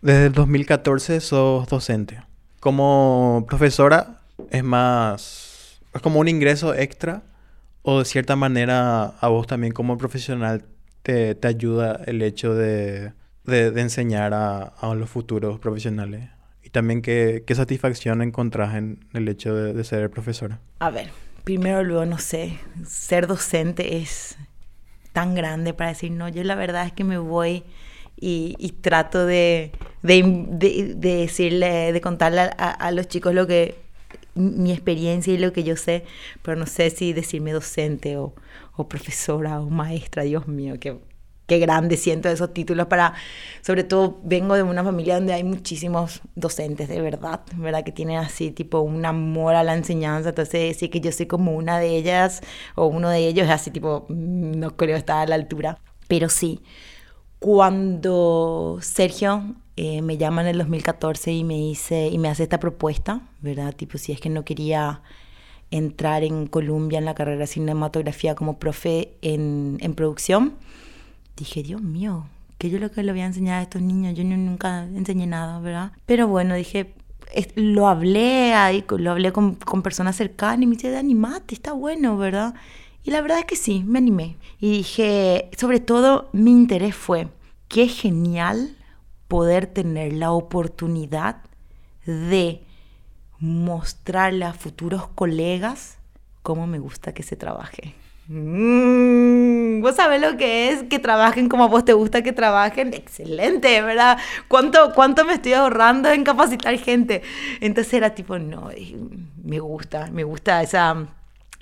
Desde 0.00 0.26
el 0.26 0.32
2014 0.32 1.20
sos 1.20 1.68
docente 1.68 2.31
como 2.62 3.44
profesora 3.48 4.20
es 4.50 4.62
más, 4.62 5.80
es 5.92 6.00
como 6.00 6.20
un 6.20 6.28
ingreso 6.28 6.74
extra 6.74 7.24
o 7.82 7.98
de 7.98 8.04
cierta 8.04 8.36
manera 8.36 9.06
a 9.06 9.26
vos 9.26 9.48
también 9.48 9.72
como 9.72 9.98
profesional 9.98 10.64
te, 11.02 11.34
te 11.34 11.48
ayuda 11.48 12.00
el 12.06 12.22
hecho 12.22 12.54
de, 12.54 13.14
de, 13.42 13.80
enseñar 13.80 14.32
a, 14.32 14.62
a, 14.62 14.94
los 14.94 15.10
futuros 15.10 15.58
profesionales. 15.58 16.30
Y 16.62 16.70
también 16.70 17.02
qué, 17.02 17.42
qué 17.44 17.52
satisfacción 17.56 18.22
encontrás 18.22 18.76
en 18.76 19.08
el 19.12 19.28
hecho 19.28 19.56
de, 19.56 19.72
de 19.72 19.82
ser 19.82 20.08
profesora. 20.08 20.60
A 20.78 20.90
ver, 20.90 21.10
primero 21.42 21.82
luego 21.82 22.06
no 22.06 22.18
sé, 22.18 22.60
ser 22.86 23.26
docente 23.26 23.96
es 23.96 24.36
tan 25.12 25.34
grande 25.34 25.74
para 25.74 25.90
decir, 25.90 26.12
no, 26.12 26.28
yo 26.28 26.44
la 26.44 26.54
verdad 26.54 26.86
es 26.86 26.92
que 26.92 27.02
me 27.02 27.18
voy 27.18 27.64
y, 28.24 28.74
trato 28.80 29.26
de, 29.26 29.72
de, 30.02 30.94
decirle, 30.96 31.92
de 31.92 32.00
contarle 32.00 32.40
a, 32.56 32.90
los 32.92 33.08
chicos 33.08 33.34
lo 33.34 33.46
que 33.46 33.74
mi 34.34 34.70
experiencia 34.72 35.34
y 35.34 35.38
lo 35.38 35.52
que 35.52 35.64
yo 35.64 35.76
sé, 35.76 36.04
pero 36.42 36.56
no 36.56 36.66
sé 36.66 36.90
si 36.90 37.12
decirme 37.12 37.52
docente 37.52 38.16
o, 38.16 38.32
o 38.76 38.88
profesora 38.88 39.60
o 39.60 39.68
maestra, 39.68 40.22
Dios 40.22 40.46
mío, 40.46 40.76
qué, 40.78 40.98
qué 41.46 41.58
grande 41.58 41.96
siento 41.96 42.28
esos 42.28 42.54
títulos 42.54 42.86
para, 42.86 43.14
sobre 43.60 43.82
todo 43.82 44.20
vengo 44.22 44.54
de 44.54 44.62
una 44.62 44.84
familia 44.84 45.16
donde 45.16 45.32
hay 45.32 45.42
muchísimos 45.42 46.22
docentes 46.36 46.88
de 46.88 47.00
verdad, 47.00 47.40
¿verdad? 47.56 47.82
Que 47.84 47.92
tienen 47.92 48.18
así 48.18 48.52
tipo 48.52 48.80
un 48.80 49.04
amor 49.04 49.56
a 49.56 49.64
la 49.64 49.74
enseñanza, 49.74 50.28
entonces 50.28 50.60
decir 50.60 50.90
que 50.90 51.00
yo 51.00 51.10
soy 51.10 51.26
como 51.26 51.56
una 51.56 51.78
de 51.80 51.96
ellas 51.96 52.40
o 52.76 52.86
uno 52.86 53.10
de 53.10 53.26
ellos, 53.26 53.50
así 53.50 53.72
tipo, 53.72 54.06
no 54.08 54.76
creo 54.76 54.96
estar 54.96 55.18
a 55.18 55.26
la 55.26 55.34
altura, 55.34 55.78
pero 56.08 56.28
sí, 56.28 56.62
cuando 57.42 58.78
Sergio 58.82 59.42
eh, 59.76 60.00
me 60.00 60.16
llama 60.16 60.42
en 60.42 60.46
el 60.46 60.58
2014 60.58 61.32
y 61.32 61.42
me, 61.42 61.54
dice, 61.56 62.06
y 62.06 62.16
me 62.16 62.28
hace 62.28 62.44
esta 62.44 62.60
propuesta, 62.60 63.20
¿verdad? 63.40 63.74
Tipo, 63.74 63.98
si 63.98 64.12
es 64.12 64.20
que 64.20 64.30
no 64.30 64.44
quería 64.44 65.02
entrar 65.72 66.22
en 66.22 66.46
Colombia 66.46 67.00
en 67.00 67.04
la 67.04 67.16
carrera 67.16 67.40
de 67.40 67.46
cinematografía 67.48 68.36
como 68.36 68.60
profe 68.60 69.14
en, 69.22 69.78
en 69.80 69.94
producción, 69.94 70.54
dije, 71.36 71.64
Dios 71.64 71.82
mío, 71.82 72.26
que 72.58 72.70
yo 72.70 72.78
lo 72.78 72.92
que 72.92 73.02
le 73.02 73.10
voy 73.10 73.22
a 73.22 73.26
enseñar 73.26 73.58
a 73.58 73.62
estos 73.62 73.82
niños, 73.82 74.14
yo 74.14 74.22
nunca 74.22 74.84
enseñé 74.84 75.26
nada, 75.26 75.58
¿verdad? 75.58 75.90
Pero 76.06 76.28
bueno, 76.28 76.54
dije, 76.54 76.94
lo 77.56 77.88
hablé 77.88 78.54
ahí, 78.54 78.84
lo 78.88 79.10
hablé 79.10 79.32
con, 79.32 79.56
con 79.56 79.82
personas 79.82 80.14
cercanas 80.14 80.62
y 80.62 80.66
me 80.66 80.76
dice, 80.76 80.96
animate, 80.96 81.56
está 81.56 81.72
bueno, 81.72 82.16
¿verdad? 82.16 82.54
Y 83.04 83.10
la 83.10 83.20
verdad 83.20 83.40
es 83.40 83.44
que 83.46 83.56
sí, 83.56 83.82
me 83.86 83.98
animé. 83.98 84.36
Y 84.60 84.70
dije, 84.70 85.50
sobre 85.58 85.80
todo 85.80 86.28
mi 86.32 86.52
interés 86.52 86.94
fue, 86.94 87.28
qué 87.68 87.88
genial 87.88 88.76
poder 89.28 89.66
tener 89.66 90.12
la 90.12 90.30
oportunidad 90.32 91.38
de 92.06 92.62
mostrarle 93.38 94.44
a 94.44 94.52
futuros 94.52 95.08
colegas 95.08 95.98
cómo 96.42 96.66
me 96.66 96.78
gusta 96.78 97.12
que 97.12 97.22
se 97.22 97.34
trabaje. 97.34 97.94
Mm, 98.28 99.80
vos 99.80 99.96
sabés 99.96 100.20
lo 100.20 100.36
que 100.36 100.70
es 100.70 100.84
que 100.84 101.00
trabajen 101.00 101.48
como 101.48 101.64
a 101.64 101.68
vos 101.68 101.84
te 101.84 101.92
gusta 101.92 102.22
que 102.22 102.32
trabajen. 102.32 102.94
Excelente, 102.94 103.82
¿verdad? 103.82 104.18
¿Cuánto, 104.48 104.92
cuánto 104.94 105.24
me 105.24 105.34
estoy 105.34 105.54
ahorrando 105.54 106.08
en 106.10 106.22
capacitar 106.22 106.76
gente? 106.78 107.22
Entonces 107.60 107.92
era 107.94 108.14
tipo, 108.14 108.38
no, 108.38 108.70
me 109.42 109.58
gusta, 109.58 110.08
me 110.12 110.22
gusta 110.24 110.62
esa 110.62 111.08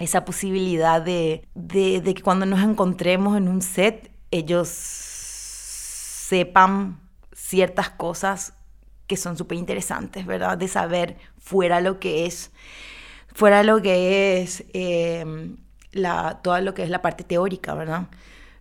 esa 0.00 0.24
posibilidad 0.24 1.02
de, 1.02 1.46
de, 1.54 2.02
que 2.02 2.22
cuando 2.22 2.46
nos 2.46 2.60
encontremos 2.60 3.36
en 3.36 3.48
un 3.48 3.60
set, 3.60 4.10
ellos 4.30 4.68
sepan 6.28 7.00
ciertas 7.32 7.90
cosas 7.90 8.54
que 9.06 9.16
son 9.16 9.36
súper 9.36 9.58
interesantes, 9.58 10.24
¿verdad? 10.24 10.56
De 10.56 10.68
saber 10.68 11.16
fuera 11.38 11.80
lo 11.80 12.00
que 12.00 12.26
es, 12.26 12.50
fuera 13.34 13.62
lo 13.62 13.82
que 13.82 14.40
es 14.40 14.64
eh, 14.72 15.54
la, 15.92 16.40
todo 16.42 16.60
lo 16.60 16.72
que 16.74 16.82
es 16.82 16.90
la 16.90 17.02
parte 17.02 17.24
teórica, 17.24 17.74
¿verdad? 17.74 18.08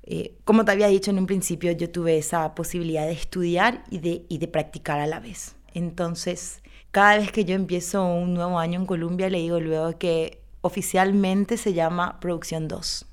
Eh, 0.04 0.34
como 0.44 0.66
te 0.66 0.72
había 0.72 0.88
dicho 0.88 1.12
en 1.12 1.20
un 1.20 1.28
principio, 1.28 1.72
yo 1.72 1.90
tuve 1.90 2.18
esa 2.18 2.56
posibilidad 2.56 3.06
de 3.06 3.14
estudiar 3.14 3.84
y 3.92 4.00
de, 4.00 4.26
y 4.28 4.40
de 4.40 4.48
practicar 4.48 5.00
a 5.00 5.08
la 5.08 5.20
vez. 5.20 5.56
Entonces, 5.74 6.64
cada 6.92 7.18
vez 7.18 7.32
que 7.32 7.46
yo 7.46 7.56
empiezo 7.56 8.04
un 8.06 8.34
nuevo 8.34 8.58
año 8.58 8.80
en 8.80 8.88
Colombia, 8.88 9.30
le 9.30 9.38
digo 9.38 9.60
luego 9.60 9.98
que 10.00 10.42
oficialmente 10.62 11.58
se 11.58 11.74
llama 11.74 12.20
Producción 12.20 12.68
2, 12.68 13.06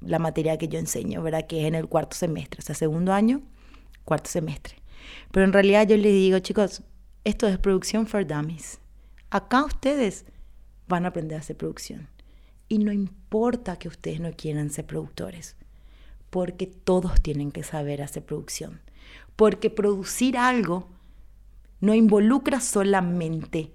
la 0.00 0.18
materia 0.18 0.58
que 0.58 0.68
yo 0.68 0.78
enseño, 0.78 1.22
¿verdad? 1.22 1.46
Que 1.46 1.60
es 1.60 1.66
en 1.66 1.74
el 1.74 1.88
cuarto 1.88 2.16
semestre, 2.16 2.60
o 2.60 2.62
sea, 2.62 2.74
segundo 2.74 3.12
año, 3.12 3.42
cuarto 4.04 4.30
semestre. 4.30 4.76
Pero 5.30 5.44
en 5.44 5.52
realidad 5.52 5.86
yo 5.86 5.96
les 5.96 6.12
digo, 6.12 6.38
chicos, 6.40 6.82
esto 7.24 7.46
es 7.46 7.58
producción 7.58 8.06
for 8.06 8.26
dummies. 8.26 8.80
Acá 9.30 9.64
ustedes 9.64 10.24
van 10.88 11.04
a 11.04 11.08
aprender 11.08 11.38
a 11.38 11.40
hacer 11.40 11.56
producción. 11.56 12.08
Y 12.68 12.78
no 12.78 12.92
importa 12.92 13.78
que 13.78 13.88
ustedes 13.88 14.20
no 14.20 14.32
quieran 14.32 14.70
ser 14.70 14.86
productores, 14.86 15.56
porque 16.30 16.66
todos 16.66 17.20
tienen 17.20 17.52
que 17.52 17.62
saber 17.62 18.02
hacer 18.02 18.24
producción. 18.24 18.80
Porque 19.36 19.70
producir 19.70 20.36
algo 20.36 20.88
no 21.80 21.94
involucra 21.94 22.60
solamente 22.60 23.72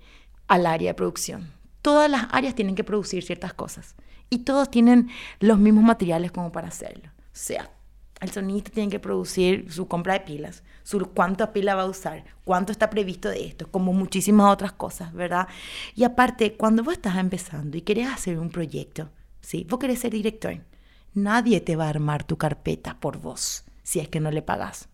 al 0.48 0.66
área 0.66 0.92
de 0.92 0.96
producción 0.96 1.57
todas 1.88 2.12
las 2.12 2.28
áreas 2.32 2.54
tienen 2.54 2.76
que 2.76 2.84
producir 2.84 3.24
ciertas 3.24 3.54
cosas 3.54 3.96
y 4.30 4.40
todos 4.40 4.70
tienen 4.70 5.08
los 5.40 5.58
mismos 5.58 5.86
materiales 5.86 6.34
como 6.34 6.52
para 6.52 6.68
hacerlo. 6.68 7.12
O 7.16 7.22
sea, 7.32 7.72
el 8.20 8.30
sonista 8.30 8.72
tiene 8.72 8.92
que 8.92 9.00
producir 9.00 9.72
su 9.72 9.88
compra 9.88 10.16
de 10.16 10.20
pilas, 10.20 10.64
su 10.84 11.00
cuánta 11.14 11.54
pila 11.54 11.76
va 11.76 11.84
a 11.84 11.90
usar, 11.90 12.26
cuánto 12.44 12.74
está 12.74 12.90
previsto 12.90 13.30
de 13.30 13.46
esto, 13.46 13.72
como 13.72 13.94
muchísimas 13.94 14.52
otras 14.52 14.74
cosas, 14.74 15.14
¿verdad? 15.14 15.48
Y 15.96 16.04
aparte, 16.04 16.58
cuando 16.58 16.84
vos 16.84 16.96
estás 16.96 17.16
empezando 17.16 17.78
y 17.78 17.82
querés 17.84 18.10
hacer 18.10 18.38
un 18.38 18.50
proyecto, 18.50 19.10
¿sí? 19.40 19.66
Vos 19.70 19.80
querés 19.80 20.00
ser 20.00 20.12
director, 20.12 20.60
nadie 21.14 21.62
te 21.62 21.78
va 21.78 21.86
a 21.86 21.90
armar 21.90 22.26
tu 22.26 22.38
carpeta 22.38 23.00
por 23.00 23.18
vos 23.18 23.64
si 23.82 24.02
es 24.02 24.10
que 24.10 24.20
no 24.20 24.30
le 24.30 24.42
pagas. 24.42 24.90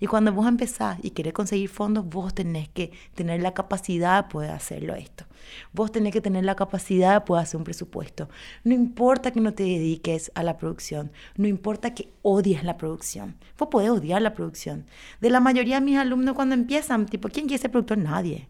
Y 0.00 0.06
cuando 0.06 0.32
vos 0.32 0.46
empezás 0.46 0.98
y 1.02 1.10
querés 1.10 1.34
conseguir 1.34 1.68
fondos, 1.68 2.06
vos 2.06 2.34
tenés 2.34 2.70
que 2.70 2.90
tener 3.14 3.42
la 3.42 3.52
capacidad 3.52 4.24
de 4.24 4.30
poder 4.30 4.50
hacerlo 4.50 4.94
esto. 4.94 5.26
Vos 5.72 5.92
tenés 5.92 6.12
que 6.12 6.20
tener 6.20 6.44
la 6.44 6.54
capacidad 6.54 7.14
de 7.14 7.20
poder 7.20 7.42
hacer 7.42 7.58
un 7.58 7.64
presupuesto. 7.64 8.28
No 8.64 8.74
importa 8.74 9.30
que 9.30 9.40
no 9.40 9.54
te 9.54 9.62
dediques 9.62 10.30
a 10.34 10.42
la 10.42 10.56
producción, 10.56 11.12
no 11.36 11.46
importa 11.46 11.94
que 11.94 12.12
odies 12.22 12.64
la 12.64 12.76
producción. 12.76 13.36
Vos 13.58 13.68
podés 13.70 13.90
odiar 13.90 14.22
la 14.22 14.34
producción. 14.34 14.86
De 15.20 15.30
la 15.30 15.40
mayoría 15.40 15.76
de 15.80 15.86
mis 15.86 15.98
alumnos 15.98 16.34
cuando 16.34 16.54
empiezan, 16.54 17.06
tipo, 17.06 17.28
¿quién 17.28 17.46
quiere 17.46 17.60
ser 17.60 17.70
productor? 17.70 17.98
Nadie. 17.98 18.48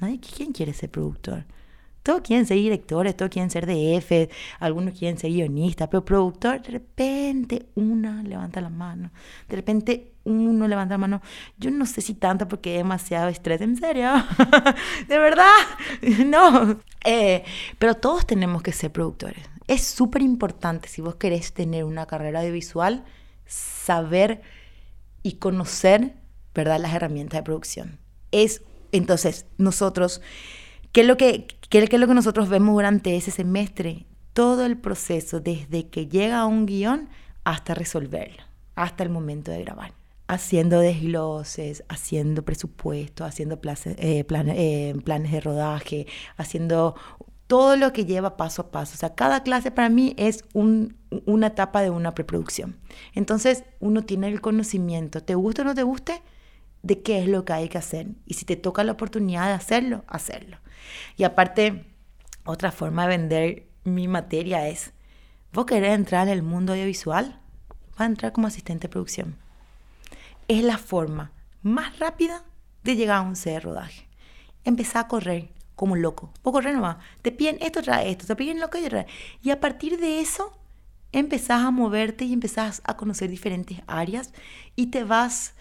Nadie, 0.00 0.20
¿quién 0.20 0.52
quiere 0.52 0.72
ser 0.72 0.90
productor? 0.90 1.44
Todos 2.04 2.20
quieren 2.20 2.44
ser 2.44 2.58
directores, 2.58 3.16
todos 3.16 3.30
quieren 3.30 3.50
ser 3.50 3.66
DF, 3.66 4.30
algunos 4.60 4.92
quieren 4.96 5.18
ser 5.18 5.30
guionistas, 5.30 5.88
pero 5.88 6.04
productor, 6.04 6.60
de 6.60 6.70
repente 6.70 7.66
una 7.76 8.22
levanta 8.22 8.60
la 8.60 8.68
mano, 8.68 9.10
de 9.48 9.56
repente 9.56 10.12
uno 10.24 10.68
levanta 10.68 10.94
la 10.94 10.98
mano. 10.98 11.22
Yo 11.56 11.70
no 11.70 11.86
sé 11.86 12.02
si 12.02 12.12
tanto 12.12 12.46
porque 12.46 12.74
es 12.74 12.78
demasiado 12.78 13.28
estrés, 13.28 13.62
en 13.62 13.76
serio, 13.76 14.12
de 15.08 15.18
verdad, 15.18 15.48
no. 16.26 16.78
Eh, 17.04 17.42
pero 17.78 17.94
todos 17.94 18.26
tenemos 18.26 18.62
que 18.62 18.72
ser 18.72 18.92
productores. 18.92 19.42
Es 19.66 19.82
súper 19.82 20.20
importante 20.20 20.88
si 20.88 21.00
vos 21.00 21.14
querés 21.14 21.54
tener 21.54 21.84
una 21.84 22.04
carrera 22.04 22.40
audiovisual, 22.40 23.02
saber 23.46 24.42
y 25.22 25.36
conocer, 25.36 26.16
¿verdad?, 26.54 26.80
las 26.80 26.92
herramientas 26.92 27.38
de 27.38 27.44
producción. 27.44 27.98
Es, 28.30 28.60
entonces, 28.92 29.46
nosotros, 29.56 30.20
¿qué 30.94 31.00
es 31.00 31.06
lo 31.06 31.18
que, 31.18 31.46
qué, 31.68 31.80
es 31.80 32.00
lo 32.00 32.06
que 32.06 32.14
nosotros 32.14 32.48
vemos 32.48 32.74
durante 32.74 33.16
ese 33.16 33.32
semestre? 33.32 34.06
Todo 34.32 34.64
el 34.64 34.78
proceso, 34.78 35.40
desde 35.40 35.88
que 35.88 36.06
llega 36.06 36.38
a 36.38 36.46
un 36.46 36.64
guion 36.64 37.10
hasta 37.42 37.74
resolverlo, 37.74 38.42
hasta 38.76 39.02
el 39.02 39.10
momento 39.10 39.50
de 39.50 39.62
grabar 39.62 39.92
haciendo 40.26 40.80
desgloses, 40.80 41.84
haciendo 41.88 42.46
presupuestos, 42.46 43.26
haciendo 43.26 43.60
eh, 43.84 44.24
eh, 44.26 44.94
planes 45.04 45.32
de 45.32 45.40
rodaje, 45.40 46.06
haciendo 46.38 46.94
todo 47.46 47.76
lo 47.76 47.92
que 47.92 48.06
lleva 48.06 48.38
paso 48.38 48.62
a 48.62 48.70
paso. 48.70 48.94
O 48.94 48.96
sea, 48.96 49.14
cada 49.14 49.42
clase 49.42 49.70
para 49.70 49.90
mí 49.90 50.14
es 50.16 50.44
una 50.54 51.46
etapa 51.48 51.82
de 51.82 51.90
una 51.90 52.14
preproducción. 52.14 52.78
Entonces, 53.14 53.64
uno 53.80 54.02
tiene 54.02 54.28
el 54.28 54.40
conocimiento, 54.40 55.22
te 55.22 55.34
gusta 55.34 55.60
o 55.60 55.66
no 55.66 55.74
te 55.74 55.82
guste, 55.82 56.22
de 56.84 57.02
qué 57.02 57.20
es 57.20 57.28
lo 57.28 57.44
que 57.44 57.52
hay 57.52 57.68
que 57.68 57.78
hacer. 57.78 58.06
Y 58.26 58.34
si 58.34 58.44
te 58.44 58.54
toca 58.54 58.84
la 58.84 58.92
oportunidad 58.92 59.48
de 59.48 59.54
hacerlo, 59.54 60.04
hacerlo. 60.06 60.58
Y 61.16 61.24
aparte, 61.24 61.84
otra 62.44 62.70
forma 62.70 63.02
de 63.02 63.08
vender 63.08 63.66
mi 63.82 64.06
materia 64.06 64.68
es, 64.68 64.92
vos 65.52 65.66
querés 65.66 65.94
entrar 65.94 66.28
en 66.28 66.32
el 66.32 66.42
mundo 66.42 66.74
audiovisual, 66.74 67.40
vas 67.90 68.00
a 68.00 68.06
entrar 68.06 68.32
como 68.32 68.46
asistente 68.46 68.88
de 68.88 68.92
producción 68.92 69.44
es 70.48 70.62
la 70.62 70.78
forma 70.78 71.32
más 71.62 71.98
rápida 71.98 72.44
de 72.82 72.96
llegar 72.96 73.18
a 73.18 73.22
un 73.22 73.36
set 73.36 73.54
de 73.54 73.60
rodaje. 73.60 74.06
Empezar 74.64 75.04
a 75.04 75.08
correr 75.08 75.50
como 75.74 75.96
loco. 75.96 76.32
Vos 76.42 76.52
correr 76.52 76.74
nomás. 76.74 76.98
Te 77.22 77.32
piden 77.32 77.58
esto, 77.60 77.82
trae 77.82 78.10
esto. 78.10 78.26
Te 78.26 78.36
piden 78.36 78.60
lo 78.60 78.70
que 78.70 78.88
trae. 78.88 79.06
Y 79.42 79.50
a 79.50 79.60
partir 79.60 79.98
de 79.98 80.20
eso, 80.20 80.52
empezás 81.12 81.62
a 81.62 81.70
moverte 81.70 82.24
y 82.24 82.32
empezás 82.32 82.82
a 82.84 82.96
conocer 82.96 83.30
diferentes 83.30 83.80
áreas 83.86 84.32
y 84.76 84.86
te 84.86 85.04
vas 85.04 85.54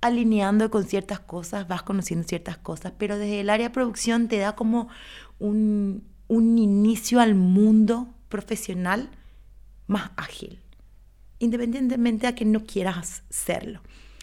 alineando 0.00 0.70
con 0.70 0.84
ciertas 0.84 1.20
cosas, 1.20 1.66
vas 1.68 1.82
conociendo 1.82 2.26
ciertas 2.26 2.56
cosas, 2.58 2.92
pero 2.98 3.18
desde 3.18 3.40
el 3.40 3.50
área 3.50 3.68
de 3.68 3.74
producción 3.74 4.28
te 4.28 4.38
da 4.38 4.54
como 4.54 4.88
un, 5.38 6.04
un 6.28 6.58
inicio 6.58 7.20
al 7.20 7.34
mundo 7.34 8.08
profesional 8.28 9.10
más 9.86 10.10
ágil, 10.16 10.60
independientemente 11.38 12.26
a 12.26 12.34
que 12.34 12.44
no 12.44 12.64
quieras 12.64 13.24
serlo. 13.30 13.80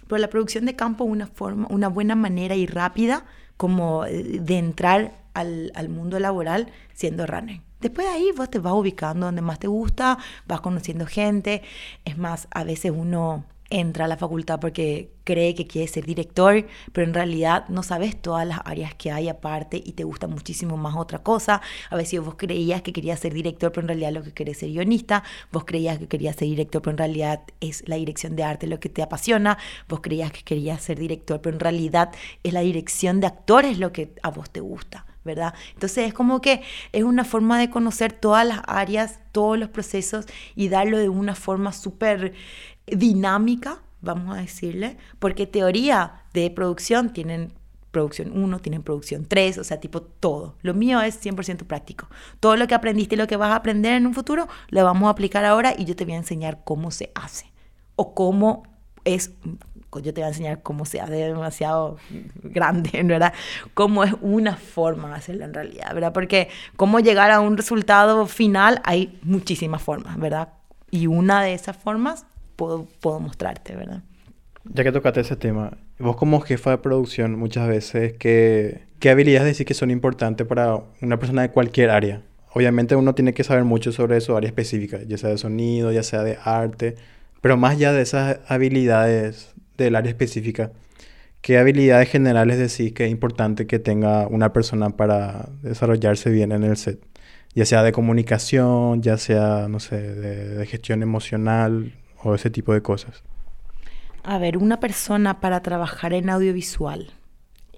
Pero 0.07 0.19
la 0.19 0.29
producción 0.29 0.65
de 0.65 0.75
campo 0.75 1.03
es 1.05 1.11
una, 1.11 1.27
forma, 1.27 1.67
una 1.69 1.87
buena 1.87 2.15
manera 2.15 2.55
y 2.55 2.67
rápida 2.67 3.25
como 3.57 4.05
eh, 4.05 4.39
de 4.41 4.57
entrar 4.57 5.25
al, 5.33 5.71
al 5.75 5.89
mundo 5.89 6.19
laboral 6.19 6.71
siendo 6.93 7.25
runner. 7.25 7.61
Después 7.81 8.07
de 8.07 8.13
ahí 8.13 8.31
vos 8.35 8.49
te 8.49 8.59
vas 8.59 8.73
ubicando 8.73 9.25
donde 9.25 9.41
más 9.41 9.59
te 9.59 9.67
gusta, 9.67 10.17
vas 10.47 10.61
conociendo 10.61 11.05
gente. 11.05 11.63
Es 12.05 12.17
más, 12.17 12.47
a 12.51 12.63
veces 12.63 12.91
uno 12.95 13.45
entra 13.69 14.05
a 14.05 14.07
la 14.07 14.17
facultad 14.17 14.59
porque 14.59 15.11
cree 15.23 15.55
que 15.55 15.65
quiere 15.65 15.87
ser 15.87 16.05
director, 16.05 16.65
pero 16.93 17.07
en 17.07 17.13
realidad 17.13 17.67
no 17.67 17.83
sabes 17.83 18.21
todas 18.21 18.47
las 18.47 18.59
áreas 18.63 18.93
que 18.93 19.11
hay 19.11 19.27
aparte 19.27 19.81
y 19.83 19.93
te 19.93 20.03
gusta 20.03 20.27
muchísimo 20.27 20.77
más 20.77 20.95
otra 20.95 21.19
cosa. 21.19 21.61
A 21.89 21.95
veces 21.95 22.21
vos 22.21 22.35
creías 22.37 22.81
que 22.83 22.93
querías 22.93 23.19
ser 23.19 23.33
director, 23.33 23.71
pero 23.71 23.83
en 23.83 23.87
realidad 23.89 24.11
lo 24.11 24.23
que 24.23 24.33
querés 24.33 24.59
ser 24.59 24.69
guionista. 24.69 25.23
Vos 25.51 25.65
creías 25.65 25.97
que 25.97 26.07
querías 26.07 26.35
ser 26.35 26.47
director, 26.47 26.81
pero 26.81 26.91
en 26.91 26.97
realidad 26.99 27.41
es 27.59 27.83
la 27.87 27.95
dirección 27.95 28.35
de 28.35 28.43
arte 28.43 28.67
lo 28.67 28.79
que 28.79 28.89
te 28.89 29.01
apasiona. 29.01 29.57
Vos 29.89 30.01
creías 30.01 30.31
que 30.31 30.43
querías 30.43 30.81
ser 30.81 30.99
director, 30.99 31.41
pero 31.41 31.55
en 31.55 31.59
realidad 31.59 32.11
es 32.43 32.53
la 32.53 32.61
dirección 32.61 33.19
de 33.19 33.27
actores 33.27 33.79
lo 33.79 33.91
que 33.91 34.13
a 34.21 34.29
vos 34.29 34.49
te 34.49 34.61
gusta. 34.61 35.05
¿verdad? 35.25 35.55
Entonces 35.73 36.07
es 36.07 36.13
como 36.13 36.39
que 36.39 36.61
es 36.91 37.03
una 37.03 37.25
forma 37.25 37.59
de 37.59 37.71
conocer 37.71 38.13
todas 38.13 38.45
las 38.45 38.61
áreas, 38.67 39.19
todos 39.31 39.57
los 39.57 39.69
procesos 39.69 40.27
y 40.55 40.69
darlo 40.69 40.99
de 40.99 41.09
una 41.09 41.33
forma 41.33 41.73
súper 41.73 42.33
dinámica, 42.87 43.79
vamos 44.01 44.35
a 44.35 44.41
decirle, 44.41 44.97
porque 45.19 45.47
teoría 45.47 46.23
de 46.33 46.49
producción 46.51 47.11
tienen 47.11 47.53
producción 47.91 48.37
1, 48.37 48.59
tienen 48.59 48.83
producción 48.83 49.25
3, 49.25 49.57
o 49.57 49.63
sea, 49.63 49.79
tipo 49.79 50.01
todo. 50.01 50.55
Lo 50.61 50.73
mío 50.73 50.99
es 51.01 51.25
100% 51.25 51.65
práctico. 51.65 52.09
Todo 52.41 52.57
lo 52.57 52.67
que 52.67 52.75
aprendiste 52.75 53.15
y 53.15 53.17
lo 53.17 53.25
que 53.25 53.37
vas 53.37 53.51
a 53.51 53.55
aprender 53.55 53.93
en 53.93 54.05
un 54.05 54.13
futuro, 54.13 54.49
lo 54.67 54.83
vamos 54.83 55.07
a 55.07 55.11
aplicar 55.11 55.45
ahora 55.45 55.73
y 55.77 55.85
yo 55.85 55.95
te 55.95 56.03
voy 56.03 56.13
a 56.13 56.17
enseñar 56.17 56.61
cómo 56.65 56.91
se 56.91 57.11
hace 57.15 57.53
o 57.95 58.13
cómo 58.13 58.63
es 59.05 59.31
yo 60.01 60.13
te 60.13 60.21
voy 60.21 60.25
a 60.25 60.27
enseñar 60.27 60.61
cómo 60.61 60.83
se 60.83 60.99
hace 60.99 61.13
demasiado 61.13 61.97
grande, 62.43 63.01
¿verdad? 63.03 63.33
Cómo 63.73 64.03
es 64.03 64.13
una 64.21 64.57
forma 64.57 65.09
de 65.09 65.15
hacerlo 65.15 65.45
en 65.45 65.53
realidad, 65.53 65.93
¿verdad? 65.93 66.13
Porque 66.13 66.49
cómo 66.75 66.99
llegar 66.99 67.31
a 67.31 67.39
un 67.39 67.55
resultado 67.55 68.25
final 68.27 68.81
hay 68.83 69.17
muchísimas 69.23 69.81
formas, 69.81 70.17
¿verdad? 70.19 70.49
Y 70.91 71.07
una 71.07 71.41
de 71.41 71.53
esas 71.53 71.77
formas 71.77 72.25
puedo, 72.55 72.87
puedo 73.01 73.19
mostrarte, 73.19 73.75
¿verdad? 73.75 74.03
Ya 74.65 74.83
que 74.83 74.91
tocaste 74.91 75.21
ese 75.21 75.35
tema, 75.35 75.77
vos 75.99 76.15
como 76.15 76.41
jefa 76.41 76.71
de 76.71 76.77
producción 76.79 77.37
muchas 77.37 77.67
veces, 77.67 78.13
¿qué, 78.13 78.81
qué 78.99 79.11
habilidades 79.11 79.53
decís 79.53 79.67
que 79.67 79.73
son 79.75 79.91
importantes 79.91 80.47
para 80.47 80.81
una 81.01 81.19
persona 81.19 81.43
de 81.43 81.51
cualquier 81.51 81.91
área? 81.91 82.23
Obviamente 82.51 82.95
uno 82.95 83.13
tiene 83.13 83.33
que 83.33 83.43
saber 83.43 83.63
mucho 83.63 83.91
sobre 83.91 84.19
su 84.21 84.35
área 84.35 84.47
específica, 84.47 84.99
ya 85.05 85.17
sea 85.17 85.29
de 85.29 85.37
sonido, 85.37 85.91
ya 85.91 86.01
sea 86.01 86.23
de 86.23 86.39
arte, 86.43 86.95
pero 87.41 87.57
más 87.57 87.73
allá 87.73 87.93
de 87.93 88.01
esas 88.01 88.39
habilidades 88.47 89.53
del 89.77 89.95
área 89.95 90.09
específica, 90.09 90.71
¿qué 91.41 91.59
habilidades 91.59 92.09
generales 92.09 92.57
decís 92.57 92.93
que 92.93 93.05
es 93.05 93.11
importante 93.11 93.67
que 93.67 93.77
tenga 93.77 94.25
una 94.27 94.51
persona 94.51 94.91
para 94.91 95.49
desarrollarse 95.61 96.31
bien 96.31 96.51
en 96.51 96.63
el 96.63 96.77
set? 96.77 96.99
Ya 97.53 97.65
sea 97.65 97.83
de 97.83 97.91
comunicación, 97.91 99.03
ya 99.03 99.17
sea, 99.17 99.67
no 99.69 99.79
sé, 99.79 100.01
de 100.01 100.65
gestión 100.65 101.03
emocional, 101.03 101.93
o 102.25 102.35
ese 102.35 102.49
tipo 102.49 102.73
de 102.73 102.81
cosas? 102.81 103.23
A 104.23 104.39
ver, 104.39 104.57
una 104.57 104.79
persona 104.79 105.39
para 105.39 105.61
trabajar 105.61 106.13
en 106.13 106.29
audiovisual, 106.29 107.11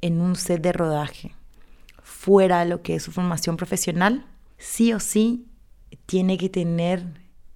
en 0.01 0.21
un 0.21 0.35
set 0.35 0.61
de 0.61 0.71
rodaje, 0.71 1.35
fuera 2.01 2.59
de 2.59 2.69
lo 2.69 2.81
que 2.81 2.95
es 2.95 3.03
su 3.03 3.11
formación 3.11 3.57
profesional, 3.57 4.25
sí 4.57 4.93
o 4.93 4.99
sí 4.99 5.45
tiene 6.05 6.37
que 6.37 6.49
tener 6.49 7.03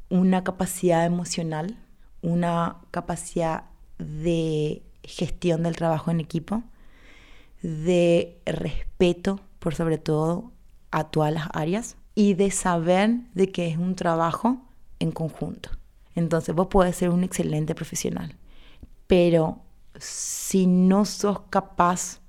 una 0.10 0.44
capacidad 0.44 1.06
emocional, 1.06 1.78
una 2.22 2.78
capacidad 2.92 3.64
de 3.98 4.84
gestión 5.04 5.64
del 5.64 5.78
trabajo 5.78 6.12
en 6.12 6.20
equipo, 6.20 6.64
de 7.62 8.38
respeto 8.46 9.40
por 9.60 9.76
sobre 9.76 9.98
todo 9.98 10.52
a 10.92 11.06
todas 11.06 11.32
las 11.32 11.48
áreas 11.54 11.96
y 12.16 12.34
de 12.34 12.52
saber 12.52 13.12
de 13.34 13.52
que 13.52 13.70
es 13.70 13.78
un 13.78 13.96
trabajo 13.96 14.62
en 15.00 15.12
conjunto. 15.12 15.70
Entonces 16.16 16.54
vos 16.56 16.68
podés 16.68 16.96
ser 16.96 17.10
un 17.10 17.24
excelente 17.24 17.76
profesional, 17.76 18.36
pero 19.08 19.62
si 19.98 20.68
no 20.68 21.06
sos 21.06 21.42
capaz 21.50 22.22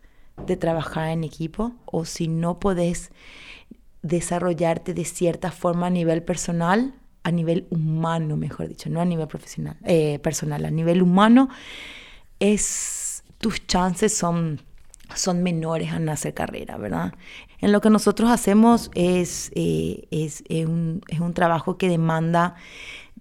de 0.46 0.56
trabajar 0.56 1.08
en 1.08 1.24
equipo 1.24 1.72
o 1.86 2.04
si 2.04 2.28
no 2.28 2.58
podés 2.58 3.10
desarrollarte 4.02 4.94
de 4.94 5.04
cierta 5.04 5.50
forma 5.50 5.86
a 5.86 5.90
nivel 5.90 6.22
personal, 6.22 6.94
a 7.22 7.30
nivel 7.30 7.66
humano, 7.70 8.36
mejor 8.36 8.68
dicho, 8.68 8.90
no 8.90 9.00
a 9.00 9.04
nivel 9.04 9.28
profesional, 9.28 9.76
eh, 9.84 10.18
personal, 10.18 10.64
a 10.64 10.70
nivel 10.70 11.02
humano, 11.02 11.48
es, 12.40 13.22
tus 13.38 13.64
chances 13.66 14.16
son, 14.16 14.60
son 15.14 15.42
menores 15.42 15.92
a 15.92 16.12
hacer 16.12 16.34
carrera, 16.34 16.76
¿verdad? 16.78 17.14
En 17.60 17.70
lo 17.70 17.80
que 17.80 17.90
nosotros 17.90 18.30
hacemos 18.30 18.90
es, 18.94 19.52
eh, 19.54 20.08
es, 20.10 20.42
un, 20.66 21.02
es 21.06 21.20
un 21.20 21.32
trabajo 21.32 21.78
que 21.78 21.88
demanda 21.88 22.56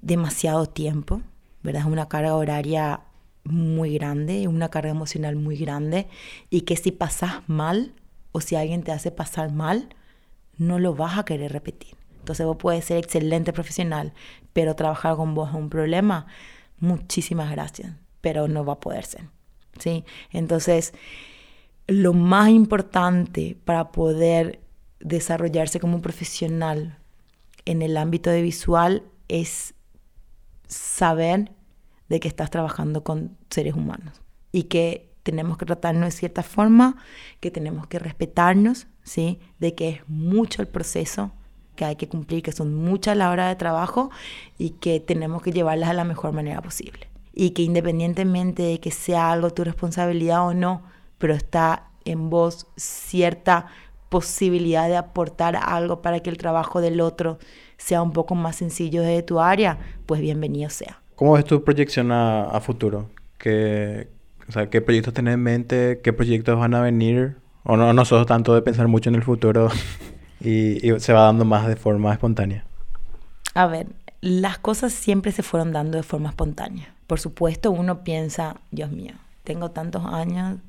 demasiado 0.01 0.65
tiempo, 0.65 1.21
¿verdad? 1.63 1.83
Es 1.83 1.87
una 1.87 2.07
carga 2.07 2.35
horaria 2.35 3.01
muy 3.43 3.95
grande, 3.95 4.47
una 4.47 4.69
carga 4.69 4.91
emocional 4.91 5.35
muy 5.35 5.57
grande 5.57 6.07
y 6.49 6.61
que 6.61 6.75
si 6.75 6.91
pasas 6.91 7.47
mal 7.47 7.93
o 8.31 8.41
si 8.41 8.55
alguien 8.55 8.83
te 8.83 8.91
hace 8.91 9.11
pasar 9.11 9.51
mal, 9.51 9.95
no 10.57 10.79
lo 10.79 10.95
vas 10.95 11.17
a 11.17 11.25
querer 11.25 11.51
repetir. 11.51 11.95
Entonces 12.19 12.45
vos 12.45 12.57
puedes 12.57 12.85
ser 12.85 12.97
excelente 12.97 13.51
profesional, 13.51 14.13
pero 14.53 14.75
trabajar 14.75 15.15
con 15.15 15.33
vos 15.33 15.49
es 15.49 15.55
un 15.55 15.69
problema. 15.69 16.27
Muchísimas 16.79 17.51
gracias, 17.51 17.93
pero 18.21 18.47
no 18.47 18.63
va 18.63 18.73
a 18.73 18.79
poder 18.79 19.05
ser. 19.05 19.25
¿sí? 19.79 20.05
Entonces, 20.31 20.93
lo 21.87 22.13
más 22.13 22.49
importante 22.49 23.57
para 23.65 23.91
poder 23.91 24.59
desarrollarse 24.99 25.79
como 25.79 25.95
un 25.95 26.01
profesional 26.01 26.97
en 27.65 27.81
el 27.81 27.97
ámbito 27.97 28.29
de 28.29 28.41
visual 28.41 29.03
es 29.27 29.73
saber 30.71 31.51
de 32.09 32.19
que 32.19 32.27
estás 32.27 32.49
trabajando 32.49 33.03
con 33.03 33.37
seres 33.49 33.75
humanos 33.75 34.21
y 34.51 34.63
que 34.63 35.11
tenemos 35.23 35.57
que 35.57 35.65
tratarnos 35.65 36.05
de 36.05 36.11
cierta 36.11 36.43
forma, 36.43 36.97
que 37.39 37.51
tenemos 37.51 37.87
que 37.87 37.99
respetarnos, 37.99 38.87
¿sí? 39.03 39.39
De 39.59 39.75
que 39.75 39.89
es 39.89 40.01
mucho 40.07 40.61
el 40.61 40.67
proceso 40.67 41.31
que 41.75 41.85
hay 41.85 41.95
que 41.95 42.09
cumplir, 42.09 42.43
que 42.43 42.51
son 42.51 42.73
muchas 42.73 43.15
las 43.15 43.31
horas 43.31 43.49
de 43.49 43.55
trabajo 43.55 44.11
y 44.57 44.71
que 44.71 44.99
tenemos 44.99 45.41
que 45.41 45.51
llevarlas 45.51 45.89
a 45.89 45.93
la 45.93 46.03
mejor 46.03 46.31
manera 46.31 46.61
posible. 46.61 47.07
Y 47.33 47.51
que 47.51 47.61
independientemente 47.61 48.63
de 48.63 48.79
que 48.79 48.91
sea 48.91 49.31
algo 49.31 49.51
tu 49.51 49.63
responsabilidad 49.63 50.45
o 50.45 50.53
no, 50.53 50.83
pero 51.17 51.33
está 51.33 51.91
en 52.03 52.29
vos 52.29 52.67
cierta 52.75 53.67
posibilidad 54.09 54.89
de 54.89 54.97
aportar 54.97 55.55
algo 55.55 56.01
para 56.01 56.19
que 56.19 56.29
el 56.29 56.37
trabajo 56.37 56.81
del 56.81 56.99
otro 56.99 57.39
sea 57.81 58.01
un 58.01 58.13
poco 58.13 58.35
más 58.35 58.55
sencillo 58.55 59.01
desde 59.01 59.23
tu 59.23 59.39
área, 59.39 59.79
pues 60.05 60.21
bienvenido 60.21 60.69
sea. 60.69 61.01
¿Cómo 61.15 61.33
ves 61.33 61.45
tu 61.45 61.63
proyección 61.63 62.11
a, 62.11 62.59
futuro? 62.61 63.09
¿Qué, 63.37 64.07
o 64.47 64.51
sea, 64.51 64.69
¿Qué 64.69 64.81
proyectos 64.81 65.13
tenés 65.13 65.33
en 65.33 65.41
mente? 65.41 65.99
¿Qué 66.03 66.13
proyectos 66.13 66.57
van 66.59 66.75
a 66.75 66.81
venir? 66.81 67.37
¿O 67.63 67.77
no, 67.77 67.91
no 67.93 68.05
sos 68.05 68.25
tanto 68.27 68.53
de 68.53 68.61
pensar 68.61 68.87
mucho 68.87 69.09
en 69.09 69.15
el 69.15 69.23
futuro 69.23 69.69
y, 70.39 70.79
se 70.99 71.13
va 71.13 71.21
dando 71.21 71.43
más 71.43 71.67
de 71.67 71.75
forma 71.75 72.13
espontánea? 72.13 72.65
A 73.55 73.67
ver, 73.67 73.87
las 74.21 74.59
cosas 74.59 74.93
siempre 74.93 75.31
se 75.31 75.43
fueron 75.43 75.71
dando 75.71 75.97
de 75.97 76.03
forma 76.03 76.29
espontánea. 76.29 76.93
Por 77.07 77.19
supuesto, 77.19 77.71
uno 77.71 78.03
piensa, 78.03 78.57
Dios 78.69 78.91
mío, 78.91 79.13
tengo 79.43 79.71
tantos 79.71 80.05
años, 80.05 80.59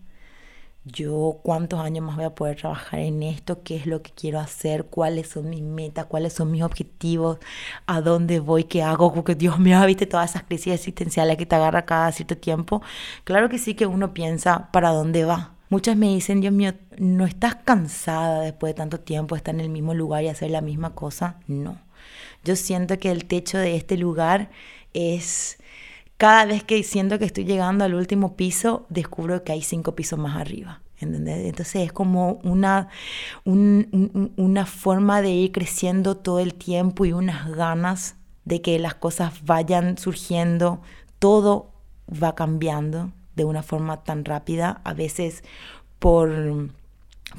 yo 0.85 1.39
cuántos 1.43 1.81
años 1.81 2.05
más 2.05 2.17
voy 2.17 2.25
a 2.25 2.35
poder 2.35 2.57
trabajar 2.57 3.01
en 3.01 3.23
esto, 3.23 3.63
qué 3.63 3.77
es 3.77 3.87
lo 3.87 4.03
que 4.03 4.11
quiero 4.11 4.41
hacer, 4.41 4.87
cuáles 4.87 5.29
son 5.29 5.49
mis 5.51 5.63
metas, 5.63 6.07
cuáles 6.07 6.33
son 6.33 6.51
mis 6.51 6.63
objetivos, 6.63 7.39
a 7.87 8.01
dónde 8.01 8.41
voy, 8.41 8.65
qué 8.65 8.83
hago, 8.83 9.13
porque 9.15 9.35
Dios 9.35 9.59
mío, 9.59 9.85
viste 9.87 10.07
todas 10.07 10.31
esas 10.31 10.43
crisis 10.45 10.75
existenciales 10.75 11.37
que 11.37 11.47
te 11.47 11.55
agarra 11.55 11.85
cada 11.85 12.11
cierto 12.13 12.37
tiempo. 12.37 12.83
Claro 13.25 13.49
que 13.49 13.59
sí 13.59 13.75
que 13.75 13.87
uno 13.87 14.13
piensa 14.13 14.71
para 14.73 14.91
dónde 14.91 15.25
va. 15.25 15.53
Muchas 15.69 15.97
me 15.97 16.09
dicen, 16.09 16.41
Dios 16.41 16.53
mío, 16.53 16.75
¿no 16.99 17.25
estás 17.25 17.55
cansada 17.55 18.41
después 18.41 18.75
de 18.75 18.75
tanto 18.75 19.01
tiempo 19.01 19.37
estar 19.37 19.55
en 19.55 19.61
el 19.61 19.71
mismo 19.71 19.95
lugar 19.95 20.23
y 20.25 20.29
hacer 20.29 20.51
la 20.51 20.61
misma 20.61 20.95
cosa? 20.95 21.37
No. 21.47 21.79
Yo 22.45 22.57
siento 22.57 22.99
que 22.99 23.11
el 23.11 23.25
techo 23.25 23.57
de 23.57 23.77
este 23.77 23.97
lugar 23.97 24.51
es 24.93 25.59
cada 26.23 26.45
vez 26.45 26.63
que 26.63 26.85
siento 26.85 27.19
que 27.19 27.25
estoy 27.25 27.45
llegando 27.45 27.85
al 27.85 27.95
último 27.95 28.37
piso, 28.37 28.87
descubro 28.91 29.43
que 29.43 29.51
hay 29.51 29.61
cinco 29.61 29.97
pisos 29.97 30.21
más 30.21 30.37
arriba. 30.37 30.81
Entonces 31.01 31.75
es 31.75 31.93
como 31.93 32.35
una, 32.45 32.91
una 33.45 34.65
forma 34.65 35.21
de 35.21 35.31
ir 35.31 35.51
creciendo 35.51 36.17
todo 36.17 36.39
el 36.39 36.55
tiempo 36.55 37.05
y 37.07 37.13
unas 37.13 37.51
ganas 37.51 38.15
de 38.45 38.63
que 38.63 38.79
las 38.79 38.95
cosas 38.95 39.45
vayan 39.45 39.99
surgiendo, 39.99 40.81
todo 41.19 41.73
va 42.09 42.37
cambiando 42.37 43.11
de 43.35 43.45
una 43.45 43.65
forma 43.65 44.05
tan 44.05 44.25
rápida, 44.25 44.81
a 44.85 44.95
veces 44.95 45.43
por, 45.99 46.31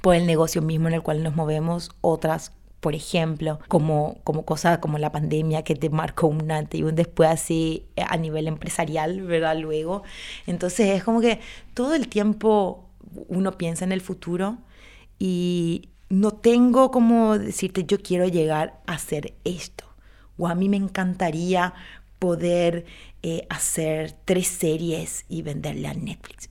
por 0.02 0.16
el 0.16 0.26
negocio 0.26 0.62
mismo 0.62 0.90
en 0.90 0.96
el 0.96 1.04
cual 1.04 1.24
nos 1.24 1.38
movemos, 1.38 1.90
otras 2.02 2.52
por 2.84 2.96
ejemplo, 2.96 3.62
como, 3.70 4.18
como 4.26 4.44
cosas 4.44 4.80
como 4.80 4.98
la 4.98 5.10
pandemia 5.14 5.64
que 5.64 5.74
te 5.74 5.90
marcó 5.90 6.28
un 6.28 6.52
antes 6.52 6.82
y 6.82 6.84
un 6.84 6.96
después 6.96 7.30
así 7.30 7.86
eh, 7.96 8.04
a 8.06 8.18
nivel 8.18 8.46
empresarial, 8.46 9.22
¿verdad? 9.22 9.58
Luego. 9.58 10.04
Entonces 10.48 10.90
es 10.90 11.02
como 11.02 11.22
que 11.22 11.40
todo 11.74 11.96
el 11.96 12.10
tiempo 12.10 12.90
uno 13.30 13.54
piensa 13.58 13.86
en 13.86 13.94
el 13.94 14.02
futuro 14.02 14.58
y 15.18 15.92
no 16.10 16.32
tengo 16.32 16.92
como 16.92 17.40
decirte 17.40 17.86
yo 17.86 18.02
quiero 18.02 18.28
llegar 18.28 18.82
a 18.86 18.96
hacer 18.96 19.34
esto 19.46 19.86
o 20.38 20.50
a 20.50 20.56
mí 20.56 20.68
me 20.68 20.76
encantaría 20.76 21.74
poder 22.20 22.86
eh, 23.22 23.48
hacer 23.50 24.14
tres 24.26 24.48
series 24.48 25.24
y 25.30 25.42
venderle 25.42 25.88
a 25.88 25.94
Netflix. 25.94 26.50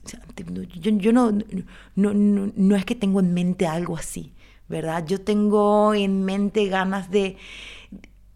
yo, 0.79 0.89
yo 0.97 1.13
no, 1.13 1.31
no, 1.31 2.13
no, 2.15 2.51
no 2.55 2.75
es 2.75 2.85
que 2.85 2.95
tengo 2.95 3.19
en 3.19 3.35
mente 3.35 3.67
algo 3.67 3.95
así. 3.95 4.33
¿Verdad? 4.73 5.05
Yo 5.05 5.21
tengo 5.21 5.93
en 5.93 6.25
mente 6.25 6.67
ganas 6.67 7.11
de, 7.11 7.37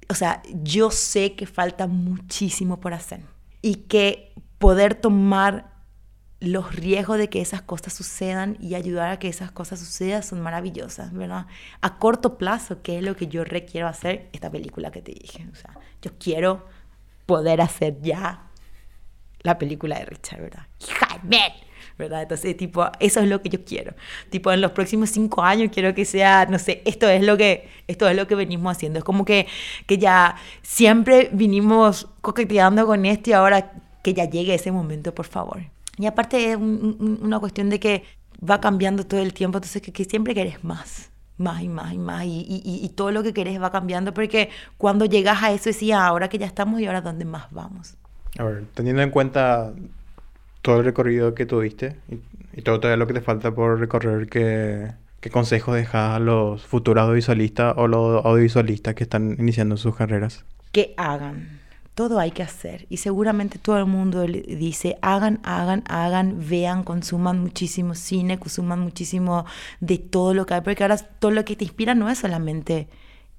o 0.08 0.14
sea, 0.14 0.44
yo 0.54 0.92
sé 0.92 1.34
que 1.36 1.48
falta 1.48 1.88
muchísimo 1.88 2.80
por 2.80 2.94
hacer 2.94 3.22
y 3.64 3.76
que 3.76 4.34
poder 4.60 4.94
tomar 4.94 5.76
los 6.40 6.76
riesgos 6.76 7.18
de 7.18 7.30
que 7.30 7.42
esas 7.42 7.64
cosas 7.64 7.94
sucedan 7.94 8.56
y 8.62 8.76
ayudar 8.76 9.10
a 9.10 9.18
que 9.18 9.28
esas 9.28 9.52
cosas 9.52 9.80
sucedan 9.80 10.22
son 10.22 10.40
maravillosas, 10.42 11.12
¿verdad? 11.12 11.48
A 11.82 11.98
corto 11.98 12.38
plazo, 12.38 12.84
¿qué 12.84 13.00
es 13.00 13.04
lo 13.04 13.16
que 13.16 13.26
yo 13.26 13.44
requiero 13.44 13.88
hacer? 13.88 14.30
Esta 14.32 14.52
película 14.52 14.92
que 14.92 15.02
te 15.02 15.14
dije, 15.14 15.48
o 15.52 15.56
sea, 15.56 15.72
yo 16.04 16.12
quiero 16.20 16.68
poder 17.26 17.62
hacer 17.62 18.00
ya 18.02 18.44
la 19.42 19.58
película 19.58 19.98
de 19.98 20.06
Richard, 20.06 20.42
¿verdad? 20.42 20.68
¿Verdad? 21.98 22.24
Entonces, 22.24 22.56
tipo, 22.56 22.86
eso 23.00 23.20
es 23.20 23.28
lo 23.28 23.42
que 23.42 23.50
yo 23.50 23.64
quiero. 23.66 23.94
Tipo, 24.30 24.52
en 24.52 24.62
los 24.62 24.72
próximos 24.72 25.10
cinco 25.10 25.42
años 25.44 25.72
quiero 25.74 25.94
que 25.94 26.06
sea, 26.06 26.46
no 26.46 26.60
sé, 26.60 26.82
esto 26.86 27.08
es 27.10 27.24
lo 27.24 27.38
que, 27.38 27.68
esto 27.88 28.08
es 28.08 28.16
lo 28.16 28.28
que 28.28 28.36
venimos 28.36 28.76
haciendo. 28.76 29.00
Es 29.00 29.06
como 29.06 29.26
que, 29.26 29.48
que 29.86 29.98
ya 29.98 30.36
siempre 30.62 31.30
vinimos 31.32 32.08
coqueteando 32.22 32.86
con 32.86 33.06
esto 33.06 33.32
y 33.32 33.34
ahora 33.34 33.72
que 34.04 34.14
ya 34.14 34.26
llegue 34.26 34.54
ese 34.54 34.72
momento, 34.72 35.14
por 35.14 35.26
favor. 35.26 35.62
Y 35.98 36.06
aparte 36.06 36.52
es 36.52 36.58
una 36.58 37.40
cuestión 37.40 37.70
de 37.70 37.80
que 37.80 38.04
va 38.48 38.62
cambiando 38.62 39.06
todo 39.06 39.20
el 39.20 39.34
tiempo, 39.34 39.58
entonces 39.58 39.82
que, 39.82 39.92
que 39.92 40.06
siempre 40.06 40.36
querés 40.36 40.64
más 40.64 41.12
más 41.38 41.62
y 41.62 41.70
más 41.70 41.94
y 41.94 41.98
más 42.00 42.26
y, 42.26 42.46
y, 42.50 42.62
y, 42.84 42.90
todo 42.90 43.12
lo 43.12 43.22
que 43.22 43.32
querés 43.32 43.62
va 43.62 43.72
cambiando 43.72 44.12
porque 44.12 44.50
cuando 44.78 45.06
llegas 45.06 45.44
a 45.44 45.52
eso 45.52 45.66
decía 45.66 46.04
ahora 46.04 46.30
que 46.30 46.40
ya 46.40 46.48
estamos 46.48 46.82
y 46.82 46.88
ahora 46.88 47.02
dónde 47.02 47.26
más 47.26 47.52
vamos. 47.52 47.96
A 48.40 48.44
ver, 48.44 48.66
teniendo 48.74 49.02
en 49.02 49.12
cuenta 49.12 49.72
todo 50.68 50.80
el 50.80 50.84
recorrido 50.84 51.34
que 51.34 51.46
tuviste 51.46 51.96
y, 52.10 52.62
todo 52.62 52.82
todavía 52.82 52.98
lo 52.98 53.08
que 53.08 53.14
te 53.14 53.22
falta 53.22 53.56
por 53.56 53.80
recorrer, 53.80 54.28
¿qué, 54.28 54.92
qué 55.22 55.30
consejos 55.30 55.74
dejas 55.74 56.18
a 56.18 56.20
los 56.20 56.66
futuros 56.66 57.04
audiovisualistas 57.04 57.74
o 57.78 57.88
los 57.88 58.26
audiovisualistas 58.26 58.94
que 58.94 59.04
están 59.04 59.38
iniciando 59.40 59.78
sus 59.78 59.96
carreras? 59.96 60.44
Que 60.74 60.94
hagan. 60.98 61.62
Todo 61.96 62.20
hay 62.20 62.32
que 62.32 62.44
hacer. 62.44 62.86
Y 62.90 62.98
seguramente 62.98 63.60
todo 63.60 63.78
el 63.78 63.86
mundo 63.86 64.24
dice, 64.24 64.98
hagan, 65.02 65.40
hagan, 65.44 65.86
hagan, 65.88 66.44
vean, 66.50 66.84
consuman 66.84 67.40
muchísimo 67.40 67.96
cine, 67.96 68.38
consuman 68.38 68.82
muchísimo 68.82 69.46
de 69.80 70.00
todo 70.00 70.34
lo 70.34 70.46
que 70.46 70.56
hay. 70.56 70.62
Porque 70.62 70.84
ahora 70.84 70.98
todo 70.98 71.32
lo 71.32 71.46
que 71.46 71.56
te 71.56 71.64
inspira 71.64 71.96
no 71.96 72.10
es 72.10 72.18
solamente 72.18 72.90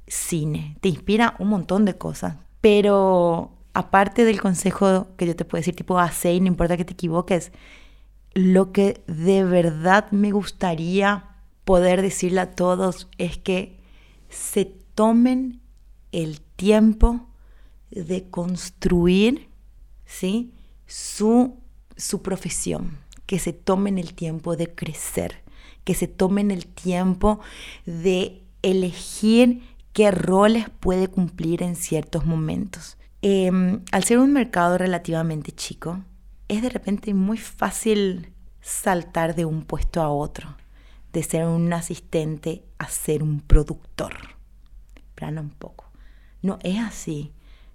cine, 0.06 0.78
te 0.80 0.88
inspira 0.88 1.34
un 1.38 1.48
montón 1.48 1.84
de 1.84 1.92
cosas. 1.92 2.36
Pero 2.62 3.57
aparte 3.78 4.24
del 4.24 4.40
consejo 4.40 5.06
que 5.16 5.24
yo 5.24 5.36
te 5.36 5.44
puedo 5.44 5.60
decir, 5.60 5.76
tipo, 5.76 6.00
hace 6.00 6.34
y 6.34 6.40
no 6.40 6.48
importa 6.48 6.76
que 6.76 6.84
te 6.84 6.94
equivoques, 6.94 7.52
lo 8.34 8.72
que 8.72 9.04
de 9.06 9.44
verdad 9.44 10.10
me 10.10 10.32
gustaría 10.32 11.36
poder 11.64 12.02
decirle 12.02 12.40
a 12.40 12.56
todos 12.56 13.06
es 13.18 13.38
que 13.38 13.78
se 14.30 14.64
tomen 14.64 15.60
el 16.10 16.40
tiempo 16.40 17.28
de 17.92 18.28
construir 18.28 19.48
¿sí? 20.04 20.52
su, 20.86 21.60
su 21.96 22.20
profesión, 22.20 22.98
que 23.26 23.38
se 23.38 23.52
tomen 23.52 23.96
el 23.96 24.12
tiempo 24.12 24.56
de 24.56 24.74
crecer, 24.74 25.44
que 25.84 25.94
se 25.94 26.08
tomen 26.08 26.50
el 26.50 26.66
tiempo 26.66 27.38
de 27.86 28.42
elegir 28.62 29.62
qué 29.92 30.10
roles 30.10 30.68
puede 30.68 31.06
cumplir 31.06 31.62
en 31.62 31.76
ciertos 31.76 32.26
momentos. 32.26 32.98
Em, 33.20 33.82
al 33.90 34.04
ser 34.04 34.18
un 34.18 34.32
mercado 34.32 34.78
relativamente 34.78 35.50
chico, 35.50 36.04
es 36.46 36.62
de 36.62 36.68
repente 36.68 37.14
muy 37.14 37.36
fácil 37.36 38.32
saltar 38.60 39.34
de 39.34 39.44
un 39.44 39.62
puesto 39.62 40.00
a 40.00 40.10
otro, 40.10 40.56
de 41.12 41.22
ser 41.24 41.46
un 41.46 41.72
asistente 41.72 42.64
a 42.78 42.88
ser 42.88 43.24
un 43.24 43.40
productor. 43.40 44.14
Plana 45.16 45.40
un 45.40 45.50
poco. 45.50 45.90
No 46.42 46.58
es 46.62 46.78
así, 46.78 47.32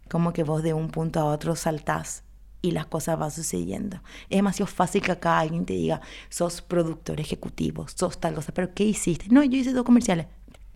como 0.10 0.32
que 0.32 0.44
vos 0.44 0.64
de 0.64 0.74
un 0.74 0.90
punto 0.90 1.20
a 1.20 1.26
otro 1.26 1.58
saltás 1.58 2.24
y 2.62 2.72
las 2.72 2.86
cosas 2.86 3.20
van 3.20 3.32
sucediendo. 3.32 3.98
Es 4.30 4.38
demasiado 4.38 4.72
fácil 4.72 5.02
que 5.02 5.12
acá 5.12 5.40
alguien 5.40 5.66
te 5.66 5.74
diga, 5.74 6.00
sos 6.30 6.62
productor 6.62 7.20
ejecutivo, 7.20 7.86
sos 7.94 8.18
tal 8.18 8.34
cosa, 8.34 8.54
pero 8.54 8.74
¿qué 8.74 8.86
hiciste? 8.86 9.28
No, 9.30 9.44
yo 9.44 9.58
hice 9.58 9.74
dos 9.74 9.84
comerciales. 9.84 10.28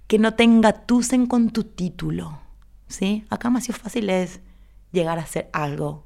Que 0.07 0.19
no 0.19 0.33
te 0.33 0.43
engatusen 0.43 1.25
con 1.25 1.51
tu 1.51 1.63
título, 1.63 2.39
¿sí? 2.87 3.25
Acá 3.29 3.49
más 3.49 3.67
fácil 3.67 4.09
es 4.09 4.41
llegar 4.91 5.19
a 5.19 5.23
hacer 5.23 5.49
algo. 5.53 6.05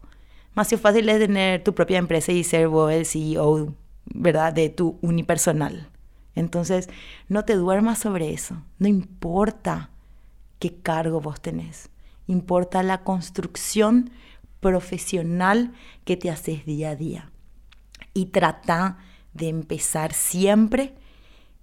Más 0.53 0.69
fácil 0.79 1.07
es 1.07 1.19
tener 1.19 1.63
tu 1.63 1.73
propia 1.73 1.97
empresa 1.97 2.31
y 2.31 2.43
ser 2.43 2.67
vos 2.67 2.91
el 2.91 3.05
CEO, 3.05 3.73
¿verdad? 4.05 4.51
De 4.53 4.69
tu 4.69 4.97
unipersonal. 5.01 5.89
Entonces, 6.35 6.89
no 7.29 7.45
te 7.45 7.55
duermas 7.55 7.99
sobre 7.99 8.33
eso. 8.33 8.61
No 8.77 8.87
importa 8.87 9.89
qué 10.59 10.75
cargo 10.75 11.21
vos 11.21 11.41
tenés. 11.41 11.89
Importa 12.27 12.83
la 12.83 13.03
construcción 13.03 14.11
profesional 14.59 15.73
que 16.05 16.17
te 16.17 16.29
haces 16.29 16.65
día 16.65 16.91
a 16.91 16.95
día. 16.95 17.31
Y 18.13 18.27
trata 18.27 18.97
de 19.33 19.49
empezar 19.49 20.13
siempre 20.13 20.95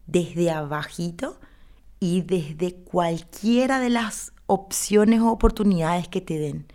desde 0.07 0.51
abajito 0.51 1.39
y 2.01 2.23
desde 2.23 2.75
cualquiera 2.75 3.81
de 3.81 3.91
las 3.91 4.33
opciones 4.47 5.21
o 5.21 5.31
oportunidades 5.31 6.09
que 6.09 6.23
te 6.23 6.39
den 6.39 6.67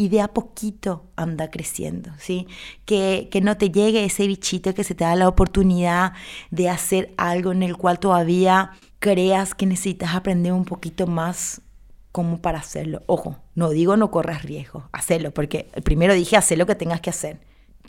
y 0.00 0.08
de 0.10 0.20
a 0.20 0.28
poquito 0.28 1.10
anda 1.16 1.50
creciendo, 1.50 2.12
¿sí? 2.18 2.46
Que, 2.84 3.28
que 3.32 3.40
no 3.40 3.58
te 3.58 3.70
llegue 3.70 4.04
ese 4.04 4.28
bichito 4.28 4.72
que 4.72 4.84
se 4.84 4.94
te 4.94 5.02
da 5.02 5.16
la 5.16 5.28
oportunidad 5.28 6.12
de 6.52 6.70
hacer 6.70 7.12
algo 7.16 7.50
en 7.50 7.64
el 7.64 7.76
cual 7.76 7.98
todavía 7.98 8.70
creas 9.00 9.56
que 9.56 9.66
necesitas 9.66 10.14
aprender 10.14 10.52
un 10.52 10.64
poquito 10.64 11.08
más 11.08 11.62
como 12.12 12.40
para 12.40 12.60
hacerlo. 12.60 13.02
Ojo, 13.06 13.38
no 13.56 13.70
digo 13.70 13.96
no 13.96 14.12
corras 14.12 14.44
riesgo, 14.44 14.88
hacerlo, 14.92 15.32
porque 15.32 15.68
primero 15.82 16.14
dije 16.14 16.36
hacer 16.36 16.58
lo 16.58 16.66
que 16.66 16.76
tengas 16.76 17.00
que 17.00 17.10
hacer, 17.10 17.40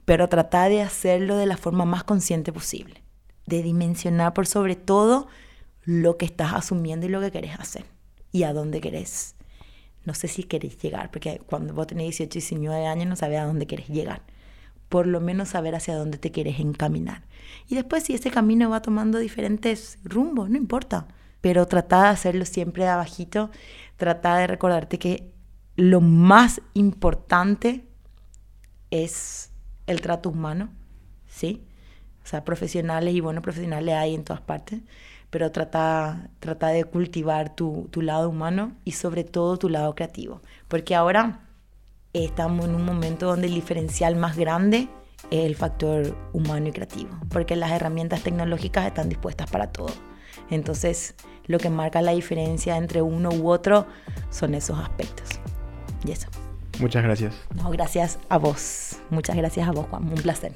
pero 0.05 0.27
trata 0.29 0.67
de 0.67 0.81
hacerlo 0.81 1.37
de 1.37 1.45
la 1.45 1.57
forma 1.57 1.85
más 1.85 2.03
consciente 2.03 2.51
posible, 2.51 3.03
de 3.45 3.61
dimensionar 3.61 4.33
por 4.33 4.47
sobre 4.47 4.75
todo 4.75 5.27
lo 5.83 6.17
que 6.17 6.25
estás 6.25 6.53
asumiendo 6.53 7.05
y 7.05 7.09
lo 7.09 7.21
que 7.21 7.29
querés 7.29 7.59
hacer 7.59 7.85
y 8.31 8.43
a 8.43 8.53
dónde 8.53 8.81
querés. 8.81 9.35
No 10.09 10.15
sé 10.15 10.27
si 10.27 10.41
querés 10.41 10.75
llegar, 10.79 11.11
porque 11.11 11.39
cuando 11.45 11.71
vos 11.75 11.85
tenés 11.85 12.17
18 12.17 12.39
y 12.39 12.41
19 12.41 12.87
años 12.87 13.07
no 13.07 13.15
sabes 13.15 13.37
a 13.37 13.45
dónde 13.45 13.67
querés 13.67 13.89
llegar. 13.89 14.23
Por 14.89 15.05
lo 15.05 15.21
menos 15.21 15.49
saber 15.49 15.75
hacia 15.75 15.95
dónde 15.95 16.17
te 16.17 16.31
quieres 16.31 16.59
encaminar. 16.59 17.21
Y 17.67 17.75
después 17.75 18.05
si 18.05 18.15
ese 18.15 18.31
camino 18.31 18.71
va 18.71 18.81
tomando 18.81 19.19
diferentes 19.19 19.99
rumbos, 20.03 20.49
no 20.49 20.57
importa. 20.57 21.07
Pero 21.41 21.67
trata 21.67 22.01
de 22.01 22.07
hacerlo 22.07 22.45
siempre 22.45 22.85
de 22.85 22.89
abajito. 22.89 23.51
Trata 23.97 24.35
de 24.37 24.47
recordarte 24.47 24.97
que 24.97 25.31
lo 25.75 26.01
más 26.01 26.59
importante 26.73 27.85
es 28.89 29.51
el 29.85 30.01
trato 30.01 30.29
humano, 30.29 30.71
¿sí? 31.27 31.67
O 32.23 32.27
sea, 32.27 32.43
profesionales 32.43 33.13
y 33.13 33.19
buenos 33.19 33.43
profesionales 33.43 33.93
hay 33.93 34.15
en 34.15 34.23
todas 34.23 34.41
partes, 34.41 34.81
pero 35.29 35.51
trata, 35.51 36.29
trata 36.39 36.67
de 36.67 36.85
cultivar 36.85 37.55
tu, 37.55 37.87
tu 37.91 38.01
lado 38.01 38.29
humano 38.29 38.73
y 38.83 38.93
sobre 38.93 39.23
todo 39.23 39.57
tu 39.57 39.69
lado 39.69 39.95
creativo. 39.95 40.41
Porque 40.67 40.95
ahora 40.95 41.41
estamos 42.13 42.65
en 42.65 42.75
un 42.75 42.85
momento 42.85 43.27
donde 43.27 43.47
el 43.47 43.53
diferencial 43.53 44.15
más 44.15 44.35
grande 44.35 44.89
es 45.31 45.45
el 45.45 45.55
factor 45.55 46.15
humano 46.33 46.67
y 46.67 46.71
creativo, 46.71 47.09
porque 47.29 47.55
las 47.55 47.71
herramientas 47.71 48.23
tecnológicas 48.23 48.87
están 48.87 49.09
dispuestas 49.09 49.49
para 49.49 49.71
todo. 49.71 49.93
Entonces, 50.49 51.15
lo 51.45 51.57
que 51.57 51.69
marca 51.69 52.01
la 52.01 52.11
diferencia 52.11 52.77
entre 52.77 53.01
uno 53.01 53.29
u 53.29 53.49
otro 53.49 53.85
son 54.31 54.55
esos 54.55 54.79
aspectos. 54.79 55.39
Y 56.05 56.11
eso. 56.11 56.27
Muchas 56.79 57.03
gracias. 57.03 57.35
No, 57.55 57.69
gracias 57.69 58.19
a 58.29 58.37
vos. 58.37 58.97
Muchas 59.09 59.35
gracias 59.35 59.67
a 59.67 59.71
vos, 59.71 59.85
Juan. 59.89 60.07
Un 60.07 60.15
placer. 60.15 60.53